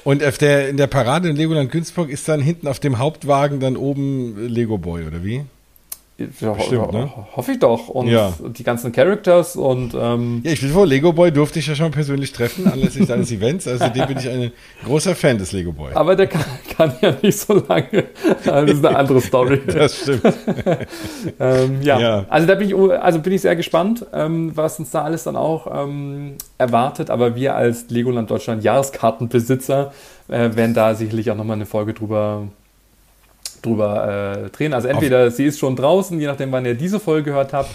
Und 0.05 0.23
auf 0.23 0.39
der, 0.39 0.69
in 0.69 0.77
der 0.77 0.87
Parade 0.87 1.29
in 1.29 1.35
Legoland 1.35 1.73
Günzburg 1.73 2.11
ist 2.11 2.29
dann 2.29 2.41
hinten 2.41 2.69
auf 2.69 2.79
dem 2.79 2.99
Hauptwagen 2.99 3.59
dann 3.59 3.77
oben 3.77 4.37
Lego 4.47 4.79
Boy, 4.79 5.05
oder 5.05 5.25
wie? 5.25 5.43
Bestimmt, 6.27 6.93
ne? 6.93 7.11
Hoffe 7.35 7.53
ich 7.53 7.59
doch. 7.59 7.89
Und 7.89 8.09
ja. 8.09 8.33
die 8.41 8.63
ganzen 8.63 8.93
Characters 8.93 9.57
und. 9.57 9.95
Ähm 9.95 10.43
ja, 10.45 10.53
ich 10.53 10.61
bin 10.61 10.71
vor, 10.71 10.87
Lego 10.87 11.13
Boy 11.13 11.33
durfte 11.33 11.59
ich 11.59 11.67
ja 11.67 11.75
schon 11.75 11.91
persönlich 11.91 12.33
treffen, 12.33 12.67
anlässlich 12.67 13.07
deines 13.07 13.31
Events. 13.33 13.67
Also 13.67 13.89
dem 13.89 14.07
bin 14.07 14.19
ich 14.19 14.29
ein 14.29 14.53
großer 14.85 15.15
Fan 15.15 15.39
des 15.39 15.53
Lego 15.53 15.73
Boy. 15.73 15.93
Aber 15.95 16.17
der 16.17 16.27
kann, 16.27 16.45
kann 16.77 16.93
ja 17.01 17.15
nicht 17.23 17.39
so 17.39 17.63
lange. 17.69 18.05
Das 18.45 18.71
ist 18.71 18.85
eine 18.85 18.97
andere 18.97 19.21
Story. 19.21 19.61
das 19.67 20.01
stimmt. 20.01 20.23
ähm, 21.39 21.83
ja. 21.83 21.99
ja. 21.99 22.27
also 22.29 22.47
da 22.47 22.55
bin 22.55 22.69
ich, 22.69 22.75
also 22.75 23.21
bin 23.21 23.33
ich 23.33 23.41
sehr 23.41 23.57
gespannt, 23.57 24.05
ähm, 24.13 24.53
was 24.55 24.79
uns 24.79 24.91
da 24.91 25.03
alles 25.03 25.25
dann 25.25 25.37
auch 25.37 25.67
ähm, 25.73 26.37
erwartet. 26.59 27.11
Aber 27.11 27.35
wir 27.35 27.55
als 27.55 27.91
Legoland 27.91 28.31
Deutschland 28.31 28.65
Jahreskartenbesitzer 28.65 29.93
äh, 30.29 30.51
werden 30.55 30.75
da 30.75 30.95
sicherlich 30.95 31.31
auch 31.31 31.37
nochmal 31.37 31.57
eine 31.57 31.67
Folge 31.67 31.95
drüber 31.95 32.49
drüber 33.61 34.45
äh, 34.47 34.51
drehen. 34.51 34.75
Also 34.75 34.89
entweder 34.89 35.29
Auf 35.29 35.35
sie 35.35 35.47
ist 35.47 35.59
schon 35.59 35.77
draußen, 35.77 36.19
je 36.21 36.27
nachdem, 36.27 36.53
wann 36.53 36.65
ihr 36.65 36.75
diese 36.75 37.01
Folge 37.01 37.31
gehört 37.31 37.53
habt, 37.53 37.71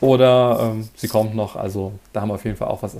oder 0.00 0.72
ähm, 0.74 0.88
sie 0.96 1.08
kommt 1.08 1.34
noch. 1.34 1.56
Also 1.56 1.92
da 2.12 2.22
haben 2.22 2.28
wir 2.28 2.34
auf 2.34 2.44
jeden 2.44 2.56
Fall 2.56 2.68
auch 2.68 2.82
was 2.82 2.94
äh, 2.94 2.98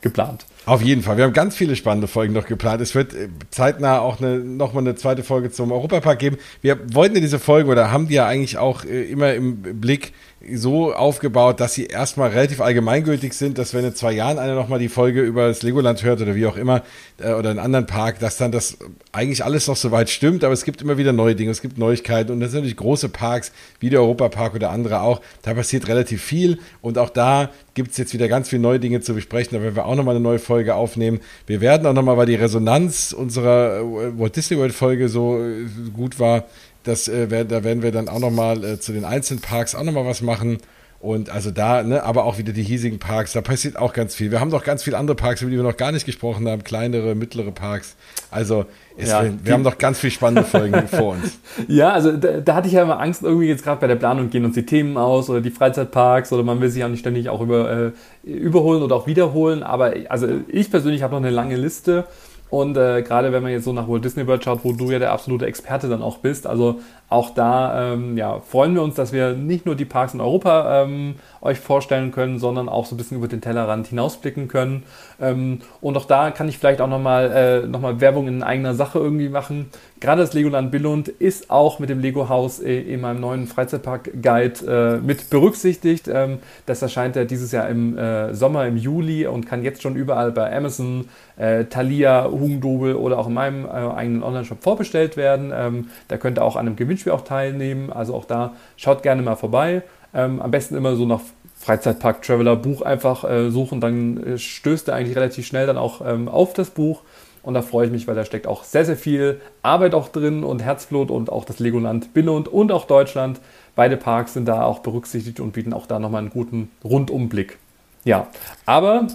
geplant. 0.00 0.46
Auf 0.66 0.82
jeden 0.82 1.02
Fall. 1.02 1.16
Wir 1.16 1.24
haben 1.24 1.32
ganz 1.32 1.54
viele 1.54 1.76
spannende 1.76 2.08
Folgen 2.08 2.34
noch 2.34 2.46
geplant. 2.46 2.80
Es 2.80 2.94
wird 2.94 3.14
äh, 3.14 3.28
zeitnah 3.50 4.00
auch 4.00 4.20
eine, 4.20 4.38
nochmal 4.38 4.82
eine 4.82 4.96
zweite 4.96 5.22
Folge 5.22 5.52
zum 5.52 5.70
Europapark 5.70 6.18
geben. 6.18 6.38
Wir 6.60 6.78
wollten 6.92 7.14
ja 7.14 7.20
diese 7.20 7.38
Folgen 7.38 7.70
oder 7.70 7.92
haben 7.92 8.08
die 8.08 8.14
ja 8.14 8.26
eigentlich 8.26 8.58
auch 8.58 8.84
äh, 8.84 9.04
immer 9.04 9.32
im 9.34 9.80
Blick 9.80 10.12
so 10.54 10.94
aufgebaut, 10.94 11.60
dass 11.60 11.74
sie 11.74 11.86
erstmal 11.86 12.30
relativ 12.30 12.62
allgemeingültig 12.62 13.34
sind, 13.34 13.58
dass 13.58 13.74
wenn 13.74 13.84
in 13.84 13.94
zwei 13.94 14.12
Jahren 14.12 14.38
einer 14.38 14.54
nochmal 14.54 14.78
die 14.78 14.88
Folge 14.88 15.20
über 15.20 15.48
das 15.48 15.62
Legoland 15.62 16.02
hört 16.02 16.22
oder 16.22 16.34
wie 16.34 16.46
auch 16.46 16.56
immer 16.56 16.82
äh, 17.18 17.32
oder 17.32 17.50
einen 17.50 17.58
anderen 17.58 17.86
Park, 17.86 18.20
dass 18.20 18.38
dann 18.38 18.50
das 18.50 18.78
eigentlich 19.12 19.44
alles 19.44 19.66
noch 19.66 19.76
soweit 19.76 20.08
stimmt, 20.08 20.42
aber 20.42 20.54
es 20.54 20.64
gibt 20.64 20.80
immer 20.80 20.96
wieder 20.96 21.12
neue 21.12 21.34
Dinge, 21.34 21.50
es 21.50 21.60
gibt 21.60 21.76
Neuigkeiten 21.76 22.32
und 22.32 22.40
das 22.40 22.52
sind 22.52 22.60
natürlich 22.60 22.78
große 22.78 23.10
Parks 23.10 23.52
wie 23.80 23.90
der 23.90 24.00
Europapark 24.00 24.54
oder 24.54 24.70
andere 24.70 25.02
auch. 25.02 25.20
Da 25.42 25.52
passiert 25.52 25.88
relativ 25.88 26.22
viel 26.22 26.58
und 26.80 26.96
auch 26.96 27.10
da 27.10 27.50
gibt 27.74 27.90
es 27.90 27.98
jetzt 27.98 28.14
wieder 28.14 28.28
ganz 28.28 28.48
viele 28.48 28.62
neue 28.62 28.80
Dinge 28.80 29.00
zu 29.00 29.14
besprechen. 29.14 29.56
Da 29.56 29.62
werden 29.62 29.76
wir 29.76 29.84
auch 29.84 29.94
nochmal 29.94 30.14
eine 30.14 30.22
neue 30.22 30.38
Folge 30.38 30.74
aufnehmen. 30.74 31.20
Wir 31.46 31.60
werden 31.60 31.86
auch 31.86 31.92
nochmal, 31.92 32.16
weil 32.16 32.26
die 32.26 32.34
Resonanz 32.34 33.12
unserer 33.12 33.80
äh, 33.80 34.18
Walt 34.18 34.36
Disney 34.36 34.56
World 34.56 34.74
Folge 34.74 35.08
so 35.08 35.38
äh, 35.38 35.66
gut 35.92 36.18
war, 36.18 36.44
das, 36.84 37.08
äh, 37.08 37.44
da 37.44 37.64
werden 37.64 37.82
wir 37.82 37.92
dann 37.92 38.08
auch 38.08 38.20
nochmal 38.20 38.64
äh, 38.64 38.80
zu 38.80 38.92
den 38.92 39.04
einzelnen 39.04 39.40
Parks 39.40 39.74
auch 39.74 39.84
nochmal 39.84 40.06
was 40.06 40.22
machen. 40.22 40.58
Und 41.00 41.30
also 41.30 41.50
da, 41.50 41.82
ne, 41.82 42.02
aber 42.02 42.24
auch 42.24 42.36
wieder 42.36 42.52
die 42.52 42.62
hiesigen 42.62 42.98
Parks, 42.98 43.32
da 43.32 43.40
passiert 43.40 43.78
auch 43.78 43.94
ganz 43.94 44.14
viel. 44.14 44.30
Wir 44.30 44.38
haben 44.38 44.50
doch 44.50 44.62
ganz 44.62 44.82
viele 44.82 44.98
andere 44.98 45.16
Parks, 45.16 45.40
über 45.40 45.50
die 45.50 45.56
wir 45.56 45.64
noch 45.64 45.78
gar 45.78 45.92
nicht 45.92 46.04
gesprochen 46.04 46.46
haben, 46.46 46.62
kleinere, 46.62 47.14
mittlere 47.14 47.52
Parks. 47.52 47.96
Also 48.30 48.66
ja, 48.98 49.24
wir, 49.24 49.34
wir 49.42 49.52
haben 49.54 49.64
doch 49.64 49.78
ganz 49.78 49.98
viele 49.98 50.10
spannende 50.10 50.44
Folgen 50.44 50.86
vor 50.88 51.14
uns. 51.14 51.38
Ja, 51.68 51.92
also 51.92 52.12
da, 52.12 52.40
da, 52.40 52.54
hatte 52.54 52.68
ich 52.68 52.74
ja 52.74 52.82
immer 52.82 53.00
Angst, 53.00 53.22
irgendwie 53.22 53.46
jetzt 53.46 53.64
gerade 53.64 53.80
bei 53.80 53.86
der 53.86 53.96
Planung 53.96 54.28
gehen 54.28 54.44
uns 54.44 54.54
die 54.56 54.66
Themen 54.66 54.98
aus 54.98 55.30
oder 55.30 55.40
die 55.40 55.50
Freizeitparks 55.50 56.34
oder 56.34 56.42
man 56.42 56.60
will 56.60 56.68
sich 56.68 56.84
auch 56.84 56.88
nicht 56.90 57.00
ständig 57.00 57.30
auch 57.30 57.40
über, 57.40 57.92
äh, 58.24 58.28
überholen 58.28 58.82
oder 58.82 58.94
auch 58.94 59.06
wiederholen. 59.06 59.62
Aber 59.62 59.94
also 60.10 60.28
ich 60.48 60.70
persönlich 60.70 61.02
habe 61.02 61.14
noch 61.14 61.22
eine 61.22 61.30
lange 61.30 61.56
Liste 61.56 62.04
und 62.50 62.76
äh, 62.76 63.02
gerade 63.02 63.32
wenn 63.32 63.42
man 63.42 63.52
jetzt 63.52 63.64
so 63.64 63.72
nach 63.72 63.88
Walt 63.88 64.04
Disney 64.04 64.26
World 64.26 64.44
schaut, 64.44 64.64
wo 64.64 64.72
du 64.72 64.90
ja 64.90 64.98
der 64.98 65.12
absolute 65.12 65.46
Experte 65.46 65.88
dann 65.88 66.02
auch 66.02 66.18
bist, 66.18 66.46
also 66.46 66.80
auch 67.10 67.30
da 67.30 67.92
ähm, 67.92 68.16
ja, 68.16 68.38
freuen 68.38 68.74
wir 68.74 68.82
uns, 68.82 68.94
dass 68.94 69.12
wir 69.12 69.32
nicht 69.32 69.66
nur 69.66 69.74
die 69.74 69.84
Parks 69.84 70.14
in 70.14 70.20
Europa 70.20 70.82
ähm, 70.82 71.16
euch 71.42 71.58
vorstellen 71.58 72.12
können, 72.12 72.38
sondern 72.38 72.68
auch 72.68 72.86
so 72.86 72.94
ein 72.94 72.98
bisschen 72.98 73.16
über 73.16 73.26
den 73.26 73.40
Tellerrand 73.40 73.88
hinausblicken 73.88 74.46
können. 74.46 74.84
Ähm, 75.20 75.58
und 75.80 75.96
auch 75.96 76.04
da 76.04 76.30
kann 76.30 76.48
ich 76.48 76.58
vielleicht 76.58 76.80
auch 76.80 76.88
nochmal 76.88 77.62
äh, 77.64 77.66
noch 77.66 77.82
Werbung 78.00 78.28
in 78.28 78.44
eigener 78.44 78.74
Sache 78.74 79.00
irgendwie 79.00 79.28
machen. 79.28 79.70
Gerade 79.98 80.22
das 80.22 80.32
Legoland 80.32 80.70
Billund 80.70 81.08
ist 81.08 81.50
auch 81.50 81.78
mit 81.78 81.90
dem 81.90 82.00
Lego 82.00 82.28
Haus 82.28 82.60
äh, 82.60 82.80
in 82.80 83.00
meinem 83.00 83.20
neuen 83.20 83.46
Freizeitpark-Guide 83.46 85.00
äh, 85.02 85.04
mit 85.04 85.30
berücksichtigt. 85.30 86.08
Ähm, 86.08 86.38
das 86.64 86.80
erscheint 86.80 87.16
ja 87.16 87.24
dieses 87.24 87.52
Jahr 87.52 87.68
im 87.68 87.98
äh, 87.98 88.34
Sommer, 88.34 88.66
im 88.66 88.76
Juli 88.76 89.26
und 89.26 89.46
kann 89.46 89.62
jetzt 89.62 89.82
schon 89.82 89.96
überall 89.96 90.32
bei 90.32 90.56
Amazon, 90.56 91.08
äh, 91.36 91.64
Thalia, 91.64 92.30
Hugendubel 92.30 92.94
oder 92.94 93.18
auch 93.18 93.26
in 93.26 93.34
meinem 93.34 93.64
äh, 93.64 93.68
eigenen 93.68 94.22
Online-Shop 94.22 94.62
vorbestellt 94.62 95.16
werden. 95.16 95.52
Ähm, 95.54 95.88
da 96.08 96.16
könnt 96.16 96.38
ihr 96.38 96.44
auch 96.44 96.56
an 96.56 96.66
einem 96.66 96.76
Gewinnspiel 97.00 97.12
auch 97.12 97.22
teilnehmen. 97.22 97.92
Also 97.92 98.14
auch 98.14 98.24
da 98.24 98.54
schaut 98.76 99.02
gerne 99.02 99.22
mal 99.22 99.36
vorbei. 99.36 99.82
Ähm, 100.14 100.40
am 100.40 100.50
besten 100.50 100.76
immer 100.76 100.96
so 100.96 101.06
nach 101.06 101.20
Freizeitpark 101.56 102.22
Traveler 102.22 102.56
Buch 102.56 102.82
einfach 102.82 103.24
äh, 103.24 103.50
suchen, 103.50 103.80
dann 103.80 104.22
äh, 104.22 104.38
stößt 104.38 104.88
er 104.88 104.94
eigentlich 104.94 105.16
relativ 105.16 105.46
schnell 105.46 105.66
dann 105.66 105.76
auch 105.76 106.00
ähm, 106.04 106.28
auf 106.28 106.54
das 106.54 106.70
Buch. 106.70 107.02
Und 107.42 107.54
da 107.54 107.62
freue 107.62 107.86
ich 107.86 107.92
mich, 107.92 108.06
weil 108.06 108.14
da 108.14 108.24
steckt 108.24 108.46
auch 108.46 108.64
sehr, 108.64 108.84
sehr 108.84 108.96
viel 108.96 109.40
Arbeit 109.62 109.94
auch 109.94 110.08
drin 110.08 110.44
und 110.44 110.62
Herzblut 110.62 111.10
und 111.10 111.30
auch 111.30 111.44
das 111.44 111.58
Legoland 111.58 112.12
Billund 112.12 112.48
und 112.48 112.70
auch 112.70 112.86
Deutschland. 112.86 113.40
Beide 113.76 113.96
Parks 113.96 114.34
sind 114.34 114.46
da 114.46 114.64
auch 114.64 114.80
berücksichtigt 114.80 115.40
und 115.40 115.52
bieten 115.52 115.72
auch 115.72 115.86
da 115.86 115.98
nochmal 115.98 116.20
einen 116.20 116.30
guten 116.30 116.70
Rundumblick. 116.84 117.58
Ja, 118.04 118.28
aber 118.66 119.06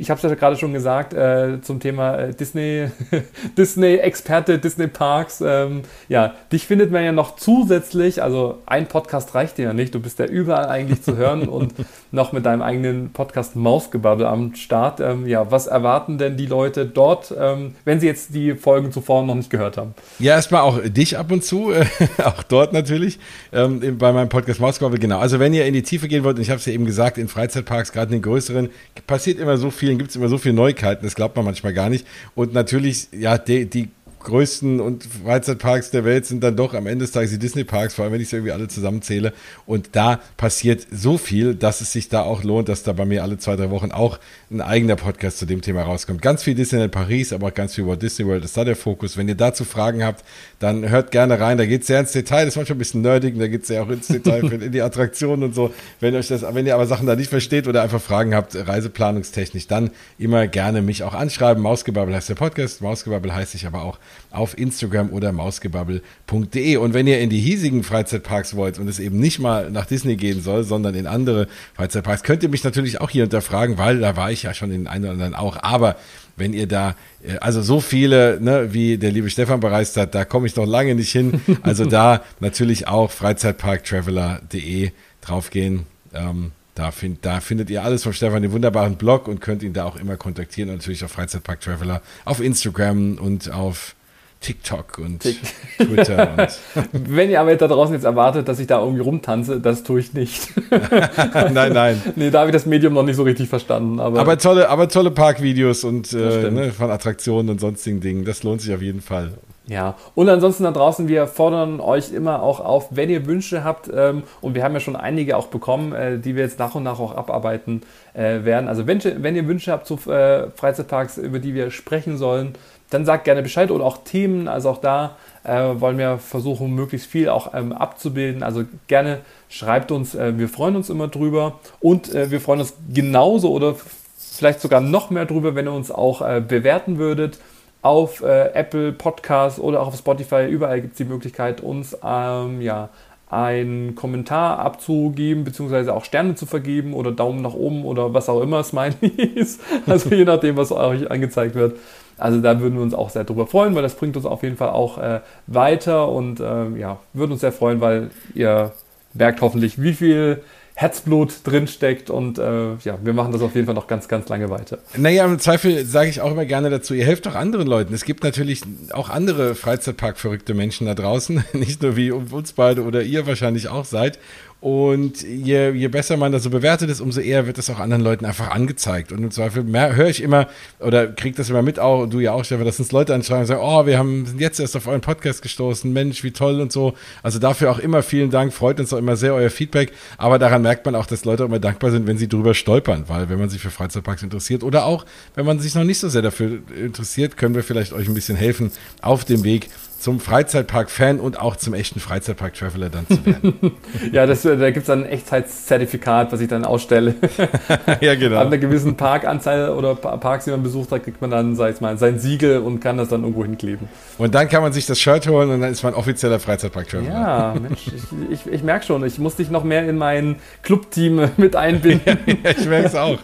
ich 0.00 0.08
habe 0.08 0.16
es 0.16 0.22
ja 0.22 0.34
gerade 0.34 0.56
schon 0.56 0.72
gesagt, 0.72 1.12
äh, 1.12 1.60
zum 1.60 1.78
Thema 1.78 2.16
äh, 2.16 2.34
Disney, 2.34 2.88
Disney-Experte, 3.58 4.58
Disney-Parks. 4.58 5.42
Ähm, 5.46 5.82
ja, 6.08 6.34
dich 6.50 6.66
findet 6.66 6.90
man 6.90 7.04
ja 7.04 7.12
noch 7.12 7.36
zusätzlich, 7.36 8.22
also 8.22 8.62
ein 8.64 8.86
Podcast 8.86 9.34
reicht 9.34 9.58
dir 9.58 9.66
ja 9.66 9.72
nicht, 9.74 9.94
du 9.94 10.00
bist 10.00 10.18
ja 10.18 10.24
überall 10.24 10.66
eigentlich 10.66 11.02
zu 11.02 11.18
hören 11.18 11.48
und 11.48 11.74
noch 12.12 12.32
mit 12.32 12.46
deinem 12.46 12.62
eigenen 12.62 13.12
Podcast 13.12 13.56
Mausgebabbel 13.56 14.24
am 14.24 14.54
Start. 14.54 15.00
Ähm, 15.00 15.26
ja, 15.26 15.50
was 15.50 15.66
erwarten 15.66 16.16
denn 16.16 16.38
die 16.38 16.46
Leute 16.46 16.86
dort, 16.86 17.34
ähm, 17.38 17.74
wenn 17.84 18.00
sie 18.00 18.06
jetzt 18.06 18.34
die 18.34 18.54
Folgen 18.54 18.92
zuvor 18.92 19.22
noch 19.22 19.34
nicht 19.34 19.50
gehört 19.50 19.76
haben? 19.76 19.94
Ja, 20.18 20.36
erstmal 20.36 20.62
auch 20.62 20.80
dich 20.82 21.18
ab 21.18 21.30
und 21.30 21.44
zu, 21.44 21.72
äh, 21.72 21.84
auch 22.24 22.42
dort 22.44 22.72
natürlich, 22.72 23.18
ähm, 23.52 23.98
bei 23.98 24.12
meinem 24.12 24.30
Podcast 24.30 24.60
Mausgebabbel, 24.60 24.98
genau. 24.98 25.18
Also 25.18 25.38
wenn 25.38 25.52
ihr 25.52 25.66
in 25.66 25.74
die 25.74 25.82
Tiefe 25.82 26.08
gehen 26.08 26.24
wollt, 26.24 26.36
und 26.36 26.42
ich 26.42 26.48
habe 26.48 26.58
es 26.58 26.64
ja 26.64 26.72
eben 26.72 26.86
gesagt, 26.86 27.18
in 27.18 27.28
Freizeitparks, 27.28 27.92
gerade 27.92 28.06
in 28.14 28.20
den 28.20 28.22
größeren, 28.22 28.70
passiert 29.06 29.38
immer 29.38 29.58
so 29.58 29.70
viel 29.70 29.89
Spielen 29.90 29.98
gibt 29.98 30.10
es 30.10 30.16
immer 30.16 30.28
so 30.28 30.38
viele 30.38 30.54
Neuigkeiten, 30.54 31.04
das 31.04 31.16
glaubt 31.16 31.34
man 31.34 31.44
manchmal 31.44 31.72
gar 31.72 31.90
nicht. 31.90 32.06
Und 32.36 32.54
natürlich, 32.54 33.08
ja, 33.10 33.38
die, 33.38 33.68
die 33.68 33.88
größten 34.20 34.80
und 34.80 35.04
Freizeitparks 35.04 35.90
der 35.90 36.04
Welt 36.04 36.26
sind 36.26 36.42
dann 36.42 36.56
doch 36.56 36.74
am 36.74 36.86
Ende 36.86 37.04
des 37.04 37.12
Tages 37.12 37.30
die 37.30 37.38
Disney-Parks, 37.38 37.94
vor 37.94 38.04
allem 38.04 38.14
wenn 38.14 38.20
ich 38.20 38.28
sie 38.28 38.36
irgendwie 38.36 38.52
alle 38.52 38.68
zusammenzähle. 38.68 39.32
Und 39.66 39.90
da 39.92 40.20
passiert 40.36 40.86
so 40.90 41.18
viel, 41.18 41.54
dass 41.54 41.80
es 41.80 41.92
sich 41.92 42.08
da 42.08 42.22
auch 42.22 42.44
lohnt, 42.44 42.68
dass 42.68 42.82
da 42.82 42.92
bei 42.92 43.04
mir 43.04 43.22
alle 43.22 43.38
zwei, 43.38 43.56
drei 43.56 43.70
Wochen 43.70 43.90
auch 43.90 44.18
ein 44.50 44.60
eigener 44.60 44.96
Podcast 44.96 45.38
zu 45.38 45.46
dem 45.46 45.62
Thema 45.62 45.82
rauskommt. 45.82 46.22
Ganz 46.22 46.42
viel 46.42 46.54
Disneyland 46.54 46.92
Paris, 46.92 47.32
aber 47.32 47.48
auch 47.48 47.54
ganz 47.54 47.74
viel 47.74 47.86
Walt 47.86 48.02
Disney 48.02 48.26
World 48.26 48.44
ist 48.44 48.56
da 48.56 48.64
der 48.64 48.76
Fokus. 48.76 49.16
Wenn 49.16 49.28
ihr 49.28 49.34
dazu 49.34 49.64
Fragen 49.64 50.04
habt, 50.04 50.24
dann 50.58 50.88
hört 50.88 51.10
gerne 51.10 51.40
rein. 51.40 51.58
Da 51.58 51.66
geht 51.66 51.82
es 51.82 51.86
sehr 51.86 52.00
ins 52.00 52.12
Detail. 52.12 52.44
Das 52.44 52.54
ist 52.54 52.56
manchmal 52.56 52.76
ein 52.76 52.78
bisschen 52.78 53.02
nerdig, 53.02 53.38
da 53.38 53.48
geht 53.48 53.62
es 53.62 53.68
ja 53.68 53.82
auch 53.82 53.88
ins 53.88 54.08
Detail 54.08 54.52
in 54.52 54.72
die 54.72 54.82
Attraktionen 54.82 55.44
und 55.44 55.54
so. 55.54 55.72
Wenn 56.00 56.14
euch 56.14 56.28
das, 56.28 56.42
wenn 56.42 56.66
ihr 56.66 56.74
aber 56.74 56.86
Sachen 56.86 57.06
da 57.06 57.16
nicht 57.16 57.30
versteht 57.30 57.66
oder 57.66 57.82
einfach 57.82 58.00
Fragen 58.00 58.34
habt, 58.34 58.56
reiseplanungstechnisch, 58.56 59.66
dann 59.66 59.90
immer 60.18 60.46
gerne 60.46 60.82
mich 60.82 61.02
auch 61.02 61.14
anschreiben. 61.14 61.62
Mausgebabbel 61.62 62.14
heißt 62.14 62.28
der 62.28 62.34
Podcast. 62.34 62.82
Mausgebabbel 62.82 63.34
heißt 63.34 63.54
ich 63.54 63.66
aber 63.66 63.82
auch 63.82 63.98
auf 64.30 64.56
Instagram 64.56 65.10
oder 65.10 65.32
mausgebabbel.de. 65.32 66.76
Und 66.76 66.94
wenn 66.94 67.06
ihr 67.06 67.20
in 67.20 67.30
die 67.30 67.40
hiesigen 67.40 67.82
Freizeitparks 67.82 68.54
wollt 68.54 68.78
und 68.78 68.88
es 68.88 68.98
eben 68.98 69.18
nicht 69.18 69.38
mal 69.38 69.70
nach 69.70 69.86
Disney 69.86 70.16
gehen 70.16 70.42
soll, 70.42 70.64
sondern 70.64 70.94
in 70.94 71.06
andere 71.06 71.48
Freizeitparks, 71.74 72.22
könnt 72.22 72.42
ihr 72.42 72.48
mich 72.48 72.64
natürlich 72.64 73.00
auch 73.00 73.10
hier 73.10 73.24
hinterfragen, 73.24 73.78
weil 73.78 74.00
da 74.00 74.16
war 74.16 74.30
ich 74.30 74.42
ja 74.42 74.54
schon 74.54 74.70
in 74.70 74.86
einen 74.86 75.04
oder 75.04 75.12
anderen 75.12 75.34
auch. 75.34 75.62
Aber 75.62 75.96
wenn 76.36 76.52
ihr 76.52 76.66
da, 76.66 76.96
äh, 77.22 77.38
also 77.38 77.62
so 77.62 77.80
viele, 77.80 78.40
ne, 78.40 78.72
wie 78.72 78.98
der 78.98 79.12
liebe 79.12 79.30
Stefan 79.30 79.60
bereist 79.60 79.96
hat, 79.96 80.14
da 80.14 80.24
komme 80.24 80.46
ich 80.46 80.56
noch 80.56 80.66
lange 80.66 80.94
nicht 80.94 81.12
hin. 81.12 81.40
Also 81.62 81.84
da 81.84 82.24
natürlich 82.40 82.88
auch 82.88 83.10
freizeitparktraveler.de 83.10 84.90
draufgehen. 85.20 85.86
Ähm, 86.14 86.52
da, 86.74 86.90
find, 86.90 87.24
da, 87.24 87.40
findet 87.40 87.70
ihr 87.70 87.84
alles 87.84 88.02
von 88.02 88.12
Stefan, 88.12 88.42
den 88.42 88.52
wunderbaren 88.52 88.96
Blog 88.96 89.28
und 89.28 89.40
könnt 89.40 89.62
ihn 89.62 89.72
da 89.72 89.84
auch 89.84 89.96
immer 89.96 90.16
kontaktieren. 90.16 90.70
Und 90.70 90.76
natürlich 90.76 91.04
auf 91.04 91.12
Freizeitpark 91.12 91.60
Traveler 91.60 92.02
auf 92.24 92.40
Instagram 92.40 93.18
und 93.18 93.52
auf 93.52 93.94
TikTok 94.40 94.98
und 94.98 95.20
Tick. 95.20 95.38
Twitter. 95.76 96.30
Und 96.36 96.88
Wenn 96.92 97.28
ihr 97.28 97.40
aber 97.40 97.54
da 97.56 97.68
draußen 97.68 97.94
jetzt 97.94 98.04
erwartet, 98.04 98.48
dass 98.48 98.58
ich 98.58 98.66
da 98.66 98.80
irgendwie 98.80 99.02
rumtanze, 99.02 99.60
das 99.60 99.82
tue 99.82 100.00
ich 100.00 100.14
nicht. 100.14 100.48
nein, 101.52 101.72
nein. 101.74 102.02
Nee, 102.16 102.30
da 102.30 102.40
habe 102.40 102.50
ich 102.50 102.54
das 102.54 102.64
Medium 102.64 102.94
noch 102.94 103.02
nicht 103.02 103.16
so 103.16 103.22
richtig 103.22 103.50
verstanden. 103.50 104.00
Aber, 104.00 104.18
aber 104.18 104.38
tolle, 104.38 104.70
aber 104.70 104.88
tolle 104.88 105.10
Parkvideos 105.10 105.84
und 105.84 106.12
äh, 106.14 106.50
ne, 106.50 106.72
von 106.72 106.90
Attraktionen 106.90 107.50
und 107.50 107.60
sonstigen 107.60 108.00
Dingen. 108.00 108.24
Das 108.24 108.42
lohnt 108.42 108.62
sich 108.62 108.74
auf 108.74 108.80
jeden 108.80 109.02
Fall. 109.02 109.32
Ja, 109.66 109.94
und 110.16 110.28
ansonsten 110.28 110.64
da 110.64 110.72
draußen, 110.72 111.06
wir 111.06 111.28
fordern 111.28 111.78
euch 111.78 112.12
immer 112.12 112.42
auch 112.42 112.58
auf, 112.58 112.88
wenn 112.90 113.08
ihr 113.08 113.26
Wünsche 113.26 113.62
habt, 113.62 113.88
ähm, 113.94 114.24
und 114.40 114.56
wir 114.56 114.64
haben 114.64 114.74
ja 114.74 114.80
schon 114.80 114.96
einige 114.96 115.36
auch 115.36 115.46
bekommen, 115.46 115.92
äh, 115.92 116.18
die 116.18 116.34
wir 116.34 116.42
jetzt 116.42 116.58
nach 116.58 116.74
und 116.74 116.82
nach 116.82 116.98
auch 116.98 117.14
abarbeiten 117.14 117.82
äh, 118.12 118.44
werden. 118.44 118.68
Also 118.68 118.88
wenn, 118.88 119.00
wenn 119.22 119.36
ihr 119.36 119.46
Wünsche 119.46 119.70
habt 119.70 119.86
zu 119.86 119.94
äh, 120.10 120.50
Freizeitparks, 120.50 121.18
über 121.18 121.38
die 121.38 121.54
wir 121.54 121.70
sprechen 121.70 122.16
sollen, 122.16 122.54
dann 122.90 123.04
sagt 123.04 123.24
gerne 123.24 123.42
Bescheid 123.42 123.70
oder 123.70 123.84
auch 123.84 123.98
Themen. 124.04 124.48
Also 124.48 124.70
auch 124.70 124.78
da 124.78 125.16
äh, 125.44 125.80
wollen 125.80 125.98
wir 125.98 126.18
versuchen, 126.18 126.74
möglichst 126.74 127.08
viel 127.08 127.28
auch 127.28 127.54
ähm, 127.54 127.72
abzubilden. 127.72 128.42
Also 128.42 128.64
gerne 128.88 129.20
schreibt 129.48 129.90
uns, 129.90 130.14
äh, 130.14 130.36
wir 130.38 130.48
freuen 130.48 130.76
uns 130.76 130.90
immer 130.90 131.08
drüber 131.08 131.60
und 131.80 132.14
äh, 132.14 132.30
wir 132.30 132.40
freuen 132.40 132.60
uns 132.60 132.74
genauso 132.92 133.50
oder 133.52 133.76
vielleicht 134.16 134.60
sogar 134.60 134.80
noch 134.80 135.10
mehr 135.10 135.26
drüber, 135.26 135.54
wenn 135.54 135.66
ihr 135.66 135.72
uns 135.72 135.90
auch 135.90 136.20
bewerten 136.40 136.98
würdet 136.98 137.38
auf 137.82 138.22
äh, 138.22 138.52
Apple 138.52 138.92
Podcasts 138.92 139.58
oder 139.58 139.80
auch 139.80 139.88
auf 139.88 139.96
Spotify. 139.96 140.46
Überall 140.48 140.80
gibt 140.80 140.92
es 140.92 140.98
die 140.98 141.04
Möglichkeit, 141.04 141.60
uns 141.60 141.96
ähm, 142.04 142.60
ja, 142.60 142.90
einen 143.30 143.94
Kommentar 143.94 144.58
abzugeben, 144.58 145.44
beziehungsweise 145.44 145.94
auch 145.94 146.04
Sterne 146.04 146.34
zu 146.34 146.46
vergeben 146.46 146.94
oder 146.94 147.12
Daumen 147.12 147.42
nach 147.42 147.54
oben 147.54 147.84
oder 147.84 148.12
was 148.12 148.28
auch 148.28 148.42
immer 148.42 148.62
Smiley 148.64 149.08
ist. 149.34 149.60
Also 149.86 150.10
je 150.10 150.24
nachdem, 150.24 150.56
was 150.56 150.72
euch 150.72 151.10
angezeigt 151.10 151.54
wird. 151.54 151.78
Also 152.20 152.40
da 152.40 152.60
würden 152.60 152.74
wir 152.74 152.82
uns 152.82 152.94
auch 152.94 153.10
sehr 153.10 153.24
drüber 153.24 153.46
freuen, 153.46 153.74
weil 153.74 153.82
das 153.82 153.94
bringt 153.94 154.16
uns 154.16 154.26
auf 154.26 154.42
jeden 154.42 154.56
Fall 154.56 154.70
auch 154.70 154.98
äh, 154.98 155.20
weiter 155.46 156.08
und 156.08 156.40
äh, 156.40 156.68
ja, 156.78 156.98
würden 157.12 157.32
uns 157.32 157.40
sehr 157.40 157.52
freuen, 157.52 157.80
weil 157.80 158.10
ihr 158.34 158.72
merkt 159.14 159.40
hoffentlich, 159.40 159.80
wie 159.80 159.94
viel 159.94 160.42
Herzblut 160.80 161.40
drinsteckt 161.44 162.08
und 162.08 162.38
äh, 162.38 162.74
ja, 162.84 162.98
wir 163.02 163.12
machen 163.12 163.32
das 163.32 163.42
auf 163.42 163.54
jeden 163.54 163.66
Fall 163.66 163.74
noch 163.74 163.86
ganz, 163.86 164.08
ganz 164.08 164.30
lange 164.30 164.48
weiter. 164.48 164.78
Naja, 164.96 165.26
im 165.26 165.38
Zweifel 165.38 165.84
sage 165.84 166.08
ich 166.08 166.22
auch 166.22 166.30
immer 166.30 166.46
gerne 166.46 166.70
dazu, 166.70 166.94
ihr 166.94 167.04
helft 167.04 167.28
auch 167.28 167.34
anderen 167.34 167.66
Leuten. 167.66 167.92
Es 167.92 168.04
gibt 168.04 168.24
natürlich 168.24 168.62
auch 168.92 169.10
andere 169.10 169.54
Freizeitpark-verrückte 169.54 170.54
Menschen 170.54 170.86
da 170.86 170.94
draußen, 170.94 171.44
nicht 171.52 171.82
nur 171.82 171.96
wie 171.96 172.10
uns 172.12 172.54
beide 172.54 172.84
oder 172.84 173.02
ihr 173.02 173.26
wahrscheinlich 173.26 173.68
auch 173.68 173.84
seid. 173.84 174.18
Und 174.60 175.22
je, 175.22 175.70
je 175.70 175.88
besser 175.88 176.18
man 176.18 176.32
das 176.32 176.42
so 176.42 176.50
bewertet 176.50 176.90
ist, 176.90 177.00
umso 177.00 177.20
eher 177.20 177.46
wird 177.46 177.56
es 177.56 177.70
auch 177.70 177.78
anderen 177.78 178.02
Leuten 178.02 178.26
einfach 178.26 178.50
angezeigt. 178.50 179.10
Und 179.10 179.22
im 179.22 179.30
Zweifel 179.30 179.64
höre 179.94 180.08
ich 180.08 180.22
immer 180.22 180.48
oder 180.80 181.06
kriege 181.06 181.34
das 181.34 181.48
immer 181.48 181.62
mit, 181.62 181.78
auch 181.78 182.04
du 182.06 182.20
ja 182.20 182.32
auch, 182.32 182.44
Stefan, 182.44 182.66
dass 182.66 182.78
uns 182.78 182.92
Leute 182.92 183.14
anschreiben 183.14 183.40
und 183.42 183.46
sagen, 183.46 183.62
oh, 183.64 183.86
wir 183.86 183.96
haben, 183.96 184.26
sind 184.26 184.38
jetzt 184.38 184.60
erst 184.60 184.76
auf 184.76 184.86
euren 184.86 185.00
Podcast 185.00 185.40
gestoßen, 185.40 185.90
Mensch, 185.90 186.22
wie 186.24 186.32
toll 186.32 186.60
und 186.60 186.72
so. 186.72 186.92
Also 187.22 187.38
dafür 187.38 187.70
auch 187.70 187.78
immer 187.78 188.02
vielen 188.02 188.30
Dank, 188.30 188.52
freut 188.52 188.78
uns 188.80 188.92
auch 188.92 188.98
immer 188.98 189.16
sehr 189.16 189.32
euer 189.32 189.48
Feedback. 189.48 189.92
Aber 190.18 190.38
daran 190.38 190.60
merkt 190.60 190.84
man 190.84 190.94
auch, 190.94 191.06
dass 191.06 191.24
Leute 191.24 191.44
immer 191.44 191.58
dankbar 191.58 191.90
sind, 191.90 192.06
wenn 192.06 192.18
sie 192.18 192.28
drüber 192.28 192.52
stolpern, 192.52 193.04
weil 193.06 193.30
wenn 193.30 193.38
man 193.38 193.48
sich 193.48 193.62
für 193.62 193.70
Freizeitparks 193.70 194.22
interessiert 194.22 194.62
oder 194.62 194.84
auch, 194.84 195.06
wenn 195.36 195.46
man 195.46 195.58
sich 195.58 195.74
noch 195.74 195.84
nicht 195.84 196.00
so 196.00 196.10
sehr 196.10 196.22
dafür 196.22 196.58
interessiert, 196.76 197.38
können 197.38 197.54
wir 197.54 197.62
vielleicht 197.62 197.94
euch 197.94 198.08
ein 198.08 198.14
bisschen 198.14 198.36
helfen 198.36 198.70
auf 199.00 199.24
dem 199.24 199.42
Weg 199.42 199.70
zum 200.00 200.18
Freizeitpark-Fan 200.18 201.20
und 201.20 201.38
auch 201.38 201.56
zum 201.56 201.74
echten 201.74 202.00
Freizeitpark-Traveler 202.00 202.88
dann 202.88 203.06
zu 203.06 203.26
werden. 203.26 203.72
ja, 204.12 204.24
das, 204.24 204.46
äh, 204.46 204.56
da 204.56 204.70
gibt 204.70 204.84
es 204.84 204.86
dann 204.86 205.04
ein 205.04 205.10
Echtheitszertifikat, 205.10 206.32
was 206.32 206.40
ich 206.40 206.48
dann 206.48 206.64
ausstelle. 206.64 207.16
ja, 208.00 208.14
genau. 208.14 208.38
An 208.38 208.46
einer 208.46 208.56
gewissen 208.56 208.96
Parkanzahl 208.96 209.68
oder 209.70 209.94
Parks, 209.94 210.46
die 210.46 210.52
man 210.52 210.62
besucht 210.62 210.90
hat, 210.90 211.04
kriegt 211.04 211.20
man 211.20 211.30
dann, 211.30 211.54
sag 211.54 211.74
ich 211.74 211.80
mal, 211.82 211.98
sein 211.98 212.18
Siegel 212.18 212.60
und 212.60 212.80
kann 212.80 212.96
das 212.96 213.08
dann 213.08 213.20
irgendwo 213.22 213.44
hinkleben. 213.44 213.88
Und 214.16 214.34
dann 214.34 214.48
kann 214.48 214.62
man 214.62 214.72
sich 214.72 214.86
das 214.86 214.98
Shirt 214.98 215.28
holen 215.28 215.50
und 215.50 215.60
dann 215.60 215.70
ist 215.70 215.82
man 215.82 215.92
offizieller 215.92 216.40
Freizeitpark-Traveler. 216.40 217.10
Ja, 217.10 217.54
Mensch, 217.60 217.88
ich, 217.88 218.46
ich, 218.46 218.52
ich 218.52 218.62
merke 218.62 218.86
schon, 218.86 219.04
ich 219.04 219.18
muss 219.18 219.36
dich 219.36 219.50
noch 219.50 219.64
mehr 219.64 219.86
in 219.86 219.98
mein 219.98 220.36
Clubteam 220.62 221.30
mit 221.36 221.56
einbinden. 221.56 222.18
ja, 222.26 222.50
ich 222.50 222.66
merke 222.66 222.86
es 222.86 222.94
auch. 222.94 223.18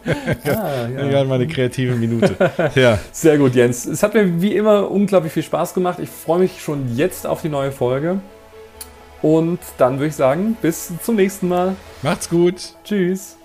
Ah, 0.44 0.88
ja. 0.94 1.08
Gerade 1.08 1.28
meine 1.28 1.46
kreative 1.46 1.94
Minute. 1.94 2.36
Ja. 2.74 2.98
Sehr 3.12 3.38
gut, 3.38 3.54
Jens. 3.54 3.86
Es 3.86 4.02
hat 4.02 4.12
mir 4.12 4.42
wie 4.42 4.54
immer 4.54 4.90
unglaublich 4.90 5.32
viel 5.32 5.42
Spaß 5.42 5.72
gemacht. 5.72 5.98
Ich 6.00 6.10
freue 6.10 6.40
mich 6.40 6.65
schon 6.66 6.96
jetzt 6.96 7.26
auf 7.26 7.42
die 7.42 7.48
neue 7.48 7.72
Folge. 7.72 8.20
Und 9.22 9.60
dann 9.78 9.94
würde 9.94 10.08
ich 10.08 10.16
sagen, 10.16 10.56
bis 10.60 10.92
zum 11.02 11.16
nächsten 11.16 11.48
Mal. 11.48 11.76
Macht's 12.02 12.28
gut. 12.28 12.74
Tschüss. 12.84 13.38